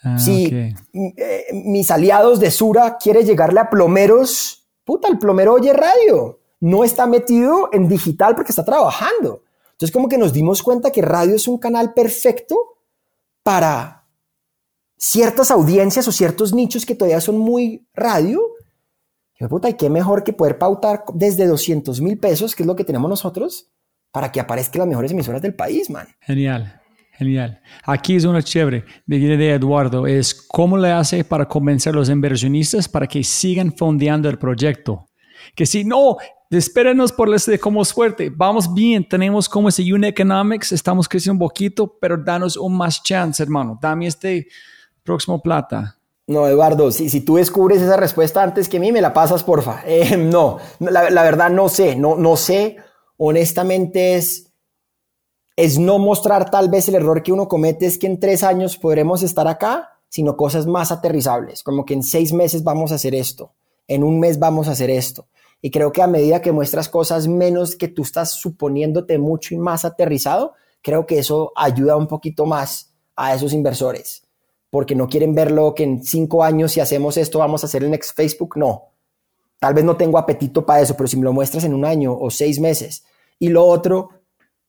Ah, 0.00 0.16
si 0.16 0.44
eh, 0.44 1.44
mis 1.52 1.90
aliados 1.90 2.38
de 2.38 2.52
Sura 2.52 2.98
quiere 3.02 3.24
llegarle 3.24 3.58
a 3.58 3.68
plomeros, 3.68 4.64
puta, 4.84 5.08
el 5.08 5.18
plomero 5.18 5.54
oye 5.54 5.72
radio. 5.72 6.38
No 6.60 6.84
está 6.84 7.06
metido 7.06 7.68
en 7.72 7.88
digital 7.88 8.36
porque 8.36 8.52
está 8.52 8.64
trabajando. 8.64 9.42
Entonces, 9.72 9.90
como 9.92 10.08
que 10.08 10.16
nos 10.16 10.32
dimos 10.32 10.62
cuenta 10.62 10.92
que 10.92 11.02
radio 11.02 11.34
es 11.34 11.48
un 11.48 11.58
canal 11.58 11.94
perfecto 11.94 12.76
para 13.42 14.06
ciertas 14.96 15.50
audiencias 15.50 16.06
o 16.06 16.12
ciertos 16.12 16.54
nichos 16.54 16.86
que 16.86 16.94
todavía 16.94 17.20
son 17.20 17.38
muy 17.38 17.88
radio. 17.92 18.53
Puta, 19.48 19.68
¿y 19.68 19.74
qué 19.74 19.90
mejor 19.90 20.24
que 20.24 20.32
poder 20.32 20.58
pautar 20.58 21.04
desde 21.14 21.46
200 21.46 22.00
mil 22.00 22.18
pesos, 22.18 22.54
que 22.54 22.62
es 22.62 22.66
lo 22.66 22.76
que 22.76 22.84
tenemos 22.84 23.08
nosotros, 23.08 23.70
para 24.12 24.30
que 24.30 24.40
aparezcan 24.40 24.80
las 24.80 24.88
mejores 24.88 25.12
emisoras 25.12 25.42
del 25.42 25.54
país, 25.54 25.90
man? 25.90 26.06
Genial. 26.20 26.80
Genial. 27.16 27.60
Aquí 27.84 28.16
es 28.16 28.24
una 28.24 28.42
chévere 28.42 28.84
de 29.06 29.36
de 29.36 29.50
Eduardo, 29.52 30.06
es 30.06 30.34
cómo 30.34 30.76
le 30.76 30.90
hace 30.90 31.22
para 31.22 31.46
convencer 31.46 31.94
a 31.94 31.96
los 31.96 32.10
inversionistas 32.10 32.88
para 32.88 33.06
que 33.06 33.22
sigan 33.22 33.72
fondeando 33.72 34.28
el 34.28 34.36
proyecto. 34.36 35.06
Que 35.54 35.64
si 35.64 35.84
no, 35.84 36.16
espérenos 36.50 37.12
por 37.12 37.32
este 37.32 37.58
como 37.58 37.84
suerte, 37.84 38.32
vamos 38.34 38.72
bien, 38.72 39.08
tenemos 39.08 39.48
como 39.48 39.68
ese 39.68 39.82
unit 39.82 40.10
economics, 40.10 40.72
estamos 40.72 41.08
creciendo 41.08 41.34
un 41.34 41.48
poquito, 41.48 41.96
pero 42.00 42.16
danos 42.16 42.56
un 42.56 42.76
más 42.76 43.00
chance, 43.00 43.40
hermano. 43.40 43.78
Dame 43.80 44.08
este 44.08 44.48
próximo 45.04 45.40
plata? 45.40 45.96
No, 46.26 46.46
Eduardo, 46.48 46.90
si, 46.90 47.10
si 47.10 47.20
tú 47.20 47.36
descubres 47.36 47.82
esa 47.82 47.98
respuesta 47.98 48.42
antes 48.42 48.68
que 48.68 48.80
mí, 48.80 48.92
me 48.92 49.02
la 49.02 49.12
pasas, 49.12 49.44
porfa. 49.44 49.82
Eh, 49.86 50.16
no, 50.16 50.58
la, 50.78 51.10
la, 51.10 51.22
verdad 51.22 51.50
no 51.50 51.68
sé, 51.68 51.96
no, 51.96 52.16
no 52.16 52.36
sé. 52.36 52.76
Honestamente 53.16 54.16
es, 54.16 54.50
es 55.56 55.78
no 55.78 55.98
mostrar 55.98 56.50
tal 56.50 56.70
vez 56.70 56.88
el 56.88 56.96
error 56.96 57.22
que 57.22 57.32
uno 57.32 57.46
comete 57.46 57.86
es 57.86 57.98
que 57.98 58.06
en 58.06 58.18
tres 58.18 58.42
años 58.42 58.78
podremos 58.78 59.22
estar 59.22 59.46
acá, 59.46 60.00
sino 60.08 60.36
cosas 60.36 60.66
más 60.66 60.90
aterrizables, 60.90 61.62
como 61.62 61.84
que 61.84 61.94
en 61.94 62.02
seis 62.02 62.32
meses 62.32 62.64
vamos 62.64 62.90
a 62.90 62.96
hacer 62.96 63.14
esto, 63.14 63.52
en 63.86 64.02
un 64.02 64.18
mes 64.18 64.38
vamos 64.38 64.68
a 64.68 64.72
hacer 64.72 64.90
esto. 64.90 65.28
Y 65.60 65.70
creo 65.70 65.92
que 65.92 66.02
a 66.02 66.06
medida 66.06 66.42
que 66.42 66.52
muestras 66.52 66.88
cosas 66.88 67.28
menos 67.28 67.76
que 67.76 67.88
tú 67.88 68.02
estás 68.02 68.32
suponiéndote 68.32 69.18
mucho 69.18 69.54
y 69.54 69.58
más 69.58 69.84
aterrizado, 69.84 70.54
creo 70.82 71.06
que 71.06 71.18
eso 71.18 71.52
ayuda 71.54 71.96
un 71.96 72.06
poquito 72.06 72.46
más 72.46 72.92
a 73.16 73.34
esos 73.34 73.52
inversores 73.52 74.23
porque 74.74 74.96
no 74.96 75.08
quieren 75.08 75.36
verlo 75.36 75.72
que 75.72 75.84
en 75.84 76.02
cinco 76.02 76.42
años 76.42 76.72
si 76.72 76.80
hacemos 76.80 77.16
esto 77.16 77.38
vamos 77.38 77.62
a 77.62 77.68
hacer 77.68 77.84
el 77.84 77.92
next 77.92 78.16
Facebook. 78.16 78.56
No, 78.56 78.88
tal 79.60 79.72
vez 79.72 79.84
no 79.84 79.96
tengo 79.96 80.18
apetito 80.18 80.66
para 80.66 80.80
eso, 80.80 80.96
pero 80.96 81.06
si 81.06 81.16
me 81.16 81.22
lo 81.22 81.32
muestras 81.32 81.62
en 81.62 81.74
un 81.74 81.84
año 81.84 82.12
o 82.12 82.28
seis 82.28 82.58
meses. 82.58 83.04
Y 83.38 83.50
lo 83.50 83.64
otro, 83.64 84.08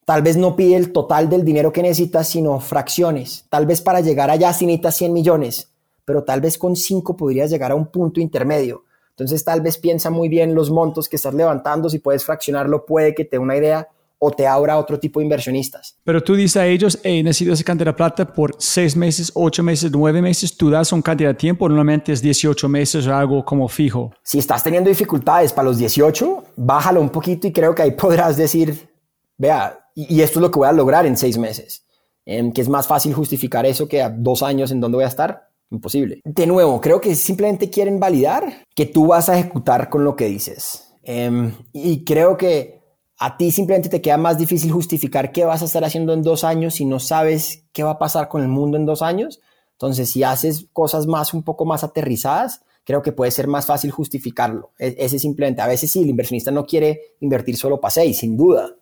tal 0.04 0.22
vez 0.22 0.36
no 0.36 0.54
pide 0.54 0.76
el 0.76 0.92
total 0.92 1.28
del 1.28 1.44
dinero 1.44 1.72
que 1.72 1.82
necesitas, 1.82 2.28
sino 2.28 2.60
fracciones. 2.60 3.46
Tal 3.50 3.66
vez 3.66 3.82
para 3.82 4.00
llegar 4.00 4.30
allá 4.30 4.52
si 4.52 4.64
necesitas 4.64 4.94
100 4.94 5.12
millones, 5.12 5.72
pero 6.04 6.22
tal 6.22 6.40
vez 6.40 6.56
con 6.56 6.76
cinco 6.76 7.16
podrías 7.16 7.50
llegar 7.50 7.72
a 7.72 7.74
un 7.74 7.86
punto 7.86 8.20
intermedio. 8.20 8.84
Entonces 9.10 9.42
tal 9.42 9.60
vez 9.60 9.76
piensa 9.76 10.10
muy 10.10 10.28
bien 10.28 10.54
los 10.54 10.70
montos 10.70 11.08
que 11.08 11.16
estás 11.16 11.34
levantando, 11.34 11.90
si 11.90 11.98
puedes 11.98 12.24
fraccionarlo, 12.24 12.86
puede 12.86 13.12
que 13.12 13.24
te 13.24 13.38
dé 13.38 13.38
una 13.40 13.56
idea 13.56 13.88
o 14.18 14.30
te 14.30 14.46
abra 14.46 14.78
otro 14.78 14.98
tipo 14.98 15.20
de 15.20 15.24
inversionistas. 15.24 15.98
Pero 16.04 16.22
tú 16.22 16.34
dices 16.34 16.56
a 16.56 16.66
ellos, 16.66 16.98
hey, 17.02 17.22
necesito 17.22 17.52
esa 17.52 17.64
cantidad 17.64 17.90
de 17.90 17.96
plata 17.96 18.26
por 18.26 18.54
seis 18.58 18.96
meses, 18.96 19.30
ocho 19.34 19.62
meses, 19.62 19.90
nueve 19.92 20.22
meses, 20.22 20.56
tú 20.56 20.70
das 20.70 20.92
un 20.92 21.02
cantidad 21.02 21.30
de 21.30 21.34
tiempo, 21.34 21.68
normalmente 21.68 22.12
es 22.12 22.22
18 22.22 22.68
meses 22.68 23.06
o 23.06 23.14
algo 23.14 23.44
como 23.44 23.68
fijo. 23.68 24.12
Si 24.22 24.38
estás 24.38 24.62
teniendo 24.62 24.88
dificultades 24.88 25.52
para 25.52 25.68
los 25.68 25.78
18, 25.78 26.44
bájalo 26.56 27.00
un 27.00 27.10
poquito 27.10 27.46
y 27.46 27.52
creo 27.52 27.74
que 27.74 27.82
ahí 27.82 27.90
podrás 27.96 28.36
decir, 28.36 28.88
vea, 29.36 29.78
y, 29.94 30.20
esto 30.20 30.38
es 30.38 30.42
lo 30.42 30.50
que 30.50 30.58
voy 30.58 30.68
a 30.68 30.72
lograr 30.72 31.06
en 31.06 31.16
seis 31.16 31.38
meses, 31.38 31.86
en 32.24 32.52
que 32.52 32.60
es 32.60 32.68
más 32.68 32.86
fácil 32.86 33.14
justificar 33.14 33.64
eso 33.64 33.88
que 33.88 34.02
a 34.02 34.10
dos 34.10 34.42
años 34.42 34.70
en 34.70 34.80
donde 34.80 34.96
voy 34.96 35.04
a 35.04 35.08
estar. 35.08 35.48
Imposible. 35.68 36.20
De 36.24 36.46
nuevo, 36.46 36.80
creo 36.80 37.00
que 37.00 37.16
simplemente 37.16 37.70
quieren 37.70 37.98
validar 37.98 38.62
que 38.76 38.86
tú 38.86 39.08
vas 39.08 39.28
a 39.28 39.36
ejecutar 39.36 39.88
con 39.88 40.04
lo 40.04 40.14
que 40.14 40.26
dices. 40.26 40.94
Em, 41.02 41.52
y 41.72 42.04
creo 42.04 42.36
que 42.36 42.85
a 43.18 43.36
ti 43.36 43.50
simplemente 43.50 43.88
te 43.88 44.02
queda 44.02 44.18
más 44.18 44.38
difícil 44.38 44.70
justificar 44.70 45.32
qué 45.32 45.44
vas 45.44 45.62
a 45.62 45.64
estar 45.64 45.84
haciendo 45.84 46.12
en 46.12 46.22
dos 46.22 46.44
años 46.44 46.74
si 46.74 46.84
no 46.84 47.00
sabes 47.00 47.64
qué 47.72 47.82
va 47.82 47.92
a 47.92 47.98
pasar 47.98 48.28
con 48.28 48.42
el 48.42 48.48
mundo 48.48 48.76
en 48.76 48.84
dos 48.84 49.02
años. 49.02 49.40
Entonces, 49.72 50.10
si 50.10 50.22
haces 50.22 50.66
cosas 50.72 51.06
más, 51.06 51.34
un 51.34 51.42
poco 51.42 51.64
más 51.64 51.84
aterrizadas, 51.84 52.62
creo 52.84 53.02
que 53.02 53.12
puede 53.12 53.30
ser 53.30 53.46
más 53.46 53.66
fácil 53.66 53.90
justificarlo. 53.90 54.72
E-, 54.78 54.96
ese 54.98 55.18
simplemente, 55.18 55.62
a 55.62 55.66
veces 55.66 55.90
sí, 55.90 56.02
el 56.02 56.10
inversionista 56.10 56.50
no 56.50 56.66
quiere 56.66 57.16
invertir 57.20 57.56
solo 57.56 57.80
para 57.80 57.90
seis, 57.90 58.18
sin 58.18 58.36
duda, 58.36 58.74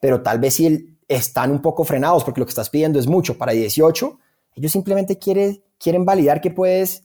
pero 0.00 0.22
tal 0.22 0.38
vez 0.38 0.54
si 0.54 0.98
están 1.08 1.50
un 1.52 1.62
poco 1.62 1.84
frenados 1.84 2.24
porque 2.24 2.40
lo 2.40 2.46
que 2.46 2.50
estás 2.50 2.70
pidiendo 2.70 2.98
es 2.98 3.06
mucho 3.06 3.38
para 3.38 3.52
18, 3.52 4.18
ellos 4.56 4.72
simplemente 4.72 5.18
quieren 5.18 6.04
validar 6.04 6.40
que 6.40 6.50
puedes 6.50 7.04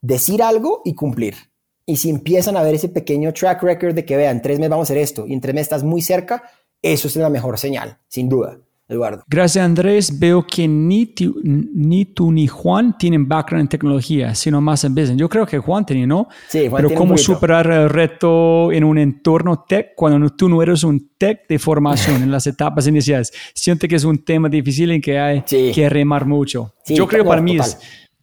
decir 0.00 0.42
algo 0.42 0.82
y 0.84 0.94
cumplir. 0.94 1.47
Y 1.88 1.96
si 1.96 2.10
empiezan 2.10 2.54
a 2.58 2.62
ver 2.62 2.74
ese 2.74 2.90
pequeño 2.90 3.32
track 3.32 3.62
record 3.62 3.94
de 3.94 4.04
que 4.04 4.14
vean, 4.14 4.42
tres 4.42 4.58
meses 4.58 4.68
vamos 4.68 4.90
a 4.90 4.92
hacer 4.92 5.02
esto 5.02 5.26
y 5.26 5.32
en 5.32 5.40
tres 5.40 5.54
meses 5.54 5.68
estás 5.68 5.84
muy 5.84 6.02
cerca, 6.02 6.42
eso 6.82 7.08
es 7.08 7.16
la 7.16 7.30
mejor 7.30 7.58
señal, 7.58 7.96
sin 8.08 8.28
duda. 8.28 8.58
Eduardo. 8.90 9.22
Gracias 9.26 9.64
Andrés, 9.64 10.18
veo 10.18 10.46
que 10.46 10.66
ni, 10.66 11.14
ni 11.42 12.06
tú 12.06 12.32
ni 12.32 12.46
Juan 12.46 12.96
tienen 12.96 13.28
background 13.28 13.62
en 13.62 13.68
tecnología, 13.68 14.34
sino 14.34 14.60
más 14.60 14.84
en 14.84 14.94
business. 14.94 15.16
Yo 15.16 15.28
creo 15.30 15.46
que 15.46 15.58
Juan 15.58 15.84
tenía, 15.84 16.06
¿no? 16.06 16.28
Sí, 16.48 16.68
Juan 16.68 16.82
Pero 16.82 16.94
cómo 16.94 17.16
superar 17.16 17.70
el 17.70 17.88
reto 17.88 18.70
en 18.70 18.84
un 18.84 18.98
entorno 18.98 19.64
tech 19.66 19.94
cuando 19.94 20.28
tú 20.30 20.48
no 20.48 20.62
eres 20.62 20.84
un 20.84 21.10
tech 21.18 21.46
de 21.48 21.58
formación 21.58 22.22
en 22.22 22.30
las 22.30 22.46
etapas 22.46 22.86
iniciales. 22.86 23.32
Siento 23.54 23.88
que 23.88 23.96
es 23.96 24.04
un 24.04 24.24
tema 24.24 24.48
difícil 24.48 24.90
en 24.90 25.00
que 25.00 25.18
hay 25.18 25.42
que 25.42 25.88
remar 25.90 26.26
mucho. 26.26 26.74
Yo 26.86 27.06
creo 27.06 27.24
para 27.24 27.42
mí 27.42 27.58
es 27.58 27.78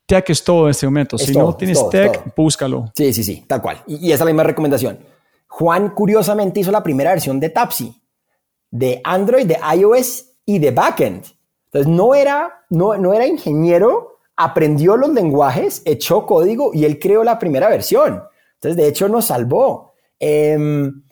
Tech 0.05 0.29
es 0.29 0.43
todo 0.43 0.65
en 0.65 0.71
este 0.71 0.85
momento. 0.85 1.17
si 1.17 1.33
no 1.33 1.55
tienes 1.55 1.89
tech, 1.89 2.33
búscalo. 2.35 2.91
Sí, 2.95 3.13
sí, 3.13 3.23
sí, 3.23 3.43
tal 3.47 3.61
cual. 3.61 3.83
Y, 3.87 4.07
esa 4.07 4.15
es 4.15 4.19
la 4.19 4.25
misma 4.27 4.43
recomendación. 4.43 4.99
Juan 5.47 5.89
curiosamente 5.89 6.59
hizo 6.59 6.71
la 6.71 6.83
primera 6.83 7.11
versión 7.11 7.39
de 7.39 7.49
Tapsi, 7.49 8.01
de 8.69 9.01
Android, 9.03 9.47
de 9.47 9.57
iOS 9.77 10.25
y 10.45 10.59
de 10.59 10.71
backend. 10.71 11.25
Entonces 11.65 11.91
no 11.91 12.13
era, 12.13 12.65
no, 12.69 12.97
no 12.97 13.13
era 13.13 13.25
ingeniero, 13.25 14.19
aprendió 14.35 14.95
los 14.97 15.09
lenguajes, 15.09 15.81
echó 15.85 16.25
código 16.25 16.71
y 16.73 16.85
él 16.85 16.99
creó 16.99 17.23
la 17.23 17.39
primera 17.39 17.69
versión. 17.69 18.23
Entonces 18.55 18.77
de 18.77 18.87
hecho 18.87 19.09
nos 19.09 19.25
salvó. 19.25 19.93
Em, 20.19 21.03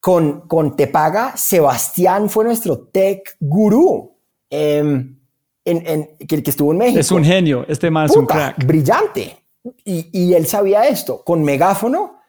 con, 0.00 0.48
con 0.48 0.74
Tepaga, 0.74 1.36
Sebastián 1.36 2.28
fue 2.28 2.44
nuestro 2.44 2.88
tech 2.88 3.36
gurú. 3.38 4.16
Em, 4.50 5.21
en, 5.64 6.16
que, 6.26 6.42
que, 6.42 6.50
estuvo 6.50 6.72
en 6.72 6.78
México. 6.78 7.00
Es 7.00 7.10
un 7.10 7.24
genio, 7.24 7.64
este 7.68 7.90
man 7.90 8.06
es 8.06 8.16
un 8.16 8.26
crack. 8.26 8.64
Brillante. 8.64 9.36
Y, 9.84 10.08
y, 10.12 10.34
él 10.34 10.46
sabía 10.46 10.88
esto. 10.88 11.22
Con 11.24 11.42
Megáfono 11.42 12.20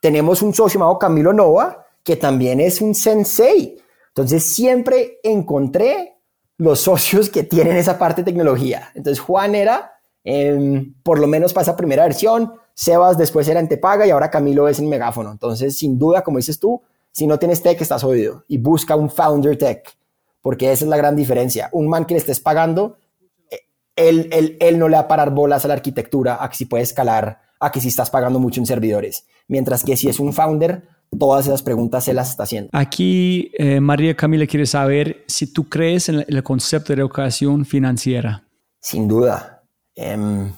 tenemos 0.00 0.42
un 0.42 0.52
socio 0.52 0.78
llamado 0.78 0.98
Camilo 0.98 1.32
Nova, 1.32 1.86
que 2.02 2.16
también 2.16 2.60
es 2.60 2.80
un 2.80 2.94
sensei. 2.94 3.78
Entonces 4.08 4.54
siempre 4.54 5.18
encontré 5.22 6.16
los 6.58 6.80
socios 6.80 7.30
que 7.30 7.42
tienen 7.42 7.76
esa 7.76 7.98
parte 7.98 8.22
de 8.22 8.26
tecnología. 8.26 8.90
Entonces 8.94 9.20
Juan 9.20 9.54
era, 9.54 9.92
em, 10.24 10.94
por 11.02 11.18
lo 11.18 11.26
menos 11.26 11.52
para 11.52 11.62
esa 11.62 11.76
primera 11.76 12.04
versión, 12.04 12.52
Sebas 12.74 13.16
después 13.16 13.48
era 13.48 13.58
en 13.58 13.68
Tepaga 13.68 14.06
y 14.06 14.10
ahora 14.10 14.30
Camilo 14.30 14.68
es 14.68 14.78
en 14.78 14.88
Megáfono. 14.88 15.32
Entonces, 15.32 15.78
sin 15.78 15.98
duda, 15.98 16.22
como 16.22 16.36
dices 16.36 16.58
tú, 16.58 16.82
si 17.10 17.26
no 17.26 17.38
tienes 17.38 17.62
tech, 17.62 17.80
estás 17.80 18.04
oído 18.04 18.44
y 18.48 18.58
busca 18.58 18.94
un 18.96 19.08
founder 19.08 19.56
tech, 19.56 19.96
porque 20.46 20.70
esa 20.70 20.84
es 20.84 20.88
la 20.88 20.96
gran 20.96 21.16
diferencia. 21.16 21.70
Un 21.72 21.88
man 21.88 22.04
que 22.04 22.14
le 22.14 22.18
estés 22.18 22.38
pagando, 22.38 22.98
él, 23.96 24.28
él, 24.30 24.56
él 24.60 24.78
no 24.78 24.88
le 24.88 24.94
va 24.94 25.00
a 25.00 25.08
parar 25.08 25.34
bolas 25.34 25.64
a 25.64 25.68
la 25.68 25.74
arquitectura, 25.74 26.38
a 26.40 26.48
que 26.48 26.56
si 26.56 26.66
puede 26.66 26.84
escalar, 26.84 27.40
a 27.58 27.72
que 27.72 27.80
si 27.80 27.88
estás 27.88 28.10
pagando 28.10 28.38
mucho 28.38 28.60
en 28.60 28.66
servidores. 28.66 29.26
Mientras 29.48 29.82
que 29.82 29.96
si 29.96 30.08
es 30.08 30.20
un 30.20 30.32
founder, 30.32 30.84
todas 31.18 31.48
esas 31.48 31.64
preguntas 31.64 32.04
se 32.04 32.14
las 32.14 32.30
está 32.30 32.44
haciendo. 32.44 32.70
Aquí 32.72 33.50
eh, 33.58 33.80
María 33.80 34.14
Camila 34.14 34.46
quiere 34.46 34.66
saber 34.66 35.24
si 35.26 35.52
tú 35.52 35.68
crees 35.68 36.10
en 36.10 36.24
el 36.28 36.42
concepto 36.44 36.92
de 36.92 37.00
educación 37.00 37.64
financiera. 37.64 38.44
Sin 38.80 39.08
duda. 39.08 39.64
Em, 39.96 40.52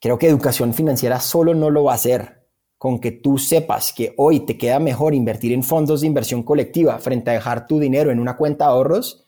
creo 0.00 0.16
que 0.16 0.28
educación 0.28 0.72
financiera 0.74 1.18
solo 1.18 1.54
no 1.54 1.70
lo 1.70 1.82
va 1.82 1.90
a 1.90 1.96
hacer. 1.96 2.37
Con 2.78 3.00
que 3.00 3.10
tú 3.10 3.38
sepas 3.38 3.92
que 3.92 4.14
hoy 4.16 4.40
te 4.40 4.56
queda 4.56 4.78
mejor 4.78 5.14
invertir 5.14 5.52
en 5.52 5.64
fondos 5.64 6.00
de 6.00 6.06
inversión 6.06 6.42
colectiva 6.44 6.98
frente 6.98 7.30
a 7.30 7.34
dejar 7.34 7.66
tu 7.66 7.78
dinero 7.78 8.10
en 8.10 8.20
una 8.20 8.36
cuenta 8.36 8.66
de 8.66 8.70
ahorros. 8.70 9.26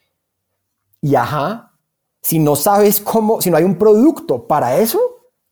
Y 1.01 1.15
ajá, 1.15 1.73
si 2.21 2.39
no 2.39 2.55
sabes 2.55 3.01
cómo, 3.01 3.41
si 3.41 3.49
no 3.49 3.57
hay 3.57 3.63
un 3.63 3.77
producto 3.77 4.47
para 4.47 4.77
eso, 4.77 4.99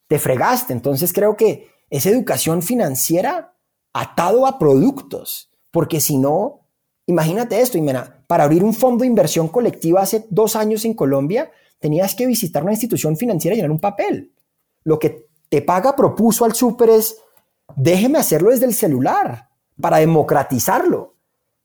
te 0.07 0.17
fregaste. 0.17 0.73
Entonces 0.73 1.11
creo 1.11 1.35
que 1.35 1.67
esa 1.89 2.09
educación 2.09 2.61
financiera 2.61 3.53
atado 3.93 4.45
a 4.45 4.59
productos, 4.59 5.51
porque 5.71 5.99
si 5.99 6.17
no, 6.17 6.67
imagínate 7.05 7.59
esto, 7.59 7.77
Imena, 7.77 8.23
para 8.27 8.43
abrir 8.43 8.63
un 8.63 8.73
fondo 8.73 9.01
de 9.01 9.07
inversión 9.07 9.47
colectiva 9.47 10.01
hace 10.01 10.25
dos 10.29 10.55
años 10.55 10.85
en 10.85 10.93
Colombia, 10.93 11.51
tenías 11.79 12.13
que 12.13 12.27
visitar 12.27 12.63
una 12.63 12.73
institución 12.73 13.17
financiera 13.17 13.55
y 13.55 13.57
llenar 13.57 13.71
un 13.71 13.79
papel. 13.79 14.31
Lo 14.83 14.99
que 14.99 15.27
te 15.49 15.61
paga 15.61 15.95
propuso 15.95 16.45
al 16.45 16.53
súper 16.53 16.89
es, 16.91 17.17
déjeme 17.75 18.19
hacerlo 18.19 18.51
desde 18.51 18.65
el 18.65 18.73
celular 18.73 19.49
para 19.79 19.97
democratizarlo. 19.97 21.15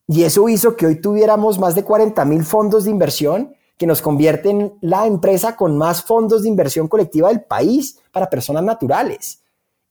Y 0.07 0.23
eso 0.23 0.47
hizo 0.49 0.75
que 0.75 0.85
hoy 0.85 1.01
tuviéramos 1.01 1.57
más 1.57 1.75
de 1.75 1.83
40 1.83 2.23
mil 2.25 2.43
fondos 2.43 2.83
de 2.83 2.91
inversión 2.91 3.55
que 3.77 3.87
nos 3.87 4.01
convierten 4.01 4.61
en 4.61 4.77
la 4.81 5.05
empresa 5.05 5.55
con 5.55 5.77
más 5.77 6.03
fondos 6.03 6.43
de 6.43 6.49
inversión 6.49 6.87
colectiva 6.87 7.29
del 7.29 7.43
país 7.43 7.99
para 8.11 8.29
personas 8.29 8.63
naturales. 8.63 9.41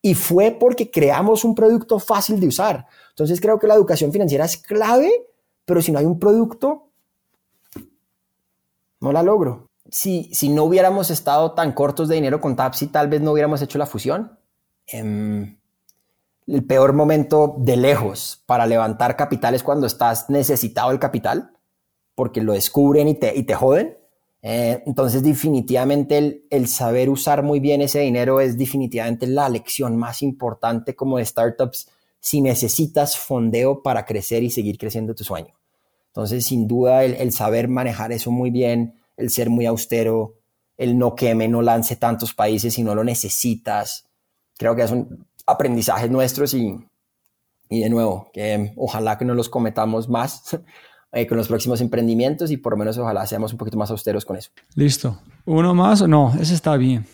Y 0.00 0.14
fue 0.14 0.56
porque 0.58 0.90
creamos 0.90 1.44
un 1.44 1.54
producto 1.54 1.98
fácil 1.98 2.38
de 2.38 2.48
usar. 2.48 2.86
Entonces 3.10 3.40
creo 3.40 3.58
que 3.58 3.66
la 3.66 3.74
educación 3.74 4.12
financiera 4.12 4.44
es 4.44 4.56
clave, 4.56 5.10
pero 5.64 5.82
si 5.82 5.92
no 5.92 5.98
hay 5.98 6.04
un 6.04 6.18
producto, 6.18 6.88
no 9.00 9.12
la 9.12 9.22
logro. 9.22 9.68
Si, 9.90 10.30
si 10.32 10.48
no 10.48 10.64
hubiéramos 10.64 11.10
estado 11.10 11.52
tan 11.52 11.72
cortos 11.72 12.08
de 12.08 12.16
dinero 12.16 12.40
con 12.40 12.56
Tapsi, 12.56 12.86
tal 12.86 13.08
vez 13.08 13.20
no 13.20 13.32
hubiéramos 13.32 13.60
hecho 13.62 13.78
la 13.78 13.86
fusión. 13.86 14.38
Em, 14.86 15.58
el 16.46 16.64
peor 16.64 16.92
momento 16.92 17.54
de 17.58 17.76
lejos 17.76 18.42
para 18.46 18.66
levantar 18.66 19.16
capital 19.16 19.54
es 19.54 19.62
cuando 19.62 19.86
estás 19.86 20.28
necesitado 20.28 20.90
del 20.90 20.98
capital, 20.98 21.52
porque 22.14 22.42
lo 22.42 22.52
descubren 22.52 23.08
y 23.08 23.14
te, 23.14 23.34
y 23.34 23.44
te 23.44 23.54
joden. 23.54 23.96
Eh, 24.42 24.82
entonces, 24.84 25.22
definitivamente 25.22 26.44
el, 26.50 26.68
saber 26.68 27.08
usar 27.08 27.42
muy 27.42 27.60
bien 27.60 27.80
ese 27.80 28.00
dinero 28.00 28.40
es 28.40 28.58
definitivamente 28.58 29.26
la 29.26 29.48
lección 29.48 29.96
más 29.96 30.20
importante 30.20 30.94
como 30.94 31.16
de 31.16 31.24
startups 31.24 31.88
si 32.20 32.42
necesitas 32.42 33.16
fondeo 33.16 33.82
para 33.82 34.04
crecer 34.04 34.42
y 34.42 34.50
seguir 34.50 34.76
creciendo 34.76 35.14
tu 35.14 35.24
sueño. 35.24 35.54
Entonces, 36.08 36.44
sin 36.44 36.68
duda, 36.68 37.04
el, 37.04 37.32
saber 37.32 37.68
manejar 37.68 38.12
eso 38.12 38.30
muy 38.30 38.50
bien, 38.50 38.94
el 39.16 39.30
ser 39.30 39.48
muy 39.48 39.64
austero, 39.64 40.34
el 40.76 40.98
no 40.98 41.14
queme, 41.14 41.48
no 41.48 41.62
lance 41.62 41.96
tantos 41.96 42.34
países 42.34 42.74
si 42.74 42.82
no 42.82 42.94
lo 42.94 43.02
necesitas, 43.02 44.06
creo 44.58 44.76
que 44.76 44.86
son 44.86 45.26
aprendizajes 45.46 46.10
nuestros 46.10 46.54
y, 46.54 46.78
y 47.68 47.80
de 47.80 47.90
nuevo, 47.90 48.30
que 48.32 48.72
ojalá 48.76 49.18
que 49.18 49.24
no 49.24 49.34
los 49.34 49.48
cometamos 49.48 50.08
más 50.08 50.58
Eh, 51.16 51.28
con 51.28 51.38
los 51.38 51.46
próximos 51.46 51.80
emprendimientos 51.80 52.50
y 52.50 52.56
por 52.56 52.72
lo 52.72 52.76
menos 52.76 52.98
ojalá 52.98 53.24
seamos 53.24 53.52
un 53.52 53.58
poquito 53.58 53.78
más 53.78 53.88
austeros 53.88 54.24
con 54.24 54.36
eso. 54.36 54.50
Listo. 54.74 55.20
¿Uno 55.44 55.72
más? 55.72 56.02
No, 56.08 56.34
ese 56.40 56.54
está 56.54 56.76
bien. 56.76 57.06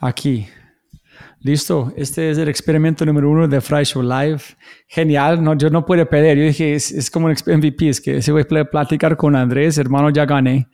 Aquí. 0.00 0.48
Listo. 1.40 1.92
Este 1.94 2.32
es 2.32 2.38
el 2.38 2.48
experimento 2.48 3.06
número 3.06 3.30
uno 3.30 3.46
de 3.46 3.60
Fry 3.60 3.84
Show 3.84 4.02
Live. 4.02 4.40
Genial. 4.88 5.40
No, 5.40 5.56
yo 5.56 5.70
no 5.70 5.86
puedo 5.86 6.04
perder. 6.08 6.36
Yo 6.36 6.44
dije, 6.46 6.74
es, 6.74 6.90
es 6.90 7.08
como 7.12 7.26
un 7.26 7.32
MVP. 7.32 7.88
Es 7.88 8.00
que 8.00 8.20
se 8.20 8.32
voy 8.32 8.42
a 8.42 8.64
platicar 8.64 9.16
con 9.16 9.36
Andrés, 9.36 9.78
hermano, 9.78 10.10
ya 10.10 10.26
gané. 10.26 10.66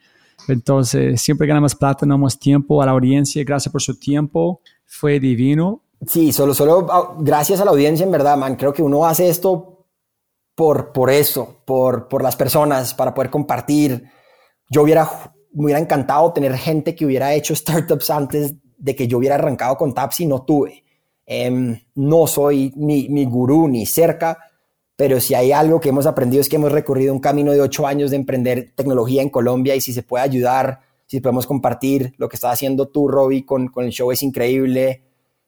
Entonces, 0.48 1.20
siempre 1.20 1.46
ganamos 1.46 1.74
plata, 1.74 2.06
damos 2.06 2.38
tiempo 2.38 2.80
a 2.80 2.86
la 2.86 2.92
audiencia. 2.92 3.44
Gracias 3.44 3.70
por 3.70 3.82
su 3.82 3.98
tiempo. 3.98 4.62
Fue 4.86 5.20
divino. 5.20 5.82
Sí, 6.06 6.32
solo, 6.32 6.54
solo 6.54 6.86
ah, 6.90 7.16
gracias 7.18 7.60
a 7.60 7.64
la 7.64 7.70
audiencia, 7.70 8.04
en 8.04 8.10
verdad, 8.10 8.36
man. 8.36 8.56
Creo 8.56 8.72
que 8.72 8.82
uno 8.82 9.06
hace 9.06 9.28
esto 9.28 9.86
por, 10.54 10.92
por 10.92 11.10
eso, 11.10 11.62
por, 11.64 12.08
por 12.08 12.22
las 12.22 12.36
personas, 12.36 12.94
para 12.94 13.14
poder 13.14 13.30
compartir. 13.30 14.04
Yo 14.70 14.82
hubiera, 14.82 15.08
me 15.52 15.64
hubiera 15.64 15.80
encantado 15.80 16.32
tener 16.32 16.56
gente 16.56 16.94
que 16.94 17.06
hubiera 17.06 17.34
hecho 17.34 17.54
startups 17.54 18.10
antes 18.10 18.54
de 18.76 18.94
que 18.94 19.08
yo 19.08 19.18
hubiera 19.18 19.36
arrancado 19.36 19.76
con 19.76 19.94
Tapsi, 19.94 20.26
no 20.26 20.42
tuve. 20.42 20.84
Em, 21.26 21.80
no 21.94 22.26
soy 22.26 22.72
ni, 22.76 23.08
ni 23.08 23.24
gurú 23.24 23.66
ni 23.66 23.86
cerca, 23.86 24.38
pero 24.96 25.20
si 25.20 25.34
hay 25.34 25.52
algo 25.52 25.80
que 25.80 25.88
hemos 25.88 26.06
aprendido 26.06 26.40
es 26.40 26.48
que 26.48 26.56
hemos 26.56 26.70
recorrido 26.70 27.14
un 27.14 27.20
camino 27.20 27.52
de 27.52 27.62
ocho 27.62 27.86
años 27.86 28.10
de 28.10 28.16
emprender 28.16 28.72
tecnología 28.76 29.22
en 29.22 29.30
Colombia 29.30 29.74
y 29.74 29.80
si 29.80 29.92
se 29.92 30.02
puede 30.02 30.24
ayudar, 30.24 30.80
si 31.06 31.20
podemos 31.20 31.46
compartir 31.46 32.14
lo 32.18 32.28
que 32.28 32.36
está 32.36 32.50
haciendo 32.50 32.88
tú, 32.88 33.08
Robbie, 33.08 33.44
con, 33.44 33.68
con 33.68 33.84
el 33.84 33.90
show 33.90 34.12
es 34.12 34.22
increíble. 34.22 35.02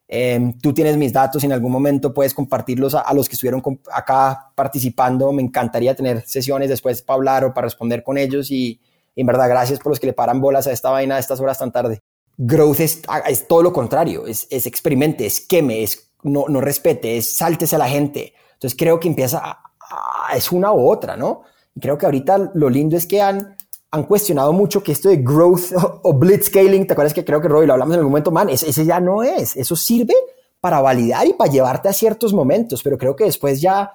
Em, 0.09 0.57
tú 0.59 0.73
tienes 0.73 0.95
mis 0.95 1.11
datos, 1.11 1.43
en 1.43 1.51
algún 1.51 1.71
momento 1.71 2.13
puedes 2.13 2.33
compartirlos 2.33 2.95
a, 2.95 3.13
los 3.13 3.27
que 3.27 3.33
estuvieron 3.33 3.61
acá 3.91 4.51
participando. 4.55 5.31
Me 5.33 5.41
encantaría 5.41 5.95
tener 5.95 6.23
sesiones 6.25 6.69
después 6.69 7.01
para 7.01 7.15
hablar 7.15 7.45
o 7.45 7.53
para 7.53 7.65
responder 7.65 8.03
con 8.03 8.17
ellos 8.17 8.49
y, 8.49 8.79
en 9.15 9.25
verdad 9.25 9.49
gracias 9.49 9.79
por 9.79 9.91
los 9.91 9.99
que 9.99 10.07
le 10.07 10.13
paran 10.13 10.39
bolas 10.39 10.67
a 10.67 10.71
esta 10.71 10.91
vaina 10.91 11.15
a 11.15 11.19
estas 11.19 11.39
horas 11.39 11.59
tan 11.59 11.71
tarde. 11.71 12.01
Growth 12.37 12.79
es, 12.79 13.01
es 13.27 13.47
todo 13.47 13.63
lo 13.63 13.73
contrario, 13.73 14.27
es, 14.27 14.47
experimente, 14.51 15.25
es 15.25 15.41
queme, 15.41 15.83
es 15.83 16.11
no, 16.23 16.45
no 16.47 16.61
respete, 16.61 17.17
es 17.17 17.35
sáltese 17.35 17.75
a 17.75 17.79
la 17.79 17.89
gente. 17.89 18.33
Entonces 18.53 18.77
creo 18.77 18.99
que 18.99 19.07
empieza 19.07 19.41
a, 19.43 20.35
es 20.35 20.51
una 20.51 20.71
u 20.71 20.89
otra, 20.89 21.17
¿no? 21.17 21.41
Y 21.75 21.79
creo 21.79 21.97
que 21.97 22.05
ahorita 22.05 22.51
lo 22.53 22.69
lindo 22.69 22.95
es 22.95 23.05
que 23.05 23.21
han 23.21 23.56
han 23.91 24.03
cuestionado 24.03 24.51
mucho 24.53 24.83
que 24.83 24.91
esto 24.91 25.09
de 25.09 25.17
growth 25.17 25.71
o, 26.03 26.13
blitzscaling, 26.13 26.87
¿te 26.87 26.93
acuerdas 26.93 27.13
que 27.13 27.23
creo 27.23 27.41
que 27.41 27.47
Roy 27.47 27.65
lo 27.65 27.73
hablamos 27.73 27.93
en 27.93 27.99
algún 27.99 28.11
momento? 28.11 28.31
Man, 28.31 28.49
ese, 28.49 28.85
ya 28.85 28.99
no 28.99 29.23
es. 29.23 29.55
Eso 29.55 29.75
sirve 29.75 30.13
para 30.59 30.81
validar 30.81 31.25
y 31.27 31.33
para 31.33 31.51
llevarte 31.51 31.89
a 31.89 31.93
ciertos 31.93 32.33
momentos, 32.33 32.83
pero 32.83 32.97
creo 32.97 33.15
que 33.15 33.23
después 33.23 33.61
ya 33.61 33.91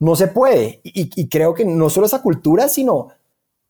no 0.00 0.16
se 0.16 0.28
puede. 0.28 0.80
Y, 0.82 1.28
creo 1.28 1.54
que 1.54 1.64
no 1.64 1.88
solo 1.90 2.06
esa 2.06 2.22
cultura, 2.22 2.68
sino 2.68 3.08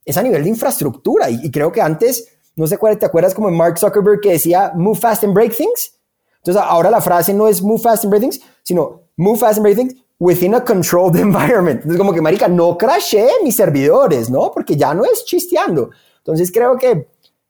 es 0.04 0.16
a 0.16 0.22
nivel 0.22 0.44
de 0.44 0.50
infraestructura. 0.50 1.28
Y, 1.28 1.50
creo 1.50 1.70
que 1.70 1.82
antes, 1.82 2.26
no 2.54 2.66
sé 2.66 2.78
cuál, 2.78 2.98
¿te 2.98 3.06
acuerdas 3.06 3.34
como 3.34 3.50
Mark 3.50 3.78
Zuckerberg 3.78 4.20
que 4.20 4.32
decía 4.32 4.72
move 4.74 4.98
fast 4.98 5.24
and 5.24 5.34
break 5.34 5.54
things? 5.54 5.92
Entonces 6.38 6.62
ahora 6.62 6.90
la 6.90 7.00
frase 7.00 7.34
no 7.34 7.48
es 7.48 7.60
move 7.60 7.82
fast 7.82 8.04
and 8.04 8.10
break 8.10 8.22
things, 8.22 8.40
sino 8.62 9.02
move 9.16 9.38
fast 9.38 9.58
and 9.58 9.64
break 9.64 9.76
things 9.76 9.94
within 10.18 10.54
a 10.54 10.64
controlled 10.64 11.16
environment. 11.20 11.80
Entonces, 11.82 11.98
como 11.98 12.12
que, 12.12 12.20
marica, 12.20 12.48
no 12.48 12.76
crashé 12.76 13.28
mis 13.42 13.56
servidores, 13.56 14.30
¿no? 14.30 14.50
Porque 14.52 14.76
ya 14.76 14.94
no 14.94 15.04
es 15.04 15.24
chisteando. 15.24 15.90
Entonces, 16.18 16.50
creo 16.50 16.76
que 16.76 17.08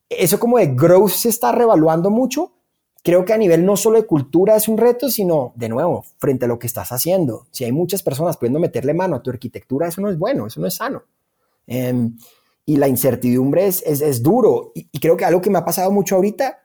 eso 0.09 0.39
como 0.39 0.59
de 0.59 0.67
growth 0.67 1.11
se 1.11 1.29
está 1.29 1.53
revaluando 1.53 2.11
mucho. 2.11 2.53
Creo 3.03 3.25
que 3.25 3.33
a 3.33 3.39
nivel 3.39 3.65
no 3.65 3.77
solo 3.77 4.01
de 4.01 4.07
cultura 4.07 4.57
es 4.57 4.67
un 4.67 4.79
reto, 4.79 5.09
sino, 5.09 5.53
de 5.55 5.69
nuevo, 5.69 6.05
frente 6.19 6.45
a 6.45 6.49
lo 6.49 6.59
que 6.59 6.67
estás 6.67 6.91
haciendo. 6.91 7.47
Si 7.53 7.65
hay 7.65 7.71
muchas 7.71 8.03
personas 8.03 8.37
pudiendo 8.37 8.59
meterle 8.59 8.95
mano 8.95 9.17
a 9.17 9.23
tu 9.23 9.31
arquitectura, 9.31 9.87
eso 9.87 10.01
no 10.01 10.11
es 10.11 10.19
bueno, 10.19 10.47
eso 10.47 10.61
no 10.61 10.67
es 10.67 10.75
sano. 10.75 11.05
Em, 11.69 12.17
y 12.65 12.77
la 12.77 12.89
incertidumbre 12.89 13.67
es, 13.67 13.83
es, 13.83 14.23
duro. 14.23 14.73
Y, 14.75 14.89
y, 14.91 14.99
creo 14.99 15.17
que 15.17 15.25
algo 15.25 15.41
que 15.41 15.51
me 15.51 15.59
ha 15.59 15.65
pasado 15.65 15.93
mucho 15.93 16.17
ahorita 16.17 16.59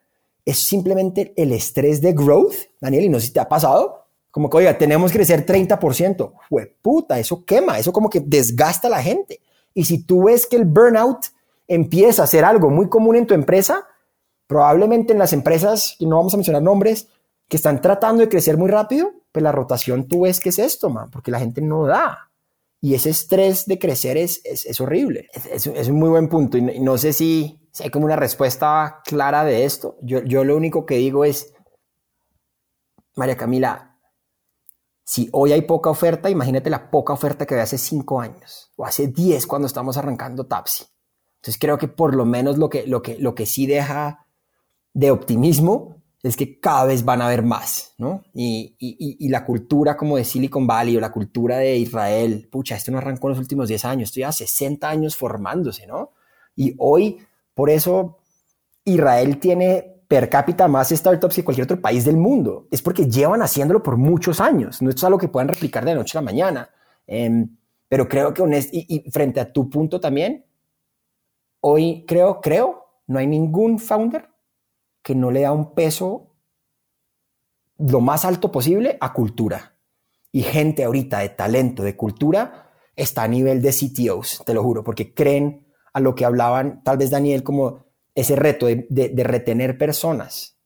es 0.44 0.58
simplemente 0.58 1.32
el 1.38 1.52
estrés 1.52 2.02
de 2.02 2.14
growth. 2.14 2.56
Daniel, 2.80 3.06
y 3.06 3.10
no 3.10 3.20
sé 3.20 3.28
si 3.28 3.34
te 3.34 3.40
ha 3.40 3.48
pasado, 3.48 4.01
como 4.32 4.50
que, 4.50 4.58
oiga, 4.58 4.78
tenemos 4.78 5.12
que 5.12 5.18
crecer 5.18 5.46
30%. 5.46 6.32
Fue 6.50 6.76
puta, 6.82 7.20
eso 7.20 7.44
quema, 7.46 7.78
eso 7.78 7.92
como 7.92 8.10
que 8.10 8.22
desgasta 8.22 8.88
a 8.88 8.92
la 8.92 9.04
gente. 9.04 9.42
Y 9.74 9.86
si 9.86 10.04
tú 10.04 10.24
ves 10.26 10.48
que 10.48 10.56
el 10.56 10.66
burnout 10.66 11.26
empieza 11.68 12.24
a 12.24 12.28
ser 12.28 12.46
algo 12.46 12.70
muy 12.70 12.90
común 12.90 13.18
en 13.18 13.28
tu 13.28 13.34
empresa, 13.34 13.88
probablemente 14.48 15.14
en 15.14 15.20
las 15.20 15.34
empresas, 15.34 15.96
y 16.00 16.06
no 16.06 16.18
vamos 16.18 16.34
a 16.34 16.38
mencionar 16.38 16.62
nombres, 16.62 17.08
que 17.48 17.58
están 17.58 17.82
tratando 17.82 18.22
de 18.22 18.30
crecer 18.30 18.58
muy 18.58 18.70
rápido, 18.70 19.12
pues 19.32 19.44
la 19.44 19.52
rotación 19.52 20.08
tú 20.08 20.22
ves 20.22 20.40
que 20.40 20.50
es 20.50 20.60
esto, 20.60 20.90
man, 20.90 21.10
porque 21.12 21.32
la 21.32 21.40
gente 21.40 21.62
no 21.62 21.86
da. 21.86 22.30
Y 22.80 22.96
ese 22.96 23.12
estrés 23.12 23.66
de 23.66 23.78
crecer 23.78 24.18
es, 24.18 24.42
es, 24.44 24.82
horrible. 24.82 25.28
Es, 25.34 25.68
es, 25.68 25.88
un 25.88 25.98
muy 25.98 26.10
buen 26.10 26.30
punto. 26.30 26.58
Y 26.58 26.80
no, 26.80 26.98
sé 26.98 27.14
si, 27.14 27.60
si, 27.72 27.84
hay 27.84 27.90
como 27.92 28.06
una 28.06 28.16
respuesta 28.16 29.02
clara 29.06 29.44
de 29.44 29.66
esto. 29.66 29.98
Yo, 30.02 30.24
yo 30.24 30.44
lo 30.44 30.58
único 30.58 30.86
que 30.86 30.96
digo 30.96 31.24
es, 31.24 31.54
María 33.16 33.38
Camila, 33.38 33.91
si 35.04 35.30
hoy 35.32 35.52
hay 35.52 35.64
poca 35.64 35.90
oferta, 35.90 36.30
imagínate 36.30 36.70
la 36.70 36.90
poca 36.90 37.14
oferta 37.14 37.46
que 37.46 37.54
había 37.56 37.64
hace 37.64 37.78
cinco 37.78 38.22
años 38.22 38.72
o 38.76 38.86
hace 38.86 39.08
diez 39.08 39.48
cuando 39.48 39.68
estamos 39.68 39.98
arrancando 39.98 40.46
Tapsi. 40.46 40.86
Entonces 41.42 41.60
creo 41.60 41.78
que 41.78 41.88
por 41.88 42.16
lo 42.16 42.26
menos 42.26 42.58
lo 42.58 42.70
que, 42.70 42.86
lo 42.86 43.02
que, 43.02 43.18
lo 43.18 43.34
que 43.34 43.46
sí 43.46 43.66
deja 43.66 44.28
de 44.94 45.12
optimismo 45.12 46.02
es 46.24 46.38
que 46.38 46.60
cada 46.60 46.86
vez 46.86 47.04
van 47.04 47.22
a 47.22 47.26
haber 47.26 47.42
más, 47.42 47.96
¿no? 47.98 48.24
Y, 48.34 48.76
y, 48.78 49.18
y, 49.20 49.30
la 49.30 49.44
cultura 49.44 49.98
como 49.98 50.18
de 50.18 50.24
Silicon 50.24 50.68
Valley 50.68 50.96
o 50.96 51.00
la 51.00 51.12
cultura 51.12 51.58
de 51.58 51.78
Israel, 51.78 52.48
pucha, 52.52 52.76
esto 52.76 52.92
no 52.92 53.00
arrancó 53.00 53.28
en 53.28 53.32
los 53.32 53.40
últimos 53.40 53.68
10 53.68 53.86
años, 53.86 54.10
estoy 54.10 54.24
a 54.24 54.32
60 54.32 54.88
años 54.88 55.18
formándose, 55.18 55.88
¿no? 55.88 56.12
Y 56.56 56.76
hoy, 56.78 57.26
por 57.56 57.72
eso, 57.72 58.20
Israel 58.84 59.40
tiene 59.40 59.91
per 60.12 60.28
cápita 60.28 60.68
más 60.68 60.90
startups 60.90 61.38
que 61.38 61.44
cualquier 61.46 61.64
otro 61.64 61.80
país 61.80 62.04
del 62.04 62.18
mundo. 62.18 62.68
Es 62.70 62.82
porque 62.82 63.10
llevan 63.10 63.42
haciéndolo 63.42 63.82
por 63.82 63.96
muchos 63.96 64.42
años, 64.42 64.82
no 64.82 64.90
es 64.90 65.02
algo 65.06 65.18
que 65.18 65.30
puedan 65.30 65.48
replicar 65.48 65.86
de 65.86 65.96
noche 65.96 66.18
a 66.18 66.22
la 66.22 66.26
mañana. 66.26 66.70
Eh, 67.08 67.48
pero 67.88 68.10
creo 68.10 68.34
que, 68.34 68.44
y 68.74 69.10
frente 69.10 69.40
a 69.40 69.54
tu 69.54 69.70
punto 69.70 70.02
también, 70.02 70.46
hoy 71.62 72.04
creo, 72.06 72.42
creo, 72.42 72.88
no 73.08 73.20
hay 73.20 73.28
ningún 73.28 73.80
founder 73.80 74.28
que 75.02 75.16
no 75.16 75.32
le 75.32 75.44
da 75.44 75.54
un 75.54 75.74
peso 75.74 76.36
lo 77.78 78.02
más 78.02 78.26
alto 78.26 78.52
posible 78.52 78.98
a 79.00 79.14
cultura. 79.14 79.78
Y 80.34 80.42
gente 80.42 80.84
ahorita 80.84 81.20
de 81.20 81.30
talento, 81.30 81.84
de 81.84 81.96
cultura, 81.96 82.70
está 82.98 83.24
a 83.24 83.30
nivel 83.30 83.62
de 83.62 83.72
CTOs, 83.72 84.44
te 84.46 84.54
lo 84.54 84.62
juro, 84.62 84.84
porque 84.84 85.14
creen 85.14 85.68
a 85.94 86.02
lo 86.02 86.16
que 86.16 86.26
hablaban 86.26 86.84
tal 86.84 86.98
vez 86.98 87.12
Daniel 87.12 87.44
como 87.44 87.91
ese 88.16 88.36
reto 88.36 88.66
de, 88.66 88.86
de, 88.90 89.24
retener 89.24 89.78
personas. 89.78 90.58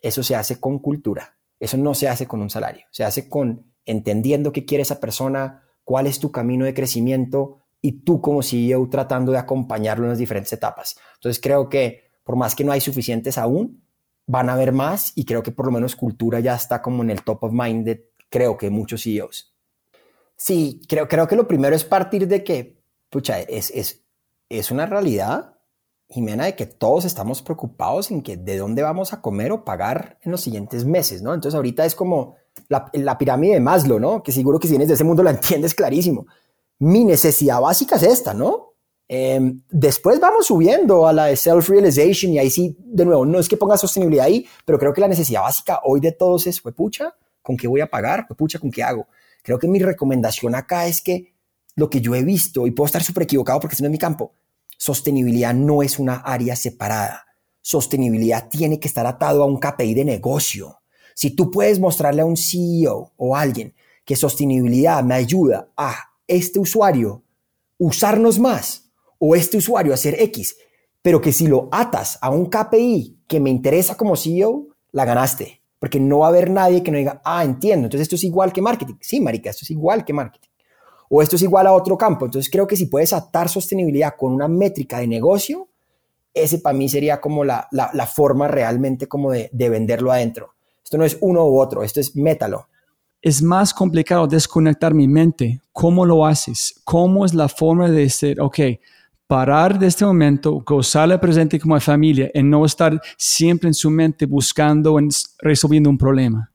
Eso 0.00 0.22
se 0.22 0.36
hace 0.36 0.60
con 0.60 0.78
cultura. 0.78 1.38
Eso 1.60 1.76
no 1.76 1.94
se 1.94 2.08
hace 2.08 2.26
con 2.26 2.40
un 2.40 2.50
salario. 2.50 2.86
Se 2.90 3.04
hace 3.04 3.28
con 3.28 3.72
entendiendo 3.84 4.52
qué 4.52 4.64
quiere 4.64 4.82
esa 4.82 5.00
persona, 5.00 5.62
cuál 5.84 6.06
es 6.06 6.18
tu 6.18 6.32
camino 6.32 6.64
de 6.64 6.74
crecimiento 6.74 7.60
y 7.80 8.04
tú 8.04 8.20
como 8.20 8.42
CEO 8.42 8.88
tratando 8.88 9.32
de 9.32 9.38
acompañarlo 9.38 10.04
en 10.04 10.10
las 10.10 10.18
diferentes 10.18 10.52
etapas. 10.52 10.96
Entonces 11.16 11.40
creo 11.42 11.68
que 11.68 12.04
por 12.24 12.36
más 12.36 12.54
que 12.54 12.64
no 12.64 12.72
hay 12.72 12.80
suficientes 12.80 13.38
aún, 13.38 13.84
van 14.26 14.48
a 14.48 14.54
haber 14.54 14.72
más 14.72 15.12
y 15.14 15.24
creo 15.24 15.42
que 15.42 15.52
por 15.52 15.66
lo 15.66 15.72
menos 15.72 15.94
cultura 15.94 16.40
ya 16.40 16.54
está 16.54 16.80
como 16.80 17.02
en 17.02 17.10
el 17.10 17.22
top 17.22 17.44
of 17.44 17.52
mind 17.52 17.84
de 17.84 18.10
creo 18.30 18.56
que 18.56 18.70
muchos 18.70 19.02
CEOs. 19.02 19.54
Sí, 20.36 20.80
creo, 20.88 21.06
creo 21.06 21.28
que 21.28 21.36
lo 21.36 21.46
primero 21.46 21.76
es 21.76 21.84
partir 21.84 22.26
de 22.26 22.42
que, 22.42 22.82
pucha, 23.10 23.40
es, 23.40 23.70
es, 23.70 24.04
es 24.48 24.70
una 24.70 24.86
realidad, 24.86 25.53
Jimena, 26.08 26.44
de 26.44 26.54
que 26.54 26.66
todos 26.66 27.04
estamos 27.04 27.42
preocupados 27.42 28.10
en 28.10 28.22
que 28.22 28.36
de 28.36 28.58
dónde 28.58 28.82
vamos 28.82 29.12
a 29.12 29.20
comer 29.20 29.52
o 29.52 29.64
pagar 29.64 30.18
en 30.22 30.30
los 30.30 30.40
siguientes 30.40 30.84
meses, 30.84 31.22
¿no? 31.22 31.34
Entonces 31.34 31.56
ahorita 31.56 31.84
es 31.84 31.94
como 31.94 32.36
la, 32.68 32.90
la 32.92 33.18
pirámide 33.18 33.54
de 33.54 33.60
Maslow, 33.60 33.98
¿no? 33.98 34.22
Que 34.22 34.32
seguro 34.32 34.58
que 34.58 34.68
si 34.68 34.72
vienes 34.72 34.88
de 34.88 34.94
ese 34.94 35.04
mundo 35.04 35.22
la 35.22 35.30
entiendes 35.32 35.74
clarísimo. 35.74 36.26
Mi 36.78 37.04
necesidad 37.04 37.60
básica 37.60 37.96
es 37.96 38.02
esta, 38.02 38.34
¿no? 38.34 38.74
Eh, 39.06 39.40
después 39.70 40.18
vamos 40.18 40.46
subiendo 40.46 41.06
a 41.06 41.12
la 41.12 41.26
de 41.26 41.36
self-realization 41.36 42.32
y 42.32 42.38
ahí 42.38 42.50
sí, 42.50 42.76
de 42.78 43.04
nuevo, 43.04 43.26
no 43.26 43.38
es 43.38 43.48
que 43.48 43.56
ponga 43.56 43.76
sostenibilidad 43.76 44.26
ahí, 44.26 44.46
pero 44.64 44.78
creo 44.78 44.92
que 44.92 45.00
la 45.00 45.08
necesidad 45.08 45.42
básica 45.42 45.80
hoy 45.84 46.00
de 46.00 46.12
todos 46.12 46.46
es, 46.46 46.60
pucha, 46.60 47.14
¿con 47.42 47.56
qué 47.56 47.68
voy 47.68 47.80
a 47.80 47.90
pagar? 47.90 48.26
pucha, 48.28 48.58
¿con 48.58 48.70
qué 48.70 48.82
hago? 48.82 49.06
Creo 49.42 49.58
que 49.58 49.68
mi 49.68 49.78
recomendación 49.78 50.54
acá 50.54 50.86
es 50.86 51.02
que 51.02 51.34
lo 51.76 51.90
que 51.90 52.00
yo 52.00 52.14
he 52.14 52.22
visto, 52.22 52.66
y 52.66 52.70
puedo 52.70 52.86
estar 52.86 53.02
súper 53.02 53.24
equivocado 53.24 53.60
porque 53.60 53.76
no 53.80 53.86
es 53.86 53.92
mi 53.92 53.98
campo, 53.98 54.32
sostenibilidad 54.78 55.54
no 55.54 55.82
es 55.82 55.98
una 55.98 56.16
área 56.16 56.56
separada. 56.56 57.26
Sostenibilidad 57.60 58.48
tiene 58.48 58.78
que 58.78 58.88
estar 58.88 59.06
atado 59.06 59.42
a 59.42 59.46
un 59.46 59.58
KPI 59.58 59.94
de 59.94 60.04
negocio. 60.04 60.80
Si 61.14 61.30
tú 61.30 61.50
puedes 61.50 61.78
mostrarle 61.78 62.22
a 62.22 62.26
un 62.26 62.36
CEO 62.36 63.12
o 63.16 63.36
alguien 63.36 63.74
que 64.04 64.16
sostenibilidad 64.16 65.02
me 65.02 65.14
ayuda 65.14 65.68
a 65.76 65.96
este 66.26 66.58
usuario 66.58 67.22
usarnos 67.78 68.38
más, 68.38 68.84
o 69.18 69.34
este 69.34 69.56
usuario 69.56 69.94
hacer 69.94 70.20
X, 70.20 70.56
pero 71.00 71.20
que 71.20 71.32
si 71.32 71.46
lo 71.46 71.68
atas 71.72 72.18
a 72.20 72.30
un 72.30 72.46
KPI 72.46 73.20
que 73.26 73.40
me 73.40 73.50
interesa 73.50 73.96
como 73.96 74.16
CEO, 74.16 74.68
la 74.92 75.04
ganaste. 75.04 75.62
Porque 75.78 76.00
no 76.00 76.20
va 76.20 76.26
a 76.26 76.28
haber 76.30 76.50
nadie 76.50 76.82
que 76.82 76.90
no 76.90 76.98
diga, 76.98 77.20
ah, 77.24 77.44
entiendo, 77.44 77.86
entonces 77.86 78.02
esto 78.02 78.16
es 78.16 78.24
igual 78.24 78.52
que 78.52 78.62
marketing. 78.62 78.94
Sí, 79.00 79.20
marica, 79.20 79.50
esto 79.50 79.64
es 79.64 79.70
igual 79.70 80.04
que 80.04 80.12
marketing. 80.12 80.48
O 81.08 81.22
esto 81.22 81.36
es 81.36 81.42
igual 81.42 81.66
a 81.66 81.72
otro 81.72 81.96
campo. 81.96 82.24
Entonces 82.24 82.50
creo 82.50 82.66
que 82.66 82.76
si 82.76 82.86
puedes 82.86 83.12
atar 83.12 83.48
sostenibilidad 83.48 84.14
con 84.16 84.32
una 84.32 84.48
métrica 84.48 84.98
de 84.98 85.06
negocio, 85.06 85.68
ese 86.34 86.58
para 86.58 86.76
mí 86.76 86.88
sería 86.88 87.20
como 87.20 87.44
la, 87.44 87.68
la, 87.70 88.06
forma 88.06 88.48
realmente 88.48 89.06
como 89.06 89.30
de, 89.30 89.48
de, 89.52 89.68
venderlo 89.68 90.10
adentro. 90.10 90.54
Esto 90.82 90.98
no 90.98 91.04
es 91.04 91.16
uno 91.20 91.46
u 91.46 91.60
otro, 91.60 91.84
esto 91.84 92.00
es 92.00 92.16
métalo. 92.16 92.66
Es 93.22 93.40
más 93.40 93.72
complicado 93.72 94.26
desconectar 94.26 94.92
mi 94.92 95.06
mente. 95.06 95.60
¿Cómo 95.72 96.04
lo 96.04 96.26
haces? 96.26 96.80
¿Cómo 96.84 97.24
es 97.24 97.32
la 97.32 97.48
forma 97.48 97.88
de 97.88 98.00
decir, 98.00 98.40
ok, 98.40 98.58
parar 99.26 99.78
de 99.78 99.86
este 99.86 100.04
momento, 100.04 100.62
gozar 100.66 101.10
el 101.10 101.20
presente 101.20 101.58
como 101.58 101.78
familia 101.80 102.30
y 102.34 102.42
no 102.42 102.66
estar 102.66 103.00
siempre 103.16 103.68
en 103.68 103.74
su 103.74 103.90
mente 103.90 104.26
buscando 104.26 105.00
y 105.00 105.08
resolviendo 105.38 105.88
un 105.88 105.96
problema? 105.96 106.50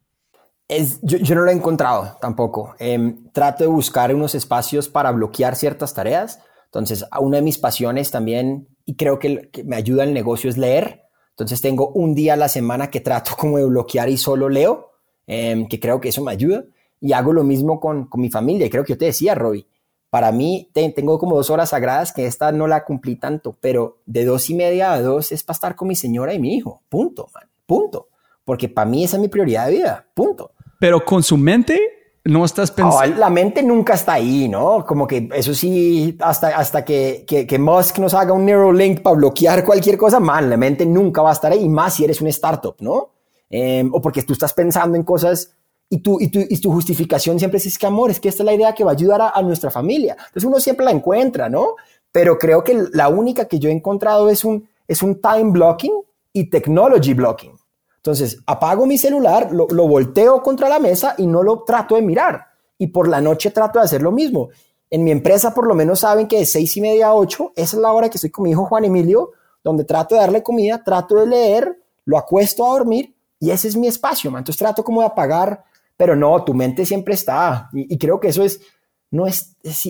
Es, 0.70 1.00
yo, 1.02 1.18
yo, 1.18 1.34
no 1.34 1.42
lo 1.42 1.50
he 1.50 1.54
encontrado 1.54 2.16
tampoco. 2.20 2.76
Eh, 2.78 3.16
trato 3.32 3.64
de 3.64 3.68
buscar 3.68 4.14
unos 4.14 4.36
espacios 4.36 4.88
para 4.88 5.10
bloquear 5.10 5.56
ciertas 5.56 5.94
tareas. 5.94 6.38
Entonces, 6.66 7.04
una 7.20 7.38
de 7.38 7.42
mis 7.42 7.58
pasiones 7.58 8.12
también, 8.12 8.68
y 8.84 8.94
creo 8.94 9.18
que, 9.18 9.50
que 9.50 9.64
me 9.64 9.74
ayuda 9.74 10.04
el 10.04 10.14
negocio, 10.14 10.48
es 10.48 10.56
leer. 10.56 11.02
Entonces, 11.30 11.60
tengo 11.60 11.88
un 11.88 12.14
día 12.14 12.34
a 12.34 12.36
la 12.36 12.48
semana 12.48 12.88
que 12.88 13.00
trato 13.00 13.32
como 13.38 13.58
de 13.58 13.64
bloquear 13.64 14.08
y 14.08 14.16
solo 14.16 14.48
leo, 14.48 14.92
eh, 15.26 15.66
que 15.68 15.80
creo 15.80 16.00
que 16.00 16.10
eso 16.10 16.22
me 16.22 16.30
ayuda. 16.30 16.62
Y 17.00 17.14
hago 17.14 17.32
lo 17.32 17.42
mismo 17.42 17.80
con, 17.80 18.06
con 18.06 18.20
mi 18.20 18.30
familia. 18.30 18.66
Y 18.66 18.70
creo 18.70 18.84
que 18.84 18.92
yo 18.92 18.98
te 18.98 19.06
decía, 19.06 19.34
Robbie, 19.34 19.66
para 20.08 20.30
mí 20.30 20.70
te, 20.72 20.88
tengo 20.90 21.18
como 21.18 21.36
dos 21.36 21.50
horas 21.50 21.70
sagradas 21.70 22.12
que 22.12 22.26
esta 22.26 22.52
no 22.52 22.68
la 22.68 22.84
cumplí 22.84 23.16
tanto, 23.16 23.56
pero 23.60 23.98
de 24.06 24.24
dos 24.24 24.50
y 24.50 24.54
media 24.54 24.92
a 24.92 25.00
dos 25.00 25.32
es 25.32 25.42
para 25.42 25.54
estar 25.54 25.76
con 25.76 25.88
mi 25.88 25.96
señora 25.96 26.32
y 26.32 26.38
mi 26.38 26.54
hijo. 26.54 26.82
Punto, 26.88 27.28
man. 27.34 27.48
Punto. 27.66 28.08
Porque 28.44 28.68
para 28.68 28.88
mí 28.88 29.02
esa 29.02 29.16
es 29.16 29.20
mi 29.20 29.28
prioridad 29.28 29.66
de 29.66 29.72
vida. 29.72 30.06
Punto. 30.14 30.52
Pero 30.80 31.04
con 31.04 31.22
su 31.22 31.36
mente 31.36 31.78
no 32.24 32.44
estás 32.44 32.70
pensando. 32.70 33.14
Oh, 33.14 33.18
la 33.18 33.30
mente 33.30 33.62
nunca 33.62 33.94
está 33.94 34.14
ahí, 34.14 34.48
¿no? 34.48 34.84
Como 34.84 35.06
que 35.06 35.28
eso 35.34 35.54
sí, 35.54 36.16
hasta, 36.20 36.48
hasta 36.56 36.84
que, 36.84 37.24
que, 37.26 37.46
que 37.46 37.58
Musk 37.58 37.98
nos 37.98 38.14
haga 38.14 38.32
un 38.32 38.46
Neuralink 38.46 39.02
para 39.02 39.16
bloquear 39.16 39.64
cualquier 39.64 39.98
cosa, 39.98 40.20
man, 40.20 40.48
la 40.48 40.56
mente 40.56 40.86
nunca 40.86 41.22
va 41.22 41.30
a 41.30 41.34
estar 41.34 41.52
ahí, 41.52 41.68
más 41.68 41.94
si 41.94 42.04
eres 42.04 42.20
un 42.22 42.28
startup, 42.28 42.76
¿no? 42.80 43.10
Eh, 43.50 43.86
o 43.92 44.00
porque 44.00 44.22
tú 44.22 44.32
estás 44.32 44.54
pensando 44.54 44.96
en 44.96 45.02
cosas 45.02 45.52
y 45.88 45.98
tu, 45.98 46.18
y, 46.18 46.28
tu, 46.28 46.38
y 46.40 46.60
tu 46.60 46.72
justificación 46.72 47.38
siempre 47.38 47.58
es, 47.58 47.66
es 47.66 47.78
que 47.78 47.86
amor, 47.86 48.10
es 48.10 48.18
que 48.18 48.30
esta 48.30 48.42
es 48.42 48.46
la 48.46 48.54
idea 48.54 48.74
que 48.74 48.84
va 48.84 48.92
a 48.92 48.94
ayudar 48.94 49.20
a, 49.20 49.30
a, 49.30 49.42
nuestra 49.42 49.70
familia. 49.70 50.16
Entonces 50.18 50.44
uno 50.44 50.60
siempre 50.60 50.86
la 50.86 50.92
encuentra, 50.92 51.50
¿no? 51.50 51.74
Pero 52.10 52.38
creo 52.38 52.64
que 52.64 52.86
la 52.92 53.08
única 53.08 53.46
que 53.46 53.58
yo 53.58 53.68
he 53.68 53.72
encontrado 53.72 54.30
es 54.30 54.44
un, 54.44 54.66
es 54.88 55.02
un 55.02 55.20
time 55.20 55.50
blocking 55.50 55.92
y 56.32 56.48
technology 56.48 57.12
blocking. 57.12 57.59
Entonces 58.00 58.38
apago 58.46 58.86
mi 58.86 58.98
celular, 58.98 59.50
lo, 59.52 59.66
volteo 59.66 60.42
contra 60.42 60.68
la 60.68 60.78
mesa 60.78 61.14
y 61.18 61.26
no 61.26 61.42
lo 61.42 61.64
trato 61.64 61.96
de 61.96 62.02
mirar. 62.02 62.46
Y 62.78 62.88
por 62.88 63.08
la 63.08 63.20
noche 63.20 63.50
trato 63.50 63.78
de 63.78 63.84
hacer 63.84 64.02
lo 64.02 64.10
mismo. 64.10 64.48
En 64.88 65.04
mi 65.04 65.10
empresa 65.10 65.54
por 65.54 65.66
lo 65.66 65.74
menos 65.74 66.00
saben 66.00 66.26
que 66.26 66.38
de 66.38 66.46
seis 66.46 66.76
y 66.76 66.80
media 66.80 67.08
a 67.08 67.14
ocho, 67.14 67.52
esa 67.54 67.76
es 67.76 67.82
la 67.82 67.92
hora 67.92 68.08
que 68.08 68.16
estoy 68.16 68.30
con 68.30 68.44
mi 68.44 68.50
hijo 68.50 68.64
Juan 68.64 68.84
Emilio, 68.84 69.32
donde 69.62 69.84
trato 69.84 70.14
de 70.14 70.22
darle 70.22 70.42
comida, 70.42 70.82
trato 70.82 71.16
de 71.16 71.26
leer, 71.26 71.78
lo 72.06 72.16
acuesto 72.16 72.66
a 72.66 72.70
dormir 72.70 73.14
y 73.38 73.50
ese 73.50 73.68
es 73.68 73.76
mi 73.76 73.86
espacio, 73.86 74.30
man. 74.30 74.40
Entonces 74.40 74.58
trato 74.58 74.82
como 74.82 75.00
de 75.00 75.06
apagar 75.06 75.64
pero 76.00 76.16
no, 76.16 76.42
tu 76.44 76.54
mente 76.54 76.86
siempre 76.86 77.12
está. 77.12 77.68
Y 77.74 77.98
creo 77.98 78.18
que 78.18 78.28
eso 78.28 78.42
es, 78.42 78.62
no 79.10 79.26
es, 79.26 79.56
es, 79.62 79.86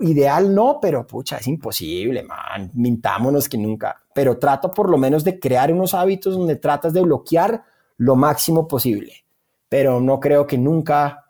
ideal, 0.00 0.54
no, 0.54 0.78
pero 0.80 1.06
pucha, 1.06 1.38
es 1.38 1.46
imposible, 1.46 2.22
man. 2.22 2.70
Mintámonos 2.74 3.48
que 3.48 3.56
nunca. 3.56 4.02
Pero 4.14 4.38
trato 4.38 4.72
por 4.72 4.90
lo 4.90 4.98
menos 4.98 5.22
de 5.22 5.38
crear 5.38 5.72
unos 5.72 5.94
hábitos 5.94 6.34
donde 6.34 6.56
tratas 6.56 6.92
de 6.92 7.02
bloquear 7.02 7.64
lo 7.98 8.16
máximo 8.16 8.66
posible. 8.66 9.24
Pero 9.68 10.00
no 10.00 10.18
creo 10.18 10.46
que 10.46 10.58
nunca, 10.58 11.24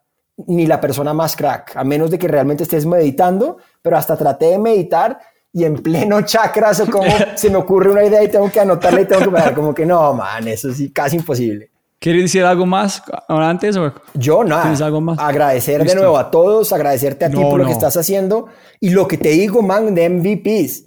ni 0.47 0.67
la 0.67 0.81
persona 0.81 1.13
más 1.13 1.37
crack, 1.37 1.77
a 1.77 1.85
menos 1.85 2.11
de 2.11 2.19
que 2.19 2.29
realmente 2.29 2.63
estés 2.63 2.87
meditando, 2.87 3.59
pero 3.83 3.99
hasta 3.99 4.17
traté 4.17 4.47
de 4.47 4.59
meditar 4.59 5.19
y 5.53 5.65
en 5.65 5.75
pleno 5.75 6.23
chakras 6.25 6.81
o 6.81 6.87
como 6.91 7.11
se 7.37 7.51
me 7.51 7.57
ocurre 7.57 7.93
una 7.93 8.05
idea 8.05 8.25
y 8.25 8.29
tengo 8.29 8.51
que 8.51 8.61
anotarla 8.61 9.03
y 9.03 9.07
tengo 9.07 9.25
que 9.25 9.31
parar, 9.31 9.55
como 9.55 9.75
que 9.75 9.85
no, 9.85 10.15
man, 10.15 10.49
eso 10.49 10.73
sí, 10.73 10.91
casi 10.91 11.17
imposible. 11.17 11.71
¿Quieres 12.05 12.25
decir 12.25 12.45
algo 12.45 12.67
más 12.67 13.03
antes? 13.29 13.79
O 13.79 13.91
Yo 14.13 14.45
nada. 14.45 14.65
¿Tienes 14.65 14.83
algo 14.83 15.01
más? 15.01 15.19
Agradecer 15.19 15.81
¿Listo? 15.81 15.95
de 15.95 16.01
nuevo 16.03 16.19
a 16.19 16.31
todos, 16.31 16.71
agradecerte 16.71 17.25
a 17.25 17.31
ti 17.31 17.39
no, 17.41 17.49
por 17.49 17.57
lo 17.57 17.65
no. 17.65 17.69
que 17.69 17.73
estás 17.73 17.97
haciendo. 17.97 18.49
Y 18.79 18.91
lo 18.91 19.09
que 19.09 19.17
te 19.17 19.31
digo, 19.31 19.63
man, 19.63 19.95
de 19.95 20.11
MVPs. 20.11 20.85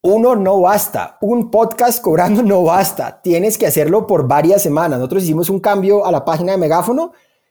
Uno 0.00 0.36
no 0.36 0.60
basta. 0.60 1.18
Un 1.22 1.50
podcast 1.50 2.00
cobrando 2.00 2.44
no 2.44 2.62
basta. 2.62 3.20
Tienes 3.20 3.58
que 3.58 3.66
hacerlo 3.66 4.06
por 4.06 4.28
varias 4.28 4.62
semanas. 4.62 5.00
Nosotros 5.00 5.24
hicimos 5.24 5.50
un 5.50 5.58
cambio 5.58 6.06
a 6.06 6.12
la 6.12 6.24
página 6.24 6.52
de 6.52 6.58
Megáfono 6.58 7.10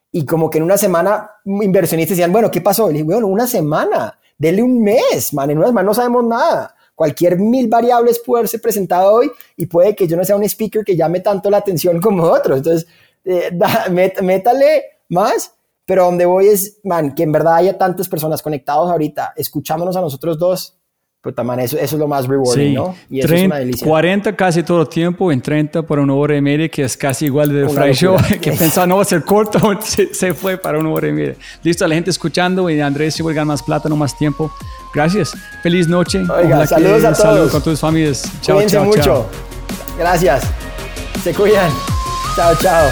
y 0.10 0.26
como 0.26 0.50
que 0.50 0.60
en 0.60 0.64
una 0.64 0.78
semana 0.78 1.32
inversionistas 1.44 2.16
decían, 2.16 2.32
bueno, 2.32 2.50
¿qué 2.50 2.62
pasó? 2.62 2.88
Le 2.88 2.94
dije, 2.94 3.04
bueno, 3.04 3.28
una 3.28 3.48
semana. 3.48 4.18
Dele 4.38 4.64
un 4.64 4.82
mes, 4.82 5.34
man. 5.34 5.50
En 5.50 5.58
una 5.58 5.68
semana 5.68 5.88
no 5.88 5.94
sabemos 5.94 6.24
nada. 6.24 6.74
Cualquier 6.98 7.38
mil 7.38 7.68
variables 7.68 8.20
puede 8.26 8.40
haberse 8.40 8.58
presentado 8.58 9.14
hoy 9.14 9.32
y 9.56 9.68
puede 9.68 9.96
que 9.96 10.08
yo 10.08 10.18
no 10.18 10.26
sea 10.26 10.36
un 10.36 10.44
speaker 10.44 10.84
que 10.84 10.96
llame 10.96 11.20
tanto 11.20 11.52
la 11.52 11.58
atención 11.58 12.02
como 12.02 12.24
otros. 12.24 12.58
Entonces, 12.58 12.88
eh, 13.24 13.52
métale 14.24 14.84
más, 15.10 15.54
pero 15.86 16.06
donde 16.06 16.26
voy 16.26 16.48
es, 16.48 16.80
man, 16.84 17.14
que 17.14 17.22
en 17.22 17.32
verdad 17.32 17.58
haya 17.58 17.78
tantas 17.78 18.10
personas 18.10 18.42
conectados 18.42 18.90
ahorita, 18.90 19.34
escuchándonos 19.36 19.96
a 19.96 20.02
nosotros 20.02 20.40
dos, 20.40 20.77
puta 21.28 21.44
man, 21.44 21.60
eso, 21.60 21.78
eso 21.78 21.96
es 21.96 22.00
lo 22.00 22.08
más 22.08 22.26
rewarding, 22.28 22.70
Sí, 22.70 22.74
¿no? 22.74 22.96
Y 23.10 23.20
eso 23.20 23.26
es 23.28 23.32
30, 23.32 23.46
una 23.48 23.60
delicia. 23.60 23.88
40 23.88 24.36
casi 24.36 24.64
todo 24.64 24.82
el 24.82 24.88
tiempo, 24.90 25.32
en 25.32 25.42
30 25.42 25.82
por 25.84 26.00
una 26.00 26.14
hora 26.14 26.38
y 26.38 26.42
media, 26.42 26.70
que 26.70 26.84
es 26.84 26.96
casi 26.96 27.26
igual 27.26 27.50
de 27.50 27.68
Fry 27.68 27.94
Show, 27.94 28.16
que 28.42 28.52
pensaba 28.54 28.88
no 28.88 28.96
va 28.96 29.02
a 29.02 29.06
ser 29.06 29.24
corto, 29.24 29.60
se, 29.82 30.14
se 30.14 30.34
fue 30.34 30.58
para 30.58 30.80
una 30.80 30.90
hora 30.90 31.08
y 31.10 31.12
media. 31.12 31.36
Listo, 31.64 31.84
a 31.86 31.88
la 31.88 31.96
gente 31.96 32.10
escuchando 32.10 32.70
y 32.70 32.80
Andrés, 32.80 33.16
si 33.16 33.24
gana 33.24 33.46
más 33.46 33.62
plata, 33.62 33.90
no 33.90 33.96
más 33.96 34.18
tiempo. 34.18 34.52
Gracias. 34.94 35.36
Feliz 35.62 35.88
noche. 35.88 36.24
Oiga, 36.30 36.66
saludos 36.66 37.04
a 37.04 37.14
salud 37.14 37.38
todos. 37.38 37.52
con 37.52 37.62
tus 37.62 37.80
familias. 37.80 38.24
Chao, 38.42 38.56
Cuídense 38.56 38.76
chao, 38.78 38.86
mucho. 38.86 39.02
chao. 39.02 39.26
Gracias. 40.00 40.44
Se 41.24 41.34
cuidan. 41.34 41.72
Chao, 42.36 42.56
chao. 42.56 42.88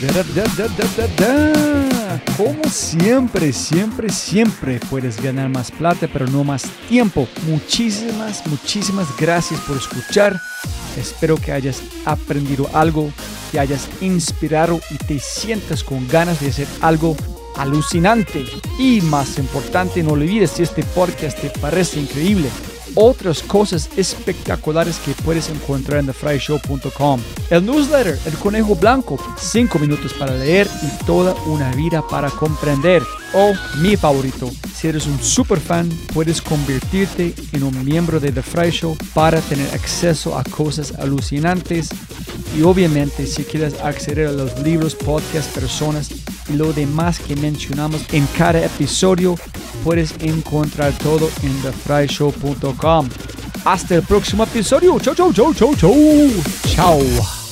Da, 0.00 0.12
da, 0.12 0.44
da, 0.56 0.68
da, 0.68 1.06
da, 1.16 1.26
da. 1.26 1.83
Como 2.36 2.64
siempre, 2.64 3.52
siempre, 3.52 4.08
siempre 4.10 4.80
puedes 4.90 5.20
ganar 5.22 5.48
más 5.48 5.70
plata, 5.70 6.08
pero 6.12 6.26
no 6.26 6.44
más 6.44 6.64
tiempo. 6.88 7.28
Muchísimas, 7.46 8.46
muchísimas 8.46 9.06
gracias 9.18 9.60
por 9.60 9.76
escuchar. 9.76 10.40
Espero 10.96 11.36
que 11.36 11.52
hayas 11.52 11.82
aprendido 12.04 12.68
algo, 12.72 13.10
te 13.50 13.58
hayas 13.58 13.88
inspirado 14.00 14.80
y 14.90 14.96
te 14.96 15.18
sientas 15.18 15.82
con 15.82 16.06
ganas 16.08 16.40
de 16.40 16.48
hacer 16.48 16.68
algo 16.80 17.16
alucinante. 17.56 18.44
Y 18.78 19.00
más 19.02 19.38
importante, 19.38 20.02
no 20.02 20.12
olvides 20.12 20.52
si 20.52 20.62
este 20.62 20.82
podcast 20.82 21.40
te 21.40 21.50
parece 21.50 22.00
increíble 22.00 22.48
otras 22.94 23.42
cosas 23.42 23.90
espectaculares 23.96 24.98
que 24.98 25.12
puedes 25.24 25.48
encontrar 25.48 26.00
en 26.00 26.06
thefryshow.com. 26.06 27.20
El 27.50 27.66
newsletter, 27.66 28.18
El 28.24 28.34
Conejo 28.34 28.74
Blanco, 28.74 29.18
5 29.36 29.78
minutos 29.78 30.12
para 30.14 30.34
leer 30.34 30.68
y 30.82 31.04
toda 31.04 31.34
una 31.46 31.72
vida 31.74 32.06
para 32.06 32.30
comprender. 32.30 33.02
O 33.34 33.52
mi 33.78 33.96
favorito, 33.96 34.48
si 34.74 34.86
eres 34.86 35.06
un 35.06 35.20
super 35.20 35.58
fan, 35.58 35.88
puedes 36.12 36.40
convertirte 36.40 37.34
en 37.52 37.64
un 37.64 37.84
miembro 37.84 38.20
de 38.20 38.30
The 38.30 38.42
Fry 38.42 38.70
Show 38.70 38.96
para 39.12 39.40
tener 39.40 39.74
acceso 39.74 40.38
a 40.38 40.44
cosas 40.44 40.92
alucinantes. 40.98 41.88
Y 42.56 42.62
obviamente, 42.62 43.26
si 43.26 43.42
quieres 43.42 43.74
acceder 43.82 44.28
a 44.28 44.32
los 44.32 44.60
libros, 44.60 44.94
podcasts, 44.94 45.52
personas 45.52 46.10
y 46.48 46.52
lo 46.52 46.72
demás 46.72 47.18
que 47.18 47.34
mencionamos 47.34 48.02
en 48.12 48.24
cada 48.38 48.64
episodio, 48.64 49.34
puedes 49.82 50.14
encontrar 50.20 50.92
todo 50.98 51.28
en 51.42 51.52
thefryshow.com. 51.62 53.08
Hasta 53.64 53.96
el 53.96 54.02
próximo 54.02 54.44
episodio. 54.44 54.98
Chau, 55.00 55.14
chau, 55.14 55.32
chau, 55.32 55.54
chau, 55.54 55.74
chau. 55.74 55.94
Chao. 56.74 57.43